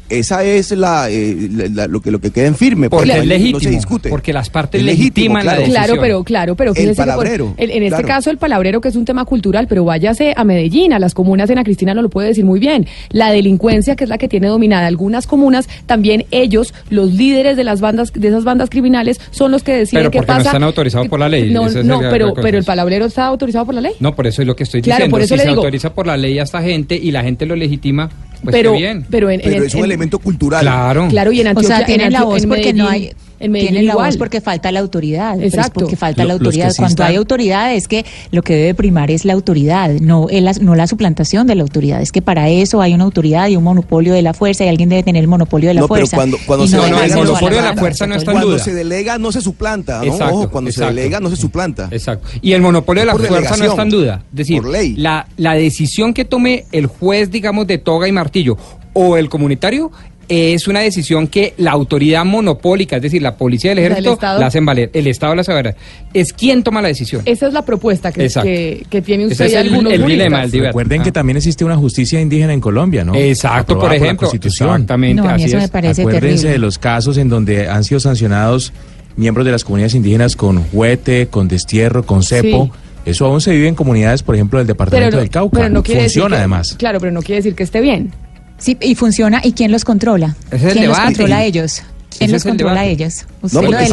esa 0.10 0.44
es 0.44 0.72
la, 0.72 1.10
eh, 1.10 1.50
la- 1.52 1.68
la- 1.68 1.88
lo, 1.88 2.02
que, 2.02 2.12
lo 2.12 2.20
que 2.20 2.32
queda 2.32 2.48
en 2.48 2.56
firme. 2.56 2.90
Porque 2.90 3.12
es 3.12 3.26
legítimo, 3.26 3.58
No 3.60 3.64
se 3.64 3.70
discute. 3.70 4.10
porque 4.10 4.34
las 4.34 4.50
partes 4.50 4.82
la 4.84 4.92
claro. 4.94 5.60
decisión. 5.60 5.70
Claro, 5.72 6.02
pero 6.02 6.24
claro, 6.24 6.56
pero 6.56 6.74
El 6.76 6.88
por- 6.88 6.96
palabrero, 6.96 7.54
en, 7.58 7.70
en 7.72 7.84
este 7.84 7.90
claro. 7.90 8.08
caso 8.08 8.30
el 8.32 8.38
palabrero 8.38 8.82
que 8.82 8.90
es 8.90 8.96
un 8.96 9.06
tema 9.06 9.26
cultural, 9.26 9.68
pero 9.68 9.84
váyase 9.86 10.34
a 10.36 10.44
Medellín, 10.44 10.94
a 10.94 11.00
las 11.00 11.14
comunas, 11.14 11.50
en 11.50 11.58
Cristina 11.64 11.94
no 11.94 12.02
lo 12.02 12.10
puede 12.10 12.30
decir 12.30 12.46
muy 12.46 12.60
bien. 12.60 12.86
La 13.10 13.32
delincuencia 13.32 13.96
que 13.96 14.04
es 14.06 14.10
la 14.10 14.18
que 14.18 14.28
tiene 14.28 14.48
dominada 14.48 14.88
algunas 14.88 15.28
comunas, 15.28 15.68
también 15.86 16.26
ellos, 16.32 16.74
los 16.90 17.14
líderes 17.14 17.58
de 17.58 17.64
las 17.64 17.82
bandas, 17.82 18.14
de 18.14 18.28
esas 18.28 18.44
bandas 18.44 18.70
criminales, 18.70 19.20
son 19.32 19.52
los 19.52 19.64
que 19.64 19.74
deciden 19.74 20.02
Pero 20.02 20.12
qué 20.12 20.18
porque 20.20 20.32
no 20.32 20.38
pasa. 20.38 20.50
están 20.50 20.64
autorizados 20.64 21.08
por 21.08 21.20
la 21.20 21.28
ley. 21.30 21.52
No, 21.52 21.68
esa 21.68 21.84
no, 21.84 22.02
la- 22.02 22.10
pero, 22.10 22.28
la 22.36 22.42
pero 22.42 22.58
el 22.58 22.64
palabrero 22.64 23.06
está 23.06 23.26
autorizado 23.26 23.66
por 23.66 23.76
la 23.76 23.82
ley. 23.82 23.94
No, 24.00 24.16
por 24.16 24.28
eso 24.28 24.42
es 24.42 24.48
lo 24.48 24.56
que 24.56 24.64
estoy 24.64 24.82
Claro, 24.82 25.00
diciendo. 25.06 25.14
por 25.16 25.22
eso 25.22 25.34
si 25.34 25.38
le 25.38 25.44
se 25.44 25.50
digo- 25.50 25.62
autoriza 25.62 25.94
por 25.94 26.08
la 26.08 26.16
ley 26.18 26.40
a 26.40 26.44
esta 26.44 26.62
gente 26.62 26.96
y 26.96 27.12
la 27.12 27.24
gente 27.24 27.46
lo 27.46 27.56
legitima, 27.56 28.10
pues 28.44 28.54
pero, 28.56 28.74
bien. 28.74 29.06
pero, 29.10 29.30
en, 29.30 29.40
en- 29.42 29.52
Pero 29.52 29.64
es 29.66 29.74
un 29.74 29.80
en- 29.80 29.86
elemento 29.86 30.20
cultural. 30.20 30.62
Claro. 30.62 31.08
Claro, 31.10 31.32
y 31.32 31.42
en 31.42 31.48
O 31.48 31.50
Antioquia, 31.52 31.78
sea, 31.78 31.86
tienen 31.86 32.08
en 32.08 32.14
la 32.14 32.24
voz 32.24 32.44
en 32.44 32.50
porque 32.50 32.74
no 32.74 32.88
hay. 32.88 33.12
En 33.40 33.52
Medellín 33.52 33.70
Tienen 33.74 33.88
la 33.88 33.94
igual. 33.94 34.08
voz 34.08 34.18
porque 34.18 34.42
falta 34.42 34.72
la 34.72 34.80
autoridad. 34.80 35.34
pero 35.36 35.48
es 35.48 35.54
Exacto. 35.54 35.80
porque 35.82 35.96
falta 35.96 36.24
Lo- 36.24 36.28
la 36.30 36.34
autoridad. 36.34 36.70
sí 36.72 36.78
Cuando 36.78 36.92
están- 36.94 37.08
hay 37.08 37.16
autoridad 37.18 37.74
es 37.74 37.88
que 37.88 38.06
lo 38.32 38.42
que 38.42 38.56
debe 38.56 38.74
primar 38.74 39.12
es 39.12 39.26
la 39.26 39.34
autoridad, 39.34 39.90
no, 40.02 40.28
el- 40.30 40.50
no 40.62 40.76
la 40.76 40.88
suplantación 40.88 41.46
de 41.48 41.56
la 41.56 41.62
autoridad. 41.64 42.02
Es 42.02 42.12
que 42.12 42.22
para 42.22 42.50
eso 42.50 42.82
hay 42.82 42.94
una 42.94 43.04
autoridad 43.04 43.48
y 43.48 43.56
un 43.56 43.64
monopolio 43.64 44.14
de 44.14 44.22
la 44.22 44.34
fuerza 44.34 44.66
y 44.66 44.68
alguien 44.70 44.90
debe 44.90 45.04
tener 45.04 45.22
el 45.22 45.28
monopolio 45.28 45.70
de 45.70 45.74
la 45.76 45.82
No, 45.82 45.88
pero 45.88 46.00
fuerza. 46.08 46.18
cuando, 46.18 46.38
cuando 46.46 46.66
Y 46.66 46.68
se 46.70 46.76
no 46.78 46.84
delega, 46.84 47.02
dejárselo 47.02 47.22
el 47.24 47.28
monopolio 47.30 47.58
de 47.58 47.64
la 47.64 47.76
fuerza 47.76 48.08
no 48.08 48.16
está 48.16 48.32
en 48.32 48.36
cuando 48.36 48.52
duda. 48.54 48.64
se 48.64 48.74
delega 48.74 49.18
no 49.18 49.32
se 49.32 49.42
suplanta, 49.42 49.98
¿no? 50.00 50.04
Exacto, 50.06 50.36
Ojo, 50.36 50.50
cuando 50.50 50.70
exacto. 50.70 50.90
se 50.94 50.96
delega 50.96 51.20
no 51.20 51.30
se 51.30 51.36
suplanta. 51.36 51.88
Exacto. 51.92 52.28
Y 52.42 52.54
el 52.54 52.62
monopolio 52.62 53.02
de 53.02 53.06
la 53.08 53.12
Por 53.14 53.26
fuerza 53.28 53.56
no 53.58 53.66
está 53.66 53.82
en 53.84 53.90
duda. 53.90 54.24
Es 54.32 54.36
decir, 54.38 54.62
por 54.62 54.72
ley. 54.72 54.96
La, 54.98 55.28
la 55.38 55.54
decisión 55.54 56.14
que 56.14 56.26
tome 56.26 56.66
el 56.72 56.88
juez, 56.88 57.30
digamos, 57.32 57.68
de 57.68 57.78
toga 57.78 58.08
y 58.08 58.12
martillo 58.12 58.58
o 58.94 59.16
el 59.18 59.30
comunitario 59.30 59.92
es 60.30 60.68
una 60.68 60.82
decisión 60.82 61.28
que 61.28 61.54
la 61.58 61.72
autoridad 61.72 62.26
monopólica, 62.26 62.98
es 62.98 63.02
decir, 63.02 63.22
la 63.22 63.36
policía 63.38 63.72
del 63.72 63.78
O 63.78 63.82
sea, 63.82 63.86
el 63.88 63.92
ejército, 63.94 64.14
Estado- 64.14 64.40
la 64.40 64.46
hacen 64.48 64.66
valer. 64.66 64.90
El 64.94 65.08
Estado 65.08 65.36
la 65.36 65.42
hace 65.42 65.54
valer. 65.54 65.76
Es 66.14 66.34
quien 66.34 66.64
toma 66.64 66.82
la 66.82 66.90
decisión. 66.90 67.22
Esa 67.26 67.48
es 67.48 67.54
la 67.54 67.64
propuesta 67.64 68.12
que, 68.12 68.28
que, 68.28 68.86
que 68.90 69.02
tiene 69.02 69.24
Ese 69.26 69.34
usted 69.34 69.46
es 69.46 69.52
y 69.54 69.56
el- 69.56 69.68
algunos 69.70 69.94
el 69.94 70.02
juristas. 70.02 70.28
dilema, 70.28 70.44
el. 70.44 70.52
Recuerden 70.52 71.02
Ah. 71.02 71.04
que 71.06 71.12
también 71.12 71.38
existe 71.38 71.64
una 71.66 71.78
justicia 71.78 72.20
indígena 72.20 72.54
en 72.54 72.60
Colombia, 72.62 73.04
¿no? 73.04 73.16
Exacto, 73.16 73.68
por 73.76 73.78
Aprobada 73.78 73.90
la 74.00 74.06
ejemplo. 74.06 74.28
Constitución. 74.28 74.70
Exactamente, 74.70 75.22
No, 75.22 75.30
a 75.30 75.34
mí 75.36 75.44
así 75.44 75.46
eso 75.46 75.58
me 75.58 75.64
es. 75.64 75.70
parece 75.70 76.02
Acuérdense 76.02 76.28
terrible. 76.30 76.50
de 76.52 76.58
los 76.60 76.78
casos 76.78 77.18
en 77.18 77.30
donde 77.30 77.70
han 77.70 77.84
sido 77.84 78.00
sancionados 78.00 78.74
miembros 79.16 79.46
de 79.46 79.52
las 79.52 79.64
comunidades 79.64 79.96
indígenas 79.96 80.36
con 80.36 80.62
juete, 80.64 81.28
con 81.28 81.48
destierro, 81.48 82.06
con 82.06 82.22
cepo. 82.24 82.66
Sí. 82.74 82.80
Eso 83.12 83.26
aún 83.26 83.40
se 83.40 83.52
vive 83.54 83.70
en 83.70 83.76
comunidades, 83.76 84.22
por 84.22 84.36
ejemplo, 84.36 84.60
del 84.60 84.68
departamento 84.68 85.16
no- 85.16 85.22
del 85.22 85.30
Cauca. 85.30 85.58
pero 85.60 85.70
no 85.70 85.82
quiere 85.82 86.02
decir 86.04 86.22
Funciona 86.22 86.36
que- 86.36 86.40
además. 86.40 86.76
Claro, 86.78 87.00
pero 87.00 87.12
no 87.14 87.22
quiere 87.22 87.38
decir 87.38 87.56
que 87.56 87.64
esté 87.64 87.80
bien. 87.80 88.12
Sí, 88.58 88.78
y 88.82 88.96
funciona. 88.96 89.42
¿Y 89.44 89.52
quién 89.54 89.72
los 89.72 89.86
controla? 89.86 90.36
Es 90.52 90.64
el 90.64 90.74
¿Quién 90.74 90.88
los 90.88 90.98
controla 91.00 91.38
a 91.38 91.44
ellos? 91.44 91.84
¿Quién 92.18 92.32
los 92.32 92.44
controla 92.44 92.82
a 92.82 92.86
ellos? 92.86 93.26
No, 93.42 93.46
Usted 93.48 93.62
lo 93.62 93.66
porque 93.68 93.86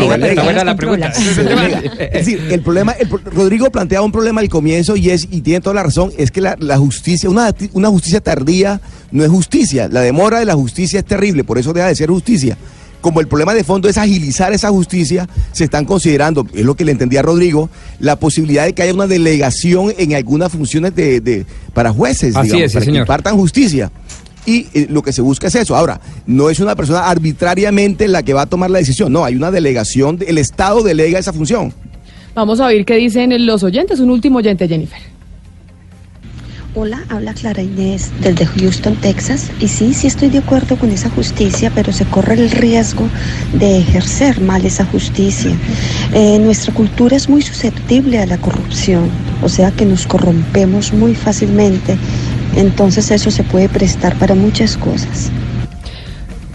se 1.34 1.44
delega. 1.44 1.82
Es 2.06 2.12
decir, 2.26 2.40
el 2.50 2.60
problema, 2.62 2.92
el 2.92 3.08
Rodrigo 3.10 3.70
planteaba 3.70 4.06
un 4.06 4.12
problema 4.12 4.40
al 4.40 4.48
comienzo 4.48 4.96
y 4.96 5.10
es, 5.10 5.28
y 5.30 5.42
tiene 5.42 5.60
toda 5.60 5.74
la 5.74 5.82
razón, 5.82 6.10
es 6.16 6.30
que 6.30 6.40
la, 6.40 6.56
la 6.58 6.78
justicia, 6.78 7.28
una, 7.28 7.54
una 7.74 7.88
justicia 7.90 8.20
tardía 8.22 8.80
no 9.10 9.22
es 9.24 9.28
justicia. 9.30 9.88
La 9.88 10.00
demora 10.00 10.38
de 10.38 10.46
la 10.46 10.54
justicia 10.54 11.00
es 11.00 11.04
terrible, 11.04 11.44
por 11.44 11.58
eso 11.58 11.74
deja 11.74 11.88
de 11.88 11.94
ser 11.96 12.08
justicia. 12.08 12.56
Como 13.02 13.20
el 13.20 13.28
problema 13.28 13.52
de 13.52 13.64
fondo 13.64 13.90
es 13.90 13.98
agilizar 13.98 14.54
esa 14.54 14.70
justicia, 14.70 15.28
se 15.52 15.64
están 15.64 15.84
considerando, 15.84 16.46
es 16.54 16.64
lo 16.64 16.74
que 16.74 16.86
le 16.86 16.92
entendía 16.92 17.20
a 17.20 17.22
Rodrigo, 17.24 17.68
la 17.98 18.16
posibilidad 18.16 18.64
de 18.64 18.72
que 18.72 18.82
haya 18.82 18.94
una 18.94 19.06
delegación 19.06 19.92
en 19.98 20.14
algunas 20.14 20.50
funciones 20.50 20.94
de, 20.96 21.20
de- 21.20 21.44
para 21.74 21.90
jueces, 21.92 22.34
Así 22.34 22.46
digamos, 22.46 22.64
es, 22.64 22.70
sí, 22.70 22.74
para 22.76 22.84
que 22.86 22.90
señor. 22.90 23.02
impartan 23.02 23.36
justicia. 23.36 23.90
Y 24.46 24.66
eh, 24.74 24.86
lo 24.90 25.02
que 25.02 25.12
se 25.12 25.22
busca 25.22 25.46
es 25.46 25.54
eso. 25.54 25.76
Ahora, 25.76 26.00
no 26.26 26.50
es 26.50 26.60
una 26.60 26.76
persona 26.76 27.08
arbitrariamente 27.08 28.08
la 28.08 28.22
que 28.22 28.34
va 28.34 28.42
a 28.42 28.46
tomar 28.46 28.70
la 28.70 28.78
decisión, 28.78 29.12
no, 29.12 29.24
hay 29.24 29.36
una 29.36 29.50
delegación, 29.50 30.18
el 30.26 30.38
Estado 30.38 30.82
delega 30.82 31.18
esa 31.18 31.32
función. 31.32 31.72
Vamos 32.34 32.60
a 32.60 32.66
oír 32.66 32.84
qué 32.84 32.96
dicen 32.96 33.46
los 33.46 33.62
oyentes. 33.62 34.00
Un 34.00 34.10
último 34.10 34.38
oyente, 34.38 34.66
Jennifer. 34.66 35.14
Hola, 36.76 37.04
habla 37.08 37.34
Clara 37.34 37.62
Inés 37.62 38.10
desde 38.20 38.46
Houston, 38.46 38.96
Texas. 38.96 39.48
Y 39.60 39.68
sí, 39.68 39.94
sí 39.94 40.08
estoy 40.08 40.30
de 40.30 40.38
acuerdo 40.38 40.76
con 40.76 40.90
esa 40.90 41.08
justicia, 41.08 41.70
pero 41.72 41.92
se 41.92 42.04
corre 42.04 42.34
el 42.34 42.50
riesgo 42.50 43.08
de 43.52 43.78
ejercer 43.78 44.40
mal 44.40 44.66
esa 44.66 44.84
justicia. 44.84 45.52
Eh, 46.12 46.40
nuestra 46.40 46.74
cultura 46.74 47.16
es 47.16 47.28
muy 47.28 47.42
susceptible 47.42 48.18
a 48.18 48.26
la 48.26 48.38
corrupción, 48.38 49.08
o 49.40 49.48
sea 49.48 49.70
que 49.70 49.86
nos 49.86 50.08
corrompemos 50.08 50.92
muy 50.92 51.14
fácilmente. 51.14 51.96
Entonces 52.56 53.10
eso 53.10 53.30
se 53.30 53.42
puede 53.42 53.68
prestar 53.68 54.14
para 54.16 54.34
muchas 54.34 54.76
cosas. 54.76 55.30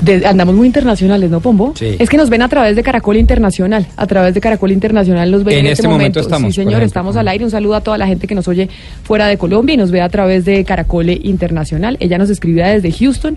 De- 0.02 0.26
andamos 0.26 0.56
muy 0.56 0.66
internacionales, 0.66 1.30
¿no, 1.30 1.42
Pombo? 1.42 1.74
Sí. 1.76 1.98
Es 2.00 2.10
que 2.10 2.16
nos 2.16 2.30
ven 2.30 2.42
a 2.42 2.48
través 2.48 2.74
de 2.78 2.84
Caracol 2.84 3.18
Internacional. 3.18 3.86
A 3.98 4.08
través 4.08 4.34
de 4.34 4.40
Caracol 4.40 4.72
Internacional 4.72 5.30
nos 5.30 5.44
ven 5.44 5.58
En 5.58 5.66
en, 5.66 5.72
este 5.74 5.90
momento 5.90 6.22
estamos, 6.22 6.56
Sí, 6.56 6.62
señor, 6.62 6.84
estamos 6.84 7.18
al 7.18 7.28
aire. 7.28 7.44
Un 7.44 7.52
saludo 7.52 7.76
a 7.76 7.82
toda 7.82 7.98
la 7.98 8.08
gente 8.08 8.26
que 8.26 8.34
nos 8.34 8.48
oye 8.48 8.70
fuera 9.04 9.28
de 9.28 9.38
Colombia 9.38 9.74
y 9.74 9.78
nos 9.78 9.92
ve 9.92 10.00
a 10.00 10.08
través 10.08 10.46
de 10.46 10.64
Caracol 10.64 11.10
Internacional. 11.10 11.98
Ella 12.00 12.18
nos 12.18 12.30
escribía 12.30 12.68
desde 12.68 12.94
Houston 12.94 13.36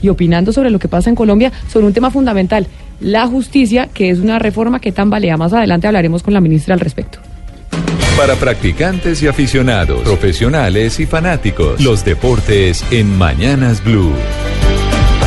y 0.00 0.08
opinando 0.08 0.52
sobre 0.52 0.70
lo 0.70 0.78
que 0.78 0.86
pasa 0.86 1.10
en 1.10 1.16
Colombia 1.16 1.50
sobre 1.72 1.86
un 1.86 1.92
tema 1.92 2.12
fundamental, 2.12 2.68
la 3.00 3.26
justicia, 3.26 3.88
que 3.92 4.10
es 4.10 4.20
una 4.20 4.38
reforma 4.38 4.78
que 4.78 4.92
tambalea. 4.92 5.36
Más 5.36 5.52
adelante 5.52 5.88
hablaremos 5.88 6.22
con 6.22 6.32
la 6.32 6.40
ministra 6.40 6.74
al 6.74 6.80
respecto. 6.80 7.18
Para 8.16 8.36
practicantes 8.36 9.22
y 9.22 9.26
aficionados, 9.26 10.02
profesionales 10.02 11.00
y 11.00 11.06
fanáticos, 11.06 11.80
los 11.80 12.04
deportes 12.04 12.84
en 12.92 13.16
Mañanas 13.18 13.82
Blue. 13.82 14.12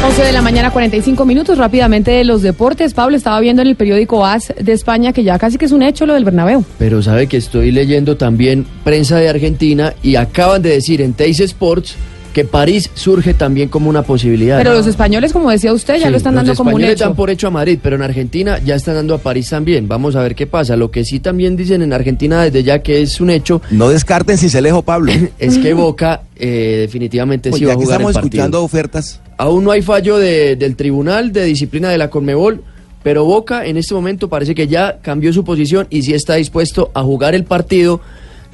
11 0.05 0.23
de 0.23 0.31
la 0.31 0.41
mañana, 0.41 0.71
45 0.71 1.25
minutos. 1.25 1.57
Rápidamente 1.57 2.11
de 2.11 2.23
los 2.23 2.41
deportes. 2.41 2.93
Pablo 2.93 3.17
estaba 3.17 3.39
viendo 3.39 3.61
en 3.61 3.67
el 3.67 3.75
periódico 3.75 4.25
AS 4.25 4.53
de 4.57 4.71
España 4.71 5.11
que 5.11 5.23
ya 5.23 5.37
casi 5.37 5.57
que 5.57 5.65
es 5.65 5.71
un 5.71 5.81
hecho 5.81 6.05
lo 6.05 6.13
del 6.13 6.23
Bernabéu. 6.23 6.63
Pero 6.77 7.01
sabe 7.01 7.27
que 7.27 7.37
estoy 7.37 7.71
leyendo 7.71 8.15
también 8.15 8.65
prensa 8.83 9.17
de 9.17 9.27
Argentina 9.27 9.93
y 10.01 10.15
acaban 10.15 10.61
de 10.61 10.69
decir 10.69 11.01
en 11.01 11.13
Teis 11.13 11.39
Sports 11.41 11.95
que 12.37 12.45
París 12.45 12.91
surge 12.93 13.33
también 13.33 13.67
como 13.67 13.89
una 13.89 14.03
posibilidad. 14.03 14.59
Pero 14.59 14.75
los 14.75 14.85
españoles, 14.85 15.33
como 15.33 15.49
decía 15.49 15.73
usted, 15.73 15.95
ya 15.95 16.05
Sí, 16.05 16.11
lo 16.11 16.17
están 16.17 16.35
los 16.35 16.43
dando 16.45 16.55
como 16.55 16.69
un 16.69 16.73
españoles 16.75 16.95
hecho. 16.97 17.05
dan 17.05 17.15
por 17.15 17.29
hecho 17.31 17.47
a 17.47 17.49
Madrid, 17.49 17.79
pero 17.81 17.95
en 17.95 18.03
Argentina 18.03 18.59
ya 18.63 18.75
están 18.75 18.93
dando 18.93 19.15
a 19.15 19.17
París 19.17 19.49
también. 19.49 19.87
Vamos 19.87 20.15
a 20.15 20.21
ver 20.21 20.35
qué 20.35 20.45
pasa. 20.45 20.75
Lo 20.75 20.91
que 20.91 21.03
sí 21.03 21.19
también 21.19 21.57
dicen 21.57 21.81
en 21.81 21.93
Argentina 21.93 22.43
desde 22.43 22.61
ya 22.61 22.83
que 22.83 23.01
es 23.01 23.19
un 23.19 23.31
hecho. 23.31 23.59
No 23.71 23.89
descarten 23.89 24.37
si 24.37 24.49
se 24.49 24.61
lejos, 24.61 24.83
Pablo. 24.83 25.11
es 25.39 25.57
que 25.57 25.73
Boca 25.73 26.21
eh, 26.35 26.77
definitivamente 26.81 27.49
Pues 27.49 27.57
sí 27.59 27.65
va 27.65 27.71
a 27.73 27.75
jugar 27.75 27.93
estamos 28.01 28.11
el 28.11 28.21
partido. 28.21 28.43
escuchando 28.43 28.63
ofertas. 28.63 29.19
Aún 29.37 29.63
no 29.63 29.71
hay 29.71 29.81
fallo 29.81 30.19
de- 30.19 30.55
del 30.57 30.75
Tribunal 30.75 31.31
de 31.33 31.43
Disciplina 31.43 31.89
de 31.89 31.97
la 31.97 32.11
Conmebol, 32.11 32.61
pero 33.01 33.25
Boca 33.25 33.65
en 33.65 33.77
este 33.77 33.95
momento 33.95 34.29
parece 34.29 34.53
que 34.53 34.67
ya 34.67 34.99
cambió 35.01 35.33
su 35.33 35.43
posición 35.43 35.87
y 35.89 36.03
sí 36.03 36.13
está 36.13 36.35
dispuesto 36.35 36.91
a 36.93 37.01
jugar 37.01 37.33
el 37.33 37.45
partido. 37.45 37.99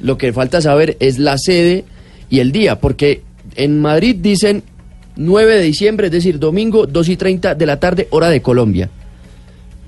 Lo 0.00 0.16
que 0.16 0.32
falta 0.32 0.62
saber 0.62 0.96
es 1.00 1.18
la 1.18 1.36
sede 1.36 1.84
y 2.30 2.38
el 2.40 2.50
día, 2.50 2.80
porque 2.80 3.20
en 3.56 3.80
Madrid 3.80 4.16
dicen 4.18 4.62
9 5.16 5.56
de 5.56 5.62
diciembre, 5.62 6.06
es 6.06 6.12
decir, 6.12 6.38
domingo 6.38 6.86
2 6.86 7.08
y 7.08 7.16
30 7.16 7.54
de 7.54 7.66
la 7.66 7.78
tarde, 7.78 8.08
hora 8.10 8.28
de 8.28 8.42
Colombia. 8.42 8.90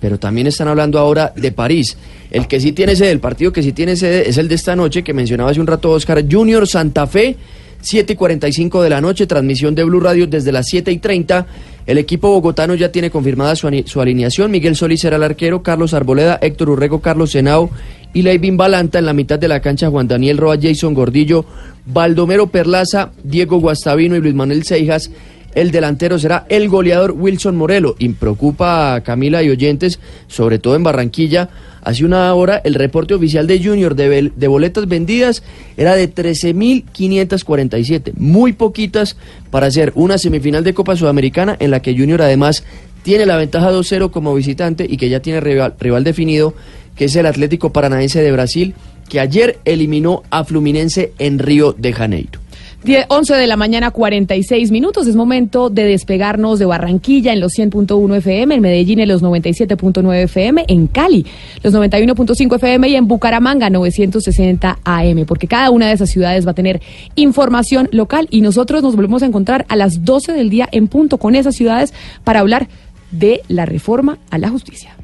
Pero 0.01 0.19
también 0.19 0.47
están 0.47 0.69
hablando 0.69 0.99
ahora 0.99 1.33
de 1.35 1.53
París. 1.53 1.97
El 2.31 2.47
que 2.47 2.61
sí 2.61 2.73
tiene 2.73 2.95
sede, 2.95 3.11
el 3.11 3.21
partido 3.21 3.53
que 3.53 3.63
sí 3.63 3.73
tiene 3.73 3.97
sede 3.97 4.29
es 4.29 4.37
el 4.37 4.49
de 4.49 4.55
esta 4.55 4.77
noche, 4.77 5.03
que 5.03 5.15
mencionaba 5.15 5.51
hace 5.51 5.61
un 5.61 5.67
rato 5.67 5.91
Oscar 5.91 6.25
Junior 6.31 6.67
Santa 6.67 7.07
Fe, 7.07 7.37
7 7.81 8.13
y 8.13 8.17
45 8.17 8.83
de 8.83 8.91
la 8.91 9.01
noche, 9.01 9.27
transmisión 9.27 9.75
de 9.75 9.85
Blue 9.85 10.01
Radio 10.01 10.27
desde 10.27 10.53
las 10.53 10.67
7 10.67 10.93
y 10.93 10.99
30. 10.99 11.47
El 11.87 11.99
equipo 11.99 12.29
bogotano 12.29 12.75
ya 12.75 12.91
tiene 12.91 13.11
confirmada 13.11 13.55
su, 13.55 13.69
su 13.87 14.01
alineación. 14.01 14.51
Miguel 14.51 14.77
Solís 14.77 15.01
será 15.01 15.17
el 15.17 15.23
arquero, 15.23 15.63
Carlos 15.63 15.95
Arboleda, 15.95 16.39
Héctor 16.43 16.71
Urrego, 16.71 17.01
Carlos 17.01 17.31
Senao 17.31 17.71
Leivin 18.23 18.57
Balanta. 18.57 18.99
En 18.99 19.07
la 19.07 19.13
mitad 19.13 19.39
de 19.39 19.49
la 19.49 19.61
cancha, 19.61 19.91
Juan 19.91 20.09
Daniel 20.09 20.39
Roa, 20.39 20.57
Jason 20.61 20.95
Gordillo, 20.95 21.45
Baldomero 21.87 22.49
Perlaza, 22.49 23.13
Diego 23.23 23.61
Guastavino 23.61 24.17
y 24.17 24.21
Luis 24.21 24.35
Manuel 24.35 24.65
Seijas. 24.65 25.11
El 25.55 25.71
delantero 25.71 26.19
será 26.19 26.45
el 26.51 26.69
goleador 26.69 27.13
Wilson 27.13 27.57
Morelo. 27.57 27.97
Y 27.99 28.11
preocupa 28.11 28.95
a 28.95 29.01
Camila 29.03 29.43
y 29.43 29.49
oyentes, 29.49 29.99
sobre 30.29 30.59
todo 30.59 30.77
en 30.77 30.83
Barranquilla. 30.83 31.49
Hace 31.81 32.05
una 32.05 32.35
hora 32.35 32.61
el 32.65 32.75
reporte 32.75 33.15
oficial 33.15 33.47
de 33.47 33.65
Junior 33.65 33.95
de, 33.95 34.33
de 34.35 34.49
boletas 34.49 34.87
vendidas 34.87 35.43
era 35.77 35.95
de 35.95 36.13
13.547. 36.13 38.13
Muy 38.17 38.53
poquitas 38.53 39.17
para 39.51 39.69
hacer 39.69 39.93
una 39.95 40.19
semifinal 40.19 40.63
de 40.63 40.75
Copa 40.75 40.97
Sudamericana 40.97 41.57
en 41.59 41.71
la 41.71 41.81
que 41.81 41.97
Junior 41.97 42.21
además 42.21 42.65
tiene 43.07 43.25
la 43.25 43.37
ventaja 43.37 43.71
2-0 43.71 44.11
como 44.11 44.35
visitante 44.35 44.85
y 44.91 44.97
que 44.97 45.09
ya 45.09 45.21
tiene 45.21 45.39
rival, 45.39 45.75
rival 45.79 46.03
definido, 46.03 46.55
que 46.97 47.05
es 47.05 47.15
el 47.15 47.27
Atlético 47.27 47.73
Paranaense 47.73 48.21
de 48.21 48.33
Brasil, 48.33 48.75
que 49.09 49.21
ayer 49.21 49.61
eliminó 49.65 50.25
a 50.31 50.43
Fluminense 50.43 51.13
en 51.21 51.39
Río 51.39 51.73
de 51.73 51.93
Janeiro. 51.93 52.41
10, 52.83 53.07
11 53.09 53.35
de 53.35 53.47
la 53.47 53.57
mañana, 53.57 53.93
46 53.93 54.73
minutos. 54.73 55.07
Es 55.07 55.15
momento 55.15 55.71
de 55.71 55.85
despegarnos 55.85 56.59
de 56.59 56.67
Barranquilla 56.67 57.33
en 57.33 57.39
los 57.39 57.53
100.1 57.53 58.17
FM, 58.17 58.57
en 58.57 58.61
Medellín 58.61 58.99
en 58.99 59.09
los 59.09 59.23
97.9 59.23 60.23
FM, 60.25 60.65
en 60.67 60.89
Cali 60.89 61.27
los 61.63 61.75
91.5 61.75 62.57
FM 62.57 62.89
y 62.89 62.97
en 62.97 63.07
Bucaramanga 63.07 63.71
960 63.71 64.79
AM, 64.85 65.27
porque 65.27 65.47
cada 65.47 65.71
una 65.71 65.87
de 65.87 65.95
esas 65.95 66.11
ciudades 66.11 66.45
va 66.45 66.51
a 66.51 66.55
tener 66.55 66.81
información 67.15 67.89
local 67.93 68.27
y 68.31 68.41
nosotros 68.41 68.83
nos 68.83 68.97
volvemos 68.97 69.23
a 69.23 69.27
encontrar 69.27 69.65
a 69.69 69.77
las 69.77 70.05
12 70.05 70.33
del 70.33 70.51
día 70.51 70.69
en 70.73 70.89
punto 70.89 71.19
con 71.19 71.37
esas 71.37 71.55
ciudades 71.55 71.95
para 72.25 72.41
hablar 72.41 72.69
de 73.11 73.43
la 73.49 73.67
reforma 73.67 74.19
a 74.31 74.39
la 74.39 74.49
justicia. 74.49 74.97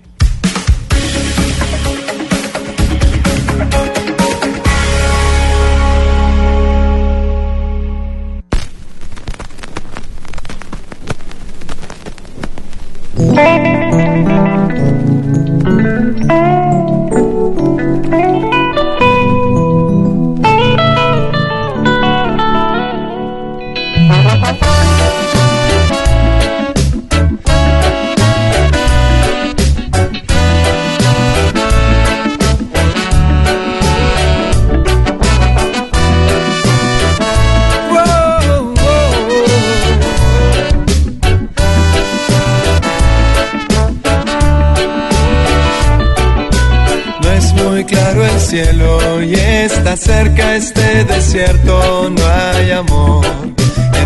Cielo 48.57 49.23
y 49.23 49.33
está 49.33 49.97
cerca 49.97 50.57
este 50.57 51.05
desierto, 51.05 52.11
no 52.11 52.23
hay 52.27 52.71
amor. 52.73 53.25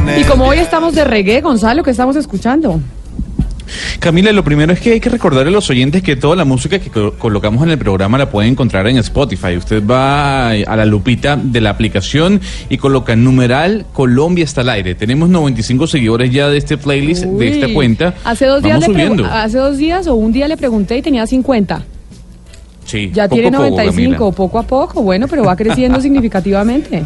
En 0.08 0.20
Y 0.20 0.22
como 0.22 0.44
hoy 0.46 0.58
estamos 0.60 0.94
de 0.94 1.02
reggae, 1.04 1.40
Gonzalo, 1.40 1.82
¿qué 1.82 1.90
estamos 1.90 2.14
escuchando? 2.14 2.78
Camila, 3.98 4.30
lo 4.30 4.44
primero 4.44 4.72
es 4.72 4.78
que 4.78 4.92
hay 4.92 5.00
que 5.00 5.08
recordarle 5.10 5.48
a 5.48 5.52
los 5.52 5.68
oyentes 5.68 6.00
que 6.00 6.14
toda 6.14 6.36
la 6.36 6.44
música 6.44 6.78
que 6.78 6.90
co- 6.90 7.14
colocamos 7.18 7.64
en 7.64 7.70
el 7.70 7.78
programa 7.78 8.18
la 8.18 8.30
pueden 8.30 8.52
encontrar 8.52 8.86
en 8.86 8.98
Spotify. 8.98 9.56
Usted 9.56 9.84
va 9.84 10.50
a 10.50 10.76
la 10.76 10.84
lupita 10.86 11.34
de 11.34 11.60
la 11.60 11.70
aplicación 11.70 12.40
y 12.70 12.76
coloca 12.76 13.16
numeral 13.16 13.84
Colombia 13.92 14.44
está 14.44 14.60
al 14.60 14.68
aire. 14.68 14.94
Tenemos 14.94 15.28
95 15.28 15.88
seguidores 15.88 16.30
ya 16.30 16.48
de 16.48 16.58
este 16.58 16.78
playlist, 16.78 17.24
de 17.24 17.48
esta 17.48 17.74
cuenta. 17.74 18.14
Hace 18.22 18.46
dos, 18.46 18.62
días 18.62 18.78
le 18.86 19.24
hace 19.26 19.58
dos 19.58 19.76
días 19.76 20.06
o 20.06 20.14
un 20.14 20.30
día 20.32 20.46
le 20.46 20.56
pregunté 20.56 20.98
y 20.98 21.02
tenía 21.02 21.26
50. 21.26 21.82
Sí, 22.86 23.10
Ya 23.12 23.24
poco 23.28 23.34
tiene 23.34 23.48
a 23.48 23.60
poco, 23.60 23.70
95, 23.70 24.12
Camila. 24.14 24.36
poco 24.36 24.58
a 24.58 24.62
poco, 24.62 25.02
bueno, 25.02 25.26
pero 25.28 25.44
va 25.44 25.56
creciendo 25.56 26.00
significativamente. 26.06 27.04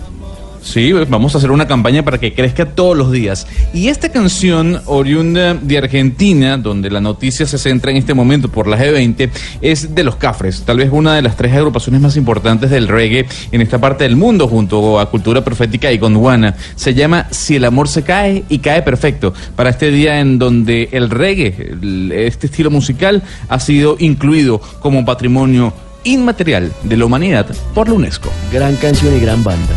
Sí, 0.63 0.93
vamos 0.93 1.35
a 1.35 1.39
hacer 1.39 1.51
una 1.51 1.67
campaña 1.67 2.05
para 2.05 2.19
que 2.19 2.35
crezca 2.35 2.67
todos 2.67 2.97
los 2.97 3.11
días. 3.11 3.47
Y 3.73 3.89
esta 3.89 4.11
canción, 4.11 4.81
oriunda 4.87 5.55
de 5.55 5.79
Argentina, 5.79 6.59
donde 6.59 6.91
la 6.91 7.01
noticia 7.01 7.47
se 7.47 7.59
centra 7.59 7.91
en 7.91 7.97
este 7.97 8.15
momento 8.15 8.49
por 8.49 8.67
la 8.67 8.79
G20, 8.79 9.31
es 9.63 9.95
de 9.95 10.05
Los 10.05 10.17
Cafres, 10.17 10.63
tal 10.63 10.79
vez 10.79 10.91
una 10.93 11.15
de 11.15 11.23
las 11.23 11.37
tres 11.37 11.55
agrupaciones 11.55 12.01
más 12.01 12.17
importantes 12.17 12.71
del 12.71 12.89
reggae 12.89 13.27
en 13.53 13.61
esta 13.61 13.81
parte 13.81 14.05
del 14.05 14.17
mundo, 14.17 14.49
junto 14.49 15.01
a 15.01 15.11
Cultura 15.11 15.43
Profética 15.43 15.91
y 15.93 15.99
Gondwana. 15.99 16.55
Se 16.77 16.95
llama 16.95 17.27
Si 17.31 17.57
el 17.57 17.65
amor 17.65 17.89
se 17.89 18.03
cae 18.03 18.45
y 18.49 18.59
cae 18.59 18.83
perfecto, 18.83 19.33
para 19.57 19.71
este 19.71 19.91
día 19.91 20.21
en 20.21 20.39
donde 20.39 20.91
el 20.93 21.11
reggae, 21.11 21.75
este 22.13 22.47
estilo 22.47 22.71
musical, 22.71 23.22
ha 23.49 23.59
sido 23.59 23.97
incluido 23.99 24.61
como 24.80 25.05
patrimonio 25.05 25.72
inmaterial 26.05 26.72
de 26.83 26.97
la 26.97 27.05
humanidad 27.05 27.47
por 27.75 27.89
la 27.89 27.95
UNESCO. 27.95 28.30
Gran 28.53 28.76
canción 28.76 29.17
y 29.17 29.21
gran 29.21 29.43
banda. 29.43 29.75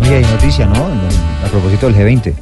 Oye, 0.00 0.16
hay 0.16 0.22
noticia, 0.22 0.66
¿no? 0.66 0.74
A 1.44 1.48
propósito 1.50 1.90
del 1.90 1.96
G20. 1.96 2.34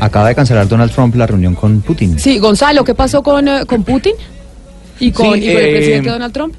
Acaba 0.00 0.28
de 0.28 0.34
cancelar 0.34 0.68
Donald 0.68 0.92
Trump 0.92 1.14
la 1.16 1.26
reunión 1.26 1.54
con 1.54 1.80
Putin. 1.82 2.18
Sí, 2.18 2.38
Gonzalo, 2.38 2.84
¿qué 2.84 2.94
pasó 2.94 3.22
con, 3.22 3.46
eh, 3.46 3.64
con 3.66 3.84
Putin? 3.84 4.14
¿Y 4.98 5.12
con, 5.12 5.34
Sí, 5.34 5.44
y 5.44 5.52
con 5.52 5.62
el 5.62 5.68
eh, 5.68 5.76
presidente 5.76 6.10
Donald 6.10 6.32
Trump? 6.32 6.54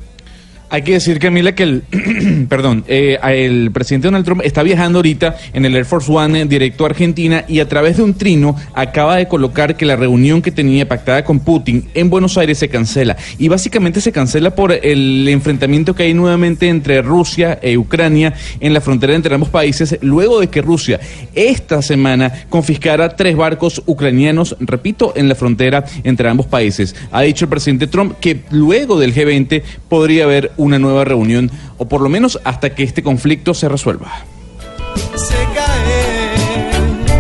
Hay 0.74 0.82
que 0.82 0.94
decir, 0.94 1.20
Camila, 1.20 1.54
que 1.54 1.62
el, 1.62 1.84
perdón, 2.50 2.84
eh, 2.88 3.20
el 3.24 3.70
presidente 3.72 4.08
Donald 4.08 4.26
Trump 4.26 4.42
está 4.44 4.64
viajando 4.64 4.98
ahorita 4.98 5.36
en 5.54 5.66
el 5.66 5.76
Air 5.76 5.86
Force 5.86 6.12
One 6.12 6.42
eh, 6.42 6.46
directo 6.46 6.84
a 6.84 6.88
Argentina 6.88 7.46
y 7.48 7.60
a 7.60 7.70
través 7.70 7.98
de 7.98 8.02
un 8.02 8.16
trino 8.16 8.56
acaba 8.74 9.18
de 9.18 9.28
colocar 9.28 9.78
que 9.78 9.86
la 9.86 9.96
reunión 9.96 10.42
que 10.42 10.50
tenía 10.50 10.88
pactada 10.88 11.24
con 11.24 11.42
Putin 11.42 11.90
en 11.94 12.10
Buenos 12.10 12.40
Aires 12.40 12.58
se 12.58 12.70
cancela. 12.70 13.16
Y 13.38 13.50
básicamente 13.50 14.02
se 14.02 14.12
cancela 14.12 14.56
por 14.56 14.72
el 14.72 15.30
enfrentamiento 15.30 15.94
que 15.94 16.04
hay 16.04 16.16
nuevamente 16.16 16.68
entre 16.70 17.04
Rusia 17.04 17.60
e 17.62 17.78
Ucrania 17.78 18.34
en 18.60 18.74
la 18.74 18.82
frontera 18.82 19.14
entre 19.14 19.36
ambos 19.36 19.50
países, 19.50 20.00
luego 20.02 20.40
de 20.40 20.48
que 20.48 20.64
Rusia 20.64 21.00
esta 21.36 21.84
semana 21.84 22.34
confiscara 22.50 23.16
tres 23.16 23.38
barcos 23.38 23.84
ucranianos, 23.86 24.56
repito, 24.60 25.14
en 25.16 25.30
la 25.30 25.36
frontera 25.36 25.86
entre 26.04 26.28
ambos 26.30 26.48
países. 26.48 26.96
Ha 27.12 27.22
dicho 27.22 27.46
el 27.46 27.50
presidente 27.50 27.86
Trump 27.86 28.16
que 28.20 28.40
luego 28.50 29.00
del 29.00 29.14
G20 29.14 29.62
podría 29.88 30.24
haber 30.24 30.52
una 30.64 30.80
nueva 30.80 31.04
reunión, 31.06 31.52
o 31.78 31.88
por 31.88 32.02
lo 32.02 32.10
menos 32.10 32.40
hasta 32.44 32.74
que 32.74 32.84
este 32.84 33.04
conflicto 33.04 33.54
se 33.54 33.70
resuelva. 33.70 34.12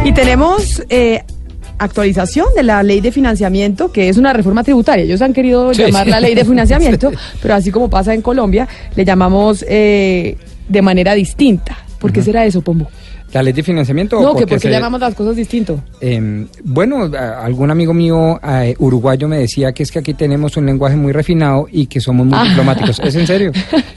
Y 0.06 0.12
tenemos 0.14 0.84
eh, 0.90 1.24
actualización 1.78 2.48
de 2.56 2.64
la 2.64 2.84
ley 2.84 3.00
de 3.02 3.12
financiamiento, 3.12 3.92
que 3.92 4.10
es 4.10 4.18
una 4.18 4.34
reforma 4.34 4.64
tributaria. 4.64 5.06
Ellos 5.06 5.22
han 5.22 5.34
querido 5.34 5.74
Sí, 5.74 5.84
llamar 5.84 6.06
sí. 6.06 6.10
la 6.12 6.20
ley 6.20 6.36
de 6.36 6.44
financiamiento, 6.46 7.12
pero 7.42 7.56
así 7.56 7.72
como 7.72 7.90
pasa 7.90 8.14
en 8.14 8.22
Colombia, 8.22 8.68
le 8.96 9.06
llamamos 9.06 9.64
eh, 9.68 10.38
de 10.68 10.82
manera 10.82 11.14
distinta. 11.14 11.78
¿Por 12.00 12.12
qué 12.12 12.22
será 12.22 12.46
eso, 12.46 12.62
Pombo? 12.62 12.90
¿La 13.34 13.42
ley 13.44 13.52
de 13.54 13.64
financiamiento? 13.64 14.20
o 14.20 14.22
No, 14.22 14.36
que 14.36 14.46
porque 14.46 14.60
se- 14.60 14.70
llamamos 14.72 15.00
las 15.00 15.16
cosas 15.16 15.36
distinto. 15.36 15.80
Eh, 16.00 16.46
bueno, 16.64 17.10
algún 17.42 17.72
amigo 17.72 17.94
mío 17.94 18.40
eh, 18.48 18.76
uruguayo 18.80 19.28
me 19.28 19.38
decía 19.40 19.72
que 19.74 19.84
es 19.84 19.92
que 19.92 20.00
aquí 20.00 20.14
tenemos 20.14 20.56
un 20.58 20.66
lenguaje 20.66 20.96
muy 20.96 21.12
refinado 21.12 21.68
y 21.72 21.88
que 21.88 22.00
somos 22.00 22.26
muy 22.28 22.38
Ah. 22.40 22.44
diplomáticos. 22.44 23.00
¿Es 23.04 23.16
en 23.16 23.26
serio? 23.28 23.52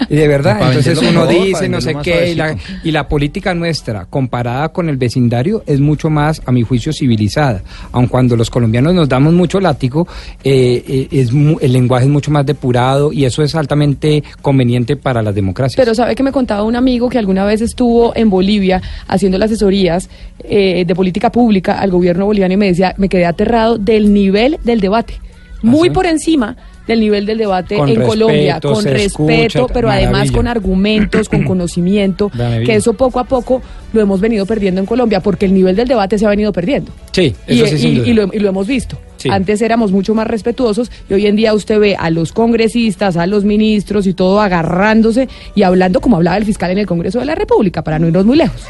Y 0.09 0.17
de 0.17 0.29
verdad, 0.29 0.55
Para 0.59 0.69
entonces 0.73 0.99
uno 0.99 1.27
mejor, 1.27 1.29
dice 1.29 1.69
no 1.69 1.81
sé 1.81 1.95
qué 2.03 2.31
y 2.31 2.35
la, 2.35 2.47
suavecito. 2.49 2.79
y 2.85 2.91
la 2.93 3.09
política 3.09 3.55
nuestra 3.55 4.07
comparada 4.07 4.71
con 4.71 4.89
el 4.89 4.97
vecindario 4.97 5.63
es 5.67 5.81
mucho 5.81 6.09
más, 6.09 6.41
a 6.47 6.53
mi 6.53 6.63
juicio, 6.63 6.93
civilizada. 6.93 7.63
Aun 7.93 8.07
cuando 8.07 8.37
los 8.37 8.49
colombianos 8.49 8.95
nos 8.95 9.09
damos 9.09 9.35
mucho 9.35 9.61
látigo, 9.61 10.07
eh, 10.45 10.83
eh, 10.89 11.09
es 11.11 11.33
mu- 11.33 11.59
el 11.61 11.73
lenguaje 11.73 12.07
es 12.07 12.11
mucho 12.11 12.31
más 12.31 12.47
depurado 12.47 13.13
y 13.13 13.25
eso 13.27 13.43
es 13.43 13.55
altamente 13.55 14.23
conveniente 14.41 14.97
para 14.97 15.21
las 15.23 15.35
democracias. 15.35 15.77
Pero 15.77 15.95
sabe 15.95 16.15
que 16.15 16.23
me 16.23 16.33
contaba 16.33 16.63
un 16.63 16.75
amigo 16.77 17.09
que 17.11 17.19
alguna 17.19 17.45
vez 17.45 17.61
estuvo 17.61 18.15
en 18.17 18.31
Bolivia 18.31 18.81
haciendo 19.07 19.26
las 19.33 19.51
asesorías 19.51 20.09
eh, 20.45 20.85
de 20.87 20.95
política 20.95 21.31
pública 21.31 21.79
al 21.79 21.91
gobierno 21.91 22.27
boliviano 22.27 22.55
y 22.55 22.57
me 22.57 22.67
decía, 22.67 22.95
me 22.97 23.09
quedé 23.09 23.27
aterrado 23.27 23.79
del 23.79 24.13
nivel 24.13 24.59
del 24.65 24.81
debate. 24.81 25.21
Muy 25.63 25.91
por 25.91 26.07
encima 26.07 26.57
del 26.87 27.01
nivel 27.01 27.27
del 27.27 27.39
debate 27.39 27.77
Con 27.77 27.89
en 27.89 28.03
Colombia, 28.03 28.61
con 28.61 28.85
respeto, 28.85 29.29
escucha, 29.29 29.67
pero 29.75 29.91
además 29.91 30.31
con 30.31 30.47
argumentos, 30.47 31.29
con 31.29 31.43
conocimiento, 31.45 32.31
Maravilla. 32.35 32.65
que 32.73 32.77
eso 32.77 32.93
poco 32.95 33.19
a 33.21 33.25
poco 33.25 33.61
lo 33.93 34.01
hemos 34.01 34.21
venido 34.21 34.47
perdiendo 34.47 34.81
en 34.81 34.87
Colombia, 34.87 35.21
porque 35.21 35.47
el 35.47 35.55
nivel 35.55 35.75
del 35.77 35.89
debate 35.89 36.19
se 36.19 36.27
ha 36.27 36.29
venido 36.31 36.53
perdiendo. 36.53 36.93
Sí, 37.13 37.35
Y, 37.49 37.57
eso 37.61 37.67
sí, 37.67 37.79
sin 37.79 37.91
y- 37.93 37.95
duda. 37.99 38.09
y 38.09 38.13
lo, 38.15 38.31
y 38.35 38.39
lo 38.39 38.49
hemos 38.49 38.67
visto. 38.67 38.99
Sí. 39.17 39.31
Antes 39.31 39.63
éramos 39.63 39.93
mucho 39.93 40.15
más 40.15 40.27
respetuosos 40.27 40.91
y 41.09 41.15
hoy 41.15 41.27
en 41.27 41.37
día 41.37 41.55
usted 41.55 41.81
ve 41.81 41.97
a 41.99 42.11
los 42.11 42.33
congresistas, 42.33 43.17
a 43.17 43.27
los 43.27 43.45
ministros 43.45 44.07
y 44.07 44.13
todo 44.13 44.41
agarrándose 44.41 45.29
y 45.55 45.63
hablando 45.63 46.01
como 46.03 46.17
hablaba 46.17 46.37
el 46.37 46.45
fiscal 46.45 46.71
en 46.71 46.79
el 46.79 46.87
Congreso 46.87 47.19
de 47.19 47.25
la 47.25 47.35
República, 47.35 47.83
para 47.83 47.99
no 47.99 48.07
irnos 48.09 48.27
muy 48.27 48.37
lejos. 48.37 48.61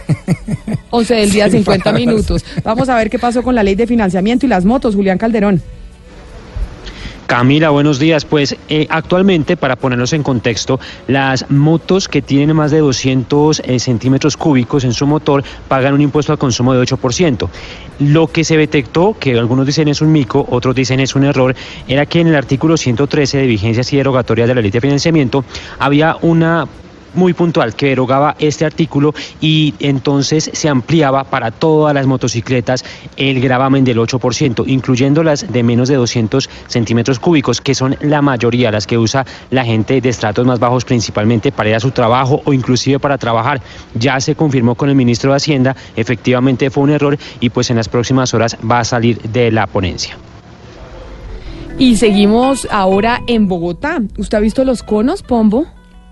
11 0.91 1.15
del 1.15 1.31
día, 1.31 1.45
Sin 1.51 1.59
50 1.61 1.85
palabras. 1.85 2.07
minutos. 2.07 2.45
Vamos 2.63 2.89
a 2.89 2.97
ver 2.97 3.11
qué 3.11 3.19
pasó 3.19 3.43
con 3.43 3.55
la 3.55 3.63
ley 3.63 3.75
de 3.75 3.87
financiamiento 3.87 4.47
y 4.47 4.49
las 4.49 4.65
motos, 4.65 4.95
Julián 4.95 5.19
Calderón. 5.19 5.61
Camila, 7.27 7.71
buenos 7.71 7.99
días. 7.99 8.25
Pues 8.25 8.57
eh, 8.69 8.87
actualmente, 8.89 9.57
para 9.57 9.75
ponernos 9.75 10.13
en 10.13 10.23
contexto, 10.23 10.79
las 11.09 11.51
motos 11.51 12.07
que 12.09 12.23
tienen 12.23 12.55
más 12.55 12.71
de 12.71 12.79
200 12.79 13.63
eh, 13.65 13.79
centímetros 13.81 14.37
cúbicos 14.37 14.85
en 14.85 14.93
su 14.93 15.09
motor 15.09 15.43
pagan 15.67 15.95
un 15.95 16.01
impuesto 16.01 16.31
al 16.31 16.39
consumo 16.39 16.73
de 16.73 16.81
8%. 16.81 17.49
Lo 17.99 18.29
que 18.29 18.45
se 18.45 18.57
detectó, 18.57 19.17
que 19.19 19.37
algunos 19.37 19.67
dicen 19.67 19.89
es 19.89 20.01
un 20.01 20.13
mico, 20.13 20.47
otros 20.49 20.77
dicen 20.77 21.01
es 21.01 21.17
un 21.17 21.25
error, 21.25 21.57
era 21.89 22.07
que 22.07 22.21
en 22.21 22.29
el 22.29 22.37
artículo 22.37 22.77
113 22.77 23.39
de 23.39 23.47
vigencias 23.47 23.93
y 23.93 23.97
derogatorias 23.97 24.47
de 24.47 24.55
la 24.55 24.61
ley 24.61 24.71
de 24.71 24.81
financiamiento 24.81 25.45
había 25.81 26.17
una 26.23 26.69
muy 27.17 27.33
puntual 27.33 27.75
que 27.75 27.87
derogaba 27.87 28.37
este 28.39 28.65
artículo 28.65 29.15
y 29.41 29.75
entonces 29.81 30.51
se 30.53 30.69
ampliaba 30.69 31.25
para 31.25 31.51
todas 31.51 31.95
las 31.95 32.07
motocicletas 32.07 32.85
el 33.17 33.41
gravamen 33.41 33.85
del 33.85 33.99
8%, 33.99 34.65
incluyendo 34.67 35.23
las 35.23 35.53
de 35.53 35.63
menos 35.63 35.89
de 35.89 35.97
200 35.97 36.49
centímetros 36.67 37.19
cúbicos, 37.19 37.61
que 37.61 37.75
son 37.75 37.97
la 38.01 38.23
mayoría, 38.23 38.71
las 38.71 38.87
que 38.87 38.99
usa 38.99 39.27
la 39.51 39.65
gente 39.65 40.01
de 40.01 40.09
estratos 40.09 40.47
más 40.47 40.59
bajos 40.59 40.85
principalmente 40.85 41.53
para 41.53 41.71
ir 41.71 41.75
a 41.75 41.81
su 41.81 41.91
trabajo 41.91 42.43
o 42.45 42.53
inclusive 42.53 42.99
para 42.99 43.19
trabajar. 43.19 43.61
Ya 43.95 44.21
se 44.21 44.35
confirmó 44.35 44.75
con 44.75 44.89
el 44.89 44.95
ministro 44.95 45.31
de 45.31 45.37
Hacienda, 45.37 45.77
efectivamente 45.97 46.71
fue 46.71 46.85
un 46.85 46.91
error 46.91 47.19
y 47.41 47.51
pues 47.51 47.71
en 47.71 47.77
las 47.77 47.89
próximas 47.89 48.35
horas 48.35 48.57
va 48.69 48.81
a 48.81 48.85
salir 48.85 49.21
de 49.21 49.51
la 49.51 49.67
ponencia. 49.67 50.17
Y 51.79 51.97
seguimos 51.97 52.67
ahora 52.71 53.21
en 53.27 53.49
Bogotá. 53.49 54.01
¿Usted 54.17 54.39
ha 54.39 54.41
visto 54.41 54.65
los 54.65 54.83
conos, 54.83 55.23
Pombo? 55.23 55.67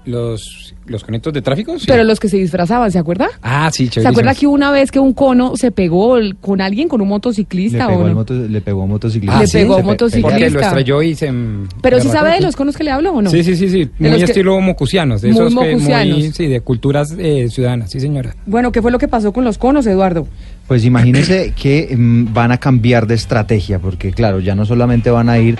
Los, 0.06 0.74
los 0.86 1.02
conectos 1.02 1.32
de 1.32 1.40
tráfico. 1.40 1.78
sí. 1.78 1.86
Pero 1.88 2.04
los 2.04 2.20
que 2.20 2.28
se 2.28 2.36
disfrazaban, 2.36 2.90
¿se 2.92 2.98
acuerda? 2.98 3.28
Ah, 3.42 3.70
sí, 3.72 3.84
¿Se 3.86 3.92
chéverísimos. 3.92 4.06
acuerda 4.18 4.38
que 4.38 4.46
una 4.46 4.70
vez 4.70 4.90
que 4.90 4.98
un 4.98 5.14
cono 5.14 5.56
se 5.56 5.70
pegó 5.70 6.18
el- 6.18 6.36
con 6.36 6.60
alguien, 6.60 6.88
con 6.88 7.00
un 7.00 7.08
Le 7.08 7.14
motociclista 7.14 7.86
pegó, 7.86 8.02
o 8.02 8.08
no? 8.08 8.14
moto- 8.14 8.34
le 8.34 8.60
pegó 8.60 8.82
a 8.82 8.84
un 8.84 8.90
motociclista. 8.90 9.40
Le 9.40 9.48
pegó 9.48 9.72
a 9.72 9.76
un 9.76 9.82
Se 9.82 9.86
motociclista. 9.86 10.28
Porque 10.30 10.50
lo 10.50 10.60
estrelló 10.60 11.02
y 11.02 11.14
se... 11.14 11.32
Pero 11.80 11.96
se 11.96 12.02
sí 12.02 12.08
sabe 12.10 12.32
de 12.32 12.40
los 12.42 12.54
conos 12.54 12.76
que 12.76 12.84
le 12.84 12.90
hablo 12.90 13.12
o 13.14 13.22
no? 13.22 13.30
Sí, 13.30 13.42
sí, 13.42 13.56
sí, 13.56 13.70
sí. 13.70 13.88
De 13.98 14.10
Muy 14.10 14.18
que- 14.18 14.24
estilo 14.24 14.60
mocusianos, 14.60 15.22
de 15.22 15.28
Muy 15.32 15.36
esos 15.38 15.48
que 15.58 15.70
mocusianos. 15.72 16.18
muy, 16.18 16.32
sí, 16.32 16.46
de 16.48 16.60
culturas 16.60 17.14
eh, 17.18 17.48
ciudadanas, 17.50 17.90
sí 17.90 17.98
señora. 17.98 18.36
Bueno, 18.44 18.72
¿qué 18.72 18.82
fue 18.82 18.90
lo 18.92 18.98
que 18.98 19.08
pasó 19.08 19.32
con 19.32 19.44
los 19.44 19.56
conos, 19.56 19.86
Eduardo? 19.86 20.26
Pues 20.68 20.84
imagínense 20.84 21.54
que 21.56 21.94
mm, 21.96 22.34
van 22.34 22.52
a 22.52 22.58
cambiar 22.58 23.06
de 23.06 23.14
estrategia, 23.14 23.78
porque 23.78 24.12
claro, 24.12 24.40
ya 24.40 24.54
no 24.54 24.66
solamente 24.66 25.08
van 25.10 25.30
a 25.30 25.38
ir 25.38 25.58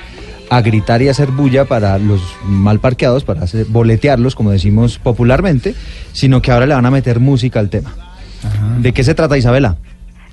a 0.57 0.63
gritar 0.63 1.03
y 1.03 1.09
hacer 1.09 1.31
bulla 1.31 1.65
para 1.65 1.99
los 1.99 2.21
mal 2.45 2.79
parqueados, 2.81 3.25
para 3.25 3.43
hacer- 3.43 3.67
boletearlos, 3.69 4.35
como 4.35 4.51
decimos 4.51 4.99
popularmente, 4.99 5.75
sino 6.13 6.41
que 6.43 6.53
ahora 6.53 6.67
le 6.67 6.75
van 6.75 6.87
a 6.87 6.91
meter 6.91 7.21
música 7.21 7.61
al 7.61 7.71
tema. 7.71 7.95
¿De 8.81 8.93
qué 8.93 9.03
se 9.05 9.15
trata, 9.15 9.39
Isabela? 9.39 9.77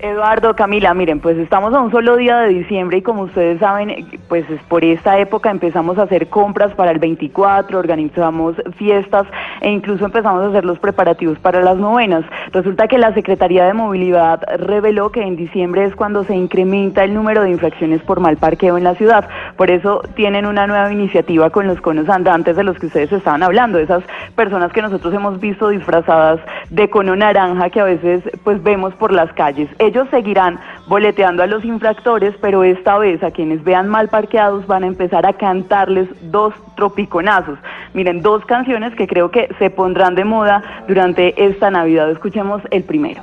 Eduardo, 0.02 0.56
Camila, 0.56 0.96
miren, 0.96 1.20
pues 1.20 1.38
estamos 1.38 1.76
a 1.76 1.80
un 1.80 1.92
solo 1.92 2.16
día 2.16 2.40
de 2.40 2.50
diciembre 2.50 2.98
y 2.98 3.02
como 3.04 3.24
ustedes 3.24 3.60
saben, 3.60 3.92
eh, 3.92 4.06
pues 4.28 4.50
es 4.50 4.60
por 4.64 4.84
esta 4.84 5.20
época 5.20 5.52
empezamos 5.52 6.00
a 6.00 6.04
hacer 6.04 6.28
compras 6.28 6.74
para 6.74 6.90
el 6.90 6.98
24, 6.98 7.78
organizamos 7.78 8.56
fiestas 8.78 9.28
e 9.62 9.70
incluso 9.70 10.06
empezamos 10.06 10.44
a 10.44 10.48
hacer 10.48 10.66
los 10.66 10.80
preparativos 10.80 11.38
para 11.38 11.62
las 11.62 11.78
novenas. 11.78 12.26
Resulta 12.52 12.88
que 12.88 12.98
la 12.98 13.14
Secretaría 13.14 13.66
de 13.66 13.74
Movilidad 13.74 14.42
reveló 14.58 15.12
que 15.12 15.22
en 15.22 15.36
diciembre 15.36 15.86
es 15.86 15.96
cuando 15.96 16.24
se 16.24 16.36
incrementa 16.36 17.04
el 17.04 17.14
número 17.14 17.44
de 17.44 17.52
infracciones 17.52 18.02
por 18.02 18.20
mal 18.20 18.38
parqueo 18.38 18.80
en 18.80 18.84
la 18.84 18.96
ciudad. 18.96 19.30
Por 19.56 19.70
eso 19.70 20.02
tienen 20.16 20.48
una 20.48 20.66
nueva 20.66 20.92
iniciativa 20.92 21.52
con 21.52 21.68
los 21.68 21.80
conos 21.80 22.10
andantes 22.10 22.56
de 22.56 22.64
los 22.64 22.80
que 22.80 22.88
ustedes 22.88 23.12
estaban 23.12 23.44
hablando, 23.44 23.78
esas 23.78 24.04
personas 24.36 24.74
que 24.74 24.82
nosotros 24.82 25.14
hemos 25.14 25.40
visto 25.40 25.70
disfrazadas 25.70 26.40
de 26.72 26.90
cono 26.90 27.16
naranja 27.16 27.70
que 27.70 27.82
a 27.82 27.84
veces 27.84 28.24
pues 28.44 28.64
vemos 28.64 28.96
por 28.96 29.14
las 29.14 29.32
calles. 29.34 29.70
Ellos 29.92 30.08
seguirán 30.10 30.58
boleteando 30.88 31.44
a 31.44 31.48
los 31.48 31.66
infractores, 31.66 32.34
pero 32.40 32.64
esta 32.64 32.98
vez 32.98 33.22
a 33.24 33.32
quienes 33.32 33.62
vean 33.62 33.90
mal 33.90 34.08
parqueados 34.08 34.66
van 34.66 34.86
a 34.86 34.88
empezar 34.88 35.26
a 35.26 35.34
cantarles 35.34 36.08
dos 36.32 36.54
tropiconazos. 36.78 37.60
Miren, 37.94 38.22
dos 38.22 38.46
canciones 38.46 38.96
que 38.96 39.06
creo 39.06 39.32
que 39.32 39.54
se 39.60 39.70
pondrán 39.70 40.16
de 40.16 40.24
moda 40.24 40.86
durante 40.88 41.34
esta 41.46 41.70
Navidad. 41.72 42.10
Escuchemos 42.10 42.62
el 42.72 42.86
primero. 42.86 43.22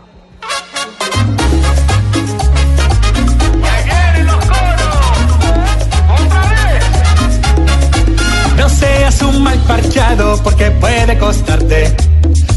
No 8.59 8.69
seas 8.69 9.23
un 9.23 9.43
mal 9.43 9.59
parqueado 9.67 10.37
porque 10.45 10.71
puede 10.73 11.19
costarte 11.19 12.08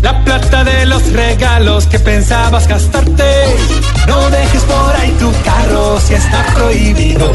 la 0.02 0.23
plata 0.23 0.64
de 0.64 0.86
los 0.86 1.11
regalos 1.11 1.86
que 1.88 1.99
pensabas 1.99 2.68
gastarte. 2.68 3.56
No 4.07 4.30
dejes 4.30 4.64
por 4.64 4.95
ahí 4.95 5.11
tu 5.19 5.32
carro 5.44 5.99
si 5.99 6.14
está 6.14 6.45
prohibido. 6.53 7.32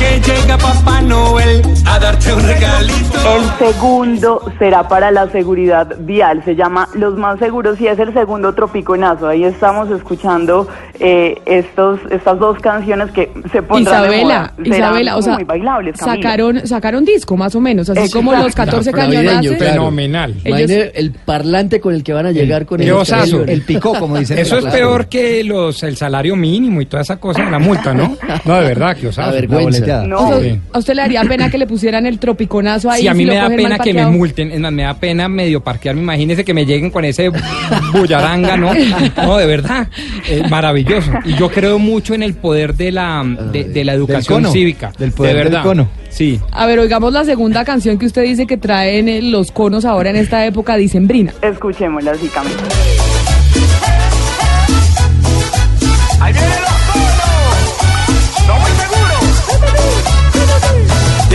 Que 0.00 0.18
llega 0.20 0.56
Papá 0.56 1.02
Noel 1.02 1.62
a 1.86 1.98
darte 1.98 2.32
un 2.32 2.40
regalito. 2.42 3.18
El 3.36 3.72
segundo 3.72 4.50
será 4.58 4.88
para 4.88 5.10
la 5.10 5.30
seguridad 5.30 5.94
vial, 6.00 6.42
se 6.44 6.56
llama 6.56 6.88
Los 6.94 7.16
Más 7.18 7.38
Seguros 7.38 7.78
y 7.80 7.86
es 7.86 7.98
el 7.98 8.12
segundo 8.14 8.54
tropiconazo. 8.54 9.28
Ahí 9.28 9.44
estamos 9.44 9.90
escuchando 9.90 10.66
eh, 10.98 11.36
estos, 11.44 12.00
estas 12.10 12.38
dos 12.38 12.58
canciones 12.60 13.10
que 13.10 13.30
se 13.52 13.62
pondrán 13.62 14.02
de 14.02 14.16
Isabela, 14.16 14.24
moda. 14.24 14.54
Serán 14.56 14.74
Isabela, 14.90 15.12
o 15.12 15.14
como 15.16 15.22
sea, 15.24 15.34
muy 15.34 15.44
bailables, 15.44 15.96
sacaron, 15.98 16.66
sacaron 16.66 17.04
disco 17.04 17.36
más 17.36 17.54
o 17.54 17.60
menos, 17.60 17.90
así 17.90 18.10
como 18.10 18.32
los 18.32 18.54
14 18.54 18.92
cañonazos. 18.92 19.56
Fenomenal. 19.56 20.34
Imagine 20.44 20.92
el 20.94 21.12
parlante 21.12 21.80
con 21.80 21.94
el 21.94 22.02
que 22.02 22.14
van 22.14 22.24
a 22.26 22.32
llegar 22.32 22.64
con 22.64 22.78
Qué 22.78 22.86
el 22.86 22.92
osazo. 22.92 23.44
Eso 23.44 24.36
es 24.36 24.46
Claro. 24.46 24.70
peor 24.70 25.06
que 25.08 25.44
los 25.44 25.82
el 25.82 25.96
salario 25.96 26.36
mínimo 26.36 26.80
y 26.80 26.86
toda 26.86 27.02
esa 27.02 27.18
cosa 27.18 27.44
de 27.44 27.50
la 27.50 27.58
multa, 27.58 27.92
¿no? 27.92 28.16
No, 28.46 28.54
de 28.54 28.68
verdad, 28.68 28.96
qué 28.98 29.08
osazo. 29.08 29.28
La 29.28 29.34
vergüenza. 29.34 29.89
Parqueada. 29.98 30.16
O 30.16 30.40
sea, 30.40 30.56
¿A 30.72 30.78
usted 30.78 30.94
le 30.94 31.02
daría 31.02 31.22
pena 31.24 31.50
que 31.50 31.58
le 31.58 31.66
pusieran 31.66 32.06
el 32.06 32.18
tropiconazo 32.18 32.90
ahí? 32.90 33.02
Sí, 33.02 33.08
a 33.08 33.14
mí 33.14 33.24
si 33.24 33.30
me 33.30 33.36
da 33.36 33.48
pena 33.48 33.78
que 33.78 33.94
me 33.94 34.06
multen, 34.06 34.50
es 34.52 34.60
más, 34.60 34.72
me 34.72 34.82
da 34.82 34.94
pena 34.94 35.28
medio 35.28 35.62
parquearme. 35.62 36.02
Imagínese 36.02 36.44
que 36.44 36.54
me 36.54 36.64
lleguen 36.66 36.90
con 36.90 37.04
ese 37.04 37.30
bullaranga, 37.92 38.56
¿no? 38.56 38.70
No, 39.16 39.36
de 39.36 39.46
verdad, 39.46 39.88
eh, 40.28 40.42
maravilloso. 40.48 41.10
Y 41.24 41.34
yo 41.34 41.50
creo 41.50 41.78
mucho 41.78 42.14
en 42.14 42.22
el 42.22 42.34
poder 42.34 42.74
de 42.74 42.92
la, 42.92 43.22
de, 43.52 43.64
de 43.64 43.84
la 43.84 43.92
educación 43.94 44.42
cono, 44.42 44.52
cívica. 44.52 44.92
del 44.98 45.12
poder 45.12 45.32
de 45.32 45.38
del 45.42 45.48
verdad. 45.52 45.62
cono. 45.64 45.88
Sí. 46.08 46.40
A 46.52 46.66
ver, 46.66 46.78
oigamos 46.78 47.12
la 47.12 47.24
segunda 47.24 47.64
canción 47.64 47.98
que 47.98 48.06
usted 48.06 48.22
dice 48.22 48.46
que 48.46 48.56
traen 48.56 49.08
eh, 49.08 49.22
los 49.22 49.52
conos 49.52 49.84
ahora 49.84 50.10
en 50.10 50.16
esta 50.16 50.44
época 50.46 50.76
dicembrina. 50.76 51.32
Escuchémosla 51.42 52.12
así, 52.12 52.28
Camila. 52.28 52.54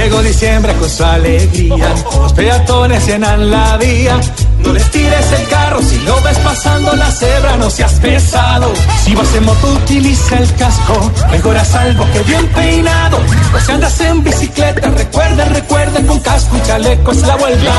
Llegó 0.05 0.21
diciembre 0.21 0.71
con 0.75 0.87
su 0.87 1.03
alegría, 1.03 1.95
los 2.19 2.33
peatones 2.33 3.07
llenan 3.07 3.49
la 3.49 3.75
vía. 3.77 4.21
No 4.59 4.71
les 4.71 4.91
tires 4.91 5.31
el 5.31 5.47
carro, 5.47 5.81
si 5.81 5.97
lo 6.01 6.21
ves 6.21 6.37
pasando 6.37 6.95
la 6.95 7.09
cebra, 7.09 7.57
no 7.57 7.71
seas 7.71 7.93
pesado. 7.93 8.71
Si 9.03 9.15
vas 9.15 9.33
en 9.33 9.45
moto, 9.45 9.67
utiliza 9.67 10.37
el 10.37 10.53
casco, 10.57 11.11
mejor 11.31 11.57
a 11.57 11.65
salvo 11.65 12.05
que 12.13 12.19
bien 12.19 12.47
peinado. 12.49 13.17
Pues 13.49 13.63
si 13.63 13.71
andas 13.71 13.99
en 13.99 14.23
bicicleta, 14.23 14.91
recuerda, 14.91 15.45
recuerda, 15.45 16.05
con 16.05 16.19
casco 16.19 16.55
y 16.55 16.61
chaleco 16.67 17.11
es 17.11 17.21
la 17.23 17.35
vuelta. 17.37 17.73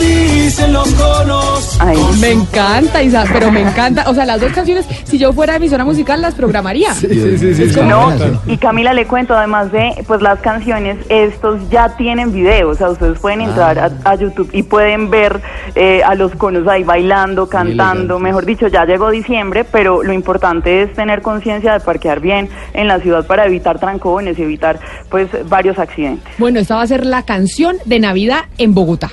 Dicen 0.00 0.72
los 0.72 0.88
conos. 0.94 1.78
Me 2.20 2.30
encanta, 2.32 3.02
Isa, 3.02 3.24
pero 3.32 3.52
me 3.52 3.60
encanta. 3.60 4.04
O 4.08 4.14
sea, 4.14 4.24
las 4.24 4.40
dos 4.40 4.52
canciones, 4.52 4.86
si 5.04 5.18
yo 5.18 5.32
fuera 5.32 5.56
emisora 5.56 5.84
musical, 5.84 6.20
las 6.22 6.34
programaría. 6.34 6.92
Es 6.92 7.76
como- 7.76 7.88
No, 7.90 8.12
y 8.46 8.56
Camila 8.56 8.92
le 8.94 9.06
cuento, 9.06 9.34
además 9.34 9.70
de 9.72 10.02
pues 10.06 10.22
las 10.22 10.40
canciones, 10.40 10.96
estos 11.08 11.60
ya 11.70 11.96
tienen 11.96 12.32
videos, 12.32 12.74
o 12.74 12.78
sea, 12.78 12.90
ustedes 12.90 13.18
pueden 13.18 13.42
entrar 13.42 13.78
a, 13.78 13.90
a 14.04 14.14
YouTube 14.14 14.48
y 14.52 14.62
pueden 14.62 15.10
ver 15.10 15.40
eh, 15.74 16.02
a 16.04 16.14
los 16.14 16.34
conos 16.34 16.66
ahí 16.66 16.82
bailando, 16.82 17.48
cantando, 17.48 18.18
mejor 18.18 18.46
dicho, 18.46 18.66
ya 18.68 18.84
llegó 18.86 19.10
diciembre, 19.10 19.64
pero 19.64 20.02
lo 20.02 20.12
importante 20.12 20.82
es 20.82 20.92
tener 20.94 21.20
conciencia 21.22 21.72
de 21.74 21.80
parquear 21.80 22.20
bien 22.20 22.48
en 22.72 22.88
la 22.88 22.98
ciudad 23.00 23.26
para 23.26 23.46
evitar 23.46 23.78
trancones 23.78 24.38
y 24.38 24.42
evitar 24.42 24.80
pues 25.10 25.28
varios 25.48 25.78
accidentes. 25.78 26.32
Bueno, 26.38 26.58
esta 26.60 26.76
va 26.76 26.82
a 26.82 26.86
ser 26.86 27.04
la 27.06 27.22
canción 27.24 27.76
de 27.84 28.00
Navidad 28.00 28.44
en 28.58 28.74
Bogotá. 28.74 29.10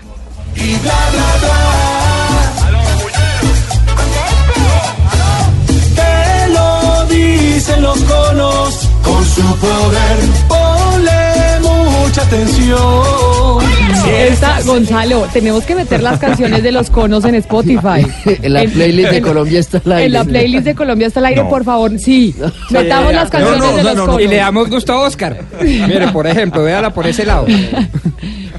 Te 5.96 6.54
lo 6.54 7.06
dicen 7.08 7.82
los 7.82 8.00
conos 8.04 8.90
con 9.04 9.26
su 9.26 9.42
poder. 9.58 10.18
Ponle 10.48 11.60
mucha 11.62 12.22
atención. 12.22 13.68
Esta, 14.08 14.62
Gonzalo, 14.62 15.28
tenemos 15.34 15.64
que 15.66 15.76
meter 15.76 16.02
las 16.02 16.20
canciones 16.20 16.64
de 16.64 16.72
los 16.72 16.90
conos 16.90 17.26
en 17.26 17.36
Spotify. 17.36 18.06
En 18.42 18.54
la 18.54 18.64
playlist 18.64 19.12
de 19.12 19.22
Colombia 19.22 19.60
está 19.60 19.82
al 19.86 19.92
aire. 19.94 20.06
En 20.06 20.14
la 20.14 20.24
playlist 20.24 20.64
de 20.66 20.76
Colombia 20.76 21.08
está 21.08 21.20
al 21.20 21.26
aire, 21.28 21.44
No. 21.44 21.50
por 21.50 21.64
favor, 21.64 21.98
sí. 22.00 22.36
Metamos 22.70 23.14
las 23.14 23.30
canciones 23.30 23.76
de 23.76 23.84
los 23.84 23.96
conos. 23.96 24.22
Y 24.22 24.28
le 24.28 24.38
damos 24.38 24.70
gusto 24.70 24.94
a 24.94 25.00
Oscar. 25.02 25.42
Mire, 25.62 26.08
por 26.10 26.26
ejemplo, 26.28 26.64
véala 26.64 26.92
por 26.94 27.06
ese 27.08 27.26
lado. 27.26 27.46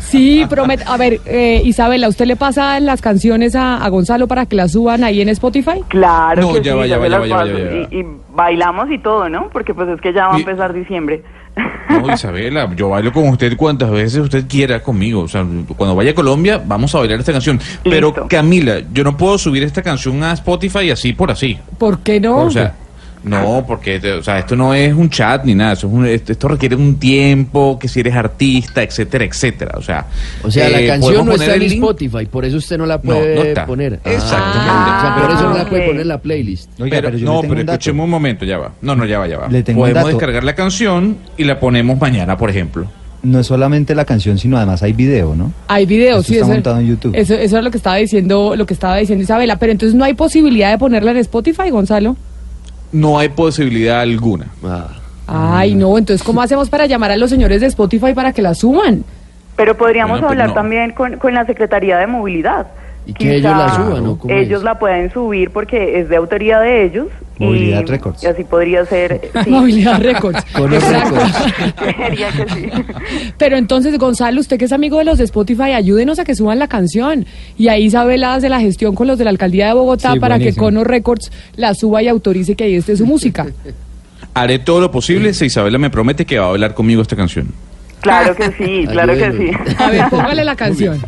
Sí, 0.01 0.45
prometo. 0.49 0.85
A 0.87 0.97
ver, 0.97 1.21
eh, 1.27 1.61
Isabela, 1.65 2.09
¿usted 2.09 2.27
le 2.27 2.37
pasa 2.37 2.79
las 2.81 3.01
canciones 3.01 3.55
a, 3.55 3.85
a 3.85 3.89
Gonzalo 3.89 4.27
para 4.29 4.47
que 4.47 4.57
las 4.57 4.73
suban 4.73 5.05
ahí 5.05 5.21
en 5.21 5.29
Spotify? 5.31 5.81
Claro 5.89 6.43
No, 6.43 6.53
que 6.55 6.63
ya 6.63 6.73
sí, 6.73 6.79
va, 6.79 6.87
ya 6.87 6.99
va, 6.99 7.09
ya 7.09 7.19
va, 7.19 7.27
ya 7.27 7.35
va, 7.37 7.43
paso. 7.43 7.59
ya 7.59 7.65
va. 7.65 7.71
Y, 7.91 8.01
y 8.01 8.07
bailamos 8.35 8.91
y 8.91 8.99
todo, 8.99 9.29
¿no? 9.29 9.49
Porque 9.53 9.75
pues 9.75 9.89
es 9.89 10.01
que 10.01 10.13
ya 10.13 10.27
va 10.29 10.35
a 10.35 10.39
Y- 10.39 10.43
empezar 10.43 10.73
diciembre. 10.73 11.23
No, 11.91 12.13
Isabela, 12.13 12.73
yo 12.77 12.91
bailo 12.91 13.13
con 13.13 13.29
usted 13.31 13.57
cuantas 13.57 13.91
veces 13.91 14.21
usted 14.21 14.47
quiera 14.47 14.81
conmigo. 14.81 15.23
O 15.23 15.29
sea, 15.29 15.45
cuando 15.77 15.97
vaya 15.97 16.13
a 16.13 16.15
Colombia, 16.15 16.63
vamos 16.65 16.95
a 16.95 16.99
bailar 16.99 17.19
esta 17.19 17.33
canción. 17.33 17.59
Pero 17.83 18.13
Camila, 18.29 18.81
yo 18.93 19.03
no 19.03 19.17
puedo 19.17 19.39
subir 19.39 19.65
esta 19.65 19.83
canción 19.83 20.23
a 20.23 20.33
Spotify 20.35 20.91
así 20.91 21.13
por 21.15 21.33
así. 21.33 21.59
¿Por 21.79 21.99
qué 22.01 22.21
no? 22.21 22.37
O 22.45 22.51
sea, 22.51 22.75
no, 23.25 23.65
porque 23.67 23.97
o 24.19 24.23
sea, 24.23 24.39
esto 24.39 24.55
no 24.57 24.73
es 24.75 24.93
un 24.95 25.11
chat 25.11 25.45
ni 25.45 25.55
nada. 25.55 25.73
Eso 25.73 25.87
es 25.89 25.93
un- 25.93 26.07
esto, 26.07 26.49
requiere 26.49 26.77
un 26.77 26.97
tiempo, 26.99 27.79
que 27.79 27.89
si 27.89 28.01
eres 28.01 28.15
artista, 28.15 28.83
etcétera, 28.83 29.25
etcétera. 29.25 29.73
O 29.77 29.83
sea, 29.83 30.07
O 30.43 30.51
sea, 30.51 30.69
la 30.69 30.81
eh, 30.81 30.87
canción 30.87 31.27
no 31.27 31.33
está 31.33 31.55
en. 31.55 31.63
Spotify, 31.63 32.27
por 32.27 32.45
eso 32.45 32.57
usted 32.57 32.79
no 32.79 32.87
la 32.87 33.01
puede 33.01 33.35
no 33.35 33.43
está. 33.43 33.67
poner. 33.67 33.95
Exactamente. 34.05 34.59
Ah, 34.71 34.97
o 34.99 35.01
sea, 35.01 35.27
por 35.27 35.37
eso 35.37 35.49
no 35.51 35.57
la 35.59 35.69
puede 35.69 35.87
poner 35.87 36.01
en 36.03 36.09
la 36.09 36.19
playlist. 36.19 36.71
Oiga, 36.81 36.97
pero, 36.99 37.09
pero 37.09 37.19
yo 37.19 37.25
no, 37.27 37.41
pero 37.43 37.53
un 37.55 37.59
escuchemos 37.61 38.05
un 38.05 38.11
momento, 38.11 38.45
ya 38.45 38.59
va. 38.59 38.73
No, 38.83 38.95
no, 38.97 39.05
ya 39.05 39.19
va, 39.19 39.27
ya 39.29 39.39
va. 39.39 39.49
Le 39.49 39.63
tengo 39.63 39.81
un 39.81 39.85
Podemos 39.85 40.05
dato. 40.05 40.17
descargar 40.17 40.45
la 40.45 40.55
canción 40.55 41.17
y 41.37 41.45
la 41.45 41.59
ponemos 41.61 42.01
mañana, 42.01 42.37
por 42.37 42.51
ejemplo. 42.51 42.87
No 43.21 43.41
es 43.41 43.47
solamente 43.49 43.97
la 43.97 44.05
canción, 44.05 44.39
sino 44.39 44.57
además 44.57 44.81
hay 44.85 44.93
video, 44.93 45.35
¿no? 45.35 45.53
Hay 45.67 45.87
videos, 45.87 46.21
Esto 46.21 46.29
sí. 46.29 46.35
está 46.35 46.47
eso- 46.47 46.55
montado 46.55 46.79
en 46.79 46.87
YouTube. 46.87 47.15
Eso, 47.17 47.35
eso 47.35 47.59
es 47.59 47.65
lo 47.65 47.71
que 47.73 47.77
estaba 47.77 47.97
diciendo, 47.97 48.55
lo 48.57 48.65
que 48.65 48.75
estaba 48.75 48.97
diciendo 48.97 49.25
Isabela. 49.25 49.57
Pero 49.57 49.73
entonces 49.73 49.97
no 49.97 50.05
hay 50.05 50.15
posibilidad 50.15 50.71
de 50.71 50.79
ponerla 50.79 51.11
en 51.11 51.17
Spotify, 51.17 51.71
Gonzalo. 51.71 52.17
No 52.93 53.19
hay 53.19 53.29
posibilidad 53.29 54.01
alguna. 54.01 54.47
Ay, 55.27 55.75
no. 55.75 55.99
Entonces, 55.99 56.25
¿cómo 56.25 56.41
hacemos 56.41 56.71
para 56.71 56.87
llamar 56.87 57.11
a 57.11 57.17
los 57.17 57.29
señores 57.31 57.61
de 57.61 57.67
Spotify 57.67 58.15
para 58.15 58.33
que 58.33 58.41
la 58.43 58.55
suban? 58.55 59.05
Pero 59.57 59.77
podríamos 59.77 60.21
Bueno, 60.21 60.29
pues 60.29 60.33
hablar 60.33 60.49
no. 60.49 60.55
también 60.55 60.93
con, 60.93 61.17
con 61.19 61.35
la 61.35 61.45
Secretaría 61.45 61.99
de 61.99 62.07
Movilidad. 62.07 62.69
Y 63.09 63.15
que 63.15 63.37
ellos 63.37 63.57
la 63.57 63.75
suban, 63.75 64.05
¿no? 64.05 64.19
¿Cómo 64.19 64.35
Ellos 64.35 64.59
es? 64.59 64.65
la 64.65 64.79
pueden 64.79 65.11
subir 65.11 65.51
porque 65.51 65.99
es 65.99 66.11
de 66.11 66.17
autoridad 66.17 66.61
de 66.61 66.85
ellos. 66.85 67.07
Movilidad 67.39 67.81
y, 67.81 67.87
Records. 67.87 68.23
Y 68.23 68.27
así 68.27 68.45
podría 68.45 68.85
ser. 68.85 69.31
sí. 69.45 69.51
Movilidad 69.51 70.03
Records. 70.03 70.45
Con 70.53 70.71
los 70.71 70.87
récords. 70.87 71.33
Creería 71.77 72.29
que 72.33 72.49
sí. 72.51 72.71
Pero 73.39 73.57
entonces, 73.57 73.97
Gonzalo, 73.99 74.39
usted 74.41 74.59
que 74.59 74.67
es 74.67 74.73
amigo 74.73 74.99
de 74.99 75.05
los 75.05 75.17
de 75.17 75.25
Spotify, 75.25 75.73
ayúdenos 75.73 76.19
a 76.19 76.25
que 76.27 76.35
suban 76.35 76.59
la 76.59 76.69
canción. 76.69 77.25
Y 77.57 77.69
ahí 77.69 77.85
Isabela 77.85 78.35
hace 78.35 78.51
la 78.51 78.61
gestión 78.61 78.95
con 78.95 79.07
los 79.07 79.17
de 79.17 79.25
la 79.25 79.31
alcaldía 79.31 79.69
de 79.69 79.73
Bogotá 79.73 80.13
Sí, 80.13 80.21
para 80.21 80.35
buenísimo. 80.37 80.55
que 80.55 80.61
Cono 80.61 80.85
Records 80.85 81.33
la 81.57 81.73
suba 81.75 82.03
y 82.03 82.09
autorice 82.09 82.57
que 82.57 82.65
ahí 82.65 82.75
esté 82.75 82.95
su 82.95 83.07
música. 83.07 83.47
Haré 84.35 84.59
todo 84.59 84.81
lo 84.83 84.91
posible 84.91 85.33
si 85.33 85.47
Isabela 85.47 85.79
me 85.79 85.89
promete 85.89 86.27
que 86.27 86.39
va 86.39 86.49
a 86.49 86.51
bailar 86.51 86.75
conmigo 86.75 87.01
esta 87.01 87.17
canción. 87.17 87.49
Claro 88.01 88.35
que 88.37 88.53
sí, 88.53 88.87
claro 88.87 89.15
que 89.15 89.33
sí. 89.33 89.75
A 89.79 89.91
ver, 89.91 90.05
póngale 90.09 90.45
la 90.45 90.55
canción. 90.55 91.01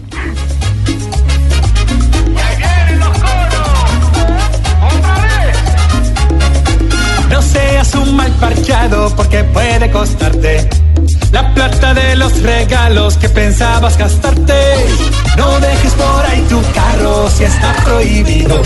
Seas 7.52 7.94
un 7.94 8.16
mal 8.16 8.31
parqueado 8.32 9.14
porque 9.16 9.44
puede 9.44 9.90
costarte 9.90 10.68
la 11.32 11.55
plata 11.55 11.94
de 11.94 12.16
los 12.16 12.43
regalos 12.43 13.16
que 13.16 13.28
pensabas 13.28 13.97
gastarte. 13.97 14.55
No 15.36 15.60
dejes 15.60 15.93
por 15.94 16.27
ahí 16.27 16.43
tu 16.48 16.60
carro 16.74 17.28
si 17.31 17.44
está 17.44 17.74
prohibido. 17.85 18.60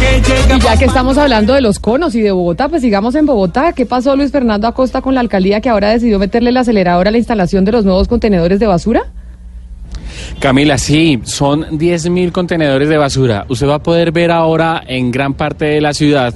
Que 0.00 0.54
Y 0.56 0.60
ya 0.60 0.76
que 0.76 0.84
estamos 0.86 1.18
hablando 1.18 1.52
de 1.52 1.60
los 1.60 1.78
conos 1.78 2.14
y 2.14 2.22
de 2.22 2.30
Bogotá, 2.32 2.68
pues 2.68 2.82
sigamos 2.82 3.14
en 3.14 3.26
Bogotá. 3.26 3.72
¿Qué 3.72 3.86
pasó 3.86 4.16
Luis 4.16 4.30
Fernando 4.30 4.66
Acosta 4.66 5.02
con 5.02 5.14
la 5.14 5.20
alcaldía 5.20 5.60
que 5.60 5.68
ahora 5.68 5.90
decidió 5.90 6.18
meterle 6.18 6.50
el 6.50 6.56
acelerador 6.56 7.08
a 7.08 7.10
la 7.10 7.18
instalación 7.18 7.64
de 7.64 7.72
los 7.72 7.84
nuevos 7.84 8.08
contenedores 8.08 8.60
de 8.60 8.66
basura? 8.66 9.02
Camila, 10.38 10.78
sí, 10.78 11.20
son 11.24 11.64
10.000 11.78 12.32
contenedores 12.32 12.88
de 12.88 12.96
basura. 12.96 13.44
Usted 13.48 13.68
va 13.68 13.74
a 13.76 13.82
poder 13.82 14.10
ver 14.10 14.30
ahora 14.30 14.82
en 14.86 15.10
gran 15.10 15.34
parte 15.34 15.66
de 15.66 15.80
la 15.82 15.92
ciudad 15.92 16.34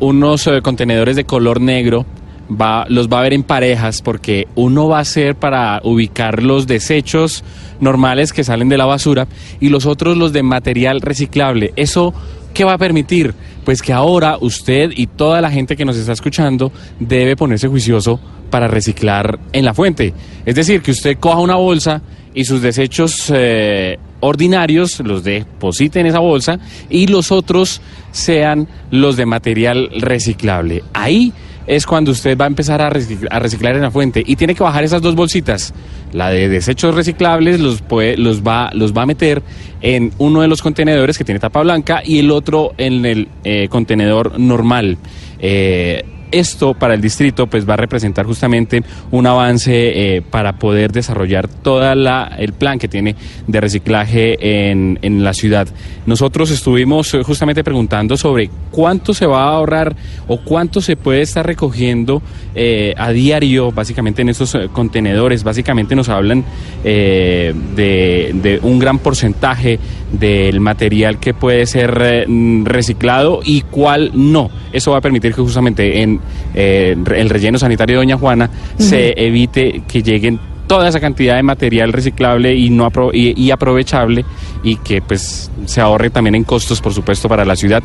unos 0.00 0.46
eh, 0.46 0.60
contenedores 0.62 1.16
de 1.16 1.24
color 1.24 1.60
negro. 1.60 2.06
Va, 2.50 2.86
los 2.88 3.08
va 3.08 3.18
a 3.18 3.22
ver 3.22 3.34
en 3.34 3.42
parejas 3.42 4.00
porque 4.00 4.48
uno 4.54 4.88
va 4.88 5.00
a 5.00 5.04
ser 5.04 5.36
para 5.36 5.82
ubicar 5.84 6.42
los 6.42 6.66
desechos 6.66 7.44
normales 7.78 8.32
que 8.32 8.42
salen 8.42 8.70
de 8.70 8.78
la 8.78 8.86
basura 8.86 9.28
y 9.60 9.68
los 9.68 9.84
otros 9.84 10.16
los 10.16 10.32
de 10.32 10.42
material 10.42 11.02
reciclable. 11.02 11.74
Eso 11.76 12.14
¿Qué 12.58 12.64
va 12.64 12.72
a 12.72 12.78
permitir? 12.78 13.34
Pues 13.64 13.82
que 13.82 13.92
ahora 13.92 14.36
usted 14.40 14.90
y 14.96 15.06
toda 15.06 15.40
la 15.40 15.48
gente 15.48 15.76
que 15.76 15.84
nos 15.84 15.96
está 15.96 16.12
escuchando 16.12 16.72
debe 16.98 17.36
ponerse 17.36 17.68
juicioso 17.68 18.18
para 18.50 18.66
reciclar 18.66 19.38
en 19.52 19.64
la 19.64 19.74
fuente. 19.74 20.12
Es 20.44 20.56
decir, 20.56 20.82
que 20.82 20.90
usted 20.90 21.18
coja 21.18 21.38
una 21.38 21.54
bolsa 21.54 22.02
y 22.34 22.44
sus 22.44 22.60
desechos 22.60 23.32
eh, 23.32 23.98
ordinarios 24.20 25.00
los 25.00 25.24
deposite 25.24 26.00
en 26.00 26.06
esa 26.06 26.18
bolsa 26.18 26.58
y 26.90 27.06
los 27.06 27.32
otros 27.32 27.80
sean 28.10 28.68
los 28.90 29.16
de 29.16 29.26
material 29.26 29.90
reciclable. 29.98 30.82
Ahí 30.92 31.32
es 31.66 31.86
cuando 31.86 32.12
usted 32.12 32.36
va 32.36 32.46
a 32.46 32.48
empezar 32.48 32.80
a 32.80 32.88
reciclar, 32.88 33.32
a 33.32 33.38
reciclar 33.38 33.76
en 33.76 33.82
la 33.82 33.90
fuente 33.90 34.22
y 34.26 34.36
tiene 34.36 34.54
que 34.54 34.62
bajar 34.62 34.84
esas 34.84 35.02
dos 35.02 35.14
bolsitas. 35.14 35.74
La 36.12 36.30
de 36.30 36.48
desechos 36.48 36.94
reciclables 36.94 37.60
los, 37.60 37.82
puede, 37.82 38.16
los, 38.16 38.42
va, 38.42 38.70
los 38.72 38.94
va 38.96 39.02
a 39.02 39.06
meter 39.06 39.42
en 39.82 40.12
uno 40.16 40.40
de 40.40 40.48
los 40.48 40.62
contenedores 40.62 41.18
que 41.18 41.24
tiene 41.24 41.38
tapa 41.38 41.60
blanca 41.60 42.02
y 42.02 42.20
el 42.20 42.30
otro 42.30 42.72
en 42.78 43.04
el 43.04 43.28
eh, 43.44 43.68
contenedor 43.68 44.40
normal. 44.40 44.96
Eh, 45.38 46.04
esto 46.32 46.74
para 46.74 46.94
el 46.94 47.00
distrito 47.00 47.46
pues 47.46 47.68
va 47.68 47.74
a 47.74 47.76
representar 47.76 48.26
justamente 48.26 48.82
un 49.10 49.26
avance 49.26 50.16
eh, 50.16 50.22
para 50.22 50.58
poder 50.58 50.92
desarrollar 50.92 51.48
toda 51.48 51.94
la 51.94 52.34
el 52.38 52.52
plan 52.52 52.78
que 52.78 52.88
tiene 52.88 53.16
de 53.46 53.60
reciclaje 53.60 54.70
en, 54.70 54.98
en 55.02 55.24
la 55.24 55.32
ciudad. 55.34 55.68
Nosotros 56.06 56.50
estuvimos 56.50 57.12
eh, 57.14 57.22
justamente 57.22 57.64
preguntando 57.64 58.16
sobre 58.16 58.50
cuánto 58.70 59.14
se 59.14 59.26
va 59.26 59.44
a 59.44 59.56
ahorrar 59.56 59.96
o 60.26 60.38
cuánto 60.38 60.80
se 60.80 60.96
puede 60.96 61.22
estar 61.22 61.46
recogiendo 61.46 62.22
eh, 62.54 62.94
a 62.96 63.10
diario 63.10 63.72
básicamente 63.72 64.22
en 64.22 64.30
estos 64.30 64.56
contenedores. 64.72 65.44
Básicamente 65.44 65.94
nos 65.94 66.08
hablan 66.08 66.44
eh, 66.84 67.54
de, 67.76 68.34
de 68.42 68.60
un 68.62 68.78
gran 68.78 68.98
porcentaje 68.98 69.78
del 70.12 70.60
material 70.60 71.18
que 71.20 71.34
puede 71.34 71.66
ser 71.66 72.26
reciclado 72.64 73.40
y 73.44 73.62
cuál 73.62 74.12
no. 74.14 74.50
Eso 74.72 74.92
va 74.92 74.98
a 74.98 75.00
permitir 75.00 75.34
que 75.34 75.42
justamente 75.42 76.02
en 76.02 76.17
eh, 76.54 76.96
el 77.16 77.28
relleno 77.28 77.58
sanitario 77.58 77.96
de 77.96 78.04
Doña 78.04 78.16
Juana 78.18 78.50
se 78.78 79.14
evite 79.16 79.82
que 79.88 80.02
lleguen 80.02 80.38
toda 80.66 80.88
esa 80.88 81.00
cantidad 81.00 81.36
de 81.36 81.42
material 81.42 81.92
reciclable 81.92 82.54
y 82.54 82.68
no 82.70 82.84
apro- 82.90 83.10
y, 83.14 83.40
y 83.42 83.50
aprovechable 83.50 84.24
y 84.62 84.76
que 84.76 85.00
pues 85.00 85.50
se 85.64 85.80
ahorre 85.80 86.10
también 86.10 86.34
en 86.34 86.44
costos 86.44 86.80
por 86.80 86.92
supuesto 86.92 87.28
para 87.28 87.44
la 87.44 87.56
ciudad 87.56 87.82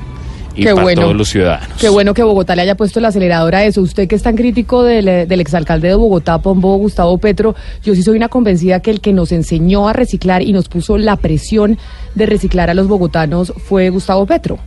y 0.55 0.63
Qué 0.65 0.69
para 0.71 0.83
bueno. 0.83 1.01
todos 1.01 1.15
los 1.15 1.29
ciudadanos. 1.29 1.77
Qué 1.79 1.89
bueno 1.89 2.13
que 2.13 2.21
Bogotá 2.21 2.55
le 2.55 2.61
haya 2.61 2.75
puesto 2.75 2.99
el 2.99 3.05
acelerador 3.05 3.55
a 3.55 3.63
eso. 3.65 3.81
Usted 3.81 4.07
que 4.07 4.13
es 4.13 4.21
tan 4.21 4.35
crítico 4.35 4.83
del, 4.83 5.27
del 5.27 5.41
exalcalde 5.41 5.87
de 5.87 5.95
Bogotá, 5.95 6.37
Pombo 6.43 6.75
Gustavo 6.77 7.17
Petro, 7.17 7.55
yo 7.83 7.95
sí 7.95 8.03
soy 8.03 8.17
una 8.17 8.29
convencida 8.29 8.79
que 8.79 8.91
el 8.91 9.01
que 9.01 9.13
nos 9.13 9.31
enseñó 9.31 9.87
a 9.87 9.93
reciclar 9.93 10.43
y 10.43 10.53
nos 10.53 10.67
puso 10.69 10.99
la 10.99 11.15
presión 11.15 11.79
de 12.13 12.25
reciclar 12.27 12.69
a 12.69 12.75
los 12.75 12.87
bogotanos 12.87 13.51
fue 13.65 13.89
Gustavo 13.89 14.27
Petro. 14.27 14.59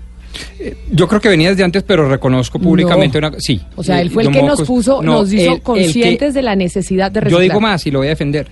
Yo 0.91 1.09
creo 1.09 1.21
que 1.21 1.29
venía 1.29 1.51
desde 1.51 1.65
antes, 1.65 1.83
pero 1.83 2.09
reconozco 2.09 2.59
públicamente 2.59 3.21
No. 3.21 3.29
una... 3.29 3.41
Sí. 3.41 3.61
O 3.77 3.83
sea, 3.83 4.01
él 4.01 4.11
fue 4.11 4.25
el 4.25 4.31
que 4.33 4.43
nos 4.43 4.63
puso, 4.63 5.03
no, 5.03 5.21
nos 5.21 5.33
el- 5.33 5.39
hizo 5.41 5.51
el 5.53 5.57
que- 5.57 5.63
conscientes 5.63 6.35
de 6.35 6.43
la 6.43 6.57
necesidad 6.57 7.11
de 7.11 7.21
Yo 7.21 7.25
reciclar. 7.25 7.43
digo 7.43 7.61
más 7.61 7.87
y 7.87 7.91
lo 7.91 7.99
voy 8.01 8.09
a 8.09 8.11
defender. 8.11 8.47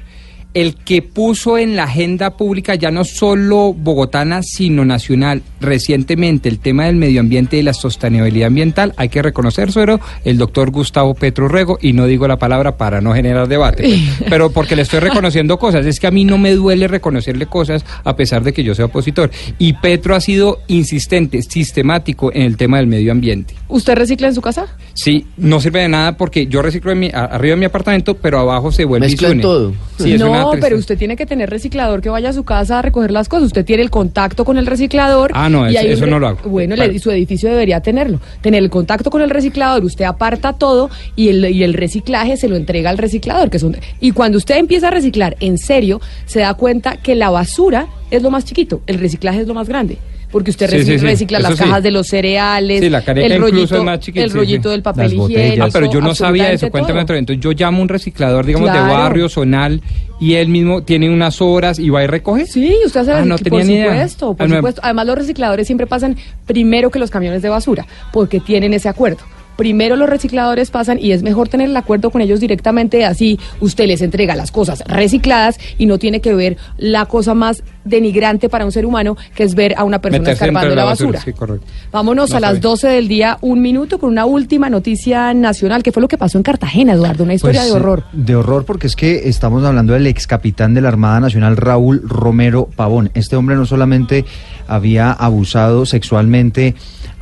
El 0.54 0.76
que 0.76 1.02
puso 1.02 1.58
en 1.58 1.76
la 1.76 1.84
agenda 1.84 2.36
pública 2.36 2.74
ya 2.76 2.90
no 2.90 3.04
solo 3.04 3.74
bogotana, 3.74 4.42
sino 4.42 4.84
nacional, 4.84 5.42
recientemente 5.60 6.48
el 6.48 6.60
tema 6.60 6.86
del 6.86 6.96
medio 6.96 7.20
ambiente 7.20 7.56
y 7.56 7.62
la 7.62 7.74
sostenibilidad 7.74 8.46
ambiental, 8.46 8.94
hay 8.96 9.08
que 9.08 9.20
reconocérselo, 9.20 10.00
el 10.24 10.38
doctor 10.38 10.70
Gustavo 10.70 11.14
Petro 11.14 11.48
Rego, 11.48 11.78
y 11.80 11.92
no 11.92 12.06
digo 12.06 12.28
la 12.28 12.38
palabra 12.38 12.76
para 12.76 13.00
no 13.00 13.14
generar 13.14 13.48
debate, 13.48 13.98
pero 14.28 14.50
porque 14.50 14.76
le 14.76 14.82
estoy 14.82 15.00
reconociendo 15.00 15.58
cosas. 15.58 15.86
Es 15.86 16.00
que 16.00 16.06
a 16.06 16.10
mí 16.10 16.24
no 16.24 16.38
me 16.38 16.52
duele 16.52 16.88
reconocerle 16.88 17.46
cosas 17.46 17.84
a 18.04 18.16
pesar 18.16 18.42
de 18.44 18.52
que 18.52 18.62
yo 18.62 18.74
sea 18.74 18.86
opositor. 18.86 19.30
Y 19.58 19.74
Petro 19.74 20.14
ha 20.14 20.20
sido 20.20 20.60
insistente, 20.68 21.42
sistemático 21.42 22.32
en 22.32 22.42
el 22.42 22.56
tema 22.56 22.78
del 22.78 22.86
medio 22.86 23.12
ambiente. 23.12 23.54
¿Usted 23.68 23.96
recicla 23.96 24.28
en 24.28 24.34
su 24.34 24.40
casa? 24.40 24.66
Sí, 24.92 25.26
no 25.36 25.60
sirve 25.60 25.80
de 25.80 25.88
nada 25.88 26.16
porque 26.16 26.46
yo 26.46 26.62
reciclo 26.62 26.92
en 26.92 26.98
mi, 27.00 27.10
arriba 27.12 27.54
de 27.54 27.60
mi 27.60 27.64
apartamento, 27.64 28.14
pero 28.14 28.38
abajo 28.38 28.70
se 28.70 28.84
vuelve 28.84 29.14
todo. 29.40 29.72
Sí, 29.98 30.12
es 30.12 30.22
una 30.22 30.43
no, 30.52 30.60
pero 30.60 30.76
usted 30.76 30.98
tiene 30.98 31.16
que 31.16 31.26
tener 31.26 31.48
reciclador 31.50 32.00
que 32.00 32.08
vaya 32.10 32.30
a 32.30 32.32
su 32.32 32.44
casa 32.44 32.78
a 32.78 32.82
recoger 32.82 33.10
las 33.10 33.28
cosas. 33.28 33.46
Usted 33.46 33.64
tiene 33.64 33.82
el 33.82 33.90
contacto 33.90 34.44
con 34.44 34.58
el 34.58 34.66
reciclador. 34.66 35.30
Ah, 35.34 35.48
no, 35.48 35.70
y 35.70 35.76
eso- 35.76 36.04
re- 36.04 36.10
no 36.10 36.18
lo 36.18 36.28
hago. 36.28 36.48
Bueno, 36.48 36.74
Claro. 36.74 36.92
le- 36.92 36.98
su 36.98 37.10
edificio 37.10 37.48
debería 37.50 37.80
tenerlo. 37.80 38.20
Tener 38.40 38.62
el 38.62 38.70
contacto 38.70 39.10
con 39.10 39.22
el 39.22 39.30
reciclador, 39.30 39.84
usted 39.84 40.04
aparta 40.04 40.52
todo 40.52 40.90
y 41.16 41.28
el, 41.28 41.44
y 41.50 41.62
el 41.64 41.74
reciclaje 41.74 42.36
se 42.36 42.48
lo 42.48 42.56
entrega 42.56 42.90
al 42.90 42.98
reciclador. 42.98 43.50
Que 43.50 43.58
son, 43.58 43.76
y 44.00 44.10
cuando 44.12 44.38
usted 44.38 44.56
empieza 44.56 44.88
a 44.88 44.90
reciclar 44.90 45.36
en 45.40 45.58
serio, 45.58 46.00
se 46.26 46.40
da 46.40 46.54
cuenta 46.54 46.96
que 46.96 47.14
la 47.14 47.30
basura 47.30 47.86
es 48.10 48.22
lo 48.22 48.30
más 48.30 48.44
chiquito, 48.44 48.80
el 48.86 48.98
reciclaje 48.98 49.40
es 49.40 49.46
lo 49.46 49.54
más 49.54 49.68
grande. 49.68 49.98
Porque 50.34 50.50
usted 50.50 50.68
Sí, 50.68 50.76
reci- 50.78 50.84
sí, 50.84 50.98
sí, 50.98 51.06
recicla 51.06 51.38
las 51.38 51.54
cajas 51.54 51.80
de 51.80 51.92
los 51.92 52.08
cereales, 52.08 52.80
la 52.90 52.98
el 52.98 53.40
rollito, 53.40 53.76
es 53.76 53.84
más 53.84 54.00
chiquita, 54.00 54.24
el 54.24 54.32
sí, 54.32 54.36
rollito 54.36 54.68
sí. 54.68 54.72
del 54.72 54.82
papel 54.82 55.12
higiénico. 55.14 55.62
Ah, 55.64 55.68
pero 55.72 55.92
yo 55.92 56.00
no 56.00 56.12
sabía 56.12 56.50
eso, 56.50 56.68
cuéntame 56.70 57.02
otro. 57.02 57.14
Entonces 57.14 57.40
yo 57.40 57.52
llamo 57.52 57.78
a 57.78 57.82
un 57.82 57.88
reciclador, 57.88 58.44
digamos, 58.44 58.72
de 58.72 58.80
barrio, 58.80 59.28
zonal, 59.28 59.80
y 60.18 60.34
él 60.34 60.48
mismo 60.48 60.82
tiene 60.82 61.08
unas 61.08 61.40
horas 61.40 61.78
y 61.78 61.88
va 61.88 62.02
y 62.02 62.08
recoge. 62.08 62.46
Sí, 62.46 62.74
usted 62.84 63.02
hace 63.02 63.12
Ah, 63.12 63.24
no 63.24 63.36
por 63.36 63.44
tenía 63.44 63.64
ni 63.64 63.74
idea. 63.74 63.92
supuesto, 63.92 64.34
por 64.34 64.52
Ah, 64.52 64.56
supuesto. 64.56 64.80
Además, 64.82 65.06
los 65.06 65.18
recicladores 65.18 65.66
siempre 65.68 65.86
pasan 65.86 66.16
primero 66.46 66.90
que 66.90 66.98
los 66.98 67.10
camiones 67.12 67.40
de 67.40 67.48
basura, 67.50 67.86
porque 68.12 68.40
tienen 68.40 68.74
ese 68.74 68.88
acuerdo. 68.88 69.18
Primero 69.56 69.96
los 69.96 70.08
recicladores 70.08 70.70
pasan 70.70 70.98
y 71.00 71.12
es 71.12 71.22
mejor 71.22 71.48
tener 71.48 71.68
el 71.68 71.76
acuerdo 71.76 72.10
con 72.10 72.20
ellos 72.22 72.40
directamente, 72.40 73.04
así 73.04 73.38
usted 73.60 73.86
les 73.86 74.02
entrega 74.02 74.34
las 74.34 74.50
cosas 74.50 74.82
recicladas 74.86 75.58
y 75.78 75.86
no 75.86 75.98
tiene 75.98 76.20
que 76.20 76.34
ver 76.34 76.56
la 76.76 77.06
cosa 77.06 77.34
más 77.34 77.62
denigrante 77.84 78.48
para 78.48 78.64
un 78.64 78.72
ser 78.72 78.86
humano, 78.86 79.16
que 79.34 79.42
es 79.44 79.54
ver 79.54 79.74
a 79.76 79.84
una 79.84 80.00
persona 80.00 80.20
Meterse 80.20 80.44
escarbando 80.44 80.74
la 80.74 80.84
basura. 80.84 81.20
Sí, 81.20 81.32
correcto. 81.32 81.66
Vámonos 81.92 82.30
No 82.30 82.36
a 82.36 82.40
las 82.40 82.50
sabe. 82.50 82.60
12 82.60 82.88
del 82.88 83.08
día, 83.08 83.38
un 83.42 83.60
minuto, 83.60 83.98
con 83.98 84.10
una 84.10 84.24
última 84.24 84.70
noticia 84.70 85.34
nacional, 85.34 85.82
que 85.82 85.92
fue 85.92 86.00
lo 86.00 86.08
que 86.08 86.16
pasó 86.18 86.38
en 86.38 86.42
Cartagena, 86.44 86.94
Eduardo, 86.94 87.24
una 87.24 87.34
historia 87.34 87.60
Pues, 87.60 87.72
de 87.72 87.78
horror. 87.78 88.00
eh, 88.00 88.16
De 88.16 88.34
horror 88.36 88.64
porque 88.64 88.86
es 88.86 88.96
que 88.96 89.28
estamos 89.28 89.62
hablando 89.64 89.92
del 89.92 90.06
ex 90.06 90.26
capitán 90.26 90.72
de 90.74 90.80
la 90.80 90.88
Armada 90.88 91.20
Nacional 91.20 91.56
Raúl 91.56 92.02
Romero 92.04 92.68
Pavón. 92.74 93.10
Este 93.14 93.36
hombre 93.36 93.54
no 93.56 93.66
solamente 93.66 94.24
había 94.66 95.12
abusado 95.12 95.84
sexualmente 95.86 96.74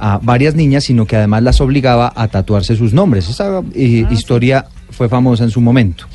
a 0.04 0.18
varias 0.20 0.56
niñas, 0.56 0.82
sino 0.82 1.06
que 1.06 1.14
además 1.14 1.44
las 1.44 1.60
obligaba 1.60 2.12
a 2.16 2.26
tatuarse 2.26 2.74
sus 2.74 2.92
nombres. 2.92 3.28
Esa 3.28 3.62
eh, 3.72 4.04
historia 4.10 4.66
fue 4.90 5.08
famosa 5.08 5.44
en 5.44 5.50
su 5.50 5.60
momento. 5.60 6.06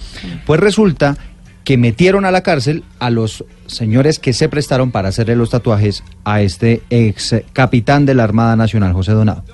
Pues 0.45 0.59
resulta 0.59 1.17
que 1.63 1.77
metieron 1.77 2.25
a 2.25 2.31
la 2.31 2.43
cárcel 2.43 2.83
a 2.99 3.09
los 3.09 3.45
señores 3.65 4.19
que 4.19 4.33
se 4.33 4.49
prestaron 4.49 4.91
para 4.91 5.07
hacerle 5.07 5.37
los 5.37 5.51
tatuajes 5.51 6.03
a 6.25 6.41
este 6.41 6.81
ex 6.89 7.33
capitán 7.53 8.05
de 8.05 8.13
la 8.13 8.25
Armada 8.25 8.57
Nacional, 8.57 8.91
José 8.91 9.13
Donado. 9.13 9.45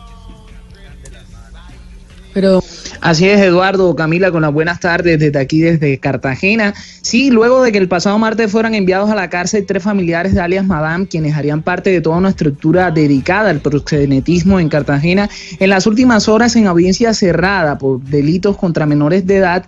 Pero 2.34 2.64
Así 3.04 3.28
es, 3.28 3.42
Eduardo, 3.42 3.98
Camila, 3.98 4.32
con 4.32 4.44
las 4.44 4.54
buenas 4.54 4.80
tardes 4.80 5.20
desde 5.20 5.38
aquí, 5.38 5.60
desde 5.60 5.98
Cartagena. 5.98 6.74
Sí, 7.02 7.32
luego 7.32 7.62
de 7.62 7.74
que 7.74 7.78
el 7.78 7.90
pasado 7.90 8.18
martes 8.18 8.50
fueran 8.50 8.76
enviados 8.76 9.10
a 9.10 9.16
la 9.16 9.30
cárcel 9.30 9.66
tres 9.66 9.84
familiares 9.84 10.34
de 10.34 10.40
alias 10.40 10.66
Madame, 10.66 11.06
quienes 11.06 11.36
harían 11.36 11.64
parte 11.64 11.90
de 11.90 12.00
toda 12.00 12.16
una 12.16 12.30
estructura 12.30 12.92
dedicada 12.92 13.50
al 13.50 13.60
proxenetismo 13.60 14.58
en 14.58 14.70
Cartagena, 14.70 15.30
en 15.60 15.70
las 15.70 15.86
últimas 15.86 16.30
horas 16.30 16.56
en 16.56 16.66
audiencia 16.66 17.14
cerrada 17.14 17.78
por 17.78 18.00
delitos 18.00 18.56
contra 18.56 18.86
menores 18.86 19.28
de 19.28 19.36
edad, 19.36 19.66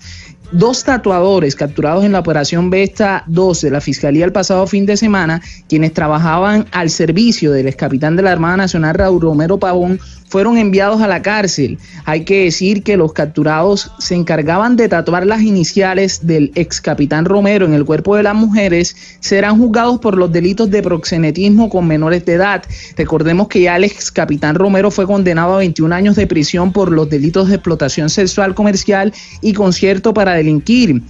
Dos 0.51 0.83
tatuadores 0.83 1.55
capturados 1.55 2.05
en 2.05 2.11
la 2.11 2.19
operación 2.19 2.69
Vesta 2.69 3.23
2 3.27 3.61
de 3.61 3.71
la 3.71 3.81
Fiscalía 3.81 4.25
el 4.25 4.31
pasado 4.31 4.67
fin 4.67 4.85
de 4.85 4.95
semana, 4.95 5.41
quienes 5.67 5.91
trabajaban 5.93 6.67
al 6.71 6.91
servicio 6.91 7.51
del 7.51 7.67
ex 7.67 7.75
capitán 7.75 8.15
de 8.15 8.21
la 8.21 8.31
Armada 8.31 8.57
Nacional 8.57 8.93
Raúl 8.93 9.21
Romero 9.21 9.57
Pavón, 9.57 9.99
fueron 10.27 10.57
enviados 10.57 11.01
a 11.01 11.07
la 11.07 11.21
cárcel. 11.21 11.77
Hay 12.05 12.25
que 12.25 12.45
decir 12.45 12.83
que 12.83 12.97
los 12.97 13.13
capturados 13.13 13.91
se 13.99 14.15
encargaban 14.15 14.75
de 14.75 14.89
tatuar 14.89 15.25
las 15.25 15.41
iniciales 15.41 16.25
del 16.25 16.51
ex 16.55 16.81
capitán 16.81 17.25
Romero 17.25 17.65
en 17.65 17.73
el 17.73 17.85
cuerpo 17.85 18.15
de 18.15 18.23
las 18.23 18.35
mujeres, 18.35 18.95
serán 19.19 19.57
juzgados 19.57 19.99
por 19.99 20.17
los 20.17 20.31
delitos 20.31 20.69
de 20.69 20.83
proxenetismo 20.83 21.69
con 21.69 21.87
menores 21.87 22.25
de 22.25 22.33
edad. 22.33 22.63
Recordemos 22.97 23.47
que 23.47 23.61
ya 23.61 23.75
el 23.75 23.83
ex 23.83 24.11
capitán 24.11 24.55
Romero 24.55 24.91
fue 24.91 25.05
condenado 25.05 25.55
a 25.55 25.59
21 25.59 25.93
años 25.93 26.15
de 26.15 26.27
prisión 26.27 26.71
por 26.71 26.91
los 26.91 27.09
delitos 27.09 27.49
de 27.49 27.55
explotación 27.55 28.09
sexual 28.09 28.55
comercial 28.55 29.13
y 29.41 29.53
concierto 29.53 30.13
para 30.13 30.33
delinquir. 30.33 31.01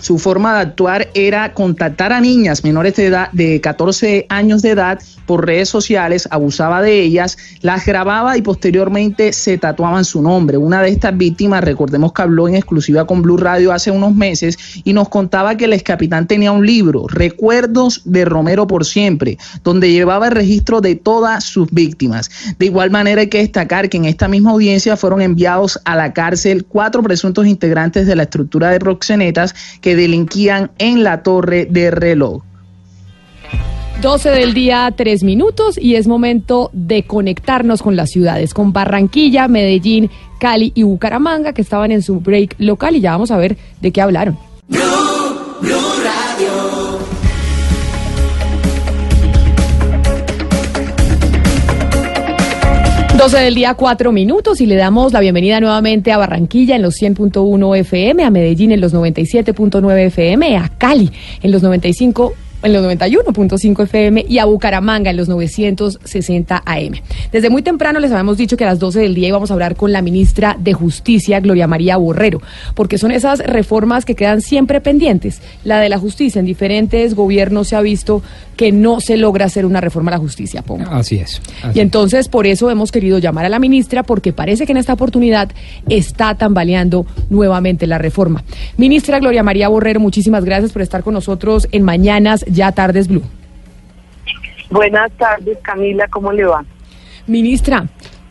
Su 0.00 0.18
forma 0.18 0.54
de 0.54 0.60
actuar 0.60 1.08
era 1.14 1.52
contactar 1.52 2.12
a 2.12 2.20
niñas 2.20 2.64
menores 2.64 2.96
de 2.96 3.06
edad 3.06 3.30
de 3.32 3.60
14 3.60 4.26
años 4.28 4.62
de 4.62 4.70
edad 4.70 4.98
por 5.26 5.46
redes 5.46 5.68
sociales, 5.68 6.26
abusaba 6.30 6.82
de 6.82 7.00
ellas, 7.00 7.38
las 7.60 7.86
grababa 7.86 8.36
y 8.36 8.42
posteriormente 8.42 9.32
se 9.32 9.58
tatuaban 9.58 10.04
su 10.04 10.22
nombre. 10.22 10.56
Una 10.56 10.82
de 10.82 10.88
estas 10.88 11.16
víctimas, 11.16 11.62
recordemos 11.62 12.12
que 12.12 12.22
habló 12.22 12.48
en 12.48 12.56
exclusiva 12.56 13.06
con 13.06 13.22
Blue 13.22 13.36
Radio 13.36 13.72
hace 13.72 13.90
unos 13.90 14.14
meses 14.14 14.58
y 14.82 14.92
nos 14.92 15.08
contaba 15.08 15.56
que 15.56 15.66
el 15.66 15.72
ex 15.72 15.84
capitán 15.84 16.26
tenía 16.26 16.50
un 16.50 16.66
libro, 16.66 17.06
Recuerdos 17.06 18.02
de 18.04 18.24
Romero 18.24 18.66
por 18.66 18.84
siempre, 18.84 19.38
donde 19.62 19.92
llevaba 19.92 20.26
el 20.26 20.32
registro 20.32 20.80
de 20.80 20.96
todas 20.96 21.44
sus 21.44 21.70
víctimas. 21.70 22.30
De 22.58 22.66
igual 22.66 22.90
manera 22.90 23.20
hay 23.20 23.28
que 23.28 23.38
destacar 23.38 23.88
que 23.88 23.98
en 23.98 24.06
esta 24.06 24.26
misma 24.26 24.50
audiencia 24.50 24.96
fueron 24.96 25.20
enviados 25.20 25.78
a 25.84 25.94
la 25.94 26.12
cárcel 26.12 26.64
cuatro 26.64 27.02
presuntos 27.02 27.46
integrantes 27.46 28.06
de 28.06 28.16
la 28.16 28.24
estructura 28.24 28.70
de 28.70 28.80
proxenetas 28.80 29.54
que 29.80 29.89
delinquían 29.96 30.70
en 30.78 31.02
la 31.04 31.22
torre 31.22 31.66
de 31.66 31.90
reloj. 31.90 32.42
12 34.02 34.30
del 34.30 34.54
día, 34.54 34.92
3 34.96 35.22
minutos 35.24 35.76
y 35.76 35.96
es 35.96 36.06
momento 36.06 36.70
de 36.72 37.02
conectarnos 37.02 37.82
con 37.82 37.96
las 37.96 38.10
ciudades, 38.10 38.54
con 38.54 38.72
Barranquilla, 38.72 39.46
Medellín, 39.46 40.10
Cali 40.38 40.72
y 40.74 40.84
Bucaramanga 40.84 41.52
que 41.52 41.60
estaban 41.60 41.92
en 41.92 42.02
su 42.02 42.20
break 42.20 42.54
local 42.58 42.96
y 42.96 43.00
ya 43.00 43.12
vamos 43.12 43.30
a 43.30 43.36
ver 43.36 43.58
de 43.82 43.92
qué 43.92 44.00
hablaron. 44.00 44.38
Blue 44.68 45.19
12 53.20 53.38
del 53.38 53.54
día, 53.54 53.74
4 53.74 54.12
minutos 54.12 54.62
y 54.62 54.66
le 54.66 54.76
damos 54.76 55.12
la 55.12 55.20
bienvenida 55.20 55.60
nuevamente 55.60 56.10
a 56.10 56.16
Barranquilla 56.16 56.76
en 56.76 56.80
los 56.80 56.94
100.1 56.94 57.76
FM, 57.76 58.24
a 58.24 58.30
Medellín 58.30 58.72
en 58.72 58.80
los 58.80 58.94
97.9 58.94 60.06
FM, 60.06 60.56
a 60.56 60.70
Cali 60.70 61.12
en 61.42 61.52
los 61.52 61.62
95 61.62 62.32
en 62.62 62.72
los 62.72 62.84
91.5 62.84 63.84
FM 63.84 64.24
y 64.28 64.38
a 64.38 64.44
Bucaramanga 64.44 65.10
en 65.10 65.16
los 65.16 65.28
960 65.28 66.62
AM. 66.64 66.92
Desde 67.32 67.50
muy 67.50 67.62
temprano 67.62 68.00
les 68.00 68.10
habíamos 68.10 68.36
dicho 68.36 68.56
que 68.56 68.64
a 68.64 68.68
las 68.68 68.78
12 68.78 69.00
del 69.00 69.14
día 69.14 69.28
íbamos 69.28 69.50
a 69.50 69.54
hablar 69.54 69.76
con 69.76 69.92
la 69.92 70.02
ministra 70.02 70.56
de 70.58 70.72
Justicia, 70.72 71.40
Gloria 71.40 71.66
María 71.66 71.96
Borrero, 71.96 72.40
porque 72.74 72.98
son 72.98 73.12
esas 73.12 73.40
reformas 73.40 74.04
que 74.04 74.14
quedan 74.14 74.40
siempre 74.40 74.80
pendientes. 74.80 75.40
La 75.64 75.80
de 75.80 75.88
la 75.88 75.98
justicia 75.98 76.38
en 76.38 76.46
diferentes 76.46 77.14
gobiernos 77.14 77.68
se 77.68 77.76
ha 77.76 77.80
visto 77.80 78.22
que 78.56 78.72
no 78.72 79.00
se 79.00 79.16
logra 79.16 79.46
hacer 79.46 79.64
una 79.64 79.80
reforma 79.80 80.10
a 80.10 80.16
la 80.16 80.18
justicia, 80.18 80.60
pongo. 80.60 80.90
Así 80.90 81.16
es. 81.16 81.40
así 81.62 81.78
Y 81.78 81.80
entonces 81.80 82.28
por 82.28 82.46
eso 82.46 82.70
hemos 82.70 82.92
querido 82.92 83.18
llamar 83.18 83.46
a 83.46 83.48
la 83.48 83.58
ministra 83.58 84.02
porque 84.02 84.34
parece 84.34 84.66
que 84.66 84.72
en 84.72 84.78
esta 84.78 84.92
oportunidad 84.92 85.50
está 85.88 86.34
tambaleando 86.34 87.06
nuevamente 87.30 87.86
la 87.86 87.96
reforma. 87.96 88.44
Ministra 88.76 89.18
Gloria 89.18 89.42
María 89.42 89.68
Borrero, 89.68 90.00
muchísimas 90.00 90.44
gracias 90.44 90.72
por 90.72 90.82
estar 90.82 91.02
con 91.02 91.14
nosotros 91.14 91.68
en 91.72 91.82
Mañanas 91.84 92.44
Ya 92.50 92.72
Tardes 92.72 93.08
Blue. 93.08 93.22
Buenas 94.70 95.10
tardes, 95.12 95.58
Camila, 95.62 96.06
¿cómo 96.08 96.32
le 96.32 96.44
va? 96.44 96.64
Ministra, 97.26 97.86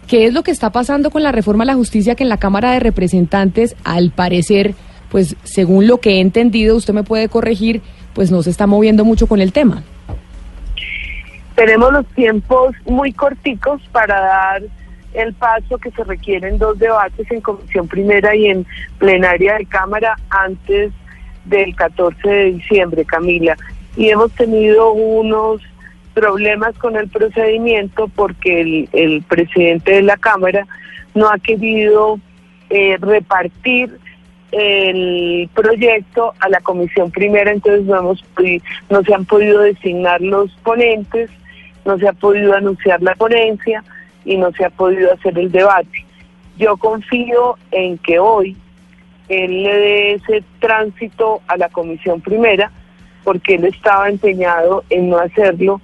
¿qué 0.08 0.26
es 0.26 0.34
lo 0.34 0.44
que 0.44 0.52
está 0.52 0.72
pasando 0.72 1.10
con 1.12 1.24
la 1.24 1.32
reforma 1.32 1.64
a 1.64 1.68
la 1.68 1.76
justicia 1.76 2.16
que 2.16 2.24
en 2.24 2.30
la 2.30 2.38
Cámara 2.38 2.72
de 2.72 2.80
Representantes, 2.80 3.76
al 3.84 4.12
parecer, 4.12 4.74
pues 5.10 5.36
según 5.44 5.88
lo 5.88 6.00
que 6.00 6.18
he 6.18 6.20
entendido, 6.22 6.76
usted 6.76 6.94
me 6.94 7.04
puede 7.04 7.28
corregir, 7.30 7.82
pues 8.14 8.32
no 8.32 8.42
se 8.42 8.50
está 8.50 8.68
moviendo 8.68 9.04
mucho 9.04 9.28
con 9.28 9.42
el 9.42 9.52
tema? 9.52 9.84
Tenemos 11.56 11.92
los 11.92 12.06
tiempos 12.08 12.74
muy 12.86 13.12
corticos 13.12 13.82
para 13.92 14.20
dar 14.20 14.62
el 15.14 15.34
paso 15.34 15.78
que 15.78 15.92
se 15.92 16.04
requieren 16.04 16.58
dos 16.58 16.80
debates 16.80 17.30
en 17.32 17.42
comisión 17.42 17.88
primera 17.88 18.34
y 18.36 18.46
en 18.46 18.66
plenaria 18.98 19.56
de 19.56 19.66
Cámara 19.66 20.16
antes 20.30 20.94
del 21.46 21.76
14 21.76 22.30
de 22.30 22.46
diciembre, 22.54 23.04
Camila. 23.04 23.58
Y 24.00 24.10
hemos 24.12 24.32
tenido 24.32 24.94
unos 24.94 25.62
problemas 26.14 26.74
con 26.78 26.96
el 26.96 27.10
procedimiento 27.10 28.08
porque 28.08 28.88
el, 28.94 29.24
presidente 29.28 29.92
de 29.92 30.04
la 30.04 30.16
Cámara 30.16 30.66
no 31.14 31.28
ha 31.28 31.38
querido 31.38 32.18
eh, 32.70 32.96
repartir 33.02 34.00
el 34.54 35.50
proyecto 35.54 36.34
a 36.40 36.48
la 36.48 36.62
comisión 36.62 37.12
primera, 37.12 37.52
entonces 37.52 37.84
no, 37.88 38.00
hemos, 38.00 38.24
no 38.90 39.04
se 39.04 39.14
han 39.14 39.26
podido 39.26 39.60
designar 39.64 40.22
los 40.22 40.50
ponentes, 40.64 41.30
no 41.84 41.98
se 41.98 42.08
ha 42.08 42.14
podido 42.14 42.54
anunciar 42.54 43.02
la 43.02 43.16
ponencia 43.16 43.84
y 44.24 44.38
no 44.38 44.54
se 44.54 44.64
ha 44.64 44.70
podido 44.70 45.12
hacer 45.12 45.38
el 45.38 45.52
debate. 45.52 46.06
Yo 46.58 46.78
confío 46.78 47.58
en 47.72 47.98
que 47.98 48.18
hoy 48.18 48.56
él 49.28 49.64
le 49.64 49.76
dé 49.76 50.14
ese 50.14 50.42
tránsito 50.62 51.42
a 51.48 51.58
la 51.58 51.68
comisión 51.68 52.22
primera, 52.22 52.72
porque 53.24 53.56
él 53.56 53.66
estaba 53.66 54.10
empeñado 54.10 54.84
en 54.90 55.10
no 55.10 55.20
hacerlo, 55.20 55.82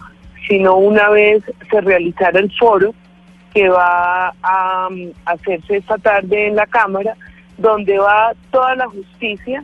sino 0.48 0.78
una 0.78 1.10
vez 1.10 1.44
se 1.70 1.82
realizara 1.82 2.40
el 2.40 2.52
foro 2.58 2.94
que 3.54 3.70
va 3.70 4.34
a 4.44 4.88
um, 4.90 5.12
hacerse 5.26 5.78
esta 5.78 5.98
tarde 5.98 6.48
en 6.48 6.58
la 6.58 6.68
Cámara, 6.68 7.16
donde 7.58 7.98
va 7.98 8.34
toda 8.52 8.76
la 8.76 8.88
justicia, 8.88 9.64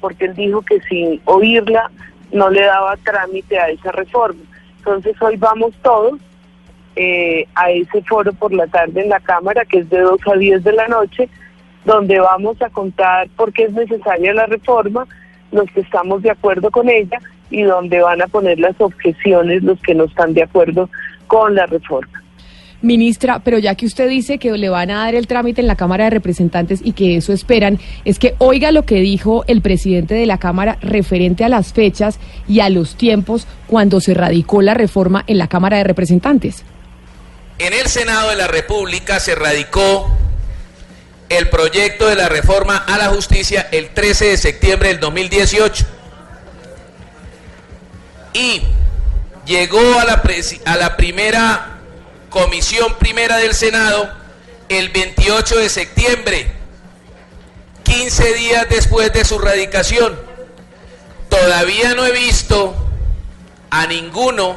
porque 0.00 0.24
él 0.24 0.34
dijo 0.34 0.62
que 0.62 0.80
sin 0.88 1.20
oírla 1.26 1.90
no 2.32 2.48
le 2.48 2.62
daba 2.62 2.96
trámite 2.96 3.58
a 3.58 3.68
esa 3.68 3.92
reforma. 3.92 4.40
Entonces 4.78 5.20
hoy 5.20 5.36
vamos 5.36 5.74
todos 5.82 6.18
eh, 6.96 7.46
a 7.54 7.70
ese 7.70 8.02
foro 8.04 8.32
por 8.32 8.54
la 8.54 8.66
tarde 8.68 9.02
en 9.02 9.10
la 9.10 9.20
Cámara, 9.20 9.66
que 9.66 9.80
es 9.80 9.90
de 9.90 10.00
2 10.00 10.18
a 10.26 10.36
10 10.36 10.64
de 10.64 10.72
la 10.72 10.88
noche, 10.88 11.28
donde 11.84 12.18
vamos 12.18 12.60
a 12.62 12.70
contar 12.70 13.28
por 13.36 13.52
qué 13.52 13.64
es 13.64 13.72
necesaria 13.72 14.32
la 14.32 14.46
reforma, 14.46 15.06
los 15.56 15.70
que 15.72 15.80
estamos 15.80 16.22
de 16.22 16.30
acuerdo 16.30 16.70
con 16.70 16.88
ella 16.88 17.18
y 17.50 17.62
donde 17.62 18.00
van 18.00 18.22
a 18.22 18.26
poner 18.26 18.58
las 18.58 18.80
objeciones 18.80 19.62
los 19.62 19.80
que 19.80 19.94
no 19.94 20.04
están 20.04 20.34
de 20.34 20.42
acuerdo 20.42 20.88
con 21.26 21.54
la 21.54 21.66
reforma. 21.66 22.22
Ministra, 22.82 23.40
pero 23.40 23.58
ya 23.58 23.74
que 23.74 23.86
usted 23.86 24.08
dice 24.08 24.38
que 24.38 24.52
le 24.52 24.68
van 24.68 24.90
a 24.90 25.04
dar 25.04 25.14
el 25.14 25.26
trámite 25.26 25.60
en 25.60 25.66
la 25.66 25.76
Cámara 25.76 26.04
de 26.04 26.10
Representantes 26.10 26.80
y 26.84 26.92
que 26.92 27.16
eso 27.16 27.32
esperan, 27.32 27.78
es 28.04 28.18
que 28.18 28.34
oiga 28.38 28.70
lo 28.70 28.84
que 28.84 29.00
dijo 29.00 29.44
el 29.48 29.62
presidente 29.62 30.14
de 30.14 30.26
la 30.26 30.38
Cámara 30.38 30.78
referente 30.82 31.44
a 31.44 31.48
las 31.48 31.72
fechas 31.72 32.20
y 32.46 32.60
a 32.60 32.68
los 32.68 32.96
tiempos 32.96 33.48
cuando 33.66 34.00
se 34.00 34.14
radicó 34.14 34.60
la 34.62 34.74
reforma 34.74 35.24
en 35.26 35.38
la 35.38 35.48
Cámara 35.48 35.78
de 35.78 35.84
Representantes. 35.84 36.64
En 37.58 37.72
el 37.72 37.86
Senado 37.86 38.30
de 38.30 38.36
la 38.36 38.46
República 38.46 39.18
se 39.18 39.34
radicó 39.34 40.10
el 41.28 41.48
proyecto 41.48 42.06
de 42.06 42.16
la 42.16 42.28
reforma 42.28 42.76
a 42.76 42.98
la 42.98 43.08
justicia 43.08 43.68
el 43.72 43.90
13 43.90 44.26
de 44.26 44.36
septiembre 44.36 44.88
del 44.88 45.00
2018 45.00 45.84
y 48.32 48.62
llegó 49.46 49.98
a 49.98 50.04
la, 50.04 50.22
a 50.66 50.76
la 50.76 50.96
primera 50.96 51.78
comisión 52.30 52.94
primera 52.98 53.38
del 53.38 53.54
Senado 53.54 54.12
el 54.68 54.90
28 54.90 55.58
de 55.58 55.68
septiembre, 55.68 56.52
15 57.84 58.34
días 58.34 58.66
después 58.68 59.12
de 59.12 59.24
su 59.24 59.38
radicación. 59.38 60.18
Todavía 61.28 61.94
no 61.94 62.04
he 62.04 62.12
visto 62.12 62.74
a 63.70 63.86
ninguno 63.86 64.56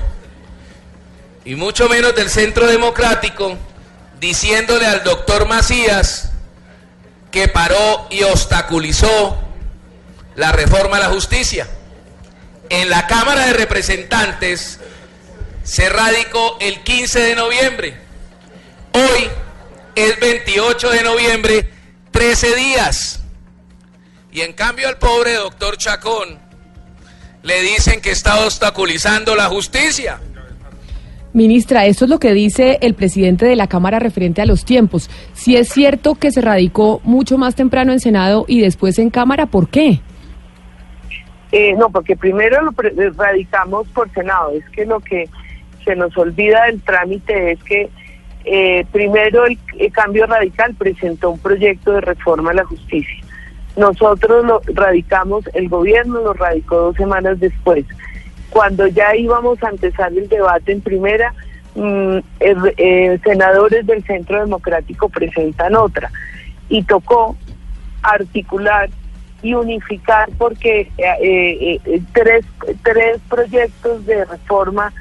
y 1.46 1.56
mucho 1.56 1.88
menos 1.88 2.16
del 2.16 2.30
Centro 2.30 2.68
Democrático, 2.68 3.56
diciéndole 4.20 4.86
al 4.86 5.04
doctor 5.04 5.48
Macías 5.48 6.29
que 7.32 7.48
paró 7.48 8.08
y 8.10 8.24
obstaculizó 8.24 9.38
la 10.36 10.52
reforma 10.52 10.98
a 10.98 11.02
la 11.02 11.10
justicia. 11.10 11.68
En 12.70 12.90
la 12.90 13.08
Cámara 13.08 13.48
de 13.48 13.54
Representantes 13.54 14.80
se 15.64 15.90
radicó 15.90 16.58
el 16.60 16.84
15 16.84 17.20
de 17.20 17.36
noviembre. 17.36 17.98
Hoy 18.94 19.30
es 19.96 20.20
28 20.20 20.90
de 20.90 21.04
noviembre, 21.04 21.70
13 22.12 22.56
días. 22.56 23.20
Y 24.32 24.42
en 24.42 24.54
cambio 24.54 24.88
al 24.88 24.98
pobre 24.98 25.34
doctor 25.34 25.78
Chacón 25.78 26.40
le 27.42 27.62
dicen 27.62 28.02
que 28.02 28.12
está 28.12 28.46
obstaculizando 28.46 29.36
la 29.36 29.46
justicia. 29.46 30.20
Ministra, 31.32 31.86
esto 31.86 32.06
es 32.06 32.10
lo 32.10 32.20
que 32.20 32.34
dice 32.34 32.80
el 32.82 32.96
presidente 32.96 33.46
de 33.46 33.56
la 33.56 33.68
Cámara 33.68 34.00
referente 34.00 34.42
a 34.42 34.48
los 34.48 34.66
tiempos. 34.66 35.10
Si 35.34 35.56
es 35.56 35.70
cierto 35.70 36.16
que 36.16 36.32
se 36.32 36.42
radicó 36.42 37.02
mucho 37.04 37.38
más 37.38 37.54
temprano 37.56 37.92
en 37.92 38.00
Senado 38.00 38.46
y 38.48 38.62
después 38.62 38.98
en 38.98 39.12
Cámara, 39.12 39.46
¿por 39.46 39.70
qué? 39.70 40.00
Eh, 41.52 41.74
no, 41.78 41.90
porque 41.90 42.16
primero 42.16 42.62
lo 42.64 42.72
eh, 42.72 43.12
radicamos 43.16 43.88
por 43.90 44.12
Senado. 44.12 44.52
Es 44.52 44.68
que 44.70 44.86
lo 44.86 45.00
que 45.00 45.30
se 45.86 45.96
nos 45.96 46.18
olvida 46.18 46.66
del 46.66 46.82
trámite 46.82 47.52
es 47.52 47.64
que 47.64 47.90
eh, 48.46 48.86
primero 48.92 49.46
el, 49.46 49.60
el 49.78 49.92
cambio 49.92 50.26
radical 50.26 50.74
presentó 50.76 51.30
un 51.32 51.40
proyecto 51.40 51.92
de 51.92 52.02
reforma 52.02 52.52
a 52.52 52.56
la 52.56 52.66
justicia. 52.66 53.24
Nosotros 53.78 54.46
lo 54.46 54.62
radicamos, 54.74 55.46
el 55.54 55.70
gobierno 55.70 56.22
lo 56.22 56.34
radicó 56.34 56.76
dos 56.78 56.96
semanas 56.96 57.40
después. 57.40 57.86
Cuando 58.50 58.88
ya 58.88 59.16
íbamos 59.16 59.62
a 59.64 59.70
empezar 59.70 60.12
el 60.14 60.28
debate 60.28 60.72
en 60.72 60.82
primera, 60.82 61.34
mm, 61.76 62.18
senadores 63.24 63.86
del 63.86 64.04
Centro 64.04 64.40
Democrático 64.40 65.10
presentan 65.10 65.76
otra. 65.76 66.12
Y 66.68 66.84
tocó 66.84 67.36
articular 68.02 68.90
y 69.42 69.54
unificar 69.54 70.30
porque 70.38 70.92
eh, 70.98 71.18
eh, 71.22 71.80
eh, 71.86 72.02
tres, 72.14 72.46
tres 72.84 73.20
proyectos 73.30 74.06
de 74.06 74.26
reforma 74.26 74.92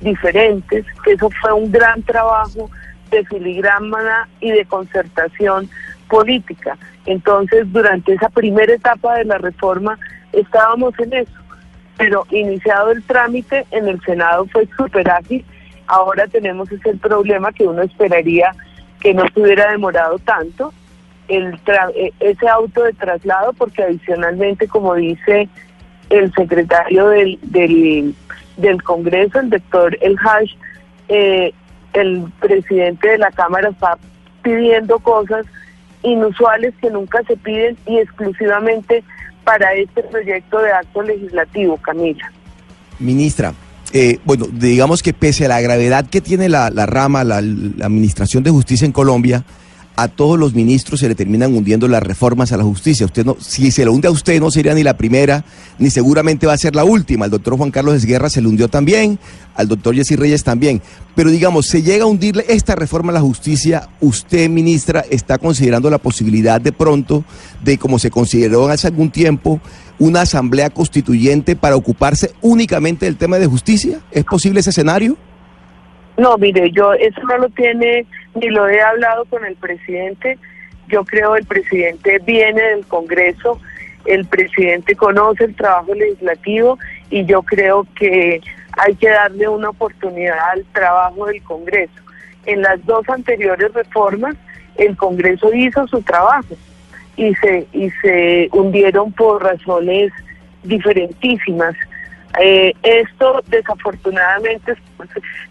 diferentes, 0.00 0.84
que 1.04 1.12
eso 1.12 1.30
fue 1.40 1.52
un 1.52 1.70
gran 1.70 2.02
trabajo 2.02 2.70
de 3.10 3.24
filigrana 3.24 4.28
y 4.40 4.50
de 4.50 4.64
concertación 4.64 5.68
política. 6.08 6.76
Entonces, 7.06 7.70
durante 7.72 8.14
esa 8.14 8.28
primera 8.30 8.72
etapa 8.72 9.16
de 9.16 9.24
la 9.24 9.38
reforma 9.38 9.98
estábamos 10.32 10.98
en 10.98 11.12
eso, 11.12 11.41
pero 11.96 12.26
iniciado 12.30 12.90
el 12.90 13.02
trámite 13.02 13.66
en 13.70 13.88
el 13.88 14.00
Senado 14.02 14.46
fue 14.46 14.68
súper 14.76 15.10
ágil. 15.10 15.44
Ahora 15.86 16.26
tenemos 16.26 16.70
ese 16.72 16.96
problema 16.96 17.52
que 17.52 17.66
uno 17.66 17.82
esperaría 17.82 18.54
que 19.00 19.12
no 19.14 19.24
se 19.34 19.40
hubiera 19.40 19.70
demorado 19.70 20.18
tanto, 20.20 20.72
el 21.28 21.52
tra- 21.64 21.92
eh, 21.94 22.12
ese 22.20 22.48
auto 22.48 22.82
de 22.84 22.92
traslado, 22.92 23.52
porque 23.52 23.82
adicionalmente, 23.82 24.68
como 24.68 24.94
dice 24.94 25.48
el 26.10 26.32
secretario 26.34 27.08
del, 27.08 27.38
del, 27.42 28.14
del 28.56 28.82
Congreso, 28.82 29.40
el 29.40 29.50
doctor 29.50 29.96
El 30.00 30.16
Hash, 30.18 30.52
eh, 31.08 31.52
el 31.94 32.24
presidente 32.40 33.08
de 33.10 33.18
la 33.18 33.30
Cámara 33.30 33.68
está 33.70 33.98
pidiendo 34.42 34.98
cosas 34.98 35.46
inusuales 36.02 36.74
que 36.80 36.90
nunca 36.90 37.22
se 37.24 37.36
piden 37.36 37.76
y 37.86 37.98
exclusivamente 37.98 39.04
para 39.44 39.74
este 39.74 40.02
proyecto 40.02 40.60
de 40.60 40.72
acto 40.72 41.02
legislativo, 41.02 41.76
Camila. 41.76 42.30
Ministra, 42.98 43.54
eh, 43.92 44.18
bueno, 44.24 44.46
digamos 44.50 45.02
que 45.02 45.12
pese 45.12 45.46
a 45.46 45.48
la 45.48 45.60
gravedad 45.60 46.08
que 46.08 46.20
tiene 46.20 46.48
la, 46.48 46.70
la 46.70 46.86
rama, 46.86 47.24
la, 47.24 47.40
la 47.40 47.86
Administración 47.86 48.42
de 48.42 48.50
Justicia 48.50 48.86
en 48.86 48.92
Colombia, 48.92 49.44
a 49.96 50.08
todos 50.08 50.38
los 50.38 50.54
ministros 50.54 51.00
se 51.00 51.08
le 51.08 51.14
terminan 51.14 51.54
hundiendo 51.54 51.86
las 51.86 52.02
reformas 52.02 52.52
a 52.52 52.56
la 52.56 52.64
justicia. 52.64 53.06
Usted 53.06 53.24
no, 53.24 53.36
si 53.40 53.70
se 53.70 53.84
lo 53.84 53.92
hunde 53.92 54.08
a 54.08 54.10
usted 54.10 54.40
no 54.40 54.50
sería 54.50 54.74
ni 54.74 54.82
la 54.82 54.96
primera, 54.96 55.44
ni 55.78 55.90
seguramente 55.90 56.46
va 56.46 56.54
a 56.54 56.58
ser 56.58 56.74
la 56.74 56.84
última. 56.84 57.26
Al 57.26 57.30
doctor 57.30 57.56
Juan 57.56 57.70
Carlos 57.70 57.94
Esguerra 57.94 58.30
se 58.30 58.40
le 58.40 58.48
hundió 58.48 58.68
también, 58.68 59.18
al 59.54 59.68
doctor 59.68 59.94
Jessy 59.94 60.16
Reyes 60.16 60.44
también. 60.44 60.80
Pero 61.14 61.30
digamos, 61.30 61.66
se 61.66 61.82
llega 61.82 62.04
a 62.04 62.06
hundirle 62.06 62.44
esta 62.48 62.74
reforma 62.74 63.10
a 63.10 63.14
la 63.14 63.20
justicia, 63.20 63.88
usted, 64.00 64.48
ministra, 64.48 65.04
está 65.10 65.38
considerando 65.38 65.90
la 65.90 65.98
posibilidad 65.98 66.60
de 66.60 66.72
pronto 66.72 67.24
de, 67.62 67.76
como 67.76 67.98
se 67.98 68.10
consideró 68.10 68.68
hace 68.68 68.86
algún 68.86 69.10
tiempo, 69.10 69.60
una 69.98 70.22
asamblea 70.22 70.70
constituyente 70.70 71.54
para 71.54 71.76
ocuparse 71.76 72.32
únicamente 72.40 73.06
del 73.06 73.16
tema 73.16 73.38
de 73.38 73.46
justicia? 73.46 74.00
¿Es 74.10 74.24
posible 74.24 74.60
ese 74.60 74.70
escenario? 74.70 75.16
No, 76.16 76.36
mire, 76.36 76.70
yo 76.70 76.92
eso 76.94 77.20
no 77.22 77.38
lo 77.38 77.48
tiene, 77.50 78.06
ni 78.34 78.48
lo 78.48 78.68
he 78.68 78.80
hablado 78.80 79.24
con 79.26 79.44
el 79.44 79.56
presidente. 79.56 80.38
Yo 80.88 81.04
creo 81.04 81.36
el 81.36 81.46
presidente 81.46 82.18
viene 82.24 82.60
del 82.60 82.86
Congreso, 82.86 83.58
el 84.04 84.26
presidente 84.26 84.94
conoce 84.94 85.44
el 85.44 85.54
trabajo 85.54 85.94
legislativo 85.94 86.78
y 87.10 87.24
yo 87.24 87.42
creo 87.42 87.86
que 87.94 88.40
hay 88.76 88.94
que 88.96 89.08
darle 89.08 89.48
una 89.48 89.70
oportunidad 89.70 90.38
al 90.50 90.64
trabajo 90.72 91.26
del 91.26 91.42
Congreso. 91.42 91.92
En 92.46 92.62
las 92.62 92.84
dos 92.84 93.08
anteriores 93.08 93.72
reformas, 93.72 94.36
el 94.76 94.96
Congreso 94.96 95.52
hizo 95.52 95.86
su 95.86 96.02
trabajo 96.02 96.56
y 97.16 97.34
se, 97.36 97.66
y 97.72 97.90
se 98.02 98.48
hundieron 98.52 99.12
por 99.12 99.42
razones 99.42 100.12
diferentísimas. 100.62 101.74
Eh, 102.40 102.72
esto 102.82 103.42
desafortunadamente 103.48 104.74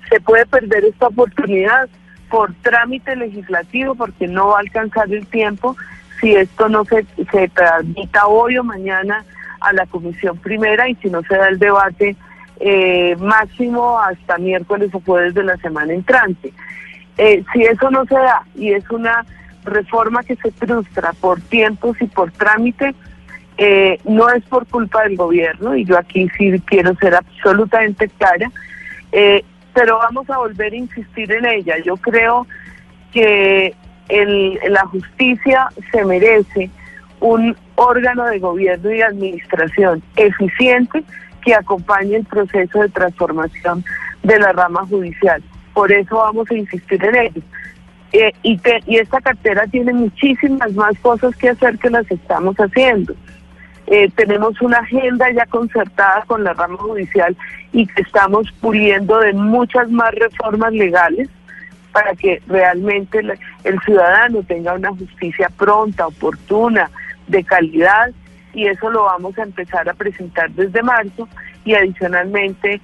se 0.09 0.19
puede 0.21 0.45
perder 0.47 0.85
esta 0.85 1.07
oportunidad 1.07 1.87
por 2.29 2.53
trámite 2.61 3.15
legislativo 3.15 3.93
porque 3.93 4.27
no 4.27 4.47
va 4.47 4.57
a 4.57 4.61
alcanzar 4.61 5.11
el 5.11 5.27
tiempo 5.27 5.75
si 6.19 6.35
esto 6.35 6.69
no 6.69 6.85
se, 6.85 7.05
se 7.31 7.49
tramita 7.49 8.27
hoy 8.27 8.57
o 8.57 8.63
mañana 8.63 9.25
a 9.59 9.73
la 9.73 9.85
comisión 9.85 10.37
primera 10.37 10.89
y 10.89 10.95
si 10.95 11.09
no 11.09 11.21
se 11.23 11.35
da 11.35 11.49
el 11.49 11.59
debate 11.59 12.15
eh, 12.59 13.15
máximo 13.17 13.99
hasta 13.99 14.37
miércoles 14.37 14.91
o 14.93 15.01
jueves 15.01 15.33
de 15.33 15.43
la 15.43 15.57
semana 15.57 15.93
entrante. 15.93 16.53
Eh, 17.17 17.43
si 17.53 17.63
eso 17.63 17.89
no 17.91 18.05
se 18.05 18.15
da 18.15 18.43
y 18.55 18.71
es 18.71 18.89
una 18.89 19.25
reforma 19.63 20.23
que 20.23 20.35
se 20.35 20.51
frustra 20.51 21.13
por 21.13 21.41
tiempos 21.41 21.97
y 22.01 22.07
por 22.07 22.31
trámite, 22.31 22.95
eh, 23.63 23.99
no 24.05 24.27
es 24.31 24.43
por 24.45 24.65
culpa 24.65 25.03
del 25.03 25.15
gobierno, 25.15 25.75
y 25.75 25.85
yo 25.85 25.95
aquí 25.95 26.27
sí 26.35 26.59
quiero 26.65 26.95
ser 26.95 27.13
absolutamente 27.13 28.07
clara, 28.07 28.49
eh, 29.11 29.43
pero 29.75 29.99
vamos 29.99 30.27
a 30.31 30.39
volver 30.39 30.73
a 30.73 30.77
insistir 30.77 31.31
en 31.31 31.45
ella. 31.45 31.75
Yo 31.85 31.95
creo 31.97 32.47
que 33.13 33.75
el, 34.09 34.59
la 34.67 34.83
justicia 34.87 35.67
se 35.91 36.03
merece 36.03 36.71
un 37.19 37.55
órgano 37.75 38.25
de 38.25 38.39
gobierno 38.39 38.91
y 38.91 39.03
administración 39.03 40.01
eficiente 40.15 41.03
que 41.45 41.53
acompañe 41.53 42.15
el 42.15 42.25
proceso 42.25 42.79
de 42.79 42.89
transformación 42.89 43.85
de 44.23 44.39
la 44.39 44.53
rama 44.53 44.87
judicial. 44.87 45.43
Por 45.75 45.91
eso 45.91 46.15
vamos 46.15 46.49
a 46.49 46.55
insistir 46.55 47.05
en 47.05 47.15
ello. 47.15 47.41
Eh, 48.11 48.31
y, 48.41 48.59
y 48.87 48.97
esta 48.97 49.21
cartera 49.21 49.67
tiene 49.67 49.93
muchísimas 49.93 50.73
más 50.73 50.97
cosas 50.99 51.35
que 51.35 51.49
hacer 51.49 51.77
que 51.77 51.91
las 51.91 52.09
estamos 52.09 52.55
haciendo. 52.55 53.13
Eh, 53.93 54.09
tenemos 54.15 54.61
una 54.61 54.77
agenda 54.77 55.29
ya 55.31 55.45
concertada 55.47 56.23
con 56.25 56.45
la 56.45 56.53
rama 56.53 56.77
judicial 56.77 57.35
y 57.73 57.85
que 57.87 58.03
estamos 58.03 58.49
puliendo 58.61 59.19
de 59.19 59.33
muchas 59.33 59.91
más 59.91 60.15
reformas 60.15 60.71
legales 60.71 61.27
para 61.91 62.15
que 62.15 62.41
realmente 62.47 63.19
el, 63.19 63.33
el 63.65 63.79
ciudadano 63.81 64.43
tenga 64.43 64.75
una 64.75 64.91
justicia 64.91 65.49
pronta, 65.57 66.07
oportuna, 66.07 66.89
de 67.27 67.43
calidad 67.43 68.11
y 68.53 68.67
eso 68.67 68.89
lo 68.89 69.03
vamos 69.03 69.37
a 69.37 69.43
empezar 69.43 69.89
a 69.89 69.93
presentar 69.93 70.49
desde 70.51 70.81
marzo. 70.83 71.27
Y 71.65 71.73
adicionalmente 71.73 72.79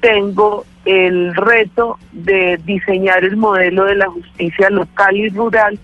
tengo 0.00 0.64
el 0.84 1.34
reto 1.34 1.98
de 2.12 2.60
diseñar 2.64 3.24
el 3.24 3.36
modelo 3.36 3.84
de 3.84 3.96
la 3.96 4.08
justicia 4.08 4.70
local 4.70 5.16
y 5.16 5.28
rural, 5.28 5.76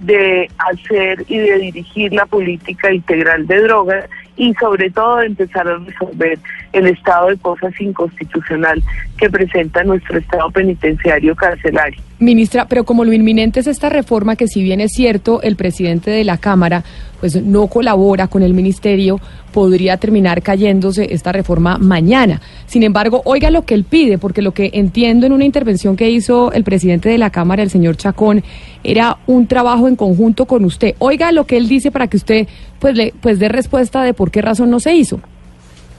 de 0.00 0.50
hacer 0.58 1.24
y 1.28 1.38
de 1.38 1.58
dirigir 1.58 2.12
la 2.12 2.26
política 2.26 2.92
integral 2.92 3.46
de 3.46 3.62
drogas 3.62 4.08
y 4.36 4.54
sobre 4.54 4.90
todo 4.90 5.16
de 5.16 5.26
empezar 5.26 5.66
a 5.68 5.78
resolver 5.78 6.38
el 6.72 6.86
estado 6.86 7.28
de 7.28 7.36
cosas 7.36 7.72
inconstitucional 7.80 8.82
que 9.16 9.30
presenta 9.30 9.84
nuestro 9.84 10.18
estado 10.18 10.50
penitenciario 10.50 11.34
carcelario. 11.34 12.00
Ministra, 12.20 12.66
pero 12.66 12.84
como 12.84 13.04
lo 13.04 13.12
inminente 13.12 13.60
es 13.60 13.66
esta 13.66 13.88
reforma, 13.88 14.34
que 14.34 14.48
si 14.48 14.62
bien 14.62 14.80
es 14.80 14.92
cierto, 14.92 15.40
el 15.42 15.56
presidente 15.56 16.10
de 16.10 16.24
la 16.24 16.38
Cámara 16.38 16.82
pues 17.20 17.40
no 17.42 17.66
colabora 17.66 18.28
con 18.28 18.42
el 18.42 18.54
ministerio, 18.54 19.20
podría 19.52 19.96
terminar 19.96 20.42
cayéndose 20.42 21.12
esta 21.12 21.32
reforma 21.32 21.78
mañana. 21.78 22.40
Sin 22.66 22.82
embargo, 22.82 23.22
oiga 23.24 23.50
lo 23.50 23.64
que 23.64 23.74
él 23.74 23.84
pide, 23.84 24.18
porque 24.18 24.42
lo 24.42 24.52
que 24.52 24.70
entiendo 24.74 25.26
en 25.26 25.32
una 25.32 25.44
intervención 25.44 25.96
que 25.96 26.10
hizo 26.10 26.52
el 26.52 26.64
presidente 26.64 27.08
de 27.08 27.18
la 27.18 27.30
Cámara, 27.30 27.62
el 27.62 27.70
señor 27.70 27.96
Chacón, 27.96 28.44
era 28.84 29.18
un 29.26 29.46
trabajo 29.46 29.88
en 29.88 29.96
conjunto 29.96 30.46
con 30.46 30.64
usted. 30.64 30.94
Oiga 30.98 31.32
lo 31.32 31.44
que 31.44 31.56
él 31.56 31.68
dice 31.68 31.90
para 31.90 32.06
que 32.06 32.16
usted 32.16 32.48
pues 32.78 32.96
le 32.96 33.12
pues 33.20 33.38
dé 33.38 33.48
respuesta 33.48 34.02
de 34.02 34.14
por 34.14 34.30
qué 34.30 34.42
razón 34.42 34.70
no 34.70 34.80
se 34.80 34.94
hizo. 34.94 35.20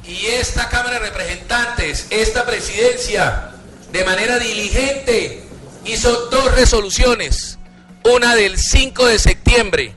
Y 0.09 0.25
esta 0.25 0.69
Cámara 0.69 0.99
de 0.99 1.05
Representantes, 1.05 2.07
esta 2.09 2.43
presidencia, 2.43 3.51
de 3.91 4.03
manera 4.03 4.39
diligente, 4.39 5.43
hizo 5.85 6.25
dos 6.31 6.51
resoluciones. 6.55 7.59
Una 8.03 8.33
del 8.33 8.57
5 8.57 9.05
de 9.05 9.19
septiembre, 9.19 9.93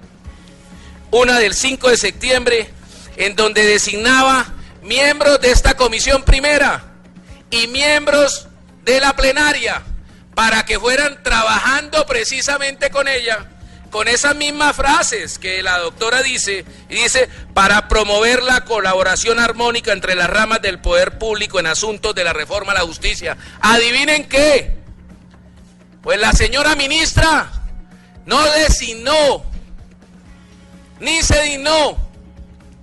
una 1.11 1.39
del 1.39 1.55
5 1.55 1.89
de 1.89 1.97
septiembre, 1.97 2.71
en 3.17 3.37
donde 3.37 3.65
designaba 3.65 4.53
miembros 4.83 5.41
de 5.41 5.51
esta 5.51 5.79
comisión 5.79 6.23
primera 6.25 6.85
y 7.51 7.69
miembros 7.69 8.49
de 8.85 9.01
la 9.01 9.17
plenaria 9.17 9.83
para 10.35 10.67
que 10.67 10.79
fueran 10.79 11.23
trabajando 11.23 12.05
precisamente 12.05 12.91
con 12.91 13.09
ella 13.09 13.47
con 13.93 14.09
esas 14.09 14.35
mismas 14.35 14.75
frases 14.75 15.39
que 15.39 15.63
la 15.63 15.79
doctora 15.79 16.23
dice, 16.23 16.65
y 16.89 16.95
dice, 16.95 17.29
para 17.53 17.89
promover 17.89 18.43
la 18.43 18.65
colaboración 18.65 19.39
armónica 19.39 19.93
entre 19.93 20.15
las 20.15 20.31
ramas 20.31 20.63
del 20.63 20.81
poder 20.81 21.19
público 21.19 21.61
en 21.61 21.67
asuntos 21.67 22.15
de 22.15 22.25
la 22.25 22.33
reforma 22.33 22.73
a 22.73 22.77
la 22.77 22.81
justicia. 22.81 23.37
Adivinen 23.61 24.27
qué, 24.31 24.79
pues 26.03 26.19
la 26.19 26.33
señora 26.33 26.75
ministra 26.75 27.53
no 28.25 28.43
designó, 28.53 29.45
ni 30.99 31.23
se 31.23 31.43
dignó 31.43 31.99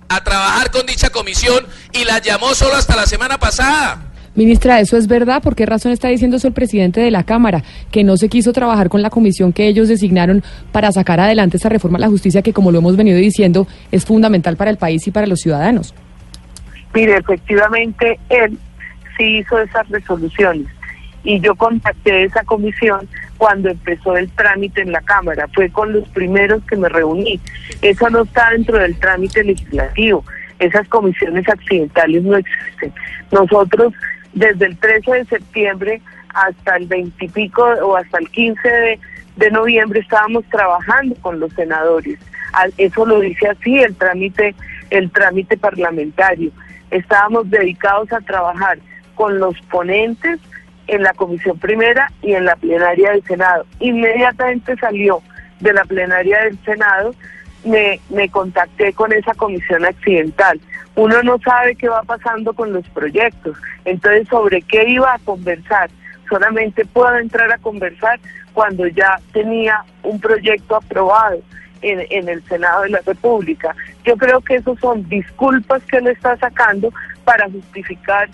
a 0.08 0.22
trabajar 0.22 0.70
con 0.70 0.86
dicha 0.86 1.10
comisión 1.10 1.66
y 1.92 2.04
la 2.04 2.20
llamó 2.20 2.54
solo 2.54 2.76
hasta 2.76 2.94
la 2.94 3.06
semana 3.06 3.36
pasada. 3.36 4.09
Ministra, 4.40 4.80
¿eso 4.80 4.96
es 4.96 5.06
verdad? 5.06 5.42
¿Por 5.42 5.54
qué 5.54 5.66
razón 5.66 5.92
está 5.92 6.08
diciendo 6.08 6.38
eso 6.38 6.48
el 6.48 6.54
presidente 6.54 6.98
de 6.98 7.10
la 7.10 7.24
Cámara? 7.24 7.62
Que 7.90 8.04
no 8.04 8.16
se 8.16 8.30
quiso 8.30 8.54
trabajar 8.54 8.88
con 8.88 9.02
la 9.02 9.10
comisión 9.10 9.52
que 9.52 9.66
ellos 9.66 9.86
designaron 9.86 10.42
para 10.72 10.90
sacar 10.92 11.20
adelante 11.20 11.58
esa 11.58 11.68
reforma 11.68 11.98
a 11.98 12.00
la 12.00 12.08
justicia 12.08 12.40
que, 12.40 12.54
como 12.54 12.72
lo 12.72 12.78
hemos 12.78 12.96
venido 12.96 13.18
diciendo, 13.18 13.66
es 13.92 14.06
fundamental 14.06 14.56
para 14.56 14.70
el 14.70 14.78
país 14.78 15.06
y 15.06 15.10
para 15.10 15.26
los 15.26 15.40
ciudadanos. 15.40 15.94
Mire, 16.94 17.18
efectivamente, 17.18 18.18
él 18.30 18.56
sí 19.18 19.40
hizo 19.40 19.58
esas 19.58 19.86
resoluciones 19.90 20.68
y 21.22 21.38
yo 21.40 21.54
contacté 21.54 22.24
esa 22.24 22.42
comisión 22.44 23.06
cuando 23.36 23.68
empezó 23.68 24.16
el 24.16 24.30
trámite 24.30 24.80
en 24.80 24.92
la 24.92 25.02
Cámara. 25.02 25.48
Fue 25.54 25.68
con 25.68 25.92
los 25.92 26.08
primeros 26.08 26.62
que 26.64 26.78
me 26.78 26.88
reuní. 26.88 27.38
Eso 27.82 28.08
no 28.08 28.22
está 28.22 28.48
dentro 28.52 28.78
del 28.78 28.98
trámite 28.98 29.44
legislativo. 29.44 30.24
Esas 30.58 30.88
comisiones 30.88 31.46
accidentales 31.46 32.22
no 32.22 32.36
existen. 32.38 32.90
Nosotros 33.30 33.92
desde 34.32 34.66
el 34.66 34.76
13 34.76 35.10
de 35.12 35.24
septiembre 35.26 36.02
hasta 36.34 36.76
el 36.76 36.86
20 36.86 37.24
y 37.24 37.28
pico 37.28 37.62
o 37.62 37.96
hasta 37.96 38.18
el 38.18 38.28
15 38.30 38.68
de, 38.68 39.00
de 39.36 39.50
noviembre 39.50 40.00
estábamos 40.00 40.44
trabajando 40.46 41.14
con 41.16 41.40
los 41.40 41.52
senadores. 41.54 42.18
Eso 42.76 43.06
lo 43.06 43.20
dice 43.20 43.48
así 43.48 43.78
el 43.78 43.94
trámite, 43.96 44.54
el 44.90 45.10
trámite 45.10 45.56
parlamentario. 45.56 46.50
Estábamos 46.90 47.48
dedicados 47.50 48.12
a 48.12 48.20
trabajar 48.20 48.78
con 49.14 49.38
los 49.38 49.54
ponentes 49.70 50.40
en 50.86 51.02
la 51.02 51.12
comisión 51.12 51.58
primera 51.58 52.10
y 52.22 52.32
en 52.32 52.44
la 52.44 52.56
plenaria 52.56 53.12
del 53.12 53.22
Senado. 53.24 53.64
Inmediatamente 53.78 54.76
salió 54.76 55.22
de 55.60 55.72
la 55.72 55.84
plenaria 55.84 56.40
del 56.44 56.58
Senado, 56.64 57.14
me, 57.64 58.00
me 58.08 58.28
contacté 58.30 58.92
con 58.92 59.12
esa 59.12 59.34
comisión 59.34 59.84
accidental 59.84 60.60
uno 61.00 61.22
no 61.22 61.38
sabe 61.38 61.74
qué 61.76 61.88
va 61.88 62.02
pasando 62.02 62.52
con 62.52 62.74
los 62.74 62.86
proyectos. 62.90 63.56
Entonces, 63.86 64.28
¿sobre 64.28 64.60
qué 64.60 64.86
iba 64.86 65.14
a 65.14 65.18
conversar? 65.20 65.88
Solamente 66.28 66.84
puedo 66.84 67.16
entrar 67.16 67.50
a 67.50 67.56
conversar 67.56 68.20
cuando 68.52 68.86
ya 68.86 69.18
tenía 69.32 69.82
un 70.02 70.20
proyecto 70.20 70.76
aprobado 70.76 71.38
en, 71.80 72.06
en 72.10 72.28
el 72.28 72.44
Senado 72.44 72.82
de 72.82 72.90
la 72.90 73.00
República. 73.06 73.74
Yo 74.04 74.14
creo 74.18 74.42
que 74.42 74.56
esos 74.56 74.78
son 74.78 75.08
disculpas 75.08 75.82
que 75.84 75.96
él 75.96 76.08
está 76.08 76.36
sacando 76.36 76.92
para 77.24 77.48
justificar 77.48 78.28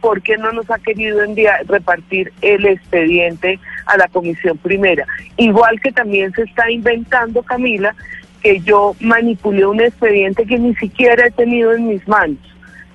por 0.00 0.22
qué 0.22 0.38
no 0.38 0.52
nos 0.52 0.70
ha 0.70 0.78
querido 0.78 1.22
enviar, 1.22 1.66
repartir 1.66 2.32
el 2.40 2.64
expediente 2.64 3.60
a 3.84 3.98
la 3.98 4.08
comisión 4.08 4.56
primera. 4.56 5.04
Igual 5.36 5.78
que 5.82 5.92
también 5.92 6.32
se 6.32 6.44
está 6.44 6.70
inventando, 6.70 7.42
Camila, 7.42 7.94
que 8.42 8.60
yo 8.60 8.94
manipulé 9.00 9.66
un 9.66 9.80
expediente 9.80 10.46
que 10.46 10.58
ni 10.58 10.74
siquiera 10.76 11.26
he 11.26 11.30
tenido 11.30 11.72
en 11.72 11.88
mis 11.88 12.06
manos, 12.08 12.38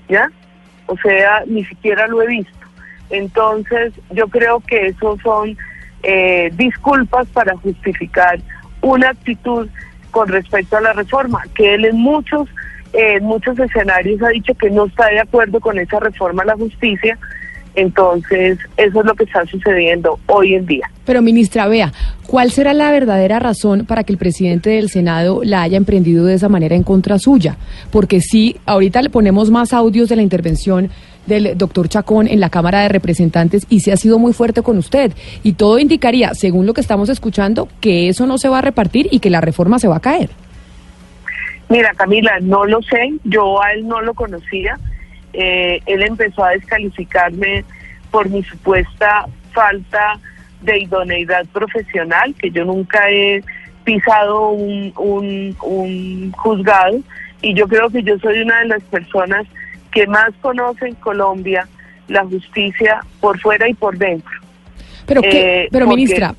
¿ya? 0.09 0.31
O 0.87 0.97
sea, 0.97 1.43
ni 1.45 1.63
siquiera 1.65 2.07
lo 2.07 2.21
he 2.21 2.27
visto. 2.27 2.53
Entonces, 3.09 3.93
yo 4.11 4.27
creo 4.27 4.59
que 4.61 4.87
eso 4.87 5.17
son 5.23 5.57
eh, 6.03 6.51
disculpas 6.55 7.27
para 7.27 7.55
justificar 7.57 8.39
una 8.81 9.09
actitud 9.09 9.67
con 10.11 10.27
respecto 10.27 10.77
a 10.77 10.81
la 10.81 10.93
reforma, 10.93 11.43
que 11.55 11.75
él 11.75 11.85
en 11.85 11.97
muchos, 11.97 12.47
eh, 12.93 13.15
en 13.17 13.25
muchos 13.25 13.59
escenarios 13.59 14.21
ha 14.23 14.29
dicho 14.29 14.53
que 14.55 14.69
no 14.69 14.85
está 14.85 15.07
de 15.07 15.19
acuerdo 15.19 15.59
con 15.59 15.77
esa 15.77 15.99
reforma 15.99 16.43
a 16.43 16.45
la 16.45 16.55
justicia, 16.55 17.17
entonces, 17.75 18.57
eso 18.77 18.99
es 18.99 19.05
lo 19.05 19.13
que 19.13 19.25
está 19.25 19.45
sucediendo 19.45 20.19
hoy 20.27 20.55
en 20.55 20.65
día. 20.65 20.89
Pero, 21.05 21.21
ministra, 21.21 21.67
vea, 21.67 21.91
¿cuál 22.25 22.51
será 22.51 22.73
la 22.73 22.91
verdadera 22.91 23.39
razón 23.39 23.85
para 23.85 24.03
que 24.03 24.13
el 24.13 24.17
presidente 24.17 24.71
del 24.71 24.89
Senado 24.89 25.41
la 25.43 25.61
haya 25.61 25.77
emprendido 25.77 26.25
de 26.25 26.35
esa 26.35 26.49
manera 26.49 26.75
en 26.75 26.83
contra 26.83 27.19
suya? 27.19 27.57
Porque 27.91 28.21
sí, 28.21 28.57
ahorita 28.65 29.01
le 29.01 29.09
ponemos 29.09 29.51
más 29.51 29.73
audios 29.73 30.09
de 30.09 30.15
la 30.15 30.21
intervención 30.21 30.89
del 31.25 31.57
doctor 31.57 31.89
Chacón 31.89 32.27
en 32.27 32.39
la 32.39 32.49
Cámara 32.49 32.81
de 32.81 32.89
Representantes 32.89 33.65
y 33.69 33.81
se 33.81 33.91
ha 33.91 33.97
sido 33.97 34.19
muy 34.19 34.33
fuerte 34.33 34.61
con 34.61 34.77
usted. 34.77 35.11
Y 35.43 35.53
todo 35.53 35.79
indicaría, 35.79 36.33
según 36.33 36.65
lo 36.65 36.73
que 36.73 36.81
estamos 36.81 37.09
escuchando, 37.09 37.67
que 37.81 38.09
eso 38.09 38.25
no 38.25 38.37
se 38.37 38.49
va 38.49 38.59
a 38.59 38.61
repartir 38.61 39.07
y 39.11 39.19
que 39.19 39.29
la 39.29 39.41
reforma 39.41 39.79
se 39.79 39.87
va 39.87 39.97
a 39.97 40.01
caer. 40.01 40.29
Mira, 41.67 41.91
Camila, 41.95 42.37
no 42.41 42.65
lo 42.65 42.81
sé, 42.83 43.13
yo 43.23 43.61
a 43.61 43.73
él 43.73 43.87
no 43.87 44.01
lo 44.01 44.13
conocía 44.13 44.77
eh, 45.37 45.81
él 45.85 46.01
empezó 46.03 46.43
a 46.43 46.51
descalificarme 46.51 47.63
por 48.11 48.29
mi 48.29 48.43
supuesta 48.43 49.25
falta 49.51 50.19
de 50.61 50.79
idoneidad 50.79 51.45
profesional, 51.47 52.33
que 52.35 52.51
yo 52.51 52.65
nunca 52.65 53.09
he 53.09 53.43
pisado 53.83 54.49
un, 54.49 54.93
un, 55.61 56.31
juzgado 56.31 56.99
y 57.41 57.53
yo 57.53 57.67
creo 57.67 57.89
que 57.89 58.01
yo 58.03 58.17
soy 58.19 58.41
una 58.41 58.59
de 58.61 58.67
las 58.67 58.83
personas 58.83 59.45
que 59.91 60.07
más 60.07 60.31
conoce 60.41 60.87
en 60.87 60.95
Colombia 60.95 61.67
la 62.07 62.25
justicia 62.25 63.01
por 63.21 63.39
fuera 63.39 63.69
y 63.69 63.73
por 63.73 63.97
dentro. 63.97 64.31
Pero, 65.05 65.21
qué, 65.21 65.63
eh, 65.63 65.67
pero 65.71 65.87
ministra, 65.87 66.33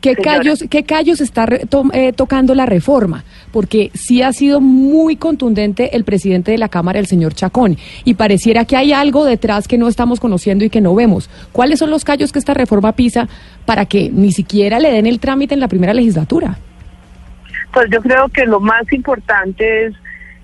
¿Qué 0.00 0.14
callos, 0.14 0.64
¿Qué 0.70 0.84
callos 0.84 1.20
está 1.20 1.46
eh, 1.92 2.12
tocando 2.12 2.54
la 2.54 2.66
reforma? 2.66 3.24
Porque 3.52 3.90
sí 3.94 4.22
ha 4.22 4.32
sido 4.32 4.60
muy 4.60 5.16
contundente 5.16 5.96
el 5.96 6.04
presidente 6.04 6.52
de 6.52 6.58
la 6.58 6.68
Cámara, 6.68 6.98
el 6.98 7.06
señor 7.06 7.34
Chacón, 7.34 7.76
y 8.04 8.14
pareciera 8.14 8.64
que 8.64 8.76
hay 8.76 8.92
algo 8.92 9.24
detrás 9.24 9.66
que 9.66 9.78
no 9.78 9.88
estamos 9.88 10.20
conociendo 10.20 10.64
y 10.64 10.70
que 10.70 10.80
no 10.80 10.94
vemos. 10.94 11.30
¿Cuáles 11.52 11.78
son 11.78 11.90
los 11.90 12.04
callos 12.04 12.32
que 12.32 12.38
esta 12.38 12.54
reforma 12.54 12.92
pisa 12.92 13.28
para 13.64 13.86
que 13.86 14.10
ni 14.10 14.32
siquiera 14.32 14.78
le 14.78 14.92
den 14.92 15.06
el 15.06 15.18
trámite 15.18 15.54
en 15.54 15.60
la 15.60 15.68
primera 15.68 15.94
legislatura? 15.94 16.58
Pues 17.72 17.90
yo 17.90 18.00
creo 18.00 18.28
que 18.28 18.46
lo 18.46 18.60
más 18.60 18.90
importante 18.92 19.86
es 19.86 19.94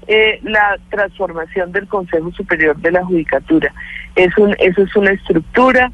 eh, 0.09 0.41
la 0.43 0.79
transformación 0.91 1.73
del 1.73 1.87
Consejo 1.87 2.33
Superior 2.33 2.77
de 2.79 2.91
la 2.91 3.05
Judicatura. 3.05 3.73
Es 4.17 4.37
un, 4.37 4.55
eso 4.59 4.83
es 4.83 4.97
una 4.97 5.13
estructura 5.13 5.93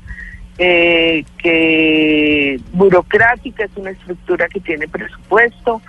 eh, 0.59 1.25
que 1.39 2.61
burocrática, 2.73 3.65
es 3.65 3.77
una 3.77 3.91
estructura 3.91 4.49
que 4.49 4.61
tiene 4.61 4.89
presupuesto 4.89 5.81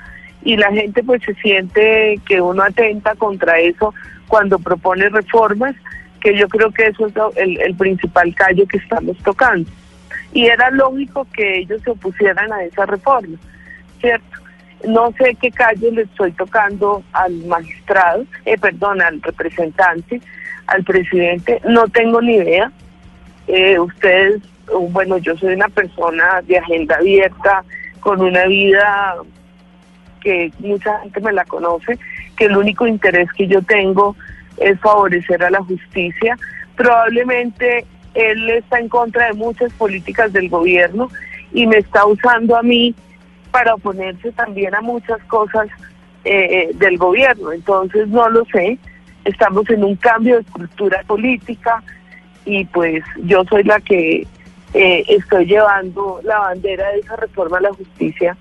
y 0.44 0.56
la 0.58 0.72
gente 0.72 1.04
pues 1.04 1.22
se 1.24 1.34
siente 1.36 2.20
que 2.28 2.40
uno 2.40 2.64
atenta 2.64 3.16
contra 3.16 3.60
eso 3.60 3.94
cuando 4.28 4.60
propone 4.60 5.10
reformas, 5.10 5.76
que 6.22 6.38
yo 6.38 6.48
creo 6.48 6.72
que 6.72 6.88
eso 6.88 7.08
es 7.08 7.14
el, 7.36 7.60
el 7.60 7.76
principal 7.76 8.34
callo 8.36 8.68
que 8.68 8.78
estamos 8.78 9.18
tocando. 9.18 9.70
Y 10.34 10.46
era 10.46 10.70
lógico 10.70 11.26
que 11.34 11.60
ellos 11.60 11.82
se 11.84 11.90
opusieran 11.90 12.54
a 12.54 12.64
esa 12.64 12.86
reforma, 12.86 13.38
¿cierto? 14.00 14.38
No 14.88 15.12
sé 15.18 15.36
qué 15.42 15.52
callo 15.52 15.92
le 15.92 16.04
estoy 16.04 16.32
tocando 16.34 17.04
al 17.12 17.34
magistrado, 17.46 18.24
eh, 18.46 18.58
perdón, 18.58 19.02
al 19.02 19.22
representante, 19.22 20.22
al 20.68 20.84
presidente, 20.84 21.60
no 21.68 21.88
tengo 21.88 22.22
ni 22.22 22.36
idea. 22.36 22.72
Eh, 23.48 23.80
ustedes 23.80 24.42
bueno, 24.90 25.18
yo 25.18 25.36
soy 25.38 25.54
una 25.54 25.70
persona 25.70 26.42
de 26.44 26.58
agenda 26.58 26.96
abierta, 26.96 27.64
con 28.00 28.22
una 28.22 28.46
vida 28.46 29.16
que 30.22 30.52
mucha 30.60 31.00
gente 31.00 31.22
me 31.22 31.34
la 31.34 31.46
conoce, 31.46 31.98
que 32.36 32.46
el 32.46 32.58
único 32.58 32.88
interés 32.88 33.30
que 33.34 33.48
yo 33.48 33.62
tengo 33.62 34.16
es 34.58 34.80
favorecer 34.80 35.44
a 35.44 35.50
la 35.50 35.64
justicia. 35.64 36.38
Probablemente 36.76 37.86
él 38.14 38.50
está 38.50 38.80
en 38.80 38.90
contra 38.90 39.28
de 39.28 39.34
muchas 39.34 39.72
políticas 39.74 40.34
del 40.34 40.50
gobierno 40.50 41.10
y 41.54 41.68
me 41.68 41.78
está 41.78 42.06
usando 42.06 42.56
a 42.56 42.64
mí 42.64 42.96
para 43.52 43.76
oponerse 43.76 44.32
también 44.34 44.76
a 44.76 44.82
muchas 44.82 45.22
cosas 45.24 45.68
eh, 46.24 46.70
del 46.76 46.98
gobierno. 46.98 47.52
Entonces 47.52 48.08
no 48.08 48.30
lo 48.30 48.46
sé, 48.46 48.78
estamos 49.26 49.70
en 49.70 49.84
un 49.84 49.96
cambio 49.96 50.36
de 50.36 50.42
estructura 50.42 51.02
política 51.08 51.82
y 52.46 52.66
pues 52.66 53.04
yo 53.24 53.44
soy 53.46 53.64
la 53.64 53.80
que 53.80 54.28
eh, 54.74 55.04
estoy 55.08 55.46
llevando 55.46 56.20
la 56.24 56.40
bandera 56.40 56.90
de 56.92 57.00
esa 57.00 57.16
reforma 57.16 57.58
a 57.58 57.62
la 57.62 57.74
justicia 57.74 58.38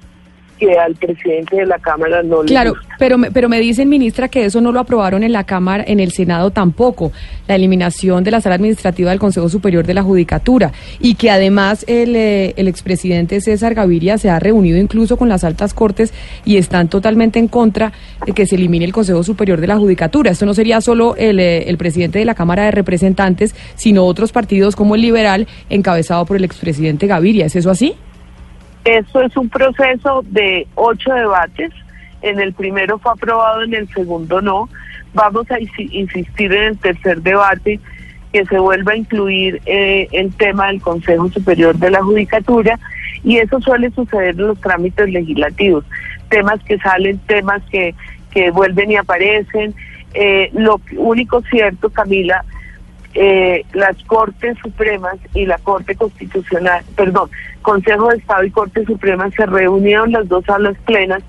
que 0.59 0.79
al 0.79 0.95
presidente 0.95 1.57
de 1.57 1.67
la 1.67 1.79
Cámara 1.79 2.23
no 2.23 2.43
le 2.43 2.49
Claro, 2.49 2.75
pero 2.99 3.19
me, 3.19 3.31
pero 3.31 3.49
me 3.49 3.61
dicen, 3.61 3.89
ministra, 3.89 4.29
que 4.29 4.45
eso 4.45 4.61
no 4.61 4.73
lo 4.73 4.81
aprobaron 4.81 5.23
en 5.23 5.33
la 5.33 5.45
Cámara, 5.45 5.85
en 5.87 6.01
el 6.01 6.13
Senado 6.13 6.51
tampoco, 6.51 7.13
la 7.47 7.55
eliminación 7.55 8.25
de 8.25 8.31
la 8.31 8.41
sala 8.41 8.57
administrativa 8.57 9.11
del 9.11 9.19
Consejo 9.19 9.49
Superior 9.49 9.87
de 9.87 9.95
la 9.95 10.03
Judicatura, 10.03 10.73
y 11.01 11.15
que 11.15 11.31
además 11.31 11.85
el, 11.89 12.17
eh, 12.17 12.55
el 12.57 12.69
expresidente 12.69 13.41
César 13.41 13.75
Gaviria 13.75 14.19
se 14.19 14.31
ha 14.31 14.39
reunido 14.39 14.79
incluso 14.79 15.17
con 15.17 15.29
las 15.29 15.45
altas 15.45 15.75
cortes 15.75 16.13
y 16.45 16.57
están 16.57 16.89
totalmente 16.89 17.39
en 17.39 17.49
contra 17.49 17.93
de 18.27 18.33
que 18.33 18.47
se 18.47 18.57
elimine 18.57 18.85
el 18.85 18.93
Consejo 18.93 19.23
Superior 19.23 19.61
de 19.61 19.67
la 19.67 19.79
Judicatura. 19.79 20.31
Esto 20.31 20.47
no 20.47 20.55
sería 20.55 20.81
solo 20.81 21.15
el, 21.17 21.39
eh, 21.41 21.69
el 21.69 21.79
presidente 21.79 22.19
de 22.19 22.25
la 22.25 22.35
Cámara 22.35 22.65
de 22.65 22.71
Representantes, 22.71 23.55
sino 23.77 24.05
otros 24.05 24.33
partidos 24.33 24.77
como 24.77 24.95
el 24.95 25.03
Liberal, 25.03 25.47
encabezado 25.71 26.27
por 26.27 26.37
el 26.37 26.45
expresidente 26.45 27.07
Gaviria. 27.07 27.47
¿Es 27.47 27.57
eso 27.57 27.71
así? 27.71 27.95
Esto 28.89 29.21
es 29.21 29.37
un 29.37 29.51
proceso 29.51 30.25
de 30.31 30.67
ocho 30.75 31.13
debates. 31.13 31.71
En 32.23 32.41
el 32.41 32.55
primero 32.55 32.99
fue 32.99 33.13
aprobado, 33.13 33.63
en 33.63 33.75
el 33.75 33.87
segundo 33.91 34.41
no. 34.41 34.67
Vamos 35.13 35.51
a 35.51 35.59
insistir 35.61 36.55
en 36.55 36.63
el 36.69 36.79
tercer 36.79 37.21
debate 37.21 37.81
que 38.33 38.47
se 38.47 38.59
vuelva 38.59 38.93
a 38.93 38.97
incluir 38.97 39.61
eh, 39.67 40.09
el 40.13 40.33
tema 40.35 40.69
del 40.69 40.81
Consejo 40.81 41.29
Superior 41.29 41.77
de 41.77 41.91
la 41.91 42.03
Judicatura 42.03 42.79
y 43.23 43.37
eso 43.37 43.61
suele 43.61 43.91
suceder 43.91 44.31
en 44.31 44.47
los 44.47 44.61
trámites 44.63 45.11
legislativos, 45.11 45.85
temas 46.31 46.59
que 46.65 46.79
salen, 46.79 47.19
temas 47.27 47.61
que, 47.71 47.95
que 48.31 48.51
vuelven 48.51 48.93
y 48.93 48.97
aparecen. 48.97 49.75
Eh, 50.15 50.49
lo 50.55 50.81
único 50.97 51.43
cierto, 51.43 51.91
Camila, 51.91 52.43
eh, 53.15 53.65
las 53.73 53.97
Cortes 54.05 54.57
Supremas 54.63 55.17
y 55.35 55.47
la 55.47 55.59
Corte 55.59 55.95
Constitucional, 55.95 56.85
perdón, 56.97 57.31
Consejo 57.63 58.09
de 58.09 58.19
Estado 58.19 58.45
y 58.45 58.51
Corte 58.51 58.85
Suprema 58.85 59.31
se 59.31 59.47
reunieron 59.47 60.13
las 60.13 60.29
dos 60.29 60.45
salas 60.45 60.77
plenas 60.87 61.23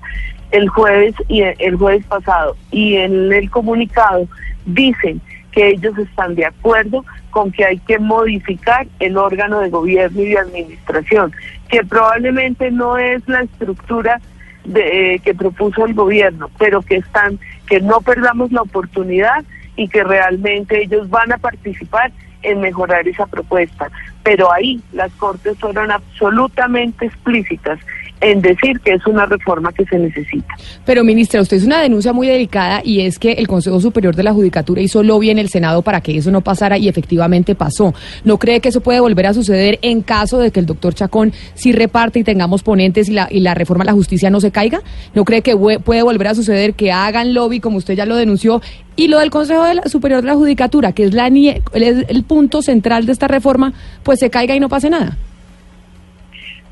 el 0.50 0.68
jueves 0.68 1.14
y 1.28 1.42
el 1.42 1.76
jueves 1.76 2.04
pasado. 2.06 2.56
Y 2.70 2.96
en 2.96 3.32
el 3.32 3.50
comunicado 3.50 4.26
dicen 4.66 5.20
que 5.52 5.68
ellos 5.68 5.96
están 5.98 6.34
de 6.34 6.46
acuerdo 6.46 7.04
con 7.30 7.50
que 7.52 7.64
hay 7.64 7.78
que 7.78 7.98
modificar 7.98 8.86
el 8.98 9.16
órgano 9.16 9.60
de 9.60 9.70
gobierno 9.70 10.20
y 10.22 10.28
de 10.30 10.38
administración, 10.38 11.32
que 11.68 11.84
probablemente 11.84 12.70
no 12.70 12.98
es 12.98 13.26
la 13.28 13.42
estructura 13.42 14.20
de, 14.64 15.14
eh, 15.14 15.18
que 15.20 15.34
propuso 15.34 15.86
el 15.86 15.94
gobierno, 15.94 16.50
pero 16.58 16.82
que 16.82 16.96
están 16.96 17.38
que 17.66 17.80
no 17.80 18.00
perdamos 18.00 18.52
la 18.52 18.62
oportunidad 18.62 19.44
y 19.80 19.88
que 19.88 20.04
realmente 20.04 20.82
ellos 20.82 21.08
van 21.08 21.32
a 21.32 21.38
participar 21.38 22.12
en 22.42 22.60
mejorar 22.60 23.08
esa 23.08 23.24
propuesta. 23.24 23.90
Pero 24.22 24.52
ahí 24.52 24.78
las 24.92 25.10
Cortes 25.12 25.58
fueron 25.58 25.90
absolutamente 25.90 27.06
explícitas 27.06 27.78
en 28.20 28.42
decir 28.42 28.80
que 28.80 28.92
es 28.92 29.06
una 29.06 29.26
reforma 29.26 29.72
que 29.72 29.84
se 29.86 29.98
necesita. 29.98 30.54
Pero, 30.84 31.04
ministra, 31.04 31.40
usted 31.40 31.56
es 31.56 31.64
una 31.64 31.80
denuncia 31.80 32.12
muy 32.12 32.26
delicada 32.26 32.82
y 32.84 33.00
es 33.00 33.18
que 33.18 33.32
el 33.32 33.48
Consejo 33.48 33.80
Superior 33.80 34.14
de 34.14 34.22
la 34.22 34.32
Judicatura 34.32 34.82
hizo 34.82 35.02
lobby 35.02 35.30
en 35.30 35.38
el 35.38 35.48
Senado 35.48 35.82
para 35.82 36.00
que 36.00 36.16
eso 36.16 36.30
no 36.30 36.40
pasara 36.40 36.78
y 36.78 36.88
efectivamente 36.88 37.54
pasó. 37.54 37.94
¿No 38.24 38.38
cree 38.38 38.60
que 38.60 38.68
eso 38.68 38.80
puede 38.80 39.00
volver 39.00 39.26
a 39.26 39.34
suceder 39.34 39.78
en 39.82 40.02
caso 40.02 40.38
de 40.38 40.50
que 40.50 40.60
el 40.60 40.66
doctor 40.66 40.94
Chacón 40.94 41.32
sí 41.54 41.72
reparte 41.72 42.18
y 42.18 42.24
tengamos 42.24 42.62
ponentes 42.62 43.08
y 43.08 43.12
la, 43.12 43.28
y 43.30 43.40
la 43.40 43.54
reforma 43.54 43.82
a 43.82 43.86
la 43.86 43.92
justicia 43.92 44.30
no 44.30 44.40
se 44.40 44.50
caiga? 44.50 44.82
¿No 45.14 45.24
cree 45.24 45.42
que 45.42 45.56
puede 45.56 46.02
volver 46.02 46.28
a 46.28 46.34
suceder 46.34 46.74
que 46.74 46.92
hagan 46.92 47.34
lobby, 47.34 47.60
como 47.60 47.78
usted 47.78 47.94
ya 47.94 48.06
lo 48.06 48.16
denunció, 48.16 48.60
y 48.96 49.08
lo 49.08 49.18
del 49.18 49.30
Consejo 49.30 49.64
Superior 49.86 50.20
de 50.20 50.28
la 50.28 50.34
Judicatura, 50.34 50.92
que 50.92 51.04
es 51.04 51.14
la, 51.14 51.28
el 51.28 52.24
punto 52.26 52.60
central 52.60 53.06
de 53.06 53.12
esta 53.12 53.28
reforma, 53.28 53.72
pues 54.02 54.18
se 54.18 54.28
caiga 54.28 54.54
y 54.54 54.60
no 54.60 54.68
pase 54.68 54.90
nada? 54.90 55.16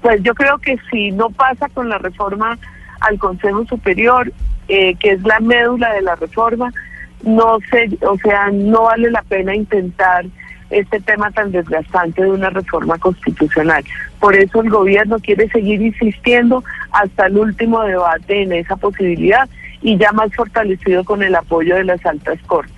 Pues 0.02 0.22
yo 0.22 0.34
creo 0.34 0.58
que 0.58 0.76
si 0.90 1.10
no 1.10 1.30
pasa 1.30 1.68
con 1.68 1.88
la 1.88 1.98
reforma 1.98 2.58
al 3.00 3.18
Consejo 3.18 3.64
Superior, 3.66 4.32
eh, 4.68 4.94
que 4.96 5.12
es 5.12 5.22
la 5.22 5.40
médula 5.40 5.92
de 5.92 6.02
la 6.02 6.14
reforma, 6.16 6.72
no 7.22 7.58
se, 7.70 7.88
o 8.06 8.16
sea, 8.18 8.50
no 8.52 8.84
vale 8.84 9.10
la 9.10 9.22
pena 9.22 9.54
intentar 9.54 10.24
este 10.70 11.00
tema 11.00 11.30
tan 11.30 11.50
desgastante 11.50 12.22
de 12.22 12.30
una 12.30 12.50
reforma 12.50 12.98
constitucional. 12.98 13.84
Por 14.20 14.34
eso 14.34 14.60
el 14.60 14.70
gobierno 14.70 15.18
quiere 15.18 15.48
seguir 15.48 15.80
insistiendo 15.80 16.62
hasta 16.92 17.26
el 17.26 17.38
último 17.38 17.82
debate 17.82 18.42
en 18.42 18.52
esa 18.52 18.76
posibilidad 18.76 19.48
y 19.80 19.96
ya 19.96 20.12
más 20.12 20.34
fortalecido 20.34 21.04
con 21.04 21.22
el 21.22 21.34
apoyo 21.34 21.76
de 21.76 21.84
las 21.84 22.04
altas 22.04 22.38
cortes. 22.46 22.74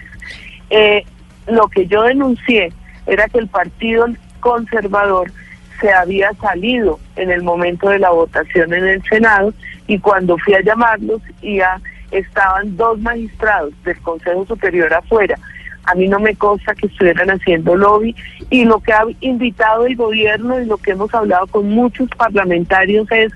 Eh, 0.70 1.04
lo 1.48 1.68
que 1.68 1.86
yo 1.86 2.02
denuncié 2.02 2.72
era 3.06 3.28
que 3.28 3.38
el 3.38 3.48
Partido 3.48 4.06
Conservador 4.38 5.32
se 5.80 5.92
había 5.92 6.32
salido 6.34 6.98
en 7.16 7.30
el 7.30 7.42
momento 7.42 7.88
de 7.88 7.98
la 7.98 8.10
votación 8.10 8.72
en 8.72 8.86
el 8.86 9.02
Senado 9.04 9.52
y 9.86 9.98
cuando 9.98 10.38
fui 10.38 10.54
a 10.54 10.62
llamarlos 10.62 11.20
ya 11.42 11.80
estaban 12.10 12.76
dos 12.76 12.98
magistrados 13.00 13.72
del 13.84 13.98
Consejo 14.00 14.44
Superior 14.46 14.92
afuera. 14.92 15.38
A 15.84 15.94
mí 15.94 16.08
no 16.08 16.20
me 16.20 16.34
consta 16.36 16.74
que 16.74 16.86
estuvieran 16.86 17.30
haciendo 17.30 17.74
lobby 17.74 18.14
y 18.50 18.64
lo 18.64 18.80
que 18.80 18.92
ha 18.92 19.04
invitado 19.20 19.86
el 19.86 19.96
gobierno 19.96 20.60
y 20.60 20.66
lo 20.66 20.76
que 20.76 20.92
hemos 20.92 21.12
hablado 21.14 21.46
con 21.46 21.70
muchos 21.70 22.08
parlamentarios 22.10 23.10
es 23.10 23.32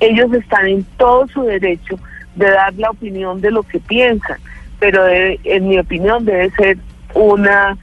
ellos 0.00 0.32
están 0.32 0.66
en 0.66 0.84
todo 0.96 1.28
su 1.28 1.42
derecho 1.42 1.98
de 2.34 2.50
dar 2.50 2.74
la 2.74 2.90
opinión 2.90 3.40
de 3.40 3.50
lo 3.50 3.62
que 3.62 3.78
piensan, 3.78 4.38
pero 4.80 5.06
en 5.08 5.68
mi 5.68 5.78
opinión 5.78 6.24
debe 6.24 6.50
ser 6.50 6.78
una, 7.14 7.76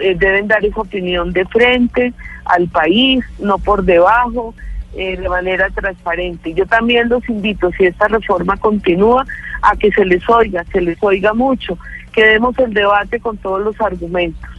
eh, 0.00 0.16
deben 0.18 0.48
dar 0.48 0.64
esa 0.64 0.80
opinión 0.80 1.32
de 1.32 1.44
frente 1.46 2.12
al 2.44 2.68
país, 2.68 3.24
no 3.38 3.58
por 3.58 3.84
debajo, 3.84 4.54
eh, 4.96 5.16
de 5.16 5.28
manera 5.28 5.68
transparente. 5.70 6.54
Yo 6.54 6.66
también 6.66 7.08
los 7.08 7.28
invito, 7.28 7.70
si 7.76 7.86
esta 7.86 8.08
reforma 8.08 8.56
continúa, 8.56 9.24
a 9.62 9.76
que 9.76 9.90
se 9.90 10.04
les 10.04 10.28
oiga, 10.28 10.64
se 10.72 10.80
les 10.80 11.02
oiga 11.02 11.34
mucho, 11.34 11.78
que 12.12 12.24
demos 12.24 12.56
el 12.58 12.72
debate 12.72 13.18
con 13.18 13.36
todos 13.38 13.60
los 13.60 13.80
argumentos. 13.80 14.53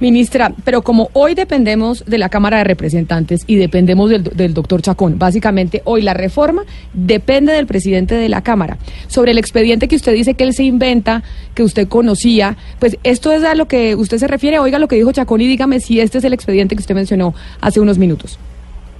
Ministra, 0.00 0.52
pero 0.64 0.82
como 0.82 1.10
hoy 1.12 1.34
dependemos 1.34 2.04
de 2.06 2.16
la 2.16 2.30
Cámara 2.30 2.58
de 2.58 2.64
Representantes 2.64 3.42
y 3.46 3.56
dependemos 3.56 4.08
del, 4.08 4.54
doctor 4.54 4.80
Chacón, 4.80 5.18
básicamente 5.18 5.82
hoy 5.84 6.00
la 6.00 6.14
reforma 6.14 6.64
depende 6.94 7.52
del 7.52 7.66
presidente 7.66 8.14
de 8.14 8.30
la 8.30 8.42
Cámara. 8.42 8.78
Sobre 9.08 9.32
el 9.32 9.38
expediente 9.38 9.88
que 9.88 9.96
usted 9.96 10.14
dice 10.14 10.34
que 10.34 10.44
él 10.44 10.54
se 10.54 10.64
inventa, 10.64 11.22
que 11.54 11.62
usted 11.62 11.86
conocía, 11.86 12.56
pues 12.78 12.96
esto 13.04 13.30
es 13.30 13.44
a 13.44 13.54
lo 13.54 13.68
que 13.68 13.94
usted 13.94 14.16
se 14.16 14.26
refiere. 14.26 14.58
Oiga 14.58 14.78
lo 14.78 14.88
que 14.88 14.96
dijo 14.96 15.12
Chacón 15.12 15.42
y 15.42 15.46
dígame 15.46 15.80
si 15.80 16.00
este 16.00 16.18
es 16.18 16.24
el 16.24 16.32
expediente 16.32 16.74
que 16.74 16.80
usted 16.80 16.94
mencionó 16.94 17.34
hace 17.60 17.78
unos 17.78 17.98
minutos. 17.98 18.38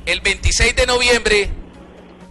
El 0.04 0.20
26 0.20 0.76
de 0.76 0.86
noviembre 0.86 1.50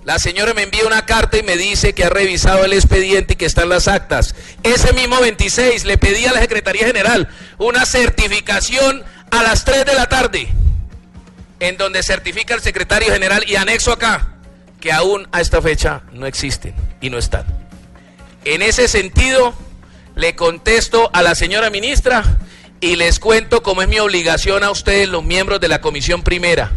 la 0.10 0.18
señora 0.18 0.56
me 0.56 0.64
envía 0.64 0.88
una 0.88 1.06
carta 1.06 1.38
y 1.38 1.44
me 1.44 1.56
dice 1.56 1.94
que 1.94 2.03
ha 2.03 2.10
revisado 2.10 2.65
el 2.65 2.73
expediente 2.73 3.34
y 3.34 3.36
que 3.36 3.45
están 3.45 3.69
las 3.69 3.88
actas. 3.88 4.34
Ese 4.64 4.91
mismo 4.94 5.22
26 5.22 5.86
le 5.86 5.99
pedí 5.99 6.26
a 6.26 6.34
la 6.34 6.41
Secretaría 6.41 6.88
General 6.88 7.30
una 7.60 7.86
certificación 7.86 9.03
a 9.30 9.44
las 9.44 9.65
3 9.65 9.86
de 9.86 9.94
la 9.94 10.10
tarde, 10.10 10.48
en 11.60 11.77
donde 11.77 12.02
certifica 12.02 12.56
el 12.56 12.61
secretario 12.61 13.14
general 13.14 13.44
y 13.48 13.56
anexo 13.56 13.91
acá 13.91 14.30
que 14.81 14.91
aún 14.91 15.27
a 15.31 15.41
esta 15.41 15.61
fecha 15.61 16.02
no 16.11 16.26
existen 16.26 16.73
y 17.02 17.11
no 17.11 17.19
están. 17.19 17.45
En 18.45 18.64
ese 18.64 18.88
sentido, 18.88 19.53
le 20.15 20.36
contesto 20.36 21.11
a 21.14 21.22
la 21.22 21.36
señora 21.36 21.69
ministra 21.69 22.23
y 22.81 22.95
les 22.95 23.19
cuento 23.19 23.61
cómo 23.61 23.84
es 23.84 23.88
mi 23.88 23.99
obligación 23.99 24.64
a 24.64 24.72
ustedes, 24.72 25.07
los 25.07 25.23
miembros 25.23 25.61
de 25.61 25.68
la 25.68 25.81
Comisión 25.81 26.23
Primera. 26.23 26.72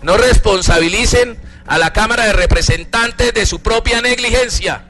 No 0.00 0.16
responsabilicen 0.16 1.40
a 1.68 1.78
la 1.78 1.92
Cámara 1.92 2.26
de 2.26 2.32
Representantes 2.32 3.32
de 3.34 3.46
su 3.46 3.60
propia 3.60 4.00
negligencia. 4.00 4.82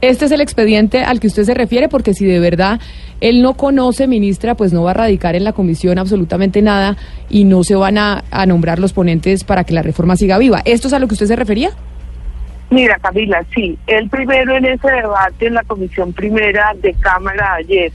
Este 0.00 0.24
es 0.24 0.32
el 0.32 0.40
expediente 0.40 1.04
al 1.04 1.20
que 1.20 1.26
usted 1.26 1.44
se 1.44 1.52
refiere, 1.52 1.90
porque 1.90 2.14
si 2.14 2.24
de 2.24 2.40
verdad 2.40 2.80
él 3.20 3.42
no 3.42 3.54
conoce, 3.54 4.06
ministra, 4.06 4.54
pues 4.54 4.72
no 4.72 4.82
va 4.82 4.92
a 4.92 4.94
radicar 4.94 5.36
en 5.36 5.44
la 5.44 5.52
comisión 5.52 5.98
absolutamente 5.98 6.62
nada 6.62 6.96
y 7.28 7.44
no 7.44 7.62
se 7.64 7.74
van 7.74 7.98
a, 7.98 8.24
nombrar 8.46 8.78
los 8.78 8.94
ponentes 8.94 9.44
para 9.44 9.64
que 9.64 9.74
la 9.74 9.82
reforma 9.82 10.16
siga 10.16 10.38
viva. 10.38 10.62
¿Esto 10.64 10.88
es 10.88 10.94
a 10.94 10.98
lo 10.98 11.06
que 11.06 11.14
usted 11.14 11.26
se 11.26 11.36
refería? 11.36 11.70
Mira, 12.70 12.96
Camila, 13.02 13.44
sí. 13.54 13.78
Él 13.86 14.08
primero 14.08 14.56
en 14.56 14.64
ese 14.64 14.90
debate 14.90 15.48
en 15.48 15.54
la 15.54 15.64
comisión 15.64 16.14
primera 16.14 16.72
de 16.80 16.94
Cámara 16.94 17.54
ayer 17.54 17.92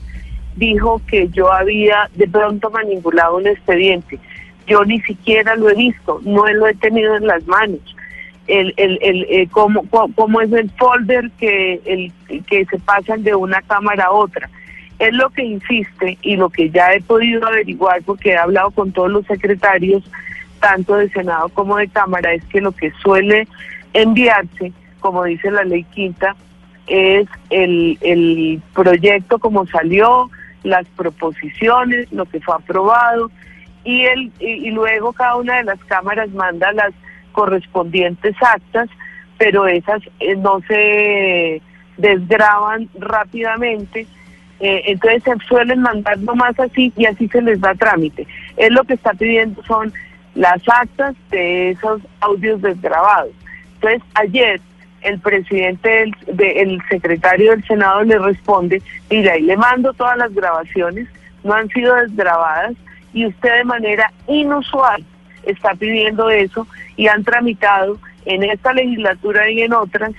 dijo 0.57 1.01
que 1.07 1.27
yo 1.29 1.51
había 1.51 2.09
de 2.13 2.27
pronto 2.27 2.69
manipulado 2.69 3.37
un 3.37 3.47
expediente. 3.47 4.19
Yo 4.67 4.83
ni 4.83 4.99
siquiera 5.01 5.55
lo 5.55 5.69
he 5.69 5.75
visto, 5.75 6.19
no 6.23 6.47
lo 6.47 6.67
he 6.67 6.73
tenido 6.75 7.15
en 7.15 7.27
las 7.27 7.45
manos. 7.47 7.79
El, 8.47 8.73
el, 8.77 8.99
el, 9.01 9.25
eh, 9.29 9.47
cómo, 9.51 9.83
cómo, 9.89 10.41
es 10.41 10.51
el 10.51 10.69
folder 10.71 11.31
que, 11.39 11.81
el, 11.85 12.43
que 12.43 12.65
se 12.65 12.77
pasan 12.79 13.23
de 13.23 13.35
una 13.35 13.61
cámara 13.63 14.05
a 14.05 14.11
otra. 14.11 14.49
Es 14.99 15.13
lo 15.13 15.29
que 15.31 15.43
insiste 15.43 16.17
y 16.21 16.35
lo 16.35 16.49
que 16.49 16.69
ya 16.69 16.93
he 16.93 17.01
podido 17.01 17.45
averiguar 17.47 18.01
porque 18.03 18.31
he 18.31 18.37
hablado 18.37 18.71
con 18.71 18.91
todos 18.91 19.11
los 19.11 19.25
secretarios, 19.25 20.03
tanto 20.59 20.95
de 20.95 21.09
Senado 21.09 21.49
como 21.49 21.77
de 21.77 21.87
Cámara, 21.87 22.33
es 22.33 22.43
que 22.45 22.61
lo 22.61 22.71
que 22.71 22.91
suele 23.01 23.47
enviarse, 23.93 24.71
como 24.99 25.23
dice 25.23 25.51
la 25.51 25.63
ley 25.63 25.83
quinta, 25.83 26.35
es 26.87 27.27
el, 27.49 27.97
el 28.01 28.61
proyecto 28.73 29.39
como 29.39 29.65
salió, 29.67 30.29
las 30.63 30.87
proposiciones, 30.89 32.11
lo 32.11 32.25
que 32.25 32.41
fue 32.41 32.55
aprobado, 32.55 33.31
y, 33.85 34.03
el, 34.05 34.31
y, 34.39 34.71
luego 34.71 35.13
cada 35.13 35.37
una 35.37 35.57
de 35.57 35.63
las 35.63 35.79
cámaras 35.85 36.29
manda 36.31 36.73
las 36.73 36.91
correspondientes 37.31 38.35
actas, 38.41 38.89
pero 39.37 39.67
esas 39.67 40.01
eh, 40.19 40.35
no 40.35 40.59
se 40.67 41.61
desgraban 41.97 42.89
rápidamente. 42.99 44.07
Eh, 44.59 44.83
entonces 44.87 45.23
se 45.23 45.47
suelen 45.47 45.81
mandar 45.81 46.17
nomás 46.19 46.59
así 46.59 46.91
y 46.97 47.05
así 47.05 47.27
se 47.27 47.41
les 47.41 47.61
da 47.61 47.75
trámite. 47.75 48.25
Es 48.57 48.71
lo 48.71 48.83
que 48.83 48.95
está 48.95 49.13
pidiendo 49.13 49.63
son 49.63 49.93
las 50.33 50.61
actas 50.67 51.15
de 51.29 51.71
esos 51.71 52.01
audios 52.21 52.61
desgrabados. 52.61 53.33
Entonces 53.75 54.01
ayer 54.15 54.59
el 55.01 55.19
presidente, 55.19 56.11
del, 56.25 56.39
el 56.39 56.81
secretario 56.89 57.51
del 57.51 57.63
Senado 57.65 58.03
le 58.03 58.17
responde, 58.17 58.81
mira, 59.09 59.33
ahí 59.33 59.43
le 59.43 59.55
mando 59.55 59.93
todas 59.93 60.17
las 60.17 60.33
grabaciones, 60.33 61.07
no 61.43 61.53
han 61.53 61.69
sido 61.69 61.93
desgrabadas, 61.95 62.73
y 63.15 63.25
usted 63.25 63.49
de 63.57 63.63
manera 63.63 64.11
inusual 64.27 65.03
está 65.43 65.73
pidiendo 65.73 66.29
eso 66.29 66.67
y 66.97 67.07
han 67.07 67.23
tramitado 67.23 67.97
en 68.25 68.43
esta 68.43 68.73
legislatura 68.73 69.49
y 69.49 69.61
en 69.61 69.73
otras 69.73 70.11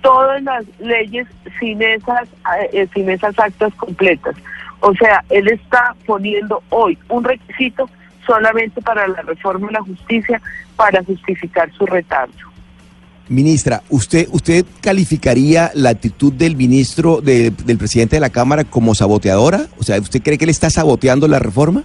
todas 0.00 0.42
las 0.42 0.64
leyes 0.78 1.26
sin 1.58 1.82
esas 1.82 2.28
eh, 2.72 2.88
sin 2.94 3.10
esas 3.10 3.38
actas 3.38 3.74
completas. 3.74 4.34
O 4.78 4.94
sea, 4.94 5.22
él 5.28 5.48
está 5.48 5.94
poniendo 6.06 6.62
hoy 6.70 6.96
un 7.08 7.24
requisito 7.24 7.90
solamente 8.24 8.80
para 8.80 9.06
la 9.08 9.22
reforma 9.22 9.66
de 9.66 9.74
la 9.74 9.82
justicia 9.82 10.40
para 10.76 11.02
justificar 11.02 11.70
su 11.72 11.84
retardo. 11.84 12.32
Ministra, 13.28 13.82
¿usted, 13.90 14.28
usted 14.32 14.64
calificaría 14.80 15.70
la 15.74 15.90
actitud 15.90 16.32
del 16.32 16.56
ministro, 16.56 17.20
del 17.20 17.78
presidente 17.78 18.16
de 18.16 18.20
la 18.20 18.30
Cámara 18.30 18.64
como 18.64 18.94
saboteadora? 18.94 19.66
O 19.78 19.82
sea, 19.82 19.98
¿usted 20.00 20.22
cree 20.22 20.38
que 20.38 20.44
él 20.44 20.50
está 20.50 20.70
saboteando 20.70 21.28
la 21.28 21.38
reforma? 21.38 21.84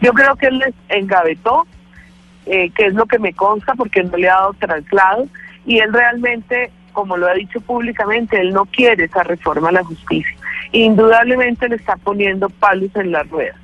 Yo 0.00 0.12
creo 0.12 0.36
que 0.36 0.46
él 0.46 0.58
les 0.58 0.74
engavetó, 0.88 1.66
eh, 2.46 2.70
que 2.70 2.86
es 2.86 2.94
lo 2.94 3.06
que 3.06 3.18
me 3.18 3.32
consta 3.32 3.74
porque 3.74 4.02
no 4.02 4.16
le 4.16 4.28
ha 4.28 4.34
dado 4.34 4.54
traslado, 4.54 5.28
y 5.66 5.78
él 5.78 5.92
realmente, 5.92 6.70
como 6.92 7.16
lo 7.16 7.26
ha 7.26 7.34
dicho 7.34 7.60
públicamente, 7.60 8.40
él 8.40 8.52
no 8.52 8.64
quiere 8.64 9.04
esa 9.04 9.22
reforma 9.22 9.68
a 9.68 9.72
la 9.72 9.84
justicia. 9.84 10.34
Indudablemente 10.72 11.68
le 11.68 11.76
está 11.76 11.96
poniendo 11.96 12.48
palos 12.48 12.90
en 12.94 13.12
la 13.12 13.22
rueda. 13.24 13.54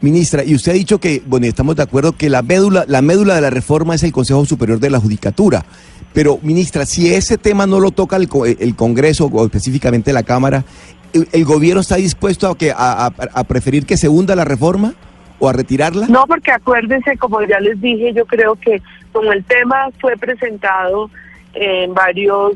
Ministra, 0.00 0.44
y 0.44 0.54
usted 0.54 0.72
ha 0.72 0.74
dicho 0.74 1.00
que, 1.00 1.22
bueno, 1.26 1.46
estamos 1.46 1.74
de 1.74 1.82
acuerdo 1.82 2.12
que 2.12 2.28
la 2.28 2.42
médula, 2.42 2.84
la 2.86 3.02
médula 3.02 3.34
de 3.34 3.40
la 3.40 3.50
reforma 3.50 3.94
es 3.94 4.02
el 4.02 4.12
Consejo 4.12 4.44
Superior 4.44 4.78
de 4.78 4.90
la 4.90 5.00
Judicatura. 5.00 5.64
Pero, 6.12 6.38
ministra, 6.42 6.86
si 6.86 7.12
ese 7.12 7.38
tema 7.38 7.66
no 7.66 7.80
lo 7.80 7.90
toca 7.90 8.16
el, 8.16 8.28
el 8.60 8.76
Congreso 8.76 9.26
o 9.26 9.44
específicamente 9.44 10.12
la 10.12 10.22
Cámara, 10.22 10.64
¿el, 11.12 11.44
gobierno 11.44 11.80
está 11.80 11.96
dispuesto 11.96 12.48
a, 12.48 12.56
que, 12.56 12.72
a 12.76 13.44
preferir 13.48 13.86
que 13.86 13.96
se 13.96 14.08
hunda 14.08 14.36
la 14.36 14.44
reforma? 14.44 14.94
O 15.38 15.48
a 15.48 15.52
retirarla? 15.52 16.06
No, 16.08 16.26
porque 16.26 16.50
acuérdense, 16.52 17.16
como 17.18 17.42
ya 17.42 17.60
les 17.60 17.80
dije, 17.80 18.12
yo 18.12 18.26
creo 18.26 18.56
que 18.56 18.82
como 19.12 19.32
el 19.32 19.44
tema 19.44 19.88
fue 20.00 20.16
presentado 20.16 21.10
en 21.54 21.94
varios, 21.94 22.54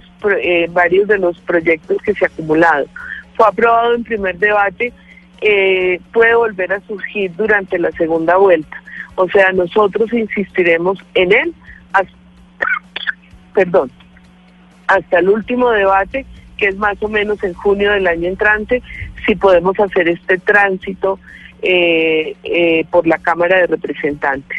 varios 0.70 1.08
de 1.08 1.18
los 1.18 1.38
proyectos 1.40 1.96
que 2.02 2.14
se 2.14 2.26
acumulado, 2.26 2.86
fue 3.36 3.46
aprobado 3.46 3.94
en 3.94 4.04
primer 4.04 4.38
debate, 4.38 4.92
eh, 5.40 6.00
puede 6.12 6.34
volver 6.34 6.72
a 6.72 6.80
surgir 6.80 7.34
durante 7.34 7.78
la 7.78 7.90
segunda 7.92 8.36
vuelta. 8.36 8.76
O 9.14 9.28
sea, 9.28 9.52
nosotros 9.52 10.12
insistiremos 10.12 10.98
en 11.14 11.32
él 11.32 11.54
perdón, 13.54 13.90
hasta 14.86 15.18
el 15.18 15.28
último 15.28 15.70
debate, 15.70 16.26
que 16.56 16.68
es 16.68 16.76
más 16.76 17.02
o 17.02 17.08
menos 17.08 17.42
en 17.42 17.54
junio 17.54 17.92
del 17.92 18.06
año 18.06 18.28
entrante, 18.28 18.82
si 19.26 19.34
podemos 19.34 19.78
hacer 19.78 20.08
este 20.08 20.38
tránsito 20.38 21.18
eh, 21.62 22.34
eh, 22.42 22.84
por 22.90 23.06
la 23.06 23.18
Cámara 23.18 23.60
de 23.60 23.66
Representantes. 23.66 24.58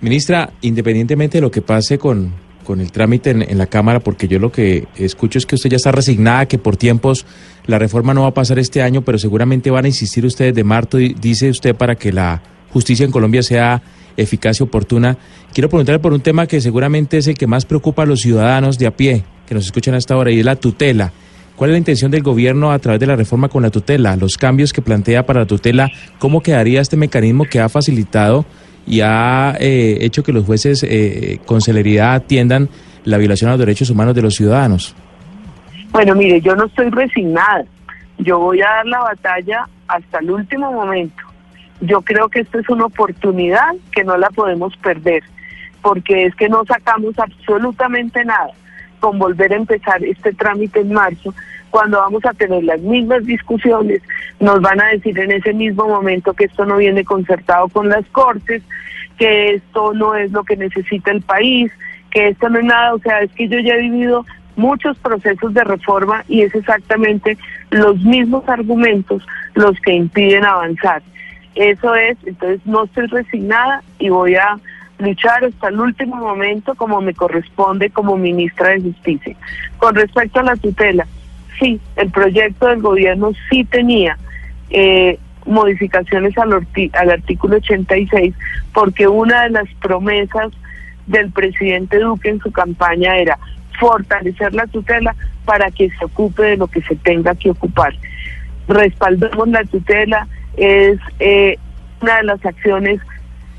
Ministra, 0.00 0.50
independientemente 0.60 1.38
de 1.38 1.42
lo 1.42 1.50
que 1.50 1.62
pase 1.62 1.98
con, 1.98 2.32
con 2.64 2.80
el 2.80 2.92
trámite 2.92 3.30
en, 3.30 3.42
en 3.42 3.58
la 3.58 3.66
Cámara? 3.66 4.00
Porque 4.00 4.28
yo 4.28 4.38
lo 4.38 4.52
que 4.52 4.86
escucho 4.96 5.38
es 5.38 5.46
que 5.46 5.56
usted 5.56 5.70
ya 5.70 5.76
está 5.76 5.92
resignada, 5.92 6.46
que 6.46 6.58
por 6.58 6.76
tiempos 6.76 7.26
la 7.66 7.78
reforma 7.78 8.14
no 8.14 8.22
va 8.22 8.28
a 8.28 8.34
pasar 8.34 8.58
este 8.58 8.82
año, 8.82 9.02
pero 9.02 9.18
seguramente 9.18 9.70
van 9.70 9.84
a 9.84 9.88
insistir 9.88 10.24
ustedes 10.24 10.54
de 10.54 10.64
marzo, 10.64 10.98
dice 10.98 11.50
usted, 11.50 11.74
para 11.74 11.94
que 11.94 12.12
la 12.12 12.42
justicia 12.72 13.04
en 13.04 13.12
Colombia 13.12 13.42
sea 13.42 13.82
eficaz 14.16 14.60
y 14.60 14.62
oportuna. 14.62 15.16
Quiero 15.52 15.68
preguntarle 15.68 15.98
por 15.98 16.12
un 16.12 16.20
tema 16.20 16.46
que 16.46 16.60
seguramente 16.60 17.18
es 17.18 17.26
el 17.26 17.34
que 17.34 17.46
más 17.46 17.64
preocupa 17.64 18.02
a 18.02 18.06
los 18.06 18.20
ciudadanos 18.20 18.78
de 18.78 18.86
a 18.86 18.96
pie 18.96 19.24
que 19.46 19.54
nos 19.54 19.66
escuchan 19.66 19.94
hasta 19.94 20.14
ahora 20.14 20.30
y 20.30 20.38
es 20.40 20.44
la 20.44 20.56
tutela. 20.56 21.12
¿Cuál 21.56 21.70
es 21.70 21.74
la 21.74 21.78
intención 21.78 22.10
del 22.10 22.22
gobierno 22.22 22.72
a 22.72 22.78
través 22.78 23.00
de 23.00 23.06
la 23.06 23.16
reforma 23.16 23.48
con 23.48 23.62
la 23.62 23.70
tutela? 23.70 24.16
Los 24.16 24.36
cambios 24.36 24.72
que 24.72 24.82
plantea 24.82 25.26
para 25.26 25.40
la 25.40 25.46
tutela, 25.46 25.90
¿cómo 26.18 26.42
quedaría 26.42 26.80
este 26.80 26.96
mecanismo 26.96 27.44
que 27.44 27.60
ha 27.60 27.68
facilitado 27.68 28.44
y 28.86 29.00
ha 29.00 29.54
eh, 29.60 29.98
hecho 30.00 30.22
que 30.22 30.32
los 30.32 30.44
jueces 30.44 30.82
eh, 30.82 31.38
con 31.44 31.60
celeridad 31.60 32.14
atiendan 32.14 32.68
la 33.04 33.18
violación 33.18 33.50
a 33.50 33.52
los 33.52 33.60
derechos 33.60 33.90
humanos 33.90 34.14
de 34.14 34.22
los 34.22 34.34
ciudadanos? 34.34 34.94
Bueno, 35.90 36.14
mire, 36.14 36.40
yo 36.40 36.56
no 36.56 36.64
estoy 36.64 36.88
resignada. 36.90 37.64
Yo 38.18 38.38
voy 38.38 38.60
a 38.62 38.68
dar 38.68 38.86
la 38.86 39.00
batalla 39.00 39.68
hasta 39.88 40.18
el 40.20 40.30
último 40.30 40.72
momento. 40.72 41.22
Yo 41.82 42.00
creo 42.00 42.28
que 42.28 42.40
esto 42.40 42.60
es 42.60 42.68
una 42.70 42.86
oportunidad 42.86 43.74
que 43.94 44.04
no 44.04 44.16
la 44.16 44.30
podemos 44.30 44.76
perder, 44.78 45.22
porque 45.82 46.26
es 46.26 46.34
que 46.36 46.48
no 46.48 46.64
sacamos 46.64 47.18
absolutamente 47.18 48.24
nada 48.24 48.52
con 49.02 49.18
volver 49.18 49.52
a 49.52 49.56
empezar 49.56 50.02
este 50.04 50.32
trámite 50.32 50.78
en 50.78 50.92
marzo, 50.92 51.34
cuando 51.70 51.98
vamos 51.98 52.24
a 52.24 52.32
tener 52.34 52.62
las 52.62 52.80
mismas 52.80 53.26
discusiones, 53.26 54.00
nos 54.38 54.60
van 54.60 54.80
a 54.80 54.90
decir 54.90 55.18
en 55.18 55.32
ese 55.32 55.52
mismo 55.52 55.88
momento 55.88 56.34
que 56.34 56.44
esto 56.44 56.64
no 56.64 56.76
viene 56.76 57.04
concertado 57.04 57.68
con 57.68 57.88
las 57.88 58.06
cortes, 58.12 58.62
que 59.18 59.54
esto 59.54 59.92
no 59.92 60.14
es 60.14 60.30
lo 60.30 60.44
que 60.44 60.56
necesita 60.56 61.10
el 61.10 61.20
país, 61.20 61.72
que 62.12 62.28
esto 62.28 62.48
no 62.48 62.60
es 62.60 62.64
nada, 62.64 62.94
o 62.94 63.00
sea, 63.00 63.22
es 63.22 63.32
que 63.32 63.48
yo 63.48 63.58
ya 63.58 63.74
he 63.74 63.80
vivido 63.80 64.24
muchos 64.54 64.96
procesos 64.98 65.52
de 65.52 65.64
reforma 65.64 66.24
y 66.28 66.42
es 66.42 66.54
exactamente 66.54 67.36
los 67.70 67.98
mismos 68.02 68.48
argumentos 68.48 69.26
los 69.54 69.76
que 69.80 69.94
impiden 69.94 70.44
avanzar. 70.44 71.02
Eso 71.56 71.96
es, 71.96 72.16
entonces 72.24 72.60
no 72.66 72.84
estoy 72.84 73.06
resignada 73.06 73.82
y 73.98 74.10
voy 74.10 74.36
a 74.36 74.60
luchar 74.98 75.44
hasta 75.44 75.68
el 75.68 75.80
último 75.80 76.16
momento 76.16 76.74
como 76.74 77.00
me 77.00 77.14
corresponde 77.14 77.90
como 77.90 78.16
ministra 78.16 78.70
de 78.70 78.80
Justicia. 78.80 79.36
Con 79.78 79.94
respecto 79.94 80.40
a 80.40 80.44
la 80.44 80.56
tutela, 80.56 81.06
sí, 81.58 81.80
el 81.96 82.10
proyecto 82.10 82.66
del 82.66 82.80
gobierno 82.80 83.32
sí 83.50 83.64
tenía 83.64 84.16
eh, 84.70 85.18
modificaciones 85.46 86.36
al, 86.38 86.66
al 86.92 87.10
artículo 87.10 87.56
86 87.56 88.34
porque 88.72 89.08
una 89.08 89.42
de 89.44 89.50
las 89.50 89.68
promesas 89.80 90.52
del 91.06 91.30
presidente 91.32 91.98
Duque 91.98 92.30
en 92.30 92.40
su 92.40 92.52
campaña 92.52 93.16
era 93.16 93.38
fortalecer 93.78 94.54
la 94.54 94.66
tutela 94.66 95.14
para 95.44 95.70
que 95.70 95.90
se 95.90 96.04
ocupe 96.04 96.42
de 96.42 96.56
lo 96.56 96.68
que 96.68 96.82
se 96.82 96.94
tenga 96.96 97.34
que 97.34 97.50
ocupar. 97.50 97.94
Respaldamos 98.68 99.48
la 99.48 99.64
tutela, 99.64 100.28
es 100.56 100.98
eh, 101.18 101.58
una 102.00 102.18
de 102.18 102.22
las 102.24 102.44
acciones 102.46 103.00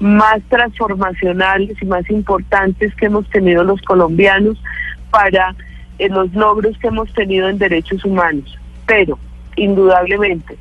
más 0.03 0.41
transformacionales 0.49 1.81
y 1.81 1.85
más 1.85 2.09
importantes 2.09 2.93
que 2.95 3.05
hemos 3.05 3.25
tenido 3.29 3.63
los 3.63 3.81
colombianos 3.83 4.61
para 5.09 5.55
eh, 5.97 6.09
los 6.09 6.33
logros 6.33 6.77
que 6.77 6.87
hemos 6.87 7.11
tenido 7.13 7.47
en 7.47 7.57
derechos 7.57 8.03
humanos. 8.03 8.59
Pero, 8.85 9.17
indudablemente, 9.55 10.57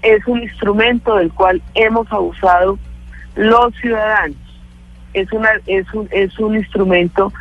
es 0.00 0.26
un 0.26 0.42
instrumento 0.42 1.16
del 1.16 1.30
cual 1.30 1.60
hemos 1.74 2.10
abusado 2.10 2.78
los 3.34 3.74
ciudadanos. 3.74 4.38
Es, 5.12 5.30
una, 5.30 5.50
es, 5.66 5.92
un, 5.92 6.08
es 6.10 6.38
un 6.38 6.56
instrumento 6.56 7.34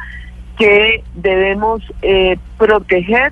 que 0.57 1.06
debemos 1.14 1.82
eh, 2.02 2.38
proteger 2.57 3.32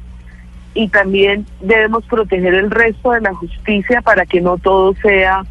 y 0.73 0.87
también 0.87 1.45
debemos 1.59 2.05
proteger 2.05 2.53
el 2.53 2.71
resto 2.71 3.11
de 3.11 3.19
la 3.19 3.33
justicia 3.33 4.01
para 4.01 4.25
que 4.25 4.39
no 4.39 4.57
todo 4.57 4.93
sea 5.01 5.43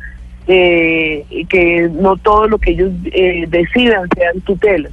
eh, 0.46 1.24
que 1.48 1.88
no 1.92 2.16
todo 2.16 2.48
lo 2.48 2.58
que 2.58 2.72
ellos 2.72 2.90
eh, 3.12 3.46
decidan 3.48 4.08
sean 4.16 4.40
tutelas. 4.40 4.92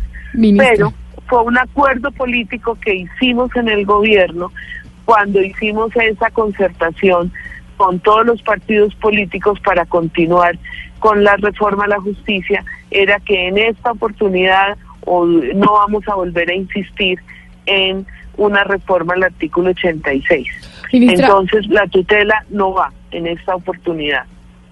Pero 0.58 0.94
fue 1.28 1.44
un 1.44 1.58
acuerdo 1.58 2.12
político 2.12 2.76
que 2.76 2.96
hicimos 2.96 3.56
en 3.56 3.68
el 3.68 3.86
gobierno 3.86 4.52
cuando 5.06 5.42
hicimos 5.42 5.92
esa 5.96 6.30
concertación 6.30 7.32
con 7.78 8.00
todos 8.00 8.26
los 8.26 8.42
partidos 8.44 8.94
políticos 8.96 9.60
para 9.62 9.86
continuar 9.86 10.58
con 11.00 11.24
la 11.24 11.36
reforma 11.38 11.86
a 11.86 11.88
la 11.88 12.02
justicia, 12.02 12.64
era 12.92 13.20
que 13.22 13.48
en 13.48 13.58
esta 13.58 13.92
oportunidad 13.92 14.78
o 15.06 15.26
no 15.26 15.74
vamos 15.74 16.08
a 16.08 16.16
volver 16.16 16.50
a 16.52 16.56
insistir 16.56 17.20
en 17.66 18.06
una 18.38 18.64
reforma 18.64 19.14
al 19.14 19.24
artículo 19.24 19.70
86. 19.70 20.48
Entonces 20.92 21.68
la 21.68 21.88
tutela 21.88 22.46
no 22.50 22.74
va 22.74 22.92
en 23.12 23.28
esta 23.28 23.56
oportunidad. 23.56 24.26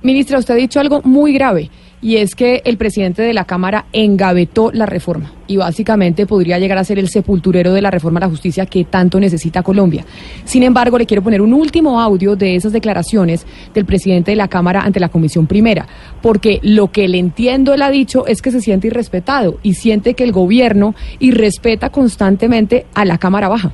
Ministra, 0.08 0.40
usted 0.40 0.54
ha 0.54 0.58
dicho 0.58 0.80
algo 0.80 1.02
muy 1.04 1.34
grave 1.34 1.70
y 2.02 2.16
es 2.16 2.34
que 2.34 2.62
el 2.64 2.78
presidente 2.78 3.24
de 3.24 3.34
la 3.34 3.44
Cámara 3.44 3.88
engavetó 3.92 4.72
la 4.72 4.86
reforma 4.86 5.34
y 5.48 5.58
básicamente 5.58 6.26
podría 6.26 6.60
llegar 6.60 6.78
a 6.78 6.86
ser 6.86 6.98
el 6.98 7.10
sepulturero 7.10 7.74
de 7.74 7.82
la 7.82 7.92
reforma 7.92 8.20
a 8.20 8.22
la 8.22 8.30
justicia 8.30 8.66
que 8.66 8.86
tanto 8.86 9.20
necesita 9.20 9.64
Colombia. 9.64 10.06
Sin 10.46 10.64
embargo, 10.64 10.98
le 10.98 11.06
quiero 11.06 11.24
poner 11.24 11.42
un 11.42 11.54
último 11.54 12.00
audio 12.00 12.38
de 12.38 12.56
esas 12.56 12.72
declaraciones 12.72 13.46
del 13.74 13.84
presidente 13.84 14.32
de 14.32 14.38
la 14.38 14.48
Cámara 14.48 14.80
ante 14.80 15.02
la 15.02 15.10
Comisión 15.10 15.46
Primera, 15.46 15.86
porque 16.22 16.62
lo 16.64 16.90
que 16.90 17.10
le 17.10 17.18
entiendo 17.18 17.74
él 17.74 17.82
ha 17.82 17.92
dicho 17.92 18.28
es 18.28 18.42
que 18.42 18.52
se 18.52 18.62
siente 18.62 18.88
irrespetado 18.88 19.60
y 19.62 19.74
siente 19.74 20.14
que 20.14 20.24
el 20.24 20.32
gobierno 20.32 20.96
irrespeta 21.20 21.90
constantemente 21.90 22.86
a 22.94 23.04
la 23.04 23.18
Cámara 23.18 23.50
Baja 23.50 23.74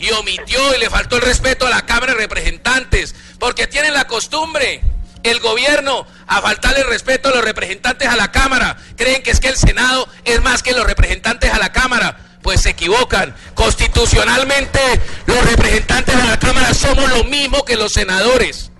y 0.00 0.10
omitió 0.12 0.74
y 0.76 0.80
le 0.80 0.90
faltó 0.90 1.16
el 1.16 1.22
respeto 1.22 1.66
a 1.66 1.70
la 1.70 1.82
Cámara 1.82 2.14
de 2.14 2.20
Representantes, 2.20 3.14
porque 3.38 3.66
tienen 3.66 3.94
la 3.94 4.06
costumbre, 4.06 4.82
el 5.22 5.40
gobierno, 5.40 6.06
a 6.26 6.40
faltarle 6.40 6.84
respeto 6.84 7.28
a 7.28 7.32
los 7.32 7.44
representantes 7.44 8.08
a 8.08 8.16
la 8.16 8.30
Cámara. 8.30 8.76
Creen 8.96 9.22
que 9.22 9.30
es 9.30 9.40
que 9.40 9.48
el 9.48 9.56
Senado 9.56 10.08
es 10.24 10.42
más 10.42 10.62
que 10.62 10.72
los 10.72 10.86
representantes 10.86 11.52
a 11.52 11.58
la 11.58 11.72
Cámara. 11.72 12.16
Pues 12.42 12.62
se 12.62 12.70
equivocan. 12.70 13.34
Constitucionalmente, 13.54 14.78
los 15.26 15.50
representantes 15.50 16.16
de 16.16 16.28
la 16.28 16.38
Cámara 16.38 16.72
somos 16.72 17.10
lo 17.10 17.24
mismo 17.24 17.64
que 17.64 17.76
los 17.76 17.92
senadores. 17.92 18.70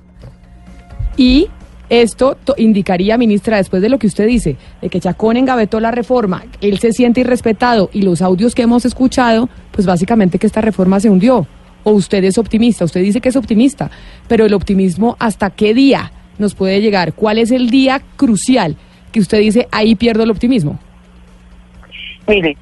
Y 1.17 1.51
esto 1.89 2.37
indicaría, 2.57 3.19
ministra, 3.19 3.57
después 3.57 3.83
de 3.83 3.89
lo 3.89 3.99
que 3.99 4.07
usted 4.07 4.27
dice, 4.27 4.57
de 4.81 4.89
que 4.89 5.01
Chacón 5.01 5.37
engavetó 5.37 5.81
la 5.81 5.91
reforma, 5.91 6.45
él 6.61 6.79
se 6.79 6.93
siente 6.93 7.23
irrespetado 7.23 7.91
y 7.93 8.03
los 8.03 8.23
audios 8.23 8.55
que 8.55 8.63
hemos 8.63 8.85
escuchado, 8.85 9.49
pues 9.73 9.87
básicamente 9.87 10.39
que 10.39 10.47
esta 10.47 10.61
reforma 10.61 11.01
se 11.01 11.09
hundió. 11.09 11.47
Usted 11.91 12.25
es 12.25 12.39
optimista, 12.39 12.85
usted 12.85 13.03
dice 13.03 13.21
que 13.21 13.29
es 13.29 13.37
optimista, 13.37 13.91
pero 14.29 14.47
el 14.47 14.55
optimismo 14.55 15.17
hasta 15.19 15.51
qué 15.51 15.75
día 15.75 16.13
nos 16.39 16.55
puede 16.55 16.81
llegar? 16.81 17.13
¿Cuál 17.13 17.39
es 17.39 17.51
el 17.51 17.71
día 17.71 18.01
crucial 18.17 18.77
que 19.13 19.21
usted 19.21 19.39
dice 19.39 19.69
ahí 19.73 19.95
pierdo 19.95 20.23
el 20.23 20.31
optimismo? 20.31 20.79
Mire, 22.27 22.57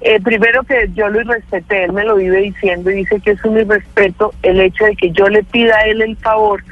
eh, 0.00 0.20
primero 0.20 0.62
que 0.64 0.88
yo 0.94 1.08
lo 1.08 1.20
irrespeté, 1.20 1.84
él 1.84 1.92
me 1.92 2.04
lo 2.04 2.16
vive 2.16 2.40
diciendo 2.40 2.90
y 2.90 2.96
dice 2.96 3.20
que 3.20 3.32
es 3.32 3.44
un 3.44 3.58
irrespeto 3.58 4.34
el 4.42 4.60
hecho 4.60 4.84
de 4.84 4.96
que 4.96 5.10
yo 5.12 5.28
le 5.28 5.42
pida 5.44 5.76
a 5.76 5.82
él 5.82 6.02
el 6.02 6.16
favor 6.16 6.62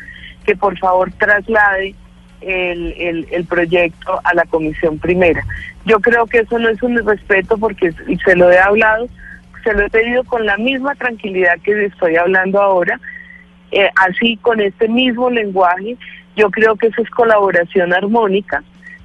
que 0.45 0.57
por 0.57 0.77
favor 0.78 1.12
traslade 1.12 1.95
el, 2.41 3.27
el, 3.31 3.45
proyecto 3.45 4.19
a 4.24 4.35
la 4.35 4.45
comisión 4.47 4.99
primera. 4.99 5.45
Yo 5.85 6.01
creo 6.01 6.27
que 6.27 6.39
eso 6.39 6.59
no 6.59 6.70
es 6.70 6.82
un 6.82 6.97
respeto 7.07 7.59
porque 7.59 7.93
se 8.24 8.35
lo 8.35 8.51
he 8.51 8.59
hablado, 8.59 9.07
se 9.62 9.73
lo 9.73 9.87
he 9.87 9.91
pedido 9.91 10.24
con 10.24 10.47
la 10.47 10.57
misma 10.57 10.95
tranquilidad 10.95 11.59
que 11.62 11.87
estoy 11.87 12.16
hablando 12.16 12.61
ahora, 12.61 13.01
eh, 13.73 13.91
así 13.97 14.37
con 14.39 14.61
este 14.61 14.89
mismo 14.89 15.31
lenguaje, 15.31 15.97
yo 16.37 16.51
creo 16.51 16.77
que 16.77 16.89
eso 16.89 17.03
es 17.03 17.11
colaboración 17.11 17.93
armónica. 17.93 18.62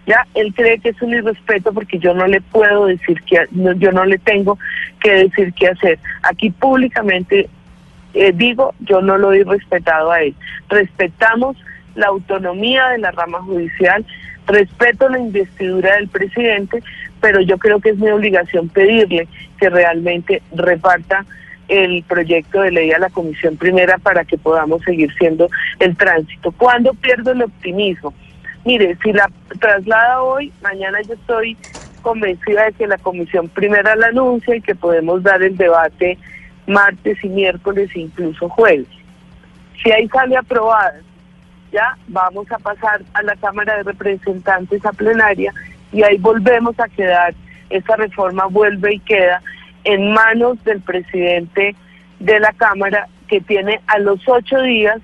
Ya, 0.08 0.26
él 0.36 0.54
cree 0.54 0.80
que 0.80 0.90
es 0.90 1.02
un 1.02 1.14
irrespeto 1.14 1.74
porque 1.74 1.98
yo 1.98 2.14
no 2.14 2.28
le 2.28 2.40
puedo 2.40 2.86
decir 2.86 3.20
que, 3.24 3.44
yo 3.52 3.92
no 3.92 4.06
le 4.06 4.20
tengo 4.20 4.60
que 5.00 5.12
decir 5.12 5.52
qué 5.54 5.70
hacer. 5.70 6.00
Aquí 6.22 6.52
públicamente 6.52 7.50
eh, 8.16 8.32
digo, 8.34 8.74
yo 8.80 9.02
no 9.02 9.18
lo 9.18 9.34
he 9.34 9.44
respetado 9.44 10.12
a 10.12 10.22
él. 10.22 10.36
Respetamos 10.70 11.58
la 11.96 12.08
autonomía 12.08 12.90
de 12.90 13.00
la 13.00 13.12
rama 13.12 13.42
judicial, 13.42 14.06
respeto 14.48 15.10
la 15.10 15.20
investidura 15.20 15.96
del 15.96 16.08
presidente, 16.08 16.82
pero 17.26 17.42
yo 17.42 17.58
creo 17.58 17.80
que 17.80 17.90
es 17.90 17.98
mi 17.98 18.12
obligación 18.12 18.70
pedirle 18.70 19.28
que 19.60 19.68
realmente 19.72 20.44
reparta 20.54 21.26
el 21.68 22.04
proyecto 22.04 22.62
de 22.62 22.70
ley 22.70 22.92
a 22.92 23.00
la 23.00 23.10
Comisión 23.10 23.58
Primera 23.58 23.98
para 23.98 24.24
que 24.26 24.38
podamos 24.38 24.84
seguir 24.84 25.12
siendo 25.18 25.50
el 25.80 25.98
tránsito. 25.98 26.52
¿Cuándo 26.52 26.94
pierdo 26.94 27.32
el 27.32 27.42
optimismo? 27.42 28.14
Mire, 28.64 28.96
si 29.04 29.12
la 29.12 29.28
traslada 29.60 30.22
hoy, 30.22 30.54
mañana 30.62 31.00
yo 31.02 31.16
estoy 31.16 31.58
convencida 32.04 32.66
de 32.66 32.74
que 32.74 32.86
la 32.86 33.00
Comisión 33.00 33.50
Primera 33.50 33.96
la 33.96 34.10
anuncia 34.10 34.56
y 34.56 34.62
que 34.62 34.76
podemos 34.76 35.24
dar 35.24 35.42
el 35.42 35.58
debate 35.58 36.20
martes 36.68 37.18
y 37.24 37.30
miércoles 37.30 37.90
incluso 37.96 38.50
jueves. 38.50 38.86
Si 39.82 39.92
ahí 39.92 40.08
sale 40.10 40.38
aprobada, 40.38 41.00
ya 41.72 41.98
vamos 42.08 42.46
a 42.52 42.60
pasar 42.60 43.02
a 43.16 43.24
la 43.24 43.36
Cámara 43.38 43.78
de 43.78 43.84
Representantes 43.84 44.86
a 44.86 44.92
plenaria 44.94 45.52
y 45.96 46.04
ahí 46.04 46.18
volvemos 46.18 46.78
a 46.78 46.90
quedar 46.90 47.34
esta 47.70 47.96
reforma 47.96 48.48
vuelve 48.48 48.96
y 48.96 49.00
queda 49.00 49.42
en 49.86 50.12
manos 50.12 50.62
del 50.66 50.82
presidente 50.82 51.74
de 52.20 52.40
la 52.42 52.52
Cámara 52.52 53.08
que 53.30 53.40
tiene 53.40 53.80
a 53.88 53.98
los 54.00 54.20
ocho 54.28 54.62
días 54.62 55.00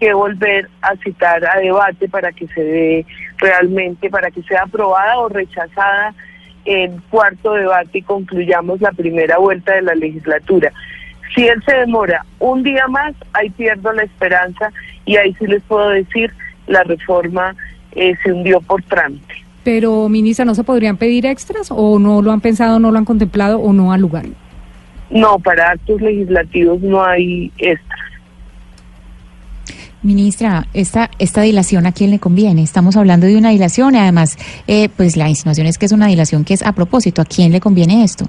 que 0.00 0.12
volver 0.12 0.68
a 0.82 0.96
citar 0.96 1.46
a 1.46 1.60
debate 1.60 2.08
para 2.08 2.32
que 2.32 2.48
se 2.48 2.64
dé 2.64 3.06
realmente, 3.38 4.10
para 4.10 4.32
que 4.32 4.42
sea 4.42 4.62
aprobada 4.62 5.18
o 5.18 5.28
rechazada 5.28 6.12
en 6.64 6.98
cuarto 7.10 7.52
debate 7.52 7.98
y 7.98 8.02
concluyamos 8.02 8.80
la 8.80 8.90
primera 8.90 9.38
vuelta 9.38 9.74
de 9.74 9.82
la 9.82 9.94
legislatura. 9.94 10.72
Si 11.32 11.46
él 11.46 11.62
se 11.64 11.76
demora 11.76 12.26
un 12.40 12.64
día 12.64 12.88
más, 12.88 13.14
ahí 13.34 13.50
pierdo 13.50 13.92
la 13.92 14.02
esperanza 14.02 14.72
y 15.04 15.16
ahí 15.16 15.32
sí 15.38 15.46
les 15.46 15.62
puedo 15.62 15.90
decir, 15.90 16.32
la 16.66 16.82
reforma 16.82 17.54
eh, 17.92 18.16
se 18.24 18.32
hundió 18.32 18.60
por 18.62 18.82
trámite. 18.82 19.43
Pero, 19.64 20.08
ministra, 20.10 20.44
¿no 20.44 20.54
se 20.54 20.62
podrían 20.62 20.98
pedir 20.98 21.24
extras 21.24 21.68
o 21.70 21.98
no 21.98 22.20
lo 22.20 22.32
han 22.32 22.42
pensado, 22.42 22.78
no 22.78 22.92
lo 22.92 22.98
han 22.98 23.06
contemplado 23.06 23.58
o 23.58 23.72
no 23.72 23.92
al 23.92 24.02
lugar? 24.02 24.26
No, 25.10 25.38
para 25.38 25.70
actos 25.70 26.00
legislativos 26.02 26.80
no 26.82 27.02
hay 27.02 27.50
extras. 27.58 28.00
Ministra, 30.02 30.66
esta, 30.74 31.10
esta 31.18 31.40
dilación 31.40 31.86
a 31.86 31.92
quién 31.92 32.10
le 32.10 32.18
conviene? 32.18 32.62
Estamos 32.62 32.94
hablando 32.94 33.26
de 33.26 33.38
una 33.38 33.50
dilación 33.50 33.94
y 33.94 33.98
además, 33.98 34.36
eh, 34.66 34.90
pues 34.94 35.16
la 35.16 35.30
insinuación 35.30 35.66
es 35.66 35.78
que 35.78 35.86
es 35.86 35.92
una 35.92 36.08
dilación 36.08 36.44
que 36.44 36.52
es 36.52 36.62
a 36.62 36.72
propósito. 36.72 37.22
¿A 37.22 37.24
quién 37.24 37.52
le 37.52 37.60
conviene 37.60 38.04
esto? 38.04 38.26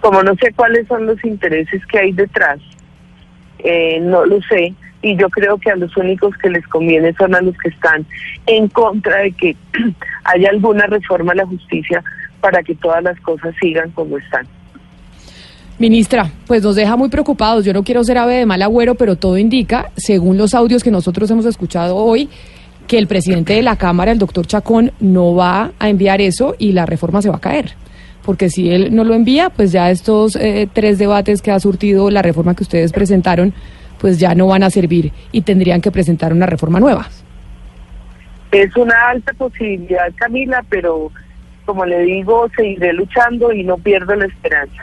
Como 0.00 0.22
no 0.22 0.34
sé 0.36 0.52
cuáles 0.56 0.88
son 0.88 1.04
los 1.04 1.22
intereses 1.22 1.84
que 1.86 1.98
hay 1.98 2.12
detrás, 2.12 2.60
eh, 3.58 4.00
no 4.00 4.24
lo 4.24 4.40
sé 4.42 4.74
y 5.02 5.16
yo 5.16 5.28
creo 5.28 5.58
que 5.58 5.70
a 5.70 5.76
los 5.76 5.94
únicos 5.96 6.34
que 6.38 6.48
les 6.48 6.66
conviene 6.68 7.12
son 7.14 7.34
a 7.34 7.40
los 7.40 7.56
que 7.58 7.68
están 7.68 8.06
en 8.46 8.68
contra 8.68 9.18
de 9.18 9.32
que 9.32 9.56
haya 10.24 10.48
alguna 10.50 10.86
reforma 10.86 11.32
a 11.32 11.36
la 11.36 11.46
justicia 11.46 12.02
para 12.40 12.62
que 12.62 12.74
todas 12.76 13.02
las 13.02 13.20
cosas 13.20 13.54
sigan 13.60 13.90
como 13.90 14.16
están. 14.16 14.46
Ministra, 15.78 16.30
pues 16.46 16.62
nos 16.62 16.76
deja 16.76 16.96
muy 16.96 17.08
preocupados. 17.08 17.64
Yo 17.64 17.72
no 17.72 17.82
quiero 17.82 18.04
ser 18.04 18.18
ave 18.18 18.36
de 18.36 18.46
mal 18.46 18.62
agüero, 18.62 18.94
pero 18.94 19.16
todo 19.16 19.36
indica, 19.36 19.90
según 19.96 20.38
los 20.38 20.54
audios 20.54 20.84
que 20.84 20.90
nosotros 20.90 21.30
hemos 21.30 21.44
escuchado 21.44 21.96
hoy, 21.96 22.28
que 22.86 22.98
el 22.98 23.08
presidente 23.08 23.54
de 23.54 23.62
la 23.62 23.76
Cámara, 23.76 24.12
el 24.12 24.18
doctor 24.18 24.46
Chacón, 24.46 24.92
no 25.00 25.34
va 25.34 25.72
a 25.78 25.88
enviar 25.88 26.20
eso 26.20 26.54
y 26.58 26.72
la 26.72 26.86
reforma 26.86 27.22
se 27.22 27.30
va 27.30 27.36
a 27.36 27.40
caer. 27.40 27.72
Porque 28.24 28.50
si 28.50 28.70
él 28.70 28.94
no 28.94 29.02
lo 29.02 29.14
envía, 29.14 29.50
pues 29.50 29.72
ya 29.72 29.90
estos 29.90 30.36
eh, 30.36 30.68
tres 30.72 30.98
debates 30.98 31.42
que 31.42 31.50
ha 31.50 31.58
surtido 31.58 32.10
la 32.10 32.22
reforma 32.22 32.54
que 32.54 32.62
ustedes 32.62 32.92
presentaron, 32.92 33.52
pues 34.02 34.18
ya 34.18 34.34
no 34.34 34.48
van 34.48 34.64
a 34.64 34.70
servir 34.70 35.12
y 35.30 35.42
tendrían 35.42 35.80
que 35.80 35.92
presentar 35.92 36.32
una 36.32 36.44
reforma 36.44 36.80
nueva. 36.80 37.08
Es 38.50 38.76
una 38.76 38.94
alta 39.10 39.32
posibilidad, 39.32 40.12
Camila, 40.16 40.64
pero 40.68 41.12
como 41.64 41.86
le 41.86 42.00
digo, 42.00 42.48
seguiré 42.56 42.92
luchando 42.94 43.52
y 43.52 43.62
no 43.62 43.78
pierdo 43.78 44.16
la 44.16 44.26
esperanza. 44.26 44.82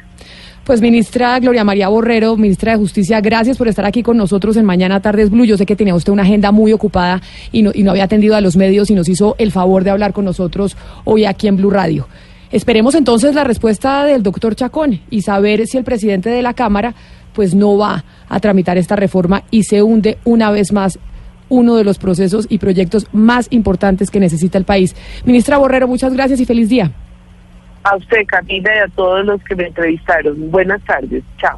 Pues 0.63 0.79
ministra 0.79 1.37
Gloria 1.39 1.65
María 1.65 1.89
Borrero, 1.89 2.37
ministra 2.37 2.71
de 2.71 2.77
Justicia, 2.77 3.19
gracias 3.19 3.57
por 3.57 3.67
estar 3.67 3.85
aquí 3.85 4.03
con 4.03 4.15
nosotros 4.15 4.55
en 4.55 4.63
Mañana 4.63 5.01
Tardes 5.01 5.29
Blue. 5.29 5.43
Yo 5.43 5.57
sé 5.57 5.65
que 5.65 5.75
tenía 5.75 5.95
usted 5.95 6.13
una 6.13 6.23
agenda 6.23 6.53
muy 6.53 6.71
ocupada 6.71 7.21
y 7.51 7.61
no, 7.61 7.71
y 7.73 7.83
no 7.83 7.91
había 7.91 8.05
atendido 8.05 8.37
a 8.37 8.41
los 8.41 8.55
medios 8.55 8.89
y 8.89 8.95
nos 8.95 9.09
hizo 9.09 9.35
el 9.37 9.51
favor 9.51 9.83
de 9.83 9.89
hablar 9.89 10.13
con 10.13 10.23
nosotros 10.23 10.77
hoy 11.03 11.25
aquí 11.25 11.49
en 11.49 11.57
Blue 11.57 11.71
Radio. 11.71 12.07
Esperemos 12.51 12.95
entonces 12.95 13.35
la 13.35 13.43
respuesta 13.43 14.05
del 14.05 14.23
doctor 14.23 14.55
Chacón 14.55 15.01
y 15.09 15.23
saber 15.23 15.67
si 15.67 15.77
el 15.77 15.83
presidente 15.83 16.29
de 16.29 16.41
la 16.41 16.53
Cámara 16.53 16.95
pues 17.39 17.55
no 17.55 17.77
va 17.77 18.03
a 18.27 18.41
tramitar 18.41 18.77
esta 18.77 18.97
reforma 18.97 19.43
y 19.49 19.63
se 19.63 19.81
hunde 19.81 20.17
una 20.25 20.51
vez 20.51 20.73
más 20.73 20.99
uno 21.47 21.77
de 21.77 21.85
los 21.85 21.97
procesos 21.97 22.45
y 22.49 22.57
proyectos 22.57 23.07
más 23.13 23.47
importantes 23.49 24.11
que 24.11 24.19
necesita 24.19 24.57
el 24.57 24.65
país. 24.65 24.93
Ministra 25.23 25.57
Borrero, 25.57 25.87
muchas 25.87 26.13
gracias 26.13 26.41
y 26.41 26.45
feliz 26.45 26.67
día. 26.67 26.91
A 27.83 27.95
usted, 27.95 28.25
Camila, 28.27 28.69
y 28.75 28.79
a 28.79 28.93
todos 28.93 29.25
los 29.25 29.41
que 29.43 29.55
me 29.55 29.67
entrevistaron. 29.67 30.51
Buenas 30.51 30.81
tardes. 30.83 31.23
Chao. 31.37 31.57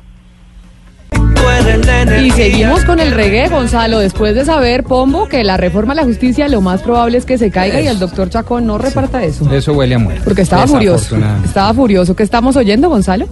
Y 2.22 2.30
seguimos 2.30 2.86
con 2.86 3.00
el 3.00 3.10
reggae, 3.10 3.50
Gonzalo. 3.50 3.98
Después 3.98 4.36
de 4.36 4.46
saber, 4.46 4.84
Pombo, 4.84 5.28
que 5.28 5.44
la 5.44 5.58
reforma 5.58 5.94
a 5.94 5.96
la 5.96 6.04
justicia 6.04 6.48
lo 6.48 6.62
más 6.62 6.84
probable 6.84 7.18
es 7.18 7.26
que 7.26 7.40
se 7.40 7.50
caiga 7.50 7.82
y 7.82 7.88
el 7.88 7.98
doctor 7.98 8.30
Chacón 8.30 8.68
no 8.68 8.78
reparta 8.78 9.24
eso. 9.24 9.52
Eso 9.52 9.74
huele 9.74 9.96
a 9.96 10.00
muerte. 10.00 10.22
Porque 10.24 10.44
estaba 10.44 10.68
furioso. 10.68 11.18
Estaba 11.44 11.74
furioso. 11.74 12.16
¿Qué 12.16 12.22
estamos 12.22 12.56
oyendo, 12.56 12.88
Gonzalo? 12.88 13.26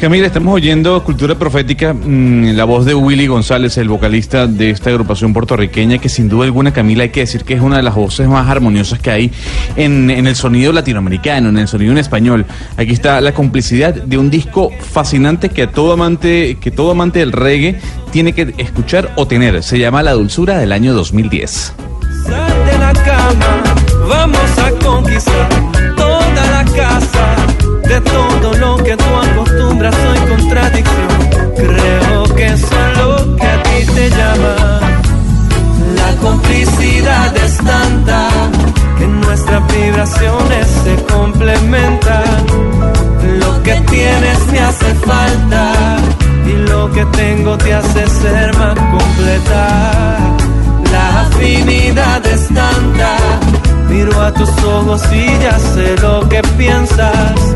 Camila, 0.00 0.28
estamos 0.28 0.54
oyendo 0.54 1.02
Cultura 1.02 1.34
Profética, 1.34 1.92
mm, 1.92 2.54
la 2.54 2.64
voz 2.64 2.84
de 2.84 2.94
Willy 2.94 3.26
González, 3.26 3.76
el 3.78 3.88
vocalista 3.88 4.46
de 4.46 4.70
esta 4.70 4.90
agrupación 4.90 5.32
puertorriqueña, 5.32 5.98
que 5.98 6.08
sin 6.08 6.28
duda 6.28 6.44
alguna, 6.44 6.72
Camila, 6.72 7.02
hay 7.02 7.08
que 7.08 7.20
decir 7.20 7.42
que 7.42 7.54
es 7.54 7.60
una 7.60 7.78
de 7.78 7.82
las 7.82 7.96
voces 7.96 8.28
más 8.28 8.48
armoniosas 8.48 9.00
que 9.00 9.10
hay 9.10 9.32
en, 9.74 10.08
el 10.08 10.36
sonido 10.36 10.72
latinoamericano, 10.72 11.48
en 11.48 11.58
el 11.58 11.66
sonido 11.66 11.90
en 11.90 11.98
español. 11.98 12.46
Aquí 12.76 12.92
está 12.92 13.20
la 13.20 13.34
complicidad 13.34 13.92
de 13.92 14.18
un 14.18 14.30
disco 14.30 14.70
fascinante 14.78 15.48
que 15.48 15.66
todo 15.66 15.94
amante, 15.94 16.58
que 16.60 16.70
todo 16.70 16.92
amante 16.92 17.18
del 17.18 17.32
reggae 17.32 17.80
tiene 18.12 18.34
que 18.34 18.54
escuchar 18.58 19.12
o 19.16 19.26
tener. 19.26 19.64
Se 19.64 19.80
llama 19.80 20.04
La 20.04 20.12
Dulzura 20.12 20.58
del 20.58 20.70
año 20.70 20.94
2010. 20.94 21.50
Sal 21.50 22.66
de 22.66 22.78
la 22.78 22.92
cama, 22.92 23.74
vamos 24.08 24.58
a 24.58 24.70
conquistar 24.84 25.48
toda 25.96 26.46
la 26.50 26.64
casa. 26.64 27.47
Todo 28.00 28.54
lo 28.54 28.76
que 28.84 28.96
tú 28.96 29.04
acostumbras 29.04 29.94
soy 29.94 30.18
contradicción. 30.28 31.08
Creo 31.56 32.34
que 32.34 32.46
eso 32.46 32.66
es 32.86 32.98
lo 32.98 33.36
que 33.36 33.46
a 33.46 33.62
ti 33.62 33.86
te 33.94 34.10
llama. 34.10 34.80
La 35.96 36.16
complicidad 36.20 37.36
es 37.36 37.56
tanta 37.58 38.28
que 38.98 39.06
nuestras 39.06 39.62
vibraciones 39.72 40.66
se 40.84 41.12
complementan. 41.12 42.46
Lo 43.40 43.62
que 43.62 43.74
tienes 43.90 44.46
me 44.52 44.60
hace 44.60 44.94
falta 44.94 45.72
y 46.46 46.52
lo 46.68 46.90
que 46.92 47.04
tengo 47.06 47.58
te 47.58 47.74
hace 47.74 48.08
ser 48.08 48.56
más 48.56 48.74
completa. 48.74 50.18
La 50.92 51.20
afinidad 51.22 52.26
es 52.26 52.48
tanta. 52.48 53.16
Miro 53.88 54.20
a 54.20 54.32
tus 54.32 54.50
ojos 54.64 55.02
y 55.12 55.26
ya 55.42 55.58
sé 55.58 55.96
lo 56.02 56.28
que 56.28 56.42
piensas. 56.56 57.48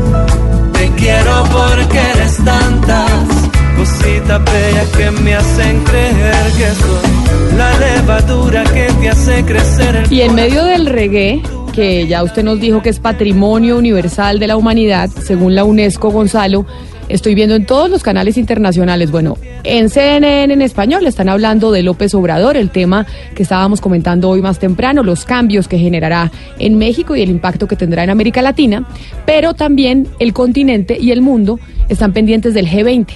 Quiero 1.03 1.43
porque 1.51 1.99
eres 2.15 2.37
tantas 2.45 3.27
cositas 3.75 4.41
bellas 4.45 4.87
que 4.95 5.11
me 5.11 5.35
hacen 5.35 5.83
creer 5.83 6.45
que 6.57 6.71
soy 6.81 7.57
la 7.57 7.77
levadura 7.77 8.63
que 8.63 8.87
te 9.01 9.09
hace 9.09 9.43
crecer. 9.43 9.97
El 9.97 10.13
Y 10.13 10.21
en 10.21 10.33
medio 10.33 10.63
del 10.63 10.85
reggae, 10.85 11.43
que 11.73 12.07
ya 12.07 12.23
usted 12.23 12.45
nos 12.45 12.61
dijo 12.61 12.81
que 12.81 12.87
es 12.87 12.99
patrimonio 12.99 13.77
universal 13.77 14.39
de 14.39 14.47
la 14.47 14.55
humanidad, 14.55 15.09
según 15.09 15.55
la 15.55 15.65
UNESCO, 15.65 16.09
Gonzalo, 16.09 16.65
estoy 17.13 17.35
viendo 17.35 17.53
en 17.53 17.67
todos 17.67 17.91
los 17.91 18.01
canales 18.01 18.37
internacionales, 18.37 19.11
bueno, 19.11 19.37
en 19.63 19.91
CNN 19.91 20.51
en 20.51 20.61
español 20.63 21.05
están 21.05 21.29
hablando 21.29 21.71
de 21.71 21.83
López 21.83 22.15
Obrador, 22.15 22.57
el 22.57 22.71
tema 22.71 23.05
que 23.35 23.43
estábamos 23.43 23.81
comentando 23.81 24.29
hoy 24.29 24.41
más 24.41 24.57
temprano, 24.57 25.03
los 25.03 25.23
cambios 25.23 25.67
que 25.67 25.77
generará 25.77 26.31
en 26.57 26.75
México 26.79 27.15
y 27.15 27.21
el 27.21 27.29
impacto 27.29 27.67
que 27.67 27.75
tendrá 27.75 28.03
en 28.03 28.09
América 28.09 28.41
Latina, 28.41 28.87
pero 29.27 29.53
también 29.53 30.07
el 30.17 30.33
continente 30.33 30.97
y 30.99 31.11
el 31.11 31.21
mundo 31.21 31.59
están 31.87 32.13
pendientes 32.13 32.55
del 32.55 32.67
G20 32.67 33.07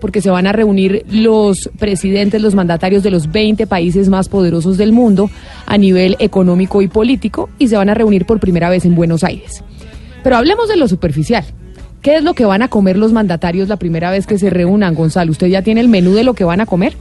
porque 0.00 0.22
se 0.22 0.30
van 0.30 0.46
a 0.46 0.52
reunir 0.52 1.04
los 1.10 1.70
presidentes, 1.78 2.42
los 2.42 2.56
mandatarios 2.56 3.04
de 3.04 3.10
los 3.10 3.30
20 3.30 3.66
países 3.68 4.08
más 4.08 4.28
poderosos 4.28 4.76
del 4.78 4.92
mundo 4.92 5.30
a 5.66 5.78
nivel 5.78 6.16
económico 6.18 6.82
y 6.82 6.88
político 6.88 7.50
y 7.58 7.68
se 7.68 7.76
van 7.76 7.90
a 7.90 7.94
reunir 7.94 8.24
por 8.24 8.40
primera 8.40 8.68
vez 8.68 8.84
en 8.84 8.96
Buenos 8.96 9.22
Aires. 9.22 9.62
Pero 10.24 10.36
hablemos 10.36 10.68
de 10.68 10.76
lo 10.76 10.88
superficial. 10.88 11.44
¿Qué 12.02 12.16
es 12.16 12.24
lo 12.24 12.34
que 12.34 12.44
van 12.44 12.62
a 12.62 12.68
comer 12.68 12.96
los 12.96 13.12
mandatarios 13.12 13.68
la 13.68 13.76
primera 13.76 14.10
vez 14.10 14.26
que 14.26 14.36
se 14.36 14.50
reúnan, 14.50 14.94
Gonzalo? 14.94 15.30
¿Usted 15.30 15.46
ya 15.46 15.62
tiene 15.62 15.80
el 15.80 15.88
menú 15.88 16.14
de 16.14 16.24
lo 16.24 16.34
que 16.34 16.42
van 16.42 16.60
a 16.60 16.66
comer? 16.66 16.96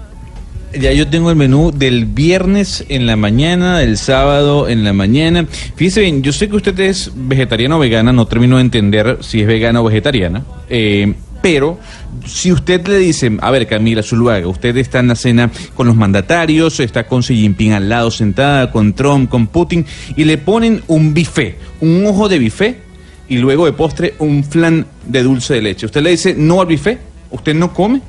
Ya 0.79 0.93
yo 0.93 1.07
tengo 1.07 1.31
el 1.31 1.35
menú 1.35 1.71
del 1.71 2.05
viernes 2.05 2.85
en 2.87 3.07
la 3.07 3.15
mañana, 3.15 3.79
del 3.79 3.97
sábado 3.97 4.69
en 4.69 4.83
la 4.83 4.93
mañana. 4.93 5.47
Fíjese 5.75 6.01
bien, 6.01 6.21
yo 6.21 6.31
sé 6.31 6.49
que 6.49 6.55
usted 6.55 6.79
es 6.79 7.11
vegetariana 7.15 7.77
o 7.77 7.79
vegana, 7.79 8.13
no 8.13 8.27
termino 8.27 8.57
de 8.57 8.61
entender 8.61 9.17
si 9.21 9.41
es 9.41 9.47
vegana 9.47 9.81
o 9.81 9.85
vegetariana. 9.85 10.45
Eh, 10.69 11.15
pero 11.41 11.79
si 12.27 12.51
usted 12.51 12.87
le 12.87 12.99
dice, 12.99 13.35
a 13.41 13.49
ver 13.49 13.65
Camila 13.65 14.03
Zuluaga, 14.03 14.47
usted 14.47 14.77
está 14.77 14.99
en 14.99 15.07
la 15.07 15.15
cena 15.15 15.49
con 15.75 15.87
los 15.87 15.95
mandatarios, 15.95 16.79
está 16.79 17.07
con 17.07 17.21
Xi 17.21 17.35
Jinping 17.35 17.73
al 17.73 17.89
lado 17.89 18.11
sentada, 18.11 18.71
con 18.71 18.93
Trump, 18.93 19.31
con 19.31 19.47
Putin, 19.47 19.83
y 20.15 20.25
le 20.25 20.37
ponen 20.37 20.83
un 20.87 21.15
bife, 21.15 21.57
un 21.81 22.05
ojo 22.05 22.29
de 22.29 22.37
bife, 22.37 22.90
y 23.31 23.37
luego 23.37 23.65
de 23.65 23.71
postre 23.71 24.13
un 24.19 24.43
flan 24.43 24.85
de 25.07 25.23
dulce 25.23 25.53
de 25.53 25.61
leche. 25.61 25.85
Usted 25.85 26.01
le 26.01 26.09
dice 26.09 26.35
no 26.37 26.59
al 26.59 26.67
bife, 26.67 26.97
usted 27.31 27.55
no 27.55 27.73
come. 27.73 28.01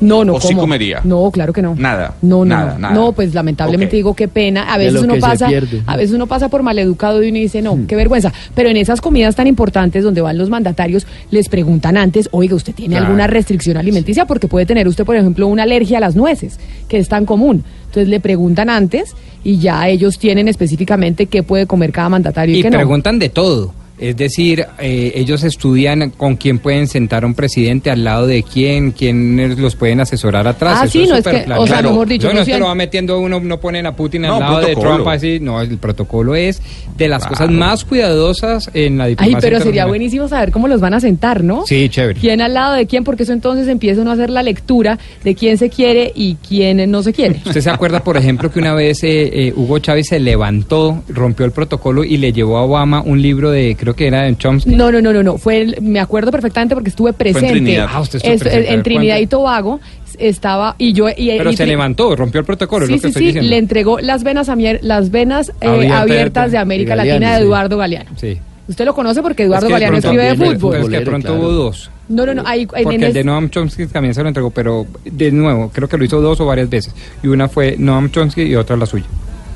No, 0.00 0.24
no 0.24 0.34
¿O 0.34 0.40
sí 0.40 0.56
comería? 0.56 1.00
No, 1.04 1.30
claro 1.30 1.52
que 1.52 1.62
no. 1.62 1.76
Nada. 1.76 2.16
No, 2.22 2.38
no, 2.38 2.44
nada, 2.46 2.72
no. 2.72 2.78
nada. 2.80 2.94
No, 2.94 3.12
pues 3.12 3.32
lamentablemente 3.32 3.94
digo 3.94 4.14
qué 4.16 4.26
pena. 4.26 4.74
A 4.74 4.76
veces 4.76 5.00
uno 5.00 5.14
pasa, 5.20 5.48
a 5.86 5.96
veces 5.96 6.12
uno 6.16 6.26
pasa 6.26 6.48
por 6.48 6.64
maleducado 6.64 7.22
y 7.22 7.28
uno 7.28 7.38
dice, 7.38 7.62
no, 7.62 7.78
qué 7.86 7.94
vergüenza. 7.94 8.32
Pero 8.56 8.68
en 8.70 8.76
esas 8.76 9.00
comidas 9.00 9.36
tan 9.36 9.46
importantes 9.46 10.02
donde 10.02 10.20
van 10.20 10.36
los 10.36 10.50
mandatarios, 10.50 11.06
les 11.30 11.48
preguntan 11.48 11.96
antes, 11.96 12.28
oiga, 12.32 12.56
¿usted 12.56 12.74
tiene 12.74 12.94
Claro. 12.94 13.06
alguna 13.06 13.28
restricción 13.28 13.76
alimenticia? 13.76 14.26
Porque 14.26 14.48
puede 14.48 14.66
tener 14.66 14.88
usted, 14.88 15.04
por 15.04 15.14
ejemplo, 15.14 15.46
una 15.46 15.62
alergia 15.62 15.98
a 15.98 16.00
las 16.00 16.16
nueces, 16.16 16.58
que 16.88 16.98
es 16.98 17.08
tan 17.08 17.24
común. 17.24 17.62
Entonces 17.86 18.08
le 18.08 18.18
preguntan 18.18 18.68
antes 18.70 19.14
y 19.44 19.58
ya 19.58 19.86
ellos 19.88 20.18
tienen 20.18 20.48
específicamente 20.48 21.26
qué 21.26 21.44
puede 21.44 21.68
comer 21.68 21.92
cada 21.92 22.08
mandatario 22.08 22.56
y, 22.56 22.58
Y 22.58 22.62
qué 22.62 22.70
no. 22.70 22.78
preguntan 22.78 23.20
de 23.20 23.28
todo. 23.28 23.72
Es 24.02 24.16
decir, 24.16 24.66
eh, 24.80 25.12
ellos 25.14 25.44
estudian 25.44 26.10
con 26.10 26.34
quién 26.36 26.58
pueden 26.58 26.88
sentar 26.88 27.22
a 27.22 27.26
un 27.26 27.34
presidente, 27.34 27.88
al 27.88 28.02
lado 28.02 28.26
de 28.26 28.42
quién, 28.42 28.90
quiénes 28.90 29.58
los 29.58 29.76
pueden 29.76 30.00
asesorar 30.00 30.48
atrás. 30.48 30.78
Ah, 30.80 30.84
Eso 30.86 30.92
sí, 30.92 31.06
no 31.06 31.14
es 31.16 31.24
súper 31.24 31.38
que- 31.40 31.44
claro. 31.44 31.62
o 31.62 31.66
sea, 31.68 31.82
mejor 31.82 32.08
dicho, 32.08 32.32
No, 32.32 32.40
es 32.40 32.48
que 32.48 32.58
lo 32.58 32.66
va 32.66 32.74
metiendo 32.74 33.20
uno, 33.20 33.38
no 33.38 33.60
ponen 33.60 33.86
a 33.86 33.94
Putin 33.94 34.22
No, 34.22 34.34
al 34.34 34.40
lado 34.40 34.60
de. 34.60 34.74
Trump 34.74 35.06
así. 35.06 35.38
No, 35.40 35.60
el 35.60 35.78
protocolo 35.78 36.34
es 36.34 36.60
de 36.96 37.06
las 37.06 37.20
Claro. 37.22 37.36
cosas 37.36 37.50
más 37.52 37.84
cuidadosas 37.84 38.70
en 38.74 38.98
la 38.98 39.04
Ay, 39.04 39.10
diplomacia. 39.10 39.38
pero 39.50 39.60
sería 39.60 39.86
buenísimo 39.86 40.26
saber 40.26 40.50
cómo 40.50 40.66
los 40.66 40.80
van 40.80 40.94
a 40.94 41.00
sentar, 41.00 41.44
¿no? 41.44 41.64
Sí, 41.66 41.88
chévere. 41.88 42.18
¿Quién 42.18 42.40
al 42.40 42.54
lado 42.54 42.74
de 42.74 42.86
quién? 42.86 43.04
Porque 43.04 43.22
eso 43.22 43.32
entonces 43.32 43.68
empieza 43.68 44.00
uno 44.00 44.10
a 44.10 44.14
hacer 44.14 44.30
la 44.30 44.42
lectura 44.42 44.98
de 45.22 45.34
quién 45.36 45.58
se 45.58 45.70
quiere 45.70 46.10
y 46.14 46.34
quién 46.36 46.90
no 46.90 47.02
se 47.04 47.12
quiere. 47.12 47.40
¿Usted 47.46 47.60
se 47.60 47.70
acuerda, 47.70 48.02
por 48.02 48.16
ejemplo, 48.16 48.50
que 48.50 48.58
una 48.58 48.74
vez 48.74 49.04
eh, 49.04 49.30
eh, 49.48 49.52
Hugo 49.54 49.78
Chávez 49.78 50.08
se 50.08 50.18
levantó, 50.18 51.04
rompió 51.08 51.46
el 51.46 51.52
protocolo 51.52 52.02
y 52.04 52.16
le 52.16 52.32
llevó 52.32 52.56
a 52.58 52.62
Obama 52.64 53.00
un 53.02 53.22
libro 53.22 53.50
de, 53.50 53.76
creo 53.78 53.91
que 53.94 54.06
era 54.06 54.22
de 54.22 54.36
Chomsky? 54.36 54.70
No, 54.74 54.90
no, 54.92 55.00
no, 55.00 55.12
no, 55.12 55.22
no. 55.22 55.38
Fue 55.38 55.60
el- 55.60 55.80
me 55.82 56.00
acuerdo 56.00 56.30
perfectamente 56.30 56.74
porque 56.74 56.90
estuve 56.90 57.12
presente. 57.12 57.48
Trinidad. 57.52 57.88
Ah, 57.90 58.00
usted 58.00 58.16
estuvo 58.18 58.32
Es- 58.34 58.40
presente. 58.42 58.68
A 58.70 58.72
en 58.74 58.82
Trinidad 58.82 59.18
y 59.18 59.26
Tobago 59.26 59.80
estaba 60.18 60.74
y 60.78 60.92
yo 60.92 61.08
y, 61.08 61.28
Pero 61.38 61.50
y- 61.50 61.56
se 61.56 61.66
levantó, 61.66 62.14
rompió 62.16 62.40
el 62.40 62.46
protocolo, 62.46 62.86
Sí, 62.86 62.94
es 62.94 62.98
lo 62.98 63.02
que 63.02 63.08
sí, 63.08 63.08
estoy 63.08 63.22
sí, 63.22 63.26
diciendo. 63.28 63.50
le 63.50 63.56
entregó 63.58 63.98
las 64.00 64.22
venas 64.22 64.48
amier- 64.48 64.80
las 64.82 65.10
venas 65.10 65.50
eh, 65.60 65.66
Abierta- 65.66 66.00
abiertas 66.00 66.52
de 66.52 66.58
América 66.58 66.92
de 66.92 66.96
Galeano, 66.98 67.20
Latina 67.20 67.36
de. 67.38 67.44
Eduardo 67.44 67.76
Galeano. 67.78 68.10
Sí. 68.16 68.38
Usted 68.68 68.84
lo 68.84 68.94
conoce 68.94 69.22
porque 69.22 69.42
Eduardo 69.44 69.66
Es 69.66 69.68
que 69.68 69.72
Galeano 69.72 69.96
escribe 69.98 70.24
de 70.24 70.34
pero- 70.36 70.50
fútbol. 70.52 70.76
Es 70.76 70.88
que 70.88 70.98
de 70.98 71.00
pronto 71.06 71.34
hubo 71.34 71.50
dos. 71.50 71.90
No, 72.08 72.26
no, 72.26 72.34
no. 72.34 72.42
Hay, 72.46 72.60
hay 72.74 72.84
Porque 72.84 72.96
en 72.96 73.02
el 73.04 73.12
de 73.12 73.24
Noam 73.24 73.48
Chomsky 73.48 73.86
también 73.86 74.14
se 74.14 74.22
lo 74.22 74.28
entregó, 74.28 74.50
pero 74.50 74.86
de 75.04 75.32
nuevo, 75.32 75.70
creo 75.72 75.88
que 75.88 75.96
lo 75.96 76.04
hizo 76.04 76.20
dos 76.20 76.40
o 76.40 76.46
varias 76.46 76.68
veces. 76.68 76.94
Y 77.22 77.28
una 77.28 77.48
fue 77.48 77.76
Noam 77.78 78.10
Chomsky 78.10 78.42
y 78.42 78.54
otra 78.54 78.76
la 78.76 78.86
suya. 78.86 79.06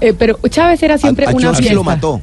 eh, 0.01 0.13
pero 0.19 0.39
Chávez 0.49 0.83
era 0.83 0.97
siempre 0.99 1.27
a 1.27 1.31
una 1.31 1.39
Chomsky 1.41 1.63
fiesta. 1.65 1.75
lo 1.75 1.85
mató. 1.85 2.21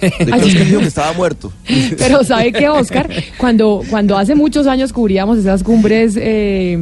De 0.00 0.30
Chomsky 0.30 0.64
dijo 0.64 0.80
que 0.80 0.86
estaba 0.86 1.12
muerto. 1.12 1.52
Pero 1.98 2.24
¿sabe 2.24 2.52
qué, 2.52 2.68
Oscar? 2.68 3.08
Cuando, 3.38 3.82
cuando 3.90 4.16
hace 4.16 4.34
muchos 4.34 4.66
años 4.66 4.92
cubríamos 4.92 5.38
esas 5.38 5.62
cumbres 5.62 6.14
eh, 6.16 6.78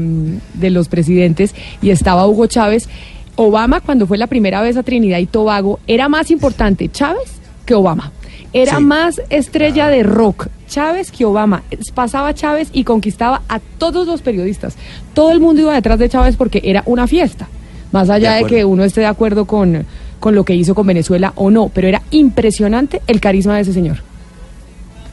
de 0.55 0.71
los 0.71 0.89
presidentes 0.89 1.55
y 1.83 1.91
estaba 1.91 2.27
Hugo 2.27 2.47
Chávez, 2.47 2.89
Obama 3.37 3.81
cuando 3.81 4.07
fue 4.07 4.19
la 4.19 4.27
primera 4.27 4.63
vez 4.63 4.77
a 4.77 4.83
Trinidad 4.83 5.19
y 5.19 5.27
Tobago 5.27 5.79
era 5.87 6.09
más 6.09 6.31
importante 6.31 6.89
Chávez 6.89 7.35
que 7.67 7.75
Obama. 7.75 8.13
Era 8.53 8.79
Sí. 8.79 8.83
más 8.85 9.21
estrella 9.29 9.89
de 9.89 10.03
rock 10.03 10.49
Chávez 10.69 11.11
que 11.11 11.25
Obama. 11.25 11.63
Pasaba 11.95 12.33
Chávez 12.35 12.69
y 12.73 12.85
conquistaba 12.85 13.43
a 13.49 13.59
todos 13.61 14.07
los 14.07 14.23
periodistas. 14.23 14.77
Todo 15.15 15.33
el 15.33 15.41
mundo 15.41 15.61
iba 15.63 15.75
detrás 15.75 15.99
de 15.99 16.09
Chávez 16.09 16.37
porque 16.37 16.63
era 16.65 16.83
una 16.87 17.07
fiesta. 17.07 17.47
Más 17.93 18.11
allá 18.11 18.33
De 18.35 18.45
que 18.45 18.65
uno 18.65 18.85
esté 18.85 19.01
de 19.03 19.07
acuerdo 19.07 19.45
con, 19.47 19.85
con 20.21 20.35
lo 20.35 20.45
que 20.45 20.55
hizo 20.55 20.75
con 20.75 20.87
Venezuela 20.87 21.33
o 21.37 21.51
no, 21.51 21.71
pero 21.73 21.89
era 21.89 22.03
impresionante 22.11 23.03
el 23.07 23.21
carisma 23.21 23.57
de 23.57 23.63
ese 23.63 23.73
señor. 23.73 24.08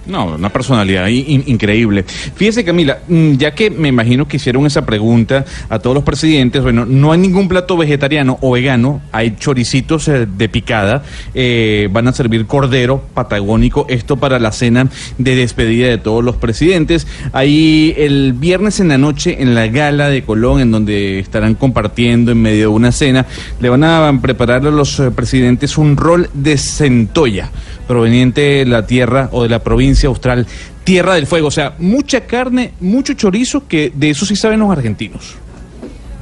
No, 0.08 0.36
una 0.36 0.50
personalidad 0.50 1.08
in- 1.08 1.26
in- 1.28 1.44
increíble. 1.48 2.04
Fíjese, 2.36 2.64
Camila, 2.64 3.00
mm, 3.08 3.34
ya 3.38 3.56
que 3.56 3.72
me 3.72 3.88
imagino 3.88 4.28
que 4.28 4.38
hicieron 4.38 4.66
esa 4.66 4.86
pregunta 4.86 5.46
a 5.70 5.80
todos 5.80 5.96
los 5.96 6.04
presidentes, 6.04 6.62
bueno, 6.62 6.86
no 6.86 7.12
hay 7.12 7.18
ningún 7.20 7.48
plato 7.48 7.76
vegetariano 7.76 8.38
o 8.42 8.52
vegano, 8.52 9.02
hay 9.12 9.36
choricitos 9.40 10.08
eh, 10.08 10.28
de 10.28 10.50
picada, 10.50 11.04
eh, 11.34 11.90
van 11.92 12.08
a 12.08 12.14
servir 12.14 12.46
cordero 12.46 13.02
patagónico, 13.16 13.88
esto 13.90 14.18
para 14.18 14.38
la 14.40 14.52
cena 14.52 14.88
de 15.18 15.36
despedida 15.36 15.88
de 15.88 15.98
todos 15.98 16.24
los 16.24 16.36
presidentes. 16.36 17.08
Ahí 17.34 17.94
el 17.98 18.34
viernes 18.34 18.80
en 18.80 18.90
la 18.90 18.98
noche, 19.00 19.42
en 19.42 19.56
la 19.56 19.68
gala 19.68 20.10
de 20.10 20.24
Colón, 20.24 20.60
en 20.62 20.72
donde 20.72 21.18
estarán 21.20 21.56
compartiendo 21.56 22.32
en 22.32 22.42
medio 22.42 22.60
de 22.62 22.68
una 22.68 22.92
cena, 22.92 23.26
le 23.60 23.70
van 23.70 23.84
a 23.84 24.20
preparar 24.22 24.66
a 24.68 24.72
los 24.72 25.00
eh, 25.00 25.10
presidentes 25.10 25.78
un 25.80 25.98
rol 25.98 26.30
de 26.34 26.58
centolla 26.58 27.50
proveniente 27.88 28.42
de 28.42 28.66
la 28.66 28.86
tierra 28.88 29.30
o 29.32 29.44
de 29.44 29.50
la 29.50 29.60
provincia 29.60 30.08
austral 30.10 30.46
Tierra 30.84 31.16
del 31.16 31.26
Fuego. 31.28 31.48
O 31.48 31.52
sea, 31.52 31.74
mucha 31.80 32.22
carne, 32.22 32.72
mucho 32.80 33.14
chorizo, 33.14 33.68
que 33.68 33.92
de 33.96 34.10
eso 34.12 34.26
sí 34.26 34.36
saben 34.36 34.60
los 34.60 34.70
argentinos. 34.72 35.36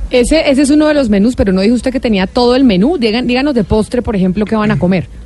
Ese, 0.10 0.50
ese 0.50 0.62
es 0.62 0.70
uno 0.70 0.88
de 0.88 0.94
los 0.94 1.10
menús, 1.10 1.36
pero 1.36 1.52
no 1.54 1.62
dijo 1.62 1.74
usted 1.76 1.92
que 1.92 2.00
tenía 2.00 2.28
todo 2.28 2.56
el 2.56 2.64
menú. 2.64 2.98
Digan- 2.98 3.26
díganos 3.26 3.56
de 3.56 3.64
postre, 3.64 4.02
por 4.02 4.16
ejemplo, 4.16 4.46
qué 4.46 4.56
van 4.56 4.72
a 4.72 4.80
comer. 4.80 5.08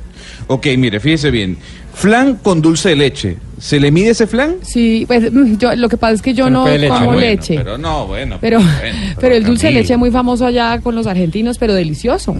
Ok, 0.50 0.66
mire, 0.78 0.98
fíjese 0.98 1.30
bien. 1.30 1.58
Flan 1.92 2.36
con 2.36 2.62
dulce 2.62 2.90
de 2.90 2.96
leche. 2.96 3.36
¿Se 3.58 3.78
le 3.80 3.90
mide 3.90 4.10
ese 4.10 4.26
flan? 4.26 4.56
Sí, 4.62 5.04
pues 5.06 5.30
mm, 5.30 5.58
yo, 5.58 5.74
lo 5.76 5.88
que 5.90 5.98
pasa 5.98 6.14
es 6.14 6.22
que 6.22 6.32
yo 6.32 6.44
Pero 6.44 6.56
no 6.56 6.68
leche. 6.68 6.88
como 6.88 7.04
bueno, 7.06 7.20
leche. 7.20 7.54
pero 7.56 7.76
no, 7.76 8.06
bueno, 8.06 8.38
Pero, 8.40 8.58
bueno, 8.60 8.72
pero, 8.80 9.16
pero 9.20 9.34
el 9.34 9.44
dulce 9.44 9.66
de 9.66 9.72
leche 9.74 9.92
es 9.92 9.98
muy 9.98 10.10
famoso 10.10 10.46
allá 10.46 10.80
con 10.80 10.94
los 10.94 11.06
argentinos, 11.06 11.58
pero 11.58 11.74
delicioso. 11.74 12.34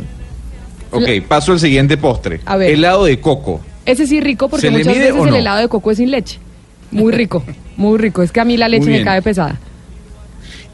Ok, 0.91 1.03
paso 1.29 1.53
al 1.53 1.61
siguiente 1.61 1.99
postre. 1.99 2.41
A 2.47 2.57
ver. 2.57 2.71
Helado 2.71 3.05
de 3.05 3.21
coco. 3.21 3.61
Ese 3.89 4.07
sí 4.07 4.21
rico 4.21 4.49
porque 4.49 4.67
¿Se 4.67 4.71
le 4.71 4.79
muchas 4.79 4.95
veces 4.99 5.27
el 5.27 5.35
helado 5.35 5.59
de 5.61 5.69
coco 5.69 5.91
es 5.91 5.97
sin 5.99 6.11
leche. 6.11 6.39
Muy 6.91 7.13
rico, 7.13 7.43
muy 7.77 7.99
rico. 7.99 8.23
Es 8.23 8.33
que 8.33 8.41
a 8.41 8.45
mí 8.45 8.57
la 8.57 8.69
leche 8.69 8.91
me 8.91 9.03
cae 9.03 9.23
pesada. 9.23 9.59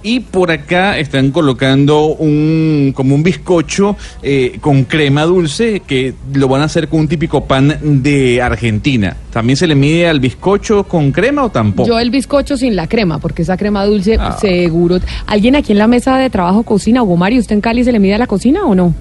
Y 0.07 0.20
por 0.20 0.51
acá 0.51 0.99
están 0.99 1.31
colocando 1.31 2.09
un 2.09 2.93
como 2.95 3.15
un 3.15 3.23
bizcocho 3.23 3.97
eh, 4.23 4.59
con 4.61 4.85
crema 4.85 5.23
dulce 5.24 5.81
que 5.81 6.12
lo 6.35 6.47
van 6.47 6.61
a 6.61 6.65
hacer 6.66 6.89
con 6.89 7.01
un 7.01 7.09
típico 7.09 7.47
pan 7.47 7.78
de 7.82 8.43
Argentina. 8.43 9.16
¿También 9.32 9.57
se 9.57 9.66
le 9.66 9.74
mide 9.74 10.07
al 10.07 10.20
bizcocho 10.20 10.85
con 10.85 11.11
crema 11.11 11.45
o 11.45 11.49
tampoco? 11.51 11.89
Yo 11.89 11.99
el 11.99 12.11
bizcocho 12.11 12.59
sin 12.59 12.77
la 12.77 12.86
crema, 12.86 13.19
porque 13.19 13.43
esa 13.43 13.57
crema 13.57 13.86
dulce 13.86 14.16
Ah. 14.20 14.36
seguro. 14.39 14.99
¿Alguien 15.27 15.57
aquí 15.57 15.73
en 15.73 15.78
la 15.78 15.86
mesa 15.86 16.19
de 16.19 16.28
trabajo 16.28 16.65
cocina? 16.65 17.03
Hugo 17.03 17.16
Mario, 17.16 17.41
¿usted 17.41 17.55
en 17.55 17.62
Cali 17.62 17.82
se 17.82 17.91
le 17.91 17.99
mide 17.99 18.15
a 18.15 18.19
la 18.19 18.27
cocina 18.27 18.66
o 18.66 18.74
no? 18.74 18.95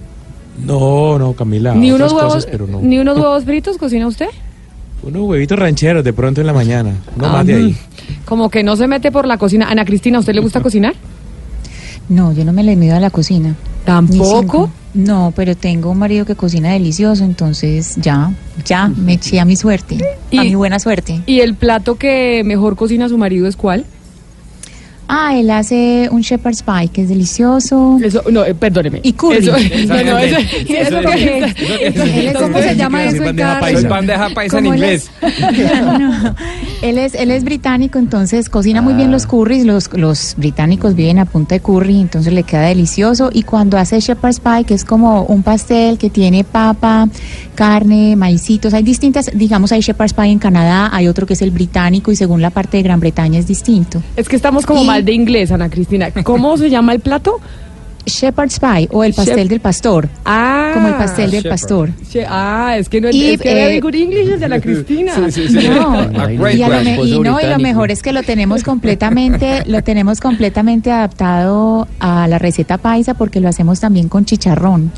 No, 0.65 1.17
no, 1.19 1.33
Camila. 1.33 1.73
¿Ni 1.73 1.91
otras 1.91 2.11
unos, 2.11 2.21
huevos, 2.21 2.33
cosas, 2.35 2.49
pero 2.51 2.67
no. 2.67 2.81
¿Ni 2.81 2.99
unos 2.99 3.17
huevos 3.17 3.43
fritos 3.43 3.77
cocina 3.77 4.07
usted? 4.07 4.27
Unos 5.01 5.23
huevitos 5.23 5.57
rancheros 5.59 6.03
de 6.03 6.13
pronto 6.13 6.41
en 6.41 6.47
la 6.47 6.53
mañana. 6.53 6.91
No 7.17 7.25
Ah, 7.27 7.31
más 7.33 7.45
de 7.45 7.55
ahí. 7.55 7.71
mm. 7.71 8.25
Como 8.25 8.49
que 8.49 8.63
no 8.63 8.75
se 8.75 8.87
mete 8.87 9.11
por 9.11 9.27
la 9.27 9.37
cocina. 9.37 9.67
Ana 9.69 9.83
Cristina, 9.85 10.17
¿a 10.17 10.19
usted 10.21 10.33
le 10.33 10.41
gusta 10.41 10.61
cocinar? 10.63 10.93
No, 12.09 12.33
yo 12.33 12.45
no 12.45 12.53
me 12.53 12.63
le 12.63 12.75
mido 12.75 12.95
a 12.95 12.99
la 12.99 13.09
cocina. 13.09 13.55
¿Tampoco? 13.85 14.69
No, 14.93 15.33
pero 15.35 15.57
tengo 15.57 15.89
un 15.89 15.97
marido 15.97 16.25
que 16.25 16.35
cocina 16.35 16.71
delicioso, 16.71 17.23
entonces 17.23 17.95
ya, 17.97 18.31
ya, 18.63 18.87
me 18.89 19.13
eché 19.13 19.39
a 19.39 19.45
mi 19.45 19.55
suerte, 19.55 19.97
a 20.37 20.43
mi 20.43 20.53
buena 20.55 20.77
suerte. 20.79 21.21
¿Y 21.25 21.39
el 21.39 21.55
plato 21.55 21.95
que 21.95 22.43
mejor 22.45 22.75
cocina 22.75 23.09
su 23.09 23.17
marido 23.17 23.47
es 23.47 23.55
cuál? 23.55 23.85
Ah, 25.07 25.37
él 25.37 25.49
hace 25.51 26.07
un 26.11 26.21
shepherd's 26.21 26.63
pie 26.63 26.87
que 26.91 27.01
es 27.03 27.09
delicioso. 27.09 27.99
Eso, 28.03 28.23
no, 28.31 28.43
eh, 28.45 28.55
perdóneme. 28.55 28.99
Y 29.03 29.13
curry. 29.13 29.37
Eso- 29.37 29.51
no, 29.87 30.03
no, 30.03 30.17
eso- 30.17 30.37
eso 30.37 30.97
eso 30.97 31.01
que- 31.01 31.37
es- 31.39 31.55
eso- 31.95 32.03
él 32.03 32.27
es- 32.27 32.37
¿Cómo 32.37 32.57
se 32.59 32.75
llama 32.75 33.03
eso 33.03 33.23
cada 33.35 33.71
Soy 33.71 33.83
bandeja 33.85 34.29
paisa 34.29 34.57
en 34.59 34.63
¿Cómo 34.65 34.73
él 34.75 34.79
inglés. 34.83 35.09
No, 35.99 36.35
él 36.81 36.97
es 36.97 37.15
él 37.15 37.31
es 37.31 37.43
británico, 37.43 37.97
entonces 37.99 38.49
cocina 38.49 38.81
muy 38.81 38.93
bien 38.93 39.09
Ah. 39.09 39.11
los 39.11 39.25
curries. 39.27 39.65
Los, 39.65 39.89
los 39.93 40.35
británicos 40.37 40.95
viven 40.95 41.19
a 41.19 41.25
punta 41.25 41.55
de 41.55 41.61
curry, 41.61 41.99
entonces 41.99 42.33
le 42.33 42.43
queda 42.43 42.61
delicioso. 42.63 43.29
Y 43.33 43.43
cuando 43.43 43.77
hace 43.77 43.99
shepherd's 43.99 44.39
pie, 44.39 44.63
que 44.65 44.73
es 44.73 44.83
como 44.85 45.23
un 45.23 45.43
pastel 45.43 45.97
que 45.97 46.09
tiene 46.09 46.43
papa, 46.43 47.07
carne, 47.55 48.15
maicitos, 48.15 48.73
hay 48.73 48.83
distintas, 48.83 49.29
digamos, 49.33 49.71
hay 49.71 49.81
shepherd's 49.81 50.13
pie 50.13 50.25
en 50.25 50.39
Canadá, 50.39 50.89
hay 50.91 51.07
otro 51.07 51.25
que 51.27 51.33
es 51.33 51.41
el 51.41 51.51
británico 51.51 52.11
y 52.11 52.15
según 52.15 52.41
la 52.41 52.49
parte 52.49 52.77
de 52.77 52.83
Gran 52.83 52.99
Bretaña 52.99 53.39
es 53.39 53.47
distinto. 53.47 54.01
Es 54.15 54.27
que 54.27 54.35
estamos 54.35 54.65
como 54.65 54.83
Y- 54.83 54.87
mal 54.93 55.05
de 55.05 55.11
inglés, 55.13 55.51
Ana 55.51 55.69
Cristina. 55.69 56.09
¿Cómo 56.23 56.57
se 56.57 56.69
llama 56.69 56.93
el 56.93 56.99
plato? 56.99 57.39
Shepherd's 58.05 58.59
pie 58.59 58.89
o 58.91 59.01
el 59.05 59.13
pastel 59.13 59.45
Shep- 59.45 59.49
del 59.49 59.59
pastor. 59.61 60.09
Ah. 60.25 60.71
Como 60.73 60.89
el 60.89 60.95
pastel 60.95 61.31
del 61.31 61.43
Shepherd. 61.43 61.49
pastor. 61.51 61.89
Ah, 62.27 62.75
es 62.77 62.89
que 62.89 62.99
no 62.99 63.07
es, 63.07 63.15
Y, 63.15 63.29
es 63.31 63.39
que 63.41 63.75
eh, 63.77 63.79
good 63.79 63.95
English 63.95 64.27
es 64.27 64.39
de 64.41 64.49
la 64.49 64.59
Cristina. 64.59 65.13
No, 65.17 65.29
y, 66.51 66.61
a 66.63 66.67
lo 66.67 66.83
me- 66.83 67.01
y 67.01 67.19
no, 67.21 67.39
y 67.39 67.45
lo 67.47 67.59
mejor 67.59 67.91
es 67.91 68.01
que 68.01 68.11
lo 68.11 68.21
tenemos 68.23 68.61
completamente, 68.65 69.63
lo 69.67 69.81
tenemos 69.83 70.19
completamente 70.19 70.91
adaptado 70.91 71.87
a 72.01 72.27
la 72.27 72.39
receta 72.39 72.77
paisa 72.77 73.13
porque 73.13 73.39
lo 73.39 73.47
hacemos 73.47 73.79
también 73.79 74.09
con 74.09 74.25
chicharrón. 74.25 74.91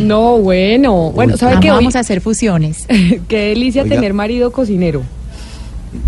No, 0.00 0.38
bueno. 0.38 1.10
Bueno, 1.12 1.36
¿sabe 1.36 1.52
Vamos, 1.56 1.62
qué? 1.62 1.70
Hoy- 1.72 1.76
vamos 1.76 1.96
a 1.96 1.98
hacer 1.98 2.22
fusiones. 2.22 2.86
Qué 3.28 3.48
delicia 3.50 3.82
Oiga. 3.82 3.96
tener 3.96 4.14
marido 4.14 4.50
cocinero. 4.50 5.02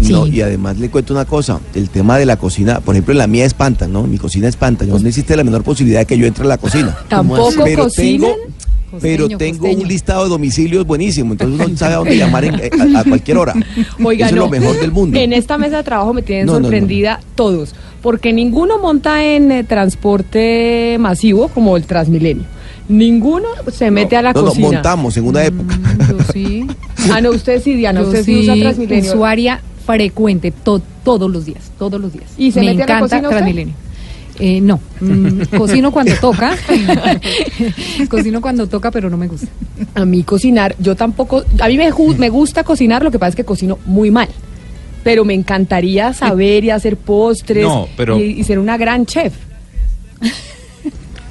No, 0.09 0.26
y 0.28 0.40
además 0.40 0.78
le 0.78 0.88
cuento 0.90 1.12
una 1.12 1.24
cosa, 1.24 1.59
el 1.74 1.88
tema 1.88 2.16
de 2.18 2.24
la 2.26 2.36
cocina, 2.36 2.80
por 2.80 2.94
ejemplo, 2.94 3.12
en 3.12 3.18
la 3.18 3.26
mía 3.26 3.44
espanta, 3.44 3.88
¿no? 3.88 4.04
Mi 4.04 4.16
cocina 4.18 4.46
espanta, 4.48 4.84
no 4.84 4.96
existe 5.09 5.36
la 5.36 5.42
menor 5.44 5.64
posibilidad 5.64 6.00
de 6.00 6.06
que 6.06 6.16
yo 6.16 6.26
entre 6.26 6.44
a 6.44 6.48
la 6.48 6.59
cocina. 6.59 6.96
¿Tampoco 7.09 7.64
pero 7.64 7.84
cocinan? 7.84 8.30
Tengo, 8.30 8.52
pero 9.00 9.22
Costeño, 9.24 9.38
tengo 9.38 9.59
costeño. 9.60 9.82
un 9.82 9.88
listado 9.88 10.24
de 10.24 10.28
domicilios 10.30 10.86
buenísimo, 10.86 11.32
entonces 11.32 11.66
uno 11.66 11.76
sabe 11.76 11.94
a 11.94 11.96
dónde 11.96 12.16
llamar 12.16 12.44
en- 12.44 12.60
eh, 12.60 12.70
a, 12.94 13.00
a 13.00 13.04
cualquier 13.04 13.38
hora. 13.38 13.54
Oiga, 14.04 14.26
Eso 14.26 14.36
no. 14.36 14.44
es 14.44 14.50
lo 14.52 14.60
mejor 14.60 14.78
del 14.80 14.92
mundo. 14.92 15.18
En 15.18 15.32
esta 15.32 15.56
mesa 15.59 15.78
de 15.78 15.82
trabajo 15.82 16.12
me 16.12 16.22
tienen 16.22 16.46
No, 16.46 16.52
no, 16.52 16.59
no. 16.60 16.64
sorprendida 16.66 17.18
todos, 17.34 17.74
porque 18.02 18.32
ninguno 18.32 18.78
monta 18.78 19.24
en 19.24 19.50
eh, 19.50 19.64
transporte 19.64 20.96
masivo 21.00 21.48
como 21.48 21.76
el 21.76 21.84
Transmilenio. 21.84 22.44
Ninguno 22.88 23.48
se 23.72 23.90
mete 23.90 24.16
a 24.16 24.22
la 24.22 24.32
no, 24.32 24.42
no, 24.42 24.48
cocina. 24.48 24.68
montamos 24.72 25.16
en 25.16 25.24
una 25.26 25.44
época. 25.44 25.78
Sí. 26.32 26.66
Ah, 27.10 27.20
no, 27.20 27.30
usted 27.30 27.62
sí, 27.62 27.74
Diana, 27.74 28.00
Yo 28.02 28.06
usted 28.09 28.24
sí, 28.24 28.34
sí, 28.34 28.40
usa 28.42 28.54
Transmilenio. 28.56 29.12
usuaria 29.12 29.60
frecuente, 29.86 30.50
to- 30.50 30.82
todos 31.04 31.30
los 31.30 31.44
días, 31.46 31.70
todos 31.78 32.00
los 32.00 32.12
días. 32.12 32.30
¿Y 32.38 32.52
se 32.52 32.60
Me 32.60 32.66
mete 32.74 32.82
a 32.84 32.86
la 32.86 32.98
encanta? 32.98 33.28
Transmilenio. 33.28 33.74
Eh, 34.38 34.60
no, 34.60 34.80
mm, 35.00 35.56
cocino 35.59 35.90
cuando 35.92 36.14
toca. 36.16 36.56
cocino 38.09 38.40
cuando 38.40 38.66
toca, 38.66 38.90
pero 38.90 39.10
no 39.10 39.16
me 39.16 39.28
gusta. 39.28 39.48
A 39.94 40.04
mí 40.04 40.22
cocinar, 40.22 40.74
yo 40.78 40.94
tampoco, 40.96 41.44
a 41.60 41.68
mí 41.68 41.76
me, 41.76 41.90
me 42.18 42.28
gusta 42.30 42.64
cocinar, 42.64 43.02
lo 43.02 43.10
que 43.10 43.18
pasa 43.18 43.30
es 43.30 43.36
que 43.36 43.44
cocino 43.44 43.78
muy 43.84 44.10
mal. 44.10 44.28
Pero 45.04 45.24
me 45.24 45.34
encantaría 45.34 46.12
saber 46.12 46.64
y 46.64 46.70
hacer 46.70 46.96
postres 46.96 47.64
No, 47.64 47.88
pero- 47.96 48.18
y, 48.18 48.40
y 48.40 48.44
ser 48.44 48.59
una 48.59 48.76
gran 48.76 49.04
chef. 49.06 49.34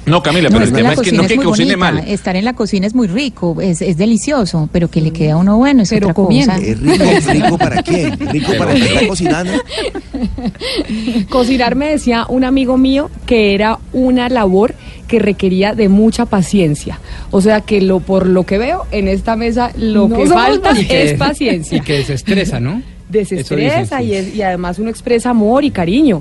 No, 0.04 0.20
Camila, 0.20 0.48
No, 0.48 0.54
pero 0.58 0.64
es 0.64 0.70
el 0.70 0.74
que 0.74 0.76
tema 0.78 0.88
la 0.88 0.94
es 0.94 0.98
que 1.00 1.04
cocina 1.04 1.16
no 1.18 1.22
es 1.22 1.28
que 1.28 1.36
muy 1.36 1.44
cocine 1.44 1.76
bonita. 1.76 1.92
mal. 1.92 2.08
Estar 2.08 2.34
en 2.36 2.44
la 2.44 2.52
cocina 2.54 2.86
es 2.88 2.94
muy 2.94 3.06
rico, 3.06 3.60
es, 3.60 3.80
es 3.82 3.96
delicioso, 3.96 4.68
pero 4.72 4.88
que 4.90 5.00
le 5.00 5.12
queda 5.12 5.34
a 5.34 5.36
uno 5.36 5.58
bueno 5.58 5.82
es 5.82 5.90
Pero 5.90 6.06
otra 6.06 6.14
comiendo. 6.14 6.52
cosa. 6.54 6.64
Es 6.66 6.80
rico, 6.80 7.04
rico 7.32 7.58
para 7.58 7.82
quién? 7.82 8.18
Rico 8.18 8.52
para 8.58 8.74
que 8.74 8.80
está 8.84 9.06
cocinando. 9.06 9.52
Cocinar 11.28 11.74
me 11.74 11.88
decía 11.90 12.26
un 12.28 12.44
amigo 12.44 12.76
mío 12.78 13.10
que 13.26 13.54
era 13.54 13.78
una 13.92 14.28
labor 14.28 14.74
que 15.08 15.18
requería 15.18 15.74
de 15.74 15.88
mucha 15.88 16.26
paciencia. 16.26 16.98
O 17.30 17.40
sea 17.40 17.60
que 17.60 17.80
lo 17.80 18.00
por 18.00 18.26
lo 18.26 18.44
que 18.44 18.58
veo 18.58 18.86
en 18.90 19.08
esta 19.08 19.36
mesa 19.36 19.70
lo 19.76 20.08
No 20.08 20.16
que 20.16 20.26
falta 20.26 20.70
es 20.72 21.12
Y 21.12 21.16
paciencia. 21.16 21.80
que 21.80 21.94
desestresa, 21.98 22.60
¿no? 22.60 22.82
Desestresa 23.08 23.80
Eso 23.82 23.96
dicen, 23.96 23.98
sí. 23.98 24.04
y, 24.04 24.14
es- 24.14 24.34
y 24.36 24.42
además 24.42 24.78
uno 24.78 24.90
expresa 24.90 25.30
amor 25.30 25.64
y 25.64 25.70
cariño. 25.70 26.20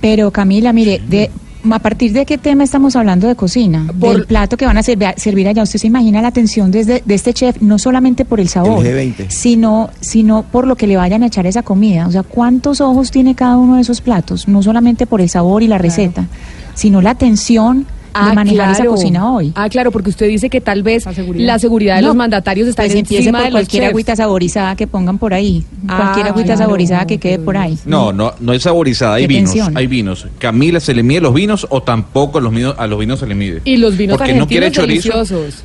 Pero 0.00 0.30
Camila, 0.30 0.72
mire, 0.72 1.00
de, 1.06 1.30
¿a 1.76 1.78
partir 1.78 2.12
de 2.12 2.26
qué 2.26 2.38
tema 2.38 2.64
estamos 2.64 2.96
hablando 2.96 3.26
de 3.26 3.36
cocina? 3.36 3.86
Del 3.94 4.26
plato 4.26 4.56
que 4.56 4.66
van 4.66 4.78
a 4.78 4.82
servir, 4.82 5.08
servir 5.16 5.48
allá. 5.48 5.62
¿Usted 5.62 5.78
se 5.78 5.86
imagina 5.86 6.22
la 6.22 6.28
atención 6.28 6.70
desde, 6.70 7.02
de 7.04 7.14
este 7.14 7.32
chef, 7.34 7.60
no 7.60 7.78
solamente 7.78 8.24
por 8.24 8.40
el 8.40 8.48
sabor, 8.48 8.84
El 8.84 9.14
G20. 9.14 9.28
sino, 9.28 9.90
sino 10.00 10.42
por 10.42 10.66
lo 10.66 10.76
que 10.76 10.86
le 10.86 10.96
vayan 10.96 11.22
a 11.22 11.26
echar 11.26 11.46
esa 11.46 11.62
comida? 11.62 12.06
O 12.06 12.12
sea, 12.12 12.22
¿cuántos 12.22 12.80
ojos 12.80 13.10
tiene 13.10 13.34
cada 13.34 13.56
uno 13.56 13.76
de 13.76 13.82
esos 13.82 14.00
platos? 14.00 14.48
No 14.48 14.62
solamente 14.62 15.06
por 15.06 15.20
el 15.20 15.28
sabor 15.28 15.62
y 15.62 15.68
la 15.68 15.78
receta, 15.78 16.26
sino 16.74 17.00
la 17.02 17.10
atención 17.10 17.86
de 18.14 18.32
manejar 18.34 18.72
esa 18.72 18.84
cocina 18.86 19.32
hoy. 19.32 19.52
Ah, 19.54 19.68
claro, 19.68 19.90
porque 19.92 20.10
usted 20.10 20.28
dice 20.28 20.48
que 20.50 20.60
tal 20.60 20.82
vez 20.82 21.04
la 21.36 21.58
seguridad, 21.58 21.96
de 21.96 22.02
No, 22.02 22.08
los 22.08 22.16
mandatarios 22.16 22.68
está 22.68 22.82
pues 22.84 22.94
encima 22.94 23.38
por 23.38 23.46
de 23.46 23.50
cualquier 23.52 23.82
chefs. 23.82 23.90
agüita 23.90 24.16
saborizada 24.16 24.76
que 24.76 24.86
pongan 24.86 25.18
por 25.18 25.34
ahí. 25.34 25.64
Ah, 25.86 25.96
cualquier 25.96 26.26
agüita 26.28 26.46
claro. 26.54 26.62
saborizada 26.62 27.06
que 27.06 27.18
quede 27.18 27.38
por 27.38 27.56
ahí. 27.56 27.78
No, 27.86 28.12
no, 28.12 28.32
no 28.40 28.52
es 28.52 28.62
saborizada, 28.62 29.14
hay 29.14 29.26
vinos, 29.26 29.52
tensión. 29.52 29.76
hay 29.76 29.86
vinos. 29.86 30.26
Camila 30.38 30.80
se 30.80 30.94
le 30.94 31.02
mide 31.02 31.20
los 31.20 31.34
vinos 31.34 31.66
o 31.70 31.82
tampoco 31.82 32.38
a 32.38 32.40
los 32.40 32.52
vinos, 32.52 32.74
a 32.78 32.86
los 32.86 32.98
vinos 32.98 33.18
se 33.20 33.26
le 33.26 33.34
mide. 33.34 33.62
Y 33.64 33.76
los 33.76 33.96
vinos 33.96 34.18
Porque 34.18 34.34
no 34.34 34.46
quiere 34.46 34.66
argentinos 34.66 35.02
chorizo. 35.02 35.36
deliciosos. 35.36 35.64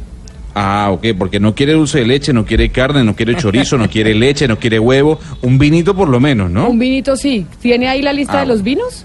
Ah, 0.56 0.90
ok, 0.92 1.08
porque 1.18 1.40
no 1.40 1.56
quiere 1.56 1.74
dulce 1.74 1.98
de 2.00 2.06
leche, 2.06 2.32
no 2.32 2.46
quiere 2.46 2.70
carne, 2.70 3.04
no 3.04 3.16
quiere 3.16 3.36
chorizo, 3.36 3.76
no 3.78 3.90
quiere 3.90 4.14
leche, 4.14 4.48
no 4.48 4.60
quiere 4.60 4.78
huevo, 4.80 5.18
un 5.42 5.58
vinito 5.58 5.96
por 5.96 6.08
lo 6.10 6.20
menos, 6.20 6.52
¿no? 6.52 6.70
Un 6.70 6.78
vinito 6.78 7.16
sí. 7.18 7.48
¿Tiene 7.60 7.88
ahí 7.88 8.04
la 8.04 8.14
lista 8.14 8.38
Ah, 8.38 8.42
de 8.42 8.46
los 8.48 8.62
vinos? 8.62 9.04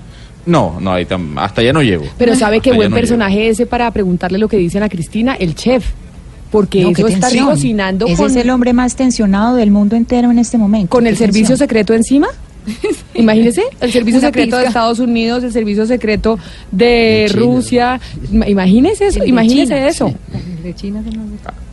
No, 0.48 0.78
no, 0.80 0.92
ahí 0.94 1.04
tam- 1.04 1.34
hasta 1.38 1.60
allá 1.60 1.72
no 1.72 1.82
llego. 1.82 2.04
Pero 2.16 2.34
sabe 2.34 2.60
qué 2.60 2.70
buen 2.70 2.90
no 2.90 2.96
llego. 2.96 3.00
personaje 3.00 3.48
ese 3.48 3.66
para 3.66 3.90
preguntarle 3.90 4.38
lo 4.38 4.48
que 4.48 4.56
dicen 4.56 4.82
a 4.82 4.88
Cristina, 4.88 5.34
el 5.34 5.54
chef. 5.54 5.84
Porque 6.50 6.80
No, 6.82 6.90
eso 6.90 7.06
está 7.08 7.28
cocinando 7.44 8.06
Ese 8.06 8.16
con, 8.16 8.30
es 8.30 8.36
el 8.36 8.48
hombre 8.48 8.72
más 8.72 8.96
tensionado 8.96 9.54
del 9.56 9.70
mundo 9.70 9.96
entero 9.96 10.30
en 10.30 10.38
este 10.38 10.56
momento. 10.56 10.88
con 10.88 11.06
el 11.06 11.16
servicio 11.18 11.56
secreto 11.58 11.92
encima. 11.92 12.28
Imagínese, 13.15 13.62
el 13.81 13.93
servicio 13.93 14.19
Una 14.20 14.28
secreto 14.28 14.57
de. 14.59 14.66
Estados 14.66 14.99
Unidos, 14.99 15.43
el 15.45 15.53
servicio 15.53 15.86
secreto 15.86 16.39
de. 16.70 17.31
Rusia. 17.35 18.01
Ima- 18.32 18.49
Imagínese 18.49 19.07
eso, 19.09 19.23
El 19.23 19.28
imagínese 19.31 19.74
China, 19.74 19.89
eso. 19.89 20.15
De 20.62 20.74
China 20.74 21.03
se 21.03 21.16
nos- 21.16 21.27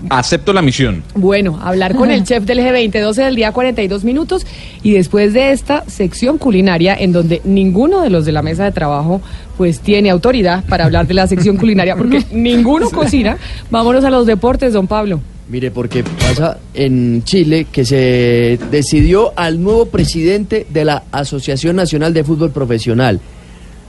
Acepto 0.10 0.54
la 0.54 0.62
misión. 0.62 1.04
Bueno, 1.16 1.60
hablar 1.64 1.96
con 1.96 2.12
el 2.12 2.24
chef 2.24 2.44
del 2.46 2.60
G20, 2.60 3.02
12 3.02 3.24
del 3.24 3.36
día, 3.36 3.52
42 3.52 4.04
minutos. 4.04 4.46
Y 4.84 4.92
después 4.92 5.34
de 5.34 5.52
esta 5.52 5.84
sección 5.88 6.38
culinaria, 6.38 6.96
en 6.96 7.12
donde 7.12 7.42
ninguno 7.44 8.02
de 8.02 8.10
los 8.12 8.26
de 8.26 8.32
la 8.32 8.42
mesa 8.42 8.64
de 8.66 8.72
trabajo 8.72 9.22
pues 9.58 9.80
tiene 9.80 10.10
autoridad 10.10 10.64
para 10.66 10.86
hablar 10.86 11.08
de 11.08 11.14
la 11.14 11.28
sección 11.28 11.58
culinaria, 11.58 11.96
porque 11.96 12.24
ninguno 12.32 12.90
cocina, 12.90 13.38
vámonos 13.72 14.04
a 14.04 14.10
los 14.10 14.26
deportes, 14.28 14.74
don 14.74 14.86
Pablo. 14.86 15.22
Mire, 15.48 15.70
porque 15.70 16.04
pasa 16.04 16.58
en 16.74 17.24
Chile 17.24 17.68
que 17.72 17.86
se 17.86 18.58
decidió 18.72 19.32
al 19.36 19.62
nuevo 19.62 19.86
presidente 19.86 20.66
de 20.70 20.86
la 20.86 21.04
Asociación 21.12 21.76
Nacional 21.76 22.14
de 22.14 22.24
Fútbol 22.24 22.50
Profesional. 22.50 23.20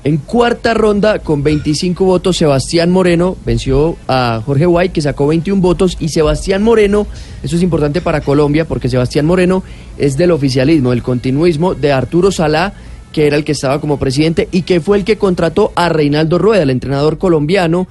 En 0.04 0.18
cuarta 0.18 0.74
ronda, 0.74 1.18
con 1.18 1.42
25 1.42 2.04
votos, 2.04 2.36
Sebastián 2.36 2.92
Moreno 2.92 3.36
venció 3.44 3.96
a 4.06 4.40
Jorge 4.44 4.66
White, 4.66 4.92
que 4.92 5.00
sacó 5.00 5.26
21 5.26 5.60
votos, 5.60 5.96
y 5.98 6.10
Sebastián 6.10 6.62
Moreno, 6.62 7.08
eso 7.42 7.56
es 7.56 7.62
importante 7.62 8.00
para 8.00 8.20
Colombia, 8.20 8.66
porque 8.66 8.88
Sebastián 8.88 9.26
Moreno 9.26 9.64
es 9.98 10.16
del 10.16 10.30
oficialismo, 10.30 10.90
del 10.90 11.02
continuismo 11.02 11.74
de 11.74 11.90
Arturo 11.90 12.30
Salá, 12.30 12.74
que 13.12 13.26
era 13.26 13.36
el 13.36 13.44
que 13.44 13.52
estaba 13.52 13.80
como 13.80 13.98
presidente 13.98 14.46
y 14.52 14.62
que 14.62 14.80
fue 14.80 14.98
el 14.98 15.04
que 15.04 15.16
contrató 15.16 15.72
a 15.74 15.88
Reinaldo 15.88 16.38
Rueda, 16.38 16.62
el 16.62 16.70
entrenador 16.70 17.18
colombiano, 17.18 17.88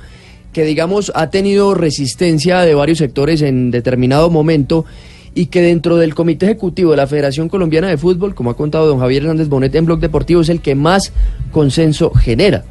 que 0.56 0.64
digamos 0.64 1.12
ha 1.16 1.30
tenido 1.32 1.74
resistencia 1.74 2.62
de 2.62 2.74
varios 2.74 3.00
sectores 3.00 3.42
en 3.42 3.72
determinado 3.72 4.30
momento 4.30 4.86
y 5.34 5.48
que 5.48 5.62
dentro 5.62 5.98
del 5.98 6.16
comité 6.16 6.46
ejecutivo 6.46 6.92
de 6.92 6.98
la 6.98 7.08
Federación 7.08 7.50
Colombiana 7.50 7.90
de 7.90 7.98
Fútbol, 7.98 8.34
como 8.34 8.52
ha 8.52 8.56
contado 8.56 8.88
don 8.88 9.00
Javier 9.00 9.24
Hernández 9.24 9.50
Bonet 9.50 9.76
en 9.76 9.86
Blog 9.86 10.00
Deportivo, 10.00 10.40
es 10.40 10.48
el 10.48 10.62
que 10.62 10.74
más 10.74 11.12
consenso 11.52 12.10
genera. 12.12 12.64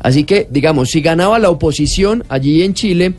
Así 0.00 0.24
que, 0.24 0.48
digamos, 0.50 0.88
si 0.88 1.00
ganaba 1.00 1.38
la 1.38 1.48
oposición 1.48 2.24
allí 2.28 2.64
en 2.64 2.74
Chile, 2.74 3.14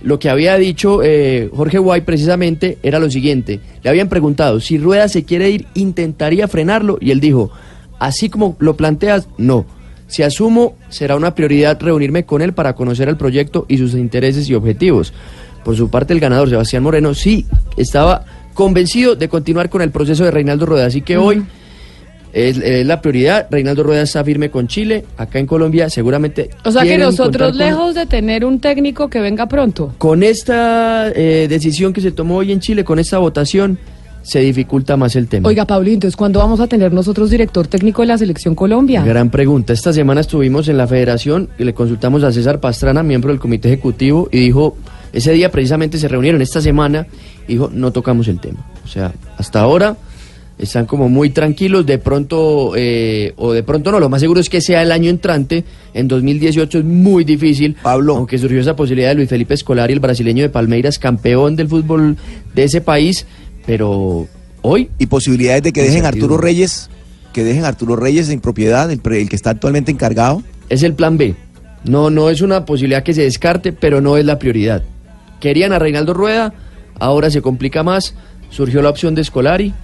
lo 0.00 0.20
que 0.20 0.30
había 0.30 0.56
dicho 0.58 1.02
eh, 1.02 1.50
Jorge 1.52 1.78
Guay 1.78 2.02
precisamente 2.02 2.78
era 2.84 3.00
lo 3.00 3.10
siguiente. 3.10 3.58
Le 3.82 3.90
habían 3.90 4.08
preguntado, 4.08 4.60
si 4.60 4.78
Rueda 4.78 5.08
se 5.08 5.24
quiere 5.24 5.50
ir, 5.50 5.66
¿intentaría 5.74 6.46
frenarlo? 6.46 6.98
Y 7.00 7.10
él 7.10 7.18
dijo, 7.18 7.50
así 7.98 8.28
como 8.28 8.54
lo 8.60 8.76
planteas, 8.76 9.26
no. 9.38 9.66
Si 10.08 10.22
asumo, 10.22 10.76
será 10.88 11.16
una 11.16 11.34
prioridad 11.34 11.80
reunirme 11.80 12.24
con 12.24 12.42
él 12.42 12.52
para 12.52 12.74
conocer 12.74 13.08
el 13.08 13.16
proyecto 13.16 13.66
y 13.68 13.78
sus 13.78 13.94
intereses 13.94 14.48
y 14.48 14.54
objetivos. 14.54 15.12
Por 15.64 15.76
su 15.76 15.90
parte, 15.90 16.12
el 16.12 16.20
ganador, 16.20 16.48
Sebastián 16.48 16.82
Moreno, 16.84 17.12
sí 17.14 17.44
estaba 17.76 18.24
convencido 18.54 19.16
de 19.16 19.28
continuar 19.28 19.68
con 19.68 19.82
el 19.82 19.90
proceso 19.90 20.24
de 20.24 20.30
Reinaldo 20.30 20.64
Rueda. 20.64 20.86
Así 20.86 21.02
que 21.02 21.16
hoy 21.18 21.44
es, 22.32 22.58
es 22.58 22.86
la 22.86 23.00
prioridad. 23.00 23.48
Reinaldo 23.50 23.82
Rueda 23.82 24.02
está 24.02 24.22
firme 24.22 24.48
con 24.50 24.68
Chile. 24.68 25.04
Acá 25.16 25.40
en 25.40 25.46
Colombia, 25.46 25.90
seguramente. 25.90 26.50
O 26.64 26.70
sea 26.70 26.84
que 26.84 26.96
nosotros, 26.96 27.50
contar 27.50 27.50
con- 27.50 27.58
lejos 27.58 27.94
de 27.96 28.06
tener 28.06 28.44
un 28.44 28.60
técnico 28.60 29.10
que 29.10 29.20
venga 29.20 29.48
pronto, 29.48 29.92
con 29.98 30.22
esta 30.22 31.08
eh, 31.14 31.46
decisión 31.48 31.92
que 31.92 32.00
se 32.00 32.12
tomó 32.12 32.36
hoy 32.36 32.52
en 32.52 32.60
Chile, 32.60 32.84
con 32.84 32.98
esta 33.00 33.18
votación, 33.18 33.76
se 34.26 34.40
dificulta 34.40 34.96
más 34.96 35.14
el 35.14 35.28
tema. 35.28 35.48
Oiga, 35.48 35.64
Pablo, 35.64 35.88
¿y 35.88 35.94
entonces 35.94 36.16
cuándo 36.16 36.40
vamos 36.40 36.58
a 36.58 36.66
tener 36.66 36.92
nosotros 36.92 37.30
director 37.30 37.68
técnico 37.68 38.02
de 38.02 38.08
la 38.08 38.18
selección 38.18 38.56
Colombia? 38.56 39.04
Gran 39.04 39.30
pregunta. 39.30 39.72
Esta 39.72 39.92
semana 39.92 40.20
estuvimos 40.20 40.66
en 40.66 40.76
la 40.76 40.88
federación 40.88 41.48
y 41.56 41.62
le 41.62 41.72
consultamos 41.72 42.24
a 42.24 42.32
César 42.32 42.58
Pastrana, 42.58 43.04
miembro 43.04 43.30
del 43.30 43.38
comité 43.38 43.68
ejecutivo, 43.68 44.28
y 44.32 44.40
dijo, 44.40 44.76
ese 45.12 45.30
día 45.32 45.52
precisamente 45.52 45.96
se 45.96 46.08
reunieron 46.08 46.42
esta 46.42 46.60
semana, 46.60 47.06
y 47.46 47.52
dijo, 47.52 47.70
no 47.72 47.92
tocamos 47.92 48.26
el 48.26 48.40
tema. 48.40 48.66
O 48.84 48.88
sea, 48.88 49.12
hasta 49.38 49.60
ahora 49.60 49.96
están 50.58 50.86
como 50.86 51.08
muy 51.08 51.30
tranquilos, 51.30 51.86
de 51.86 51.98
pronto, 51.98 52.72
eh, 52.74 53.32
o 53.36 53.52
de 53.52 53.62
pronto 53.62 53.92
no, 53.92 54.00
lo 54.00 54.08
más 54.08 54.20
seguro 54.20 54.40
es 54.40 54.48
que 54.48 54.60
sea 54.60 54.82
el 54.82 54.90
año 54.90 55.08
entrante, 55.08 55.62
en 55.94 56.08
2018 56.08 56.78
es 56.78 56.84
muy 56.84 57.22
difícil, 57.22 57.76
Pablo. 57.80 58.16
aunque 58.16 58.38
surgió 58.38 58.60
esa 58.60 58.74
posibilidad 58.74 59.10
de 59.10 59.16
Luis 59.16 59.28
Felipe 59.28 59.54
Escolari, 59.54 59.92
el 59.92 60.00
brasileño 60.00 60.42
de 60.42 60.48
Palmeiras, 60.48 60.98
campeón 60.98 61.54
del 61.54 61.68
fútbol 61.68 62.16
de 62.54 62.64
ese 62.64 62.80
país, 62.80 63.24
pero 63.66 64.28
hoy... 64.62 64.88
Y 64.98 65.06
posibilidades 65.06 65.62
de 65.62 65.72
que 65.72 65.82
dejen 65.82 66.06
a 66.06 66.08
Arturo. 66.08 66.38
Reyes, 66.38 66.88
que 67.32 67.44
dejen 67.44 67.64
a 67.64 67.68
Arturo 67.68 67.96
Reyes 67.96 68.30
en 68.30 68.40
propiedad, 68.40 68.90
el, 68.90 69.00
que 69.00 69.36
está 69.36 69.50
actualmente 69.50 69.90
encargado. 69.90 70.42
Es 70.68 70.82
el 70.82 70.94
plan 70.94 71.18
B. 71.18 71.34
No, 71.84 72.10
no 72.10 72.30
es 72.30 72.40
una 72.40 72.64
posibilidad 72.64 73.02
que 73.02 73.14
se 73.14 73.22
descarte, 73.22 73.72
pero 73.72 74.00
no 74.00 74.16
es 74.16 74.24
la 74.24 74.38
prioridad. 74.38 74.82
Querían 75.40 75.72
a 75.72 75.78
Reinaldo 75.78 76.14
Rueda, 76.14 76.54
ahora 76.98 77.30
se 77.30 77.42
complica 77.42 77.82
más. 77.82 78.14
Surgió 78.48 78.80
la 78.80 78.90
opción 78.90 79.14
de 79.14 79.22
Escolari 79.22 79.74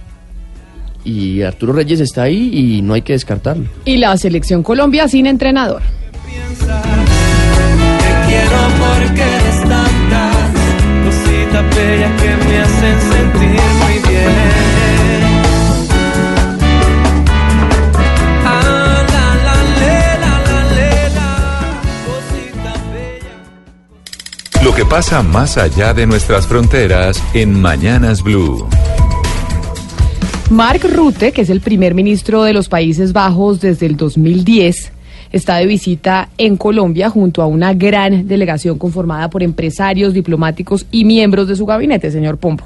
y 1.05 1.41
Arturo 1.41 1.73
Reyes 1.73 1.99
está 1.99 2.23
ahí 2.23 2.49
y 2.53 2.81
no 2.81 2.93
hay 2.93 3.01
que 3.01 3.13
descartarlo. 3.13 3.65
Y 3.85 3.97
la 3.97 4.15
selección 4.17 4.63
Colombia 4.63 5.07
sin 5.07 5.27
entrenador. 5.27 5.81
quiero 8.27 8.57
porque 8.79 9.32
que 11.61 12.47
me 12.47 12.57
hacen 12.59 12.99
sentir 12.99 13.61
muy 13.79 13.93
bien. 14.09 14.31
Ah, 18.45 19.03
la, 19.07 19.35
la, 19.43 19.55
la. 19.75 20.33
Lo 24.63 24.73
que 24.73 24.85
pasa 24.85 25.21
más 25.21 25.57
allá 25.57 25.93
de 25.93 26.07
nuestras 26.07 26.47
fronteras 26.47 27.21
en 27.35 27.61
Mañanas 27.61 28.23
Blue. 28.23 28.67
Mark 30.49 30.81
Rutte, 30.91 31.31
que 31.33 31.41
es 31.41 31.49
el 31.49 31.61
primer 31.61 31.93
ministro 31.93 32.43
de 32.43 32.53
los 32.53 32.67
Países 32.67 33.13
Bajos 33.13 33.61
desde 33.61 33.85
el 33.85 33.95
2010, 33.97 34.91
está 35.33 35.57
de 35.57 35.65
visita 35.65 36.29
en 36.37 36.55
Colombia 36.55 37.09
junto 37.09 37.41
a 37.41 37.47
una 37.47 37.73
gran 37.73 38.27
delegación 38.27 38.77
conformada 38.77 39.29
por 39.29 39.43
empresarios, 39.43 40.13
diplomáticos 40.13 40.85
y 40.91 41.03
miembros 41.03 41.49
de 41.49 41.57
su 41.57 41.65
gabinete, 41.65 42.11
señor 42.11 42.37
Pombo. 42.37 42.63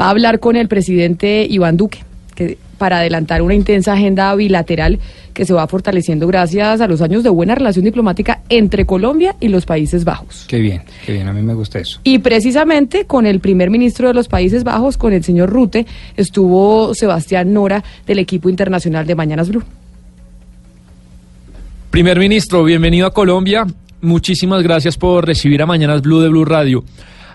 Va 0.00 0.06
a 0.06 0.10
hablar 0.10 0.40
con 0.40 0.56
el 0.56 0.66
presidente 0.66 1.46
Iván 1.48 1.76
Duque, 1.76 1.98
que 2.34 2.58
para 2.78 3.00
adelantar 3.00 3.42
una 3.42 3.54
intensa 3.54 3.92
agenda 3.92 4.34
bilateral 4.34 4.98
que 5.34 5.44
se 5.44 5.52
va 5.52 5.66
fortaleciendo 5.66 6.26
gracias 6.26 6.80
a 6.80 6.88
los 6.88 7.02
años 7.02 7.22
de 7.22 7.28
buena 7.28 7.54
relación 7.54 7.84
diplomática 7.84 8.40
entre 8.48 8.86
Colombia 8.86 9.36
y 9.38 9.48
los 9.48 9.66
Países 9.66 10.04
Bajos. 10.04 10.46
Qué 10.48 10.58
bien, 10.58 10.82
qué 11.04 11.12
bien, 11.12 11.28
a 11.28 11.34
mí 11.34 11.42
me 11.42 11.52
gusta 11.52 11.78
eso. 11.78 12.00
Y 12.02 12.20
precisamente 12.20 13.04
con 13.04 13.26
el 13.26 13.40
primer 13.40 13.68
ministro 13.68 14.08
de 14.08 14.14
los 14.14 14.28
Países 14.28 14.64
Bajos, 14.64 14.96
con 14.96 15.12
el 15.12 15.22
señor 15.22 15.50
Rute, 15.50 15.86
estuvo 16.16 16.94
Sebastián 16.94 17.52
Nora 17.52 17.84
del 18.06 18.18
equipo 18.18 18.48
internacional 18.48 19.06
de 19.06 19.14
Mañanas 19.14 19.50
Blue. 19.50 19.62
Primer 21.90 22.20
ministro, 22.20 22.62
bienvenido 22.62 23.04
a 23.08 23.12
Colombia. 23.12 23.66
Muchísimas 24.00 24.62
gracias 24.62 24.96
por 24.96 25.26
recibir 25.26 25.60
a 25.60 25.66
Mañanas 25.66 26.02
Blue 26.02 26.20
de 26.20 26.28
Blue 26.28 26.44
Radio. 26.44 26.84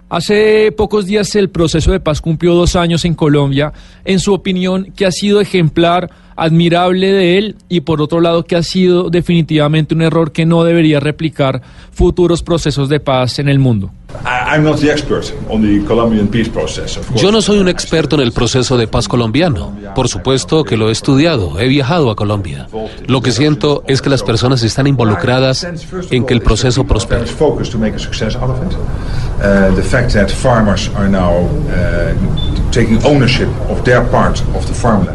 Hace 0.08 0.72
pocos 0.72 1.06
días 1.06 1.36
el 1.36 1.50
proceso 1.50 1.92
de 1.92 2.00
paz 2.00 2.22
cumplió 2.22 2.54
dos 2.54 2.78
años 2.78 3.04
en 3.04 3.16
Colombia. 3.16 3.74
En 4.06 4.22
su 4.22 4.34
opinión, 4.34 4.94
¿qué 4.96 5.06
ha 5.06 5.12
sido 5.12 5.42
ejemplar, 5.42 6.10
admirable 6.38 7.12
de 7.12 7.38
él? 7.38 7.58
Y 7.68 7.82
por 7.82 8.02
otro 8.02 8.22
lado, 8.22 8.46
¿qué 8.46 8.56
ha 8.56 8.64
sido 8.64 9.10
definitivamente 9.10 9.94
un 9.94 10.04
error 10.04 10.32
que 10.32 10.46
no 10.46 10.64
debería 10.64 11.02
replicar 11.02 11.62
futuros 11.92 12.42
procesos 12.42 12.88
de 12.88 13.02
paz 13.02 13.40
en 13.40 13.50
el 13.50 13.60
mundo? 13.60 13.92
Yo 17.16 17.32
no 17.32 17.42
soy 17.42 17.60
un 17.60 17.68
experto 17.68 18.16
en 18.16 18.22
el 18.22 18.32
proceso 18.32 18.78
de 18.78 18.88
paz 18.88 19.08
colombiano. 19.08 19.76
Por 19.94 20.08
supuesto 20.08 20.64
que 20.64 20.78
lo 20.78 20.90
he 20.90 20.92
estudiado, 20.92 21.60
he 21.60 21.68
viajado 21.68 22.10
a 22.10 22.16
Colombia. 22.16 22.68
Lo 23.08 23.22
que 23.22 23.32
siento 23.32 23.84
es 23.88 24.02
que 24.02 24.10
las 24.10 24.24
personas 24.24 24.64
están 24.64 24.88
involucradas 24.88 25.68
en 26.10 26.26
que 26.26 26.34
el 26.34 26.42
proceso 26.42 26.86
prospere. 26.86 27.26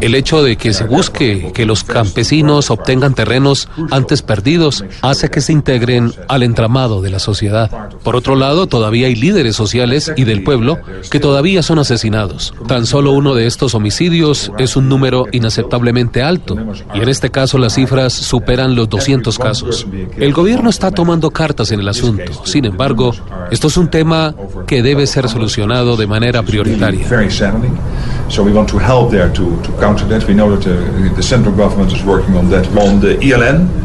El 0.01 0.15
hecho 0.15 0.43
de 0.43 0.57
que 0.57 0.73
se 0.73 0.85
busque 0.85 1.53
que 1.53 1.67
los 1.67 1.85
campesinos 1.85 2.71
obtengan 2.71 3.15
terrenos 3.15 3.69
antes 3.91 4.23
perdidos 4.23 4.85
hace 5.03 5.31
que 5.31 5.41
se 5.41 5.53
integren 5.53 6.13
al 6.29 6.43
entramado 6.43 7.03
de 7.03 7.11
la 7.11 7.19
sociedad. 7.19 7.91
Por 8.03 8.17
otro 8.17 8.35
lado, 8.37 8.67
todavía 8.67 8.90
hay 9.05 9.15
líderes 9.15 9.57
sociales 9.57 10.13
y 10.17 10.25
del 10.25 10.43
pueblo 10.43 10.79
que 11.11 11.21
todavía 11.21 11.63
son 11.63 11.79
asesinados. 11.79 12.55
Tan 12.67 12.87
solo 12.87 13.13
uno 13.13 13.35
de 13.35 13.47
estos 13.47 13.75
homicidios 13.75 14.53
es 14.59 14.77
un 14.77 14.89
número 14.89 15.27
inaceptablemente 15.33 16.23
alto 16.23 16.57
y 16.95 17.01
en 17.01 17.09
este 17.09 17.31
caso 17.31 17.59
las 17.59 17.75
cifras 17.75 18.13
superan 18.13 18.75
los 18.75 18.89
200 18.89 19.39
casos. 19.39 19.87
El 20.17 20.33
gobierno 20.33 20.71
está 20.71 20.91
tomando 20.91 21.31
cartas 21.31 21.71
en 21.73 21.81
el 21.81 21.89
asunto. 21.89 22.45
Sin 22.45 22.65
embargo, 22.65 23.13
esto 23.51 23.69
es 23.69 23.77
un 23.77 23.89
tema 23.89 24.35
que 24.67 24.83
debe 24.83 25.07
ser 25.07 25.29
solucionado 25.29 25.97
de 25.97 26.07
manera 26.07 26.43
prioritaria. 26.43 27.07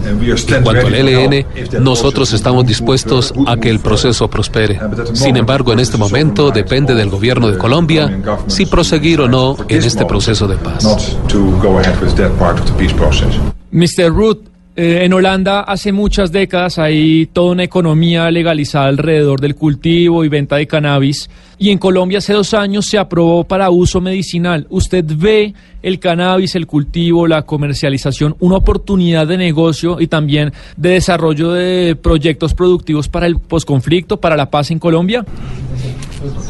En 0.05 0.63
cuanto 0.63 0.87
al 0.87 0.93
ELN, 0.93 1.45
nosotros 1.81 2.31
estamos 2.33 2.65
dispuestos 2.65 3.33
a 3.47 3.57
que 3.57 3.69
el 3.69 3.79
proceso 3.79 4.27
prospere. 4.29 4.79
Sin 5.13 5.37
embargo, 5.37 5.73
en 5.73 5.79
este 5.79 5.97
momento 5.97 6.51
depende 6.51 6.95
del 6.95 7.09
gobierno 7.09 7.49
de 7.49 7.57
Colombia 7.57 8.21
si 8.47 8.65
proseguir 8.65 9.21
o 9.21 9.27
no 9.27 9.55
en 9.67 9.83
este 9.83 10.05
proceso 10.05 10.47
de 10.47 10.57
paz. 10.57 10.83
not 10.83 11.01
to 11.27 11.39
go 11.61 11.79
ahead 11.79 11.99
with 12.01 12.15
that 12.15 12.31
part 12.37 12.59
of 12.59 12.65
the 12.65 12.73
peace 12.73 12.93
process. 12.93 13.35
Mr. 13.71 14.13
Root, 14.13 14.47
eh, 14.77 15.05
en 15.05 15.13
Holanda 15.13 15.61
hace 15.61 15.93
muchas 15.93 16.33
décadas 16.33 16.79
hay 16.79 17.27
toda 17.27 17.53
una 17.53 17.63
economía 17.63 18.29
legalizada 18.29 18.87
alrededor 18.87 19.39
del 19.39 19.55
cultivo 19.55 20.25
y 20.25 20.29
venta 20.29 20.57
de 20.57 20.67
cannabis 20.67 21.29
y 21.57 21.69
en 21.69 21.77
Colombia 21.77 22.17
hace 22.17 22.33
dos 22.33 22.53
años 22.53 22.85
se 22.85 22.97
aprobó 22.97 23.45
para 23.45 23.69
uso 23.69 24.01
medicinal. 24.01 24.67
¿Usted 24.69 25.05
ve 25.07 25.53
el 25.81 25.99
cannabis, 25.99 26.55
el 26.55 26.67
cultivo, 26.67 27.25
la 27.25 27.43
comercialización 27.43 28.35
una 28.39 28.57
oportunidad 28.57 29.27
de 29.27 29.37
negocio 29.37 30.01
y 30.01 30.07
también 30.07 30.51
de 30.75 30.89
desarrollo 30.89 31.53
de 31.53 31.95
proyectos 31.95 32.53
productivos 32.53 33.07
para 33.07 33.27
el 33.27 33.39
posconflicto, 33.39 34.19
para 34.19 34.35
la 34.35 34.49
paz 34.49 34.71
en 34.71 34.79
Colombia? 34.79 35.23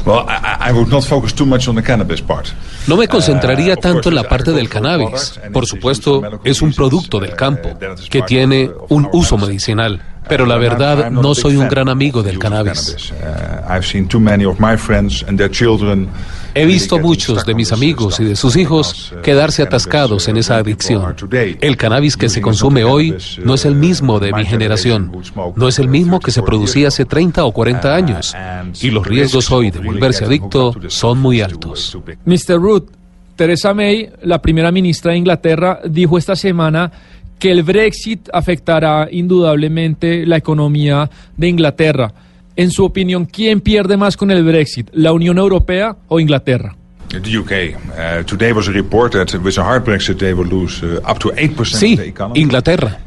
Well, 0.05 0.25
I, 0.27 0.69
I 0.69 0.71
would 0.71 0.89
not 0.89 1.03
focus 1.03 1.33
too 1.33 1.45
much 1.45 1.67
on 1.67 1.75
the 1.75 1.83
cannabis 1.83 2.21
part. 2.21 2.47
No 2.87 2.97
me 2.97 3.07
concentraría 3.07 3.75
tanto 3.75 4.09
en 4.09 4.15
la 4.15 4.23
parte 4.23 4.51
del 4.51 4.69
cannabis. 4.69 5.39
Por 5.51 5.65
supuesto, 5.65 6.21
es 6.43 6.61
un 6.61 6.73
producto 6.73 7.19
del 7.19 7.35
campo 7.35 7.77
que 8.09 8.21
tiene 8.21 8.71
un 8.89 9.09
uso 9.11 9.37
medicinal. 9.37 10.01
Pero 10.27 10.45
la 10.45 10.57
verdad, 10.57 11.11
no 11.11 11.35
soy 11.35 11.55
un 11.55 11.67
gran 11.67 11.87
amigo 11.87 12.23
del 12.23 12.39
cannabis. 12.39 13.11
Uh, 13.11 13.71
I've 13.71 13.85
seen 13.85 14.07
too 14.07 14.19
many 14.19 14.43
of 14.45 14.59
my 14.59 14.75
friends 14.75 15.23
and 15.27 15.37
their 15.37 15.51
children 15.51 16.09
He 16.55 16.65
visto 16.65 16.99
muchos 16.99 17.45
de 17.45 17.53
mis 17.53 17.73
amigos 17.73 18.19
y 18.21 18.23
de 18.23 18.35
sus 18.37 18.55
hijos 18.55 19.13
quedarse 19.21 19.61
atascados 19.61 20.27
en 20.29 20.37
esa 20.37 20.55
adicción. 20.55 21.15
El 21.59 21.75
cannabis 21.75 22.15
que 22.15 22.29
se 22.29 22.41
consume 22.41 22.85
hoy 22.85 23.13
no 23.43 23.55
es 23.55 23.65
el 23.65 23.75
mismo 23.75 24.19
de 24.21 24.31
mi 24.31 24.45
generación, 24.45 25.11
no 25.55 25.67
es 25.67 25.79
el 25.79 25.89
mismo 25.89 26.19
que 26.21 26.31
se 26.31 26.41
producía 26.41 26.87
hace 26.87 27.03
30 27.03 27.43
o 27.43 27.51
40 27.51 27.93
años, 27.93 28.33
y 28.81 28.89
los 28.89 29.05
riesgos 29.05 29.51
hoy 29.51 29.69
de 29.69 29.79
volverse 29.79 30.25
adicto 30.25 30.73
son 30.87 31.19
muy 31.19 31.41
altos. 31.41 31.97
Mr. 32.25 32.59
Root, 32.59 32.89
Theresa 33.35 33.73
May, 33.73 34.09
la 34.23 34.41
primera 34.41 34.71
ministra 34.71 35.11
de 35.11 35.17
Inglaterra, 35.17 35.81
dijo 35.85 36.17
esta 36.17 36.37
semana 36.37 36.89
que 37.37 37.51
el 37.51 37.63
Brexit 37.63 38.29
afectará 38.31 39.09
indudablemente 39.11 40.25
la 40.25 40.37
economía 40.37 41.09
de 41.35 41.49
Inglaterra. 41.49 42.13
En 42.57 42.71
su 42.71 42.85
opinión, 42.85 43.25
¿quién 43.25 43.59
pierde 43.59 43.97
más 43.97 44.15
con 44.15 44.31
el 44.31 44.43
Brexit, 44.43 44.89
la 44.93 45.11
Unión 45.11 45.37
Europea 45.37 45.97
o 46.07 46.19
Inglaterra? 46.19 46.75
The 47.09 47.37
UK. 47.37 48.25
Today 48.25 48.51
was 48.51 48.67
a 48.67 48.71
report 48.71 49.13
that 49.13 49.33
with 49.41 49.57
a 49.57 49.63
hard 49.63 49.85
Brexit 49.85 50.17
they 50.17 50.33
will 50.33 50.47
lose 50.49 50.83
up 50.83 51.19
to 51.19 51.31
8% 51.33 51.59
of 51.59 51.67
Sí. 51.67 51.97
Inglaterra. 52.33 52.99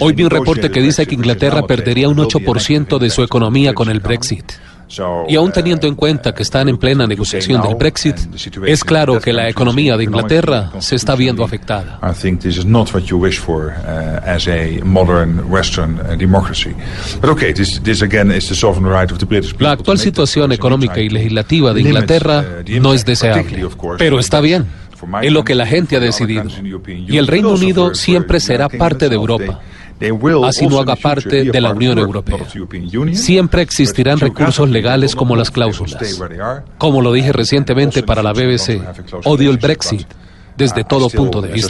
Hoy 0.00 0.12
vi 0.14 0.24
un 0.24 0.30
reporte 0.30 0.70
que 0.70 0.80
dice 0.80 1.06
que 1.06 1.14
Inglaterra 1.14 1.66
perdería 1.66 2.08
un 2.08 2.18
will 2.18 2.28
be 2.28 2.32
a 2.34 2.40
8% 2.40 2.98
de 2.98 3.10
su 3.10 3.22
economía 3.22 3.74
con 3.74 3.90
el 3.90 4.00
Brexit. 4.00 4.44
Y 5.28 5.36
aún 5.36 5.52
teniendo 5.52 5.86
en 5.86 5.94
cuenta 5.94 6.34
que 6.34 6.42
están 6.42 6.68
en 6.68 6.76
plena 6.76 7.06
negociación 7.06 7.62
del 7.62 7.76
Brexit, 7.76 8.16
es 8.66 8.84
claro 8.84 9.20
que 9.20 9.32
la 9.32 9.48
economía 9.48 9.96
de 9.96 10.04
Inglaterra 10.04 10.72
se 10.80 10.96
está 10.96 11.14
viendo 11.14 11.44
afectada. 11.44 11.98
Uh, 12.02 12.06
uh. 12.06 12.12
La 19.58 19.70
actual 19.72 19.98
situación 19.98 20.52
económica 20.52 21.00
y 21.00 21.08
legislativa 21.08 21.72
de 21.72 21.80
Inglaterra 21.80 22.44
no 22.80 22.92
es 22.92 23.04
deseable, 23.04 23.68
pero 23.98 24.18
está 24.18 24.40
bien. 24.40 24.66
Es 25.22 25.32
lo 25.32 25.42
que 25.42 25.54
la 25.54 25.66
gente 25.66 25.96
ha 25.96 26.00
decidido. 26.00 26.44
Y 26.86 27.16
el 27.16 27.26
Reino 27.26 27.50
Unido 27.50 27.94
siempre 27.94 28.40
será 28.40 28.68
parte 28.68 29.08
de 29.08 29.14
Europa. 29.14 29.60
Así 30.44 30.66
no 30.66 30.78
haga 30.80 30.96
parte 30.96 31.44
de 31.44 31.60
la 31.60 31.70
Unión 31.72 31.98
Europea. 31.98 32.38
Siempre 33.14 33.62
existirán 33.62 34.18
recursos 34.18 34.68
legales 34.68 35.14
como 35.14 35.36
las 35.36 35.50
cláusulas. 35.50 36.20
Como 36.78 37.00
lo 37.00 37.12
dije 37.12 37.32
recientemente 37.32 38.02
para 38.02 38.22
la 38.22 38.32
BBC, 38.32 38.80
odio 39.24 39.50
el 39.50 39.58
Brexit 39.58 40.06
desde 40.56 40.84
todo 40.84 41.08
punto 41.08 41.40
de 41.40 41.48
vista. 41.52 41.68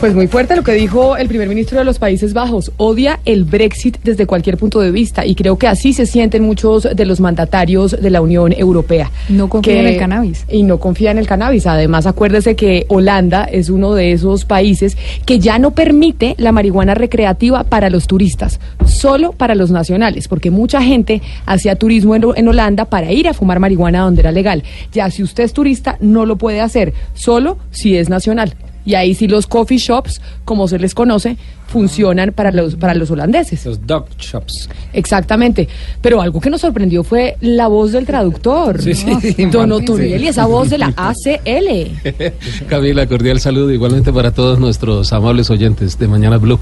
Pues 0.00 0.14
muy 0.14 0.26
fuerte 0.26 0.54
lo 0.54 0.62
que 0.62 0.72
dijo 0.72 1.16
el 1.16 1.28
primer 1.28 1.48
ministro 1.48 1.78
de 1.78 1.84
los 1.84 1.98
Países 1.98 2.34
Bajos. 2.34 2.72
Odia 2.76 3.20
el 3.24 3.44
Brexit 3.44 3.98
desde 4.02 4.26
cualquier 4.26 4.58
punto 4.58 4.80
de 4.80 4.90
vista 4.90 5.24
y 5.24 5.34
creo 5.34 5.56
que 5.56 5.66
así 5.66 5.94
se 5.94 6.04
sienten 6.04 6.42
muchos 6.42 6.88
de 6.94 7.04
los 7.06 7.20
mandatarios 7.20 7.92
de 7.92 8.10
la 8.10 8.20
Unión 8.20 8.52
Europea. 8.52 9.10
No 9.30 9.48
confía 9.48 9.80
en 9.80 9.86
el 9.86 9.96
cannabis. 9.96 10.44
Y 10.50 10.62
no 10.62 10.78
confía 10.78 11.10
en 11.10 11.18
el 11.18 11.26
cannabis. 11.26 11.66
Además, 11.66 12.06
acuérdese 12.06 12.54
que 12.54 12.84
Holanda 12.88 13.44
es 13.44 13.70
uno 13.70 13.94
de 13.94 14.12
esos 14.12 14.44
países 14.44 14.98
que 15.24 15.38
ya 15.38 15.58
no 15.58 15.70
permite 15.70 16.34
la 16.38 16.52
marihuana 16.52 16.94
recreativa 16.94 17.64
para 17.64 17.88
los 17.88 18.06
turistas, 18.06 18.60
solo 18.84 19.32
para 19.32 19.54
los 19.54 19.70
nacionales, 19.70 20.28
porque 20.28 20.50
mucha 20.50 20.82
gente 20.82 21.22
hacía 21.46 21.76
turismo 21.76 22.14
en, 22.14 22.24
en 22.36 22.48
Holanda 22.48 22.84
para 22.84 23.10
ir 23.10 23.26
a 23.26 23.32
fumar 23.32 23.58
marihuana 23.58 24.02
donde 24.02 24.20
era 24.20 24.32
legal. 24.32 24.64
Ya 24.92 25.10
si 25.10 25.22
usted 25.22 25.44
es 25.44 25.54
turista, 25.54 25.96
no 26.00 26.26
lo 26.26 26.36
puede 26.36 26.60
hacer, 26.60 26.92
solo 27.14 27.56
si 27.70 27.96
es 27.96 28.10
nacional. 28.10 28.54
Y 28.84 28.94
ahí 28.94 29.14
sí 29.14 29.28
los 29.28 29.46
coffee 29.46 29.78
shops, 29.78 30.20
como 30.44 30.68
se 30.68 30.78
les 30.78 30.94
conoce, 30.94 31.36
funcionan 31.66 32.32
para 32.32 32.52
los, 32.52 32.76
para 32.76 32.94
los 32.94 33.10
holandeses. 33.10 33.64
Los 33.66 33.84
dog 33.86 34.06
shops. 34.18 34.68
Exactamente. 34.92 35.68
Pero 36.00 36.20
algo 36.20 36.40
que 36.40 36.50
nos 36.50 36.60
sorprendió 36.60 37.02
fue 37.02 37.36
la 37.40 37.66
voz 37.68 37.92
del 37.92 38.06
traductor. 38.06 38.80
Sí, 38.80 38.94
sí, 38.94 39.14
sí, 39.20 39.46
Don 39.46 39.66
sí. 39.66 39.72
Otoniel 39.72 40.22
y 40.22 40.28
esa 40.28 40.46
voz 40.46 40.70
de 40.70 40.78
la 40.78 40.92
ACL. 40.96 42.28
Camila, 42.68 43.06
cordial 43.06 43.40
saludo 43.40 43.72
igualmente 43.72 44.12
para 44.12 44.32
todos 44.32 44.58
nuestros 44.58 45.12
amables 45.12 45.50
oyentes 45.50 45.98
de 45.98 46.06
Mañana 46.06 46.36
Blue. 46.36 46.58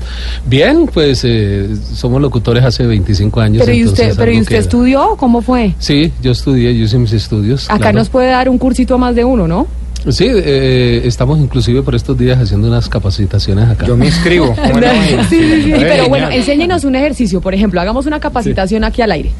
Bien, 0.46 0.88
pues 0.92 1.22
eh, 1.24 1.68
somos 1.94 2.20
locutores 2.22 2.64
hace 2.64 2.86
25 2.86 3.40
años. 3.40 3.62
Pero 3.64 3.76
¿y 3.76 3.84
usted, 3.84 4.14
pero 4.16 4.32
¿y 4.32 4.40
usted 4.40 4.56
estudió? 4.56 5.16
¿Cómo 5.18 5.42
fue? 5.42 5.74
Sí, 5.78 6.12
yo 6.22 6.32
estudié, 6.32 6.76
yo 6.76 6.84
hice 6.84 6.98
mis 6.98 7.12
estudios. 7.12 7.66
Acá 7.68 7.78
claro. 7.78 7.98
nos 7.98 8.08
puede 8.08 8.28
dar 8.28 8.48
un 8.48 8.58
cursito 8.58 8.94
a 8.94 8.98
más 8.98 9.14
de 9.14 9.24
uno, 9.24 9.46
¿no? 9.48 9.66
Sí, 10.08 10.26
eh, 10.28 11.02
estamos 11.04 11.38
inclusive 11.38 11.82
por 11.82 11.94
estos 11.94 12.18
días 12.18 12.38
haciendo 12.40 12.66
unas 12.68 12.88
capacitaciones 12.88 13.68
acá. 13.68 13.86
Yo 13.86 13.96
me 13.96 14.06
inscribo. 14.06 14.54
sí, 15.28 15.38
sí, 15.40 15.62
sí, 15.62 15.72
pero 15.78 16.08
bueno, 16.08 16.30
enséñenos 16.30 16.84
un 16.84 16.96
ejercicio. 16.96 17.40
Por 17.40 17.54
ejemplo, 17.54 17.80
hagamos 17.80 18.06
una 18.06 18.18
capacitación 18.18 18.84
aquí 18.84 19.02
al 19.02 19.12
aire. 19.12 19.30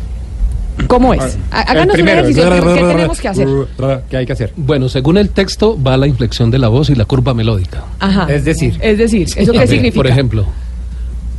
¿Cómo 0.86 1.12
es? 1.14 1.38
Há- 1.50 1.60
Háganos 1.62 1.98
un 1.98 2.08
ejercicio. 2.08 2.48
¿Qué, 2.48 2.60
tenemos 2.60 3.20
que 3.20 3.28
hacer? 3.28 3.48
¿Qué 4.08 4.16
hay 4.16 4.26
que 4.26 4.32
hacer? 4.32 4.52
Bueno, 4.56 4.88
según 4.88 5.18
el 5.18 5.30
texto 5.30 5.80
va 5.80 5.96
la 5.96 6.06
inflexión 6.06 6.50
de 6.50 6.58
la 6.58 6.68
voz 6.68 6.90
y 6.90 6.94
la 6.94 7.04
curva 7.04 7.34
melódica. 7.34 7.84
Ajá. 7.98 8.26
Es 8.32 8.44
decir. 8.44 8.78
Es 8.80 8.98
decir, 8.98 9.28
¿eso 9.36 9.52
qué 9.52 9.58
ver, 9.58 9.68
significa? 9.68 9.96
Por 9.96 10.06
ejemplo, 10.06 10.46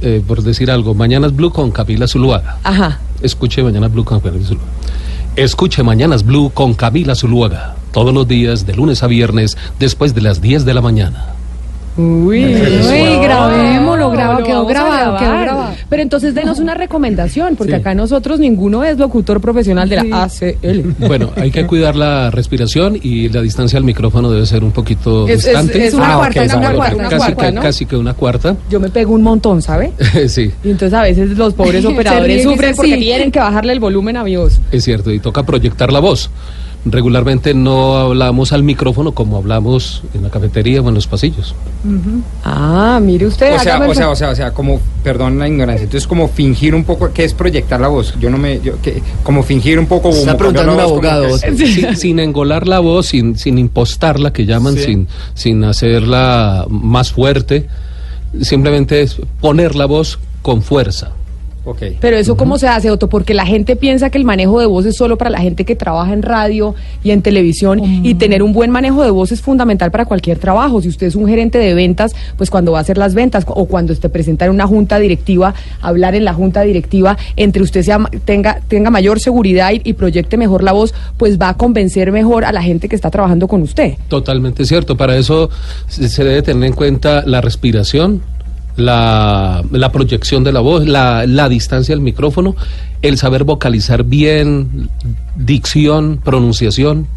eh, 0.01 0.21
por 0.25 0.43
decir 0.43 0.69
algo, 0.69 0.93
Mañanas 0.93 1.35
Blue 1.35 1.51
con 1.51 1.71
Camila 1.71 2.07
Zuluaga. 2.07 2.57
Ajá. 2.63 2.99
Escuche 3.21 3.63
Mañanas 3.63 3.91
Blue 3.91 4.03
con 4.03 4.19
Camila 4.19 4.45
Zuluaga. 4.45 4.69
Escuche 5.35 5.81
Mañanas 5.81 6.23
Blue 6.23 6.51
con 6.53 6.73
Camila 6.73 7.15
Zuluaga. 7.15 7.75
Todos 7.93 8.13
los 8.13 8.27
días, 8.27 8.65
de 8.65 8.73
lunes 8.73 9.03
a 9.03 9.07
viernes, 9.07 9.55
después 9.79 10.13
de 10.13 10.21
las 10.21 10.41
10 10.41 10.65
de 10.65 10.73
la 10.73 10.81
mañana. 10.81 11.27
Uy, 11.95 12.43
Uy, 12.43 13.17
grabémoslo, 13.21 14.09
graba- 14.09 14.39
Lo 14.39 14.43
quedó 14.47 14.65
grabado, 14.65 15.15
quedó 15.19 15.29
grabado. 15.39 15.75
Pero 15.89 16.01
entonces 16.01 16.33
denos 16.33 16.57
una 16.57 16.73
recomendación, 16.73 17.55
porque 17.55 17.73
Sí. 17.73 17.79
acá 17.81 17.93
nosotros 17.93 18.39
ninguno 18.39 18.83
es 18.83 18.97
locutor 18.97 19.39
profesional 19.39 19.87
de 19.89 19.97
la 19.97 20.23
ACL. 20.23 20.95
Bueno, 20.97 21.29
hay 21.35 21.51
que 21.51 21.67
cuidar 21.67 21.95
la 21.95 22.31
respiración 22.31 22.97
y 22.99 23.29
la 23.29 23.43
distancia 23.43 23.77
al 23.77 23.83
micrófono 23.83 24.31
debe 24.31 24.47
ser 24.47 24.63
un 24.63 24.71
poquito 24.71 25.27
Es- 25.27 25.41
es- 25.41 25.45
distante. 25.45 25.85
es 25.85 25.93
una 25.93 26.13
Ah, 26.13 26.17
cuarta, 26.17 26.39
ok, 26.39 26.45
es 26.47 26.53
una 26.55 26.73
cuarta, 26.73 26.95
una 26.95 27.09
casi, 27.09 27.17
cuarta, 27.33 27.45
que, 27.45 27.51
¿no? 27.51 27.61
casi 27.61 27.85
que 27.85 27.95
una 27.95 28.13
cuarta. 28.15 28.55
Yo 28.71 28.79
me 28.79 28.89
pego 28.89 29.13
un 29.13 29.21
montón, 29.21 29.61
¿sabe? 29.61 29.91
sí, 30.29 30.51
Y 30.63 30.71
entonces 30.71 30.93
a 30.97 31.03
veces 31.03 31.37
los 31.37 31.53
pobres 31.53 31.85
operadores 31.85 32.25
ríen 32.27 32.43
sufren 32.49 32.75
porque 32.75 32.95
sí. 32.95 33.01
tienen 33.01 33.31
que 33.31 33.37
bajarle 33.37 33.71
el 33.71 33.79
volumen 33.79 34.17
a 34.17 34.23
mi 34.23 34.35
voz. 34.35 34.59
es 34.71 34.83
cierto, 34.83 35.11
y 35.11 35.19
toca 35.19 35.43
proyectar 35.43 35.93
la 35.93 35.99
voz. 35.99 36.31
Regularmente 36.85 37.53
no 37.53 37.95
hablamos 37.95 38.51
al 38.51 38.63
micrófono 38.63 39.13
como 39.13 39.37
hablamos 39.37 40.03
en 40.13 40.21
la 40.23 40.29
cafetería 40.29 40.81
o 40.81 40.89
en 40.89 40.95
los 40.95 41.07
pasillos. 41.07 41.55
Ah, 42.43 42.99
mire 43.01 43.25
usted. 43.25 43.55
O 43.55 43.59
sea, 43.59 43.79
o 43.87 43.93
sea, 43.93 44.09
o 44.09 44.15
sea, 44.15 44.29
o 44.31 44.35
sea, 44.35 44.51
como, 44.51 44.81
perdón 45.01 45.39
la 45.39 45.47
ignorancia, 45.47 45.85
entonces 45.85 46.07
como 46.07 46.27
fingir 46.27 46.75
un 46.75 46.83
poco, 46.83 47.11
¿qué 47.13 47.23
es 47.23 47.33
proyectar 47.33 47.79
la 47.79 47.87
voz? 47.87 48.13
Yo 48.19 48.29
no 48.29 48.37
me, 48.37 48.59
yo, 48.59 48.73
¿qué? 48.81 49.01
como 49.23 49.43
fingir 49.43 49.79
un 49.79 49.85
poco... 49.85 50.11
cambiar 50.25 50.65
la 50.65 50.85
voz, 50.85 51.01
como 51.01 51.39
que- 51.57 51.67
sin, 51.67 51.95
sin 51.95 52.19
engolar 52.19 52.67
la 52.67 52.79
voz, 52.79 53.05
sin, 53.07 53.37
sin 53.37 53.57
impostarla, 53.59 54.33
que 54.33 54.45
llaman, 54.45 54.75
Sí. 54.75 54.83
sin, 54.83 55.07
sin 55.35 55.63
hacerla 55.63 56.65
más 56.69 57.13
fuerte. 57.13 57.67
Simplemente 58.41 59.01
es 59.01 59.17
poner 59.39 59.75
la 59.75 59.85
voz 59.85 60.19
con 60.41 60.61
fuerza. 60.63 61.11
Pero 62.01 62.17
eso 62.17 62.35
cómo 62.35 62.57
se 62.57 62.67
hace, 62.67 62.91
Otto, 62.91 63.07
porque 63.07 63.33
la 63.33 63.45
gente 63.45 63.75
piensa 63.75 64.09
que 64.09 64.17
el 64.17 64.25
manejo 64.25 64.59
de 64.59 64.65
voz 64.65 64.85
es 64.85 64.97
solo 64.97 65.17
para 65.17 65.29
la 65.29 65.39
gente 65.39 65.63
que 65.63 65.75
trabaja 65.75 66.13
en 66.13 66.21
radio 66.21 66.75
y 67.03 67.11
en 67.11 67.21
televisión 67.21 67.81
y 68.03 68.15
tener 68.15 68.43
un 68.43 68.53
buen 68.53 68.69
manejo 68.69 69.03
de 69.03 69.11
voz 69.11 69.31
es 69.31 69.41
fundamental 69.41 69.91
para 69.91 70.05
cualquier 70.05 70.39
trabajo. 70.39 70.81
Si 70.81 70.89
usted 70.89 71.07
es 71.07 71.15
un 71.15 71.27
gerente 71.27 71.57
de 71.57 71.73
ventas, 71.73 72.13
pues 72.37 72.49
cuando 72.49 72.73
va 72.73 72.79
a 72.79 72.81
hacer 72.81 72.97
las 72.97 73.13
ventas 73.13 73.45
o 73.47 73.65
cuando 73.65 73.93
esté 73.93 74.09
presenta 74.09 74.45
en 74.45 74.51
una 74.51 74.67
junta 74.67 74.99
directiva, 74.99 75.53
hablar 75.81 76.15
en 76.15 76.25
la 76.25 76.33
junta 76.33 76.61
directiva, 76.63 77.17
entre 77.37 77.63
usted 77.63 77.83
sea, 77.83 77.99
tenga, 78.25 78.59
tenga 78.67 78.89
mayor 78.89 79.19
seguridad 79.19 79.71
y, 79.71 79.81
y 79.83 79.93
proyecte 79.93 80.37
mejor 80.37 80.63
la 80.63 80.73
voz, 80.73 80.93
pues 81.17 81.39
va 81.39 81.49
a 81.49 81.57
convencer 81.57 82.11
mejor 82.11 82.43
a 82.45 82.51
la 82.51 82.61
gente 82.61 82.89
que 82.89 82.95
está 82.95 83.09
trabajando 83.09 83.47
con 83.47 83.61
usted. 83.61 83.93
Totalmente 84.09 84.65
cierto. 84.65 84.97
Para 84.97 85.17
eso 85.17 85.49
se 85.87 86.23
debe 86.23 86.41
tener 86.41 86.63
en 86.65 86.73
cuenta 86.73 87.23
la 87.25 87.41
respiración, 87.41 88.21
la, 88.75 89.63
la 89.71 89.91
proyección 89.91 90.43
de 90.43 90.51
la 90.51 90.59
voz, 90.59 90.87
la, 90.87 91.25
la 91.27 91.49
distancia 91.49 91.93
al 91.93 92.01
micrófono, 92.01 92.55
el 93.01 93.17
saber 93.17 93.43
vocalizar 93.43 94.03
bien, 94.03 94.89
dicción, 95.35 96.19
pronunciación. 96.23 97.07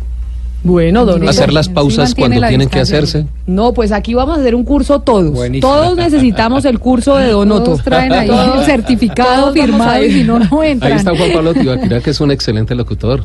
Bueno, 0.65 1.05
don 1.05 1.28
Hacer 1.28 1.53
las 1.53 1.69
pausas 1.69 2.15
cuando 2.15 2.41
tienen 2.49 2.69
que 2.69 2.81
hacerse. 2.81 3.27
No, 3.47 3.73
pues 3.73 3.93
aquí 3.93 4.15
vamos 4.15 4.37
a 4.37 4.41
hacer 4.41 4.55
un 4.57 4.65
curso 4.65 4.99
todos. 5.01 5.31
Buenísimo. 5.31 5.73
Todos 5.73 5.97
necesitamos 5.97 6.65
el 6.65 6.81
curso 6.81 7.16
de 7.16 7.28
Don 7.31 7.53
Otto. 7.53 7.65
Todos 7.65 7.83
traen 7.85 8.12
ahí 8.12 8.27
Todos- 8.27 8.59
el 8.61 8.65
certificado 8.65 9.43
todos 9.43 9.55
firmado 9.55 10.05
y 10.05 10.11
si 10.11 10.24
no, 10.24 10.41
no 10.41 10.61
Ahí 10.62 10.73
entran. 10.73 10.93
está 10.95 11.16
Juan 11.16 11.31
Pablo 11.33 11.55
Tibaquira, 11.55 12.01
que 12.01 12.11
es 12.11 12.20
un 12.20 12.33
excelente 12.33 12.74
locutor. 12.74 13.23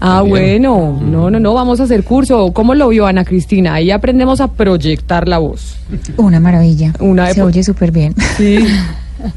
Ah, 0.00 0.22
bueno. 0.22 0.98
No, 1.02 1.30
no, 1.30 1.40
no, 1.40 1.54
vamos 1.54 1.80
a 1.80 1.84
hacer 1.84 2.04
curso. 2.04 2.52
¿Cómo 2.52 2.74
lo 2.74 2.88
vio 2.88 3.06
Ana 3.06 3.24
Cristina? 3.24 3.74
Ahí 3.74 3.90
aprendemos 3.90 4.40
a 4.40 4.48
proyectar 4.48 5.26
la 5.28 5.38
voz. 5.38 5.76
Una 6.16 6.38
maravilla. 6.40 6.92
Una 7.00 7.32
Se 7.32 7.42
oye 7.42 7.62
súper 7.64 7.90
bien. 7.92 8.14
Sí, 8.36 8.58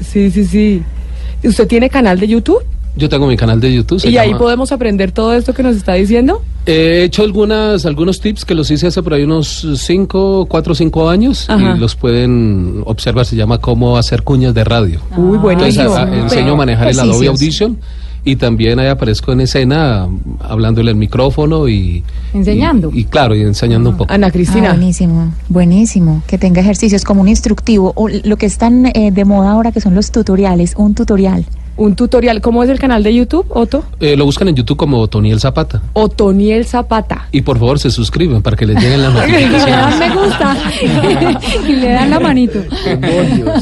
sí, 0.00 0.30
sí, 0.30 0.44
sí. 0.44 0.82
¿Usted 1.42 1.66
tiene 1.66 1.88
canal 1.88 2.20
de 2.20 2.28
YouTube? 2.28 2.62
Yo 2.96 3.08
tengo 3.08 3.26
mi 3.26 3.36
canal 3.36 3.60
de 3.60 3.72
YouTube. 3.72 4.00
se 4.00 4.10
¿Y 4.10 4.18
ahí 4.18 4.34
podemos 4.34 4.72
aprender 4.72 5.12
todo 5.12 5.32
esto 5.32 5.54
que 5.54 5.62
nos 5.62 5.76
está 5.76 5.94
diciendo? 5.94 6.42
He 6.66 7.04
hecho 7.04 7.22
algunas, 7.22 7.86
algunos 7.86 8.20
tips 8.20 8.44
que 8.44 8.54
los 8.54 8.70
hice 8.70 8.88
hace 8.88 9.02
por 9.02 9.14
ahí 9.14 9.22
unos 9.22 9.66
5, 9.76 10.46
4 10.46 10.72
o 10.72 10.74
5 10.76 11.08
años 11.08 11.48
Ajá. 11.48 11.74
y 11.76 11.78
los 11.78 11.94
pueden 11.96 12.82
observar. 12.84 13.24
Se 13.24 13.36
llama 13.36 13.58
cómo 13.58 13.96
hacer 13.96 14.22
cuñas 14.24 14.52
de 14.54 14.64
radio. 14.64 15.00
Uy, 15.16 15.38
buenísimo. 15.38 15.84
Entonces, 15.96 16.12
a- 16.14 16.14
a- 16.14 16.22
enseño 16.24 16.52
a 16.52 16.56
manejar 16.56 16.88
el 16.88 17.00
Adobe. 17.00 17.28
Audition 17.28 17.78
y 18.24 18.36
también 18.36 18.78
ahí 18.78 18.88
aparezco 18.88 19.32
en 19.32 19.40
escena 19.40 20.08
hablándole 20.40 20.90
al 20.90 20.96
micrófono 20.96 21.68
y... 21.68 22.04
Enseñando. 22.34 22.90
Y, 22.92 23.00
y 23.00 23.04
claro, 23.04 23.34
y 23.34 23.42
enseñando 23.42 23.90
un 23.90 23.96
poco. 23.96 24.12
Ana 24.12 24.26
Ah, 24.26 24.30
Cristina. 24.30 24.70
buenísimo, 24.70 25.32
buenísimo. 25.48 26.22
Que 26.26 26.36
tenga 26.38 26.60
ejercicios 26.60 27.04
como 27.04 27.20
un 27.22 27.28
instructivo. 27.28 27.92
O 27.96 28.08
lo 28.08 28.36
que 28.36 28.46
están 28.46 28.86
eh, 28.86 29.10
de 29.12 29.24
moda 29.24 29.50
ahora 29.52 29.72
que 29.72 29.80
son 29.80 29.94
los 29.94 30.10
tutoriales, 30.10 30.74
un 30.76 30.94
tutorial. 30.94 31.46
Un 31.76 31.96
tutorial. 31.96 32.40
¿Cómo 32.40 32.62
es 32.62 32.68
el 32.68 32.78
canal 32.78 33.02
de 33.02 33.14
YouTube, 33.14 33.46
Otto? 33.50 33.84
Eh, 34.00 34.16
lo 34.16 34.24
buscan 34.24 34.48
en 34.48 34.56
YouTube 34.56 34.76
como 34.76 35.06
Toniel 35.08 35.40
Zapata. 35.40 35.82
Otoniel 35.94 36.66
Zapata. 36.66 37.28
Y 37.32 37.40
por 37.42 37.58
favor 37.58 37.78
se 37.78 37.90
suscriben 37.90 38.42
para 38.42 38.56
que 38.56 38.66
les 38.66 38.82
lleguen 38.82 39.02
las 39.02 39.14
Le 39.14 39.20
dan 39.20 39.30
notificaciones. 39.30 39.98
me 39.98 40.14
gusta 40.14 40.56
y 41.68 41.72
le 41.76 41.88
dan 41.92 42.10
la 42.10 42.20
manito. 42.20 42.60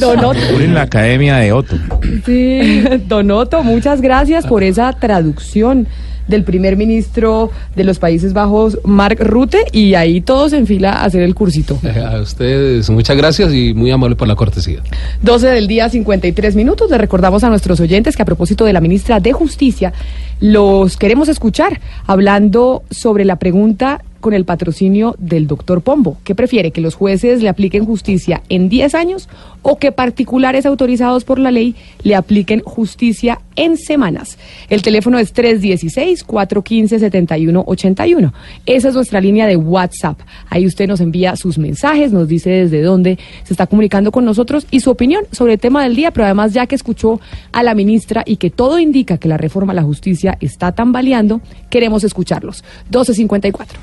Don 0.01 0.25
Otto. 0.25 0.61
En 0.61 0.75
la 0.75 0.83
academia 0.83 1.37
de 1.37 1.53
Otto. 1.53 1.77
Sí, 2.25 2.83
Don 3.07 3.31
Otto, 3.31 3.63
muchas 3.63 4.01
gracias 4.01 4.47
por 4.47 4.63
esa 4.63 4.93
traducción 4.93 5.87
del 6.29 6.45
primer 6.45 6.77
ministro 6.77 7.51
de 7.75 7.85
los 7.85 7.99
Países 7.99 8.33
Bajos, 8.33 8.79
Mark 8.85 9.19
Rutte, 9.21 9.65
y 9.73 9.95
ahí 9.95 10.21
todos 10.21 10.53
en 10.53 10.67
fila 10.67 10.93
a 10.93 11.05
hacer 11.05 11.23
el 11.23 11.35
cursito. 11.35 11.79
A 12.09 12.21
ustedes 12.21 12.89
muchas 12.91 13.17
gracias 13.17 13.53
y 13.53 13.75
muy 13.75 13.91
amable 13.91 14.17
por 14.17 14.29
la 14.29 14.37
cortesía. 14.37 14.81
12 15.23 15.49
del 15.49 15.67
día, 15.67 15.89
53 15.89 16.55
minutos. 16.55 16.91
Le 16.91 16.99
recordamos 16.99 17.45
a 17.45 17.49
nuestros 17.49 17.81
oyentes 17.81 18.17
que 18.17 18.23
a 18.23 18.25
propósito 18.25 18.65
de 18.65 18.73
la 18.73 18.81
ministra 18.81 19.21
de 19.21 19.33
Justicia, 19.33 19.93
los 20.41 20.97
queremos 20.97 21.29
escuchar 21.29 21.81
hablando 22.07 22.83
sobre 22.91 23.25
la 23.25 23.37
pregunta 23.37 24.03
con 24.21 24.35
el 24.35 24.45
patrocinio 24.45 25.15
del 25.19 25.47
doctor 25.47 25.83
Pombo. 25.83 26.19
¿Qué 26.25 26.35
prefiere? 26.35 26.71
¿Que 26.71 26.81
los 26.81 26.95
jueces 26.95 27.43
le 27.43 27.49
apliquen 27.49 27.85
justicia 27.85 28.43
en 28.49 28.69
10 28.69 28.95
años 28.95 29.29
o 29.63 29.79
que 29.79 29.93
particulares 29.93 30.67
autorizados 30.67 31.25
por 31.25 31.39
la 31.39 31.51
ley 31.51 31.75
le 32.03 32.15
apliquen 32.15 32.61
justicia 32.61 33.41
en 33.57 33.77
semanas? 33.77 34.39
El 34.69 34.83
teléfono 34.83 35.19
es 35.19 35.35
316-415-7181. 35.35 38.33
Esa 38.67 38.89
es 38.89 38.95
nuestra 38.95 39.21
línea 39.21 39.47
de 39.47 39.57
WhatsApp. 39.57 40.19
Ahí 40.51 40.67
usted 40.67 40.89
nos 40.89 41.01
envía 41.01 41.37
sus 41.37 41.59
mensajes, 41.59 42.13
nos 42.13 42.29
dice 42.29 42.51
desde 42.51 42.83
dónde 42.83 43.19
se 43.45 43.53
está 43.53 43.67
comunicando 43.67 44.13
con 44.13 44.25
nosotros 44.25 44.67
y 44.71 44.81
su 44.81 44.91
opinión 44.91 45.25
sobre 45.33 45.55
el 45.55 45.61
tema 45.61 45.85
del 45.85 45.97
día, 45.97 46.11
pero 46.11 46.25
además 46.25 46.53
ya 46.53 46.67
que 46.67 46.75
escuchó 46.75 47.21
a 47.53 47.63
la 47.63 47.75
ministra 47.75 48.23
y 48.27 48.37
que 48.37 48.51
todo 48.51 48.79
indica 48.79 49.19
que 49.19 49.29
la 49.29 49.37
reforma 49.37 49.73
a 49.73 49.77
la 49.77 49.83
justicia 49.83 50.37
está 50.41 50.73
tambaleando, 50.73 51.41
queremos 51.71 52.05
escucharlos. 52.05 52.65
1254. 52.87 53.79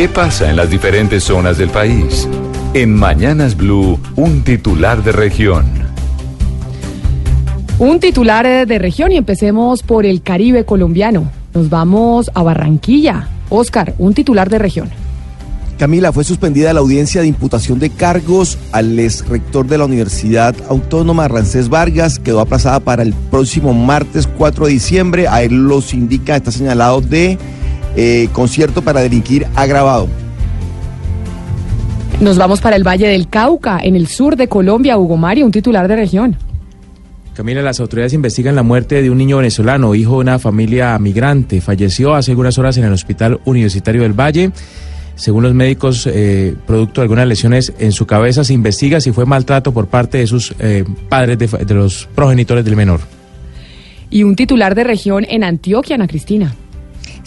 ¿Qué 0.00 0.08
pasa 0.08 0.48
en 0.48 0.56
las 0.56 0.70
diferentes 0.70 1.24
zonas 1.24 1.58
del 1.58 1.68
país? 1.68 2.26
En 2.72 2.94
Mañanas 2.94 3.54
Blue, 3.54 4.00
un 4.16 4.42
titular 4.44 5.04
de 5.04 5.12
región. 5.12 5.66
Un 7.78 8.00
titular 8.00 8.46
eh, 8.46 8.64
de 8.64 8.78
región 8.78 9.12
y 9.12 9.18
empecemos 9.18 9.82
por 9.82 10.06
el 10.06 10.22
Caribe 10.22 10.64
colombiano. 10.64 11.30
Nos 11.52 11.68
vamos 11.68 12.30
a 12.32 12.42
Barranquilla. 12.42 13.28
Oscar, 13.50 13.94
un 13.98 14.14
titular 14.14 14.48
de 14.48 14.58
región. 14.58 14.88
Camila, 15.78 16.12
fue 16.12 16.24
suspendida 16.24 16.72
la 16.72 16.80
audiencia 16.80 17.20
de 17.20 17.26
imputación 17.26 17.78
de 17.78 17.90
cargos 17.90 18.56
al 18.72 18.98
ex 18.98 19.28
rector 19.28 19.66
de 19.66 19.76
la 19.76 19.84
Universidad 19.84 20.54
Autónoma 20.70 21.28
Rancés 21.28 21.68
Vargas. 21.68 22.18
Quedó 22.18 22.40
aplazada 22.40 22.80
para 22.80 23.02
el 23.02 23.12
próximo 23.12 23.74
martes 23.74 24.26
4 24.26 24.64
de 24.64 24.72
diciembre. 24.72 25.28
A 25.28 25.42
él 25.42 25.68
los 25.68 25.92
indica, 25.92 26.36
está 26.36 26.50
señalado 26.50 27.02
de 27.02 27.36
eh, 27.96 28.28
concierto 28.32 28.82
para 28.82 29.00
delinquir 29.00 29.46
agravado. 29.54 30.08
Nos 32.20 32.36
vamos 32.36 32.60
para 32.60 32.76
el 32.76 32.86
Valle 32.86 33.08
del 33.08 33.28
Cauca, 33.28 33.80
en 33.82 33.96
el 33.96 34.06
sur 34.06 34.36
de 34.36 34.46
Colombia. 34.46 34.98
Hugo 34.98 35.16
Mario, 35.16 35.46
un 35.46 35.52
titular 35.52 35.88
de 35.88 35.96
región. 35.96 36.36
Camila, 37.32 37.62
las 37.62 37.80
autoridades 37.80 38.12
investigan 38.12 38.54
la 38.54 38.62
muerte 38.62 39.00
de 39.00 39.08
un 39.08 39.16
niño 39.16 39.38
venezolano, 39.38 39.94
hijo 39.94 40.16
de 40.16 40.18
una 40.18 40.38
familia 40.38 40.98
migrante. 40.98 41.62
Falleció 41.62 42.14
hace 42.14 42.32
algunas 42.32 42.58
horas 42.58 42.76
en 42.76 42.84
el 42.84 42.92
Hospital 42.92 43.40
Universitario 43.46 44.02
del 44.02 44.12
Valle. 44.12 44.50
Según 45.14 45.44
los 45.44 45.54
médicos, 45.54 46.06
eh, 46.06 46.54
producto 46.66 47.00
de 47.00 47.04
algunas 47.04 47.26
lesiones 47.26 47.72
en 47.78 47.92
su 47.92 48.06
cabeza, 48.06 48.44
se 48.44 48.52
investiga 48.52 49.00
si 49.00 49.12
fue 49.12 49.24
maltrato 49.24 49.72
por 49.72 49.86
parte 49.86 50.18
de 50.18 50.26
sus 50.26 50.54
eh, 50.58 50.84
padres, 51.08 51.38
de, 51.38 51.46
de 51.46 51.74
los 51.74 52.06
progenitores 52.14 52.64
del 52.64 52.76
menor. 52.76 53.00
Y 54.10 54.24
un 54.24 54.36
titular 54.36 54.74
de 54.74 54.84
región 54.84 55.24
en 55.26 55.44
Antioquia, 55.44 55.94
Ana 55.94 56.08
Cristina. 56.08 56.54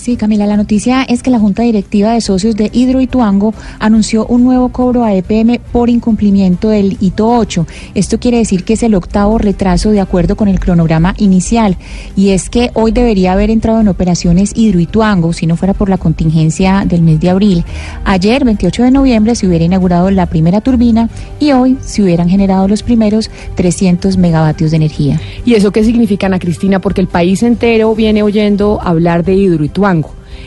Sí, 0.03 0.17
Camila, 0.17 0.45
la 0.45 0.57
noticia 0.57 1.03
es 1.03 1.23
que 1.23 1.30
la 1.30 1.39
Junta 1.39 1.63
Directiva 1.63 2.11
de 2.11 2.19
Socios 2.19 2.57
de 2.57 2.69
Hidroituango 2.73 3.53
anunció 3.80 4.25
un 4.25 4.43
nuevo 4.43 4.67
cobro 4.67 5.05
a 5.05 5.13
EPM 5.15 5.61
por 5.71 5.89
incumplimiento 5.89 6.67
del 6.67 6.97
hito 6.99 7.30
8. 7.30 7.65
Esto 7.95 8.19
quiere 8.19 8.39
decir 8.39 8.65
que 8.65 8.73
es 8.73 8.84
el 8.84 8.95
octavo 8.95 9.38
retraso 9.38 9.91
de 9.91 10.01
acuerdo 10.01 10.35
con 10.35 10.49
el 10.49 10.59
cronograma 10.59 11.15
inicial. 11.19 11.77
Y 12.17 12.31
es 12.31 12.49
que 12.49 12.69
hoy 12.73 12.91
debería 12.91 13.31
haber 13.31 13.49
entrado 13.49 13.80
en 13.80 13.88
operaciones 13.88 14.51
Hidroituango 14.53 15.31
si 15.31 15.47
no 15.47 15.55
fuera 15.55 15.73
por 15.73 15.88
la 15.88 15.97
contingencia 15.97 16.84
del 16.85 17.01
mes 17.01 17.21
de 17.21 17.30
abril. 17.30 17.63
Ayer, 18.03 18.43
28 18.43 18.84
de 18.84 18.91
noviembre, 18.91 19.35
se 19.35 19.47
hubiera 19.47 19.63
inaugurado 19.63 20.11
la 20.11 20.25
primera 20.25 20.59
turbina 20.59 21.07
y 21.39 21.53
hoy 21.53 21.77
se 21.80 22.03
hubieran 22.03 22.27
generado 22.27 22.67
los 22.67 22.84
primeros 22.84 23.31
300 23.55 24.17
megavatios 24.17 24.71
de 24.71 24.75
energía. 24.75 25.21
¿Y 25.45 25.53
eso 25.53 25.71
qué 25.71 25.81
significa, 25.81 26.25
Ana 26.27 26.39
Cristina? 26.39 26.80
Porque 26.80 26.99
el 26.99 27.07
país 27.07 27.41
entero 27.41 27.95
viene 27.95 28.21
oyendo 28.21 28.81
hablar 28.84 29.23
de 29.23 29.35
Hidroituango. 29.35 29.93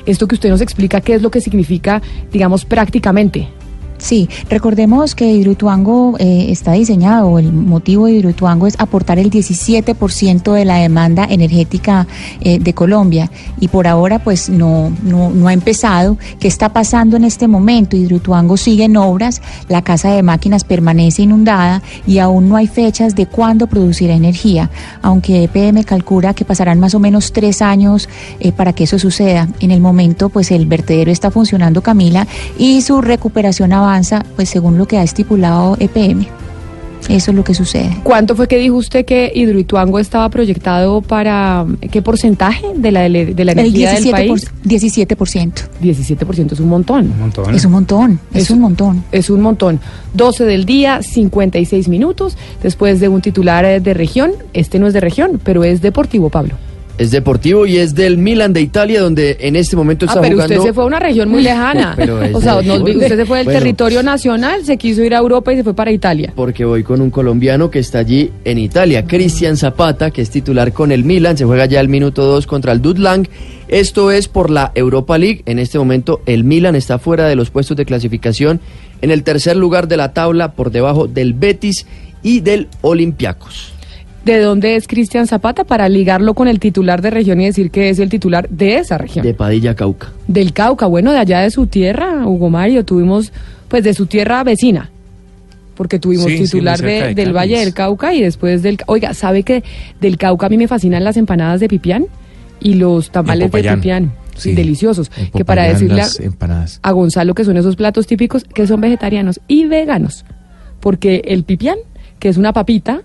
Esto 0.07 0.27
que 0.27 0.35
usted 0.35 0.51
nos 0.51 0.61
explica, 0.61 1.01
¿qué 1.01 1.15
es 1.15 1.23
lo 1.23 1.31
que 1.31 1.41
significa, 1.41 2.03
digamos, 2.33 2.65
prácticamente? 2.65 3.49
Sí, 3.99 4.29
recordemos 4.51 5.15
que 5.15 5.31
Hidroituango 5.31 6.17
eh, 6.19 6.47
está 6.51 6.73
diseñado, 6.73 7.39
el 7.39 7.53
motivo 7.53 8.07
de 8.07 8.13
Hidroituango 8.13 8.67
es 8.67 8.79
aportar 8.79 9.19
el 9.19 9.31
17% 9.31 10.53
de 10.53 10.65
la 10.65 10.77
demanda 10.77 11.27
energética 11.29 12.07
eh, 12.41 12.59
de 12.59 12.75
Colombia 12.75 13.31
y 13.59 13.69
por 13.69 13.87
ahora 13.87 14.19
pues 14.19 14.51
no, 14.51 14.93
no, 15.03 15.31
no 15.31 15.49
ha 15.49 15.53
empezado. 15.53 16.19
¿Qué 16.39 16.47
está 16.47 16.73
pasando 16.73 17.17
en 17.17 17.25
este 17.25 17.49
momento? 17.49 17.97
Hidroituango 17.97 18.57
sigue 18.57 18.85
en 18.85 18.97
obras, 18.99 19.41
la 19.69 19.83
casa 19.83 20.11
de 20.11 20.23
máquinas 20.23 20.65
permanece 20.65 21.23
inundada 21.23 21.83
y 22.07 22.19
aún 22.19 22.49
no 22.49 22.57
hay 22.57 22.67
fechas 22.67 23.15
de 23.15 23.27
cuándo 23.27 23.67
producirá 23.67 24.15
energía, 24.15 24.71
aunque 25.01 25.45
EPM 25.45 25.85
calcula 25.85 26.35
que 26.35 26.45
pasarán 26.45 26.81
más 26.81 26.95
o 26.95 26.99
menos 26.99 27.33
tres 27.33 27.63
años 27.63 28.09
eh, 28.41 28.53
para 28.53 28.75
que 28.75 28.85
eso 28.85 28.99
suceda. 28.99 29.49
En 29.61 29.71
el 29.71 29.81
momento 29.81 30.29
pues 30.29 30.51
el 30.51 30.67
vertedero 30.67 31.11
está 31.11 31.31
funcionando, 31.31 31.81
Camila, 31.83 32.27
y 32.59 32.83
su 32.83 33.01
recuperación 33.01 33.73
avanza 33.73 33.86
pues 34.35 34.49
según 34.49 34.79
lo 34.79 34.87
que 34.87 34.99
ha 34.99 35.03
estipulado 35.03 35.77
EPM. 35.79 36.27
Eso 37.09 37.31
es 37.31 37.37
lo 37.37 37.45
que 37.45 37.55
sucede. 37.55 37.97
¿Cuánto 38.03 38.35
fue 38.35 38.49
que 38.49 38.59
dijo 38.59 38.77
usted 38.77 39.05
que 39.05 39.31
Hidroituango 39.33 39.99
estaba 39.99 40.29
proyectado 40.29 41.03
para 41.03 41.65
qué 41.93 42.03
porcentaje 42.03 42.67
de 42.75 42.91
la, 42.91 43.03
de 43.03 43.45
la 43.45 43.53
El 43.53 43.59
energía 43.61 43.93
del 43.93 44.05
17%, 44.05 44.11
país? 44.11 44.51
17%. 44.65 45.53
17% 45.83 46.53
es 46.53 46.61
un 46.61 46.69
montón. 46.69 47.13
Un 47.13 47.21
montón. 47.21 47.55
Es 47.55 47.65
un 47.65 47.73
montón, 47.73 48.21
es, 48.35 48.51
un 48.51 48.61
montón. 48.61 49.05
Es 49.13 49.31
un 49.31 49.41
montón. 49.41 49.81
12 50.15 50.45
del 50.45 50.65
día, 50.65 51.03
56 51.03 51.89
minutos, 51.89 52.37
después 52.63 52.99
de 52.99 53.09
un 53.09 53.21
titular 53.21 53.65
eh, 53.65 53.81
de 53.81 53.95
región. 53.95 54.33
Este 54.53 54.79
no 54.79 54.89
es 54.89 54.93
de 54.93 55.01
región, 55.01 55.41
pero 55.45 55.63
es 55.63 55.83
deportivo, 55.83 56.29
Pablo. 56.29 56.55
Es 56.99 57.11
deportivo 57.11 57.67
y 57.67 57.77
es 57.77 57.95
del 57.95 58.17
Milan 58.17 58.55
de 58.55 58.63
Italia, 58.63 59.03
donde 59.03 59.37
en 59.41 59.55
este 59.55 59.77
momento 59.77 60.07
Ah, 60.07 60.13
está 60.13 60.21
pero 60.23 60.37
jugando. 60.37 60.55
usted 60.55 60.67
se 60.69 60.73
fue 60.73 60.85
a 60.85 60.87
una 60.87 60.99
región 60.99 61.29
muy 61.29 61.43
lejana. 61.43 61.93
Pero 61.95 62.21
o 62.33 62.41
sea, 62.41 62.63
nos 62.63 62.81
usted 62.81 63.17
se 63.17 63.27
fue 63.27 63.39
del 63.39 63.45
Bueno. 63.47 63.59
territorio 63.61 64.03
nacional, 64.03 64.65
se 64.65 64.79
quiso 64.79 65.05
ir 65.05 65.15
a 65.15 65.19
Europa 65.19 65.53
y 65.53 65.57
se 65.57 65.63
fue 65.65 65.75
para 65.75 65.91
Italia. 65.93 66.33
Porque 66.35 66.65
voy 66.65 66.83
con 66.83 67.03
un 67.03 67.11
colombiano 67.11 67.71
que 67.71 67.81
está 67.81 67.99
allí 67.99 68.31
en 68.47 68.57
Italia, 68.57 69.05
Cristian 69.07 69.59
Zapata, 69.59 70.11
que 70.11 70.23
es 70.23 70.31
titular 70.31 70.73
con 70.73 70.91
el 70.91 71.05
Milan, 71.05 71.37
se 71.37 71.45
juega 71.45 71.67
ya 71.67 71.81
el 71.81 71.89
minuto 71.91 72.25
2 72.25 72.47
contra 72.47 72.73
el 72.73 72.81
Dudlang. 72.81 73.29
Esto 73.69 74.11
es 74.11 74.27
por 74.29 74.49
la 74.49 74.73
Europa 74.75 75.19
League. 75.19 75.43
En 75.45 75.59
este 75.59 75.79
momento 75.79 76.23
el 76.25 76.45
Milan 76.45 76.77
está 76.77 76.99
fuera 76.99 77.29
de 77.29 77.37
los 77.37 77.51
puestos 77.51 77.77
de 77.77 77.85
clasificación 77.85 78.59
en 79.03 79.11
el 79.11 79.23
tercer 79.23 79.57
lugar 79.59 79.87
de 79.87 79.99
la 79.99 80.15
tabla, 80.15 80.53
por 80.53 80.71
debajo 80.71 81.07
del 81.09 81.35
Betis 81.35 81.85
y 82.23 82.41
del 82.41 82.69
Olympiacos. 82.81 83.75
¿De 84.27 84.41
dónde 84.41 84.75
es 84.75 84.89
Cristian 84.89 85.29
Zapata? 85.29 85.63
Para 85.63 85.89
ligarlo 85.89 86.35
con 86.35 86.49
el 86.49 86.59
titular 86.59 87.01
de 87.01 87.11
región 87.11 87.41
y 87.41 87.47
decir 87.47 87.71
que 87.71 87.91
es 87.91 88.01
el 88.01 88.09
titular 88.09 88.49
de 88.49 88.79
esa 88.79 88.99
región. 88.99 89.25
De 89.25 89.35
Padilla 89.35 89.77
Cauca. 89.77 90.09
Del 90.27 90.53
Cauca, 90.53 90.87
bueno, 90.87 91.13
de 91.13 91.19
allá 91.19 91.41
de 91.43 91.51
su 91.53 91.69
tierra, 91.69 92.27
Hugo 92.27 92.51
Mario, 92.51 92.85
tuvimos, 92.85 93.33
pues 93.69 93.85
de 93.85 93.95
su 93.95 94.07
tierra 94.07 94.43
vecina. 94.43 94.91
Porque 95.77 96.01
tuvimos 96.01 96.27
Sí, 96.27 96.39
titular 96.39 96.77
cerca 96.79 97.07
de- 97.07 97.15
de 97.15 97.25
del. 97.25 97.33
Valle 97.37 97.61
del 97.61 97.73
Cauca 97.73 98.15
y 98.15 98.21
después 98.23 98.63
del... 98.63 98.79
Oiga, 98.87 99.15
¿sabe 99.15 99.45
que 99.45 99.63
del 100.01 100.19
Cauca 100.19 100.47
a 100.47 100.49
mí 100.49 100.57
me 100.57 100.67
fascinan 100.67 101.05
las 101.05 101.17
empanadas 101.17 101.61
de 101.61 101.69
pipián? 101.69 102.07
Y 102.59 102.75
los 102.75 103.11
tamales 103.11 103.53
de 103.53 103.63
pipián. 103.63 104.13
Sí. 104.35 104.55
deliciosos. 104.55 105.09
Que 105.35 105.45
para 105.45 105.63
decirle 105.63 105.95
a, 106.01 106.05
las 106.05 106.19
empanadas. 106.21 106.81
a 106.83 106.91
Gonzalo 106.91 107.33
que 107.35 107.45
son 107.45 107.57
esos 107.57 107.77
platos 107.77 108.07
típicos 108.09 108.43
que 108.45 108.67
son 108.67 108.81
vegetarianos 108.81 109.41
y 109.47 109.67
veganos. 109.67 110.25
Porque 110.81 111.23
el 111.27 111.45
pipián, 111.45 111.77
que 112.19 112.29
es 112.29 112.37
una 112.37 112.53
papita, 112.53 113.03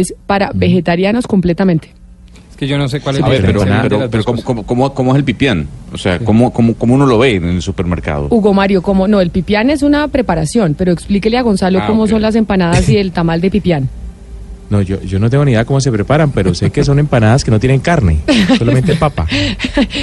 es 0.00 0.14
para 0.26 0.50
vegetarianos 0.54 1.26
completamente. 1.26 1.88
Es 2.50 2.56
que 2.56 2.66
yo 2.66 2.78
no 2.78 2.88
sé 2.88 3.00
cuál 3.00 3.16
es 3.16 3.22
ver, 3.24 3.42
pero, 3.44 3.60
pero, 3.82 4.10
pero 4.10 4.24
¿cómo, 4.24 4.42
cómo, 4.42 4.62
cómo- 4.64 4.94
cómo 4.94 5.12
es 5.12 5.18
el 5.18 5.24
pipián? 5.24 5.66
O 5.92 5.98
sea, 5.98 6.18
¿cómo, 6.20 6.52
cómo, 6.52 6.74
cómo 6.74 6.94
uno 6.94 7.06
lo 7.06 7.18
ve 7.18 7.36
en 7.36 7.44
el 7.44 7.62
supermercado? 7.62 8.28
Hugo 8.30 8.54
Mario, 8.54 8.82
como 8.82 9.08
no, 9.08 9.20
el 9.20 9.30
pipián 9.30 9.68
es 9.70 9.82
una 9.82 10.06
preparación, 10.08 10.74
pero 10.78 10.92
explíquele 10.92 11.38
a 11.38 11.42
Gonzalo 11.42 11.80
Ah, 11.80 11.86
cómo 11.86 12.06
son 12.06 12.22
las 12.22 12.34
empanadas 12.36 12.88
y 12.88 12.96
el 12.98 13.12
tamal 13.12 13.40
de 13.40 13.50
pipián. 13.50 13.88
No, 14.70 14.80
yo, 14.80 15.02
yo 15.02 15.18
no 15.18 15.28
tengo 15.28 15.44
ni 15.44 15.50
idea 15.52 15.66
cómo 15.66 15.80
se 15.82 15.92
preparan, 15.92 16.30
pero 16.30 16.54
sé 16.54 16.70
que 16.70 16.82
son 16.82 16.98
empanadas 16.98 17.44
que 17.44 17.50
no 17.50 17.60
tienen 17.60 17.80
carne, 17.80 18.20
solamente 18.56 18.94
papa. 18.96 19.26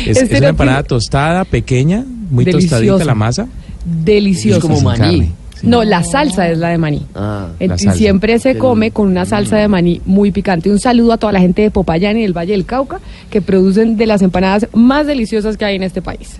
Es, 0.05 0.17
Este 0.17 0.35
es 0.35 0.39
una 0.41 0.49
empanada 0.49 0.83
tostada, 0.83 1.43
pequeña, 1.45 2.03
muy 2.29 2.45
Delicioso. 2.45 2.75
tostadita 2.83 3.05
la 3.05 3.15
masa. 3.15 3.47
Delicioso. 3.85 4.57
Es 4.57 4.61
como 4.61 4.81
maní. 4.81 5.31
No, 5.63 5.83
la 5.83 6.03
salsa 6.03 6.49
es 6.49 6.57
la 6.57 6.69
de 6.69 6.77
maní. 6.77 7.05
Ah, 7.15 7.47
La 7.59 7.77
salsa. 7.77 7.93
siempre 7.93 8.39
se 8.39 8.57
come 8.57 8.91
con 8.91 9.07
una 9.07 9.25
salsa 9.25 9.57
de 9.57 9.67
maní 9.67 10.01
muy 10.05 10.31
picante. 10.31 10.69
Un 10.69 10.79
saludo 10.79 11.13
a 11.13 11.17
toda 11.17 11.33
la 11.33 11.39
gente 11.39 11.61
de 11.61 11.71
Popayán 11.71 12.17
y 12.17 12.21
del 12.23 12.37
Valle 12.37 12.53
del 12.53 12.65
Cauca 12.65 12.99
que 13.29 13.41
producen 13.41 13.97
de 13.97 14.05
las 14.05 14.21
empanadas 14.21 14.67
más 14.73 15.05
deliciosas 15.07 15.57
que 15.57 15.65
hay 15.65 15.75
en 15.75 15.83
este 15.83 16.01
país. 16.01 16.39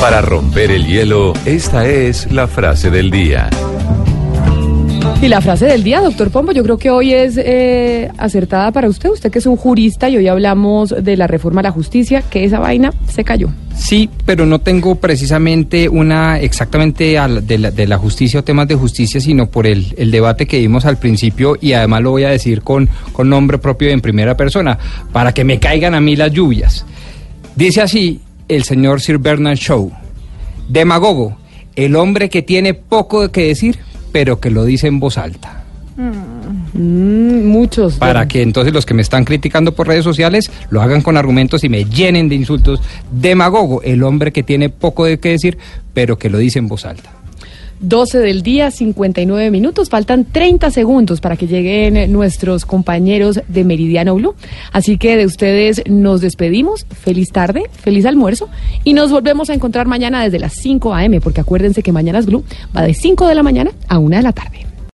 Para 0.00 0.20
romper 0.22 0.70
el 0.70 0.86
hielo, 0.86 1.32
esta 1.44 1.86
es 1.86 2.30
la 2.32 2.46
frase 2.46 2.90
del 2.90 3.10
día. 3.10 3.50
Y 5.20 5.26
la 5.26 5.40
frase 5.40 5.66
del 5.66 5.82
día, 5.82 6.00
doctor 6.00 6.30
Pombo, 6.30 6.52
yo 6.52 6.62
creo 6.62 6.78
que 6.78 6.90
hoy 6.90 7.12
es 7.12 7.36
eh, 7.36 8.08
acertada 8.18 8.70
para 8.70 8.88
usted. 8.88 9.10
Usted 9.10 9.32
que 9.32 9.40
es 9.40 9.46
un 9.46 9.56
jurista 9.56 10.08
y 10.08 10.16
hoy 10.16 10.28
hablamos 10.28 10.94
de 10.96 11.16
la 11.16 11.26
reforma 11.26 11.58
a 11.58 11.64
la 11.64 11.72
justicia, 11.72 12.22
que 12.22 12.44
esa 12.44 12.60
vaina 12.60 12.92
se 13.12 13.24
cayó. 13.24 13.48
Sí, 13.74 14.08
pero 14.24 14.46
no 14.46 14.60
tengo 14.60 14.94
precisamente 14.94 15.88
una 15.88 16.38
exactamente 16.38 17.18
de, 17.42 17.58
la, 17.58 17.72
de 17.72 17.86
la 17.88 17.98
justicia 17.98 18.38
o 18.38 18.44
temas 18.44 18.68
de 18.68 18.76
justicia, 18.76 19.20
sino 19.20 19.46
por 19.46 19.66
el, 19.66 19.92
debate 20.10 20.46
que 20.46 20.60
vimos 20.60 20.84
al 20.84 20.98
principio 20.98 21.56
y 21.60 21.72
además 21.72 22.02
lo 22.02 22.12
voy 22.12 22.22
a 22.22 22.28
decir 22.28 22.62
con, 22.62 22.88
con 23.12 23.28
nombre 23.28 23.58
propio 23.58 23.90
en 23.90 24.00
primera 24.00 24.36
persona, 24.36 24.78
para 25.12 25.34
que 25.34 25.42
me 25.42 25.58
caigan 25.58 25.96
a 25.96 26.00
mí 26.00 26.14
las 26.14 26.30
lluvias. 26.30 26.86
Dice 27.56 27.82
así 27.82 28.20
el 28.46 28.62
señor 28.62 29.00
Sir 29.00 29.18
Bernard 29.18 29.56
Shaw, 29.56 29.90
demagogo, 30.68 31.36
el 31.74 31.96
hombre 31.96 32.28
que 32.28 32.42
tiene 32.42 32.74
poco 32.74 33.30
que 33.30 33.48
decir, 33.48 33.78
pero 34.12 34.40
que 34.40 34.50
lo 34.50 34.64
dice 34.64 34.86
en 34.86 35.00
voz 35.00 35.18
alta. 35.18 35.64
Mm, 35.98 37.46
muchos. 37.46 37.94
Para 37.94 38.28
que 38.28 38.42
entonces 38.42 38.72
los 38.72 38.86
que 38.86 38.94
me 38.94 39.02
están 39.02 39.24
criticando 39.24 39.72
por 39.72 39.88
redes 39.88 40.04
sociales 40.04 40.50
lo 40.70 40.80
hagan 40.80 41.02
con 41.02 41.16
argumentos 41.16 41.64
y 41.64 41.68
me 41.68 41.84
llenen 41.84 42.28
de 42.28 42.36
insultos. 42.36 42.80
Demagogo, 43.10 43.82
el 43.82 44.02
hombre 44.04 44.32
que 44.32 44.42
tiene 44.42 44.68
poco 44.68 45.04
de 45.04 45.18
qué 45.18 45.30
decir, 45.30 45.58
pero 45.94 46.18
que 46.18 46.30
lo 46.30 46.38
dice 46.38 46.60
en 46.60 46.68
voz 46.68 46.84
alta. 46.84 47.10
12 47.80 48.18
del 48.18 48.42
día, 48.42 48.70
59 48.70 49.50
minutos. 49.50 49.88
Faltan 49.88 50.24
30 50.24 50.70
segundos 50.70 51.20
para 51.20 51.36
que 51.36 51.46
lleguen 51.46 52.12
nuestros 52.12 52.64
compañeros 52.64 53.40
de 53.48 53.64
Meridiano 53.64 54.14
Blue. 54.14 54.34
Así 54.72 54.98
que 54.98 55.16
de 55.16 55.26
ustedes 55.26 55.82
nos 55.88 56.20
despedimos. 56.20 56.86
Feliz 56.90 57.30
tarde, 57.30 57.64
feliz 57.72 58.06
almuerzo. 58.06 58.48
Y 58.84 58.92
nos 58.92 59.10
volvemos 59.10 59.50
a 59.50 59.54
encontrar 59.54 59.86
mañana 59.86 60.22
desde 60.22 60.38
las 60.38 60.54
5 60.54 60.94
a.m. 60.94 61.20
Porque 61.20 61.40
acuérdense 61.40 61.82
que 61.82 61.92
Mañanas 61.92 62.26
Blue 62.26 62.44
va 62.76 62.82
de 62.82 62.94
5 62.94 63.26
de 63.26 63.34
la 63.34 63.42
mañana 63.42 63.72
a 63.88 63.98
1 63.98 64.16
de 64.16 64.22
la 64.22 64.32
tarde. 64.32 64.67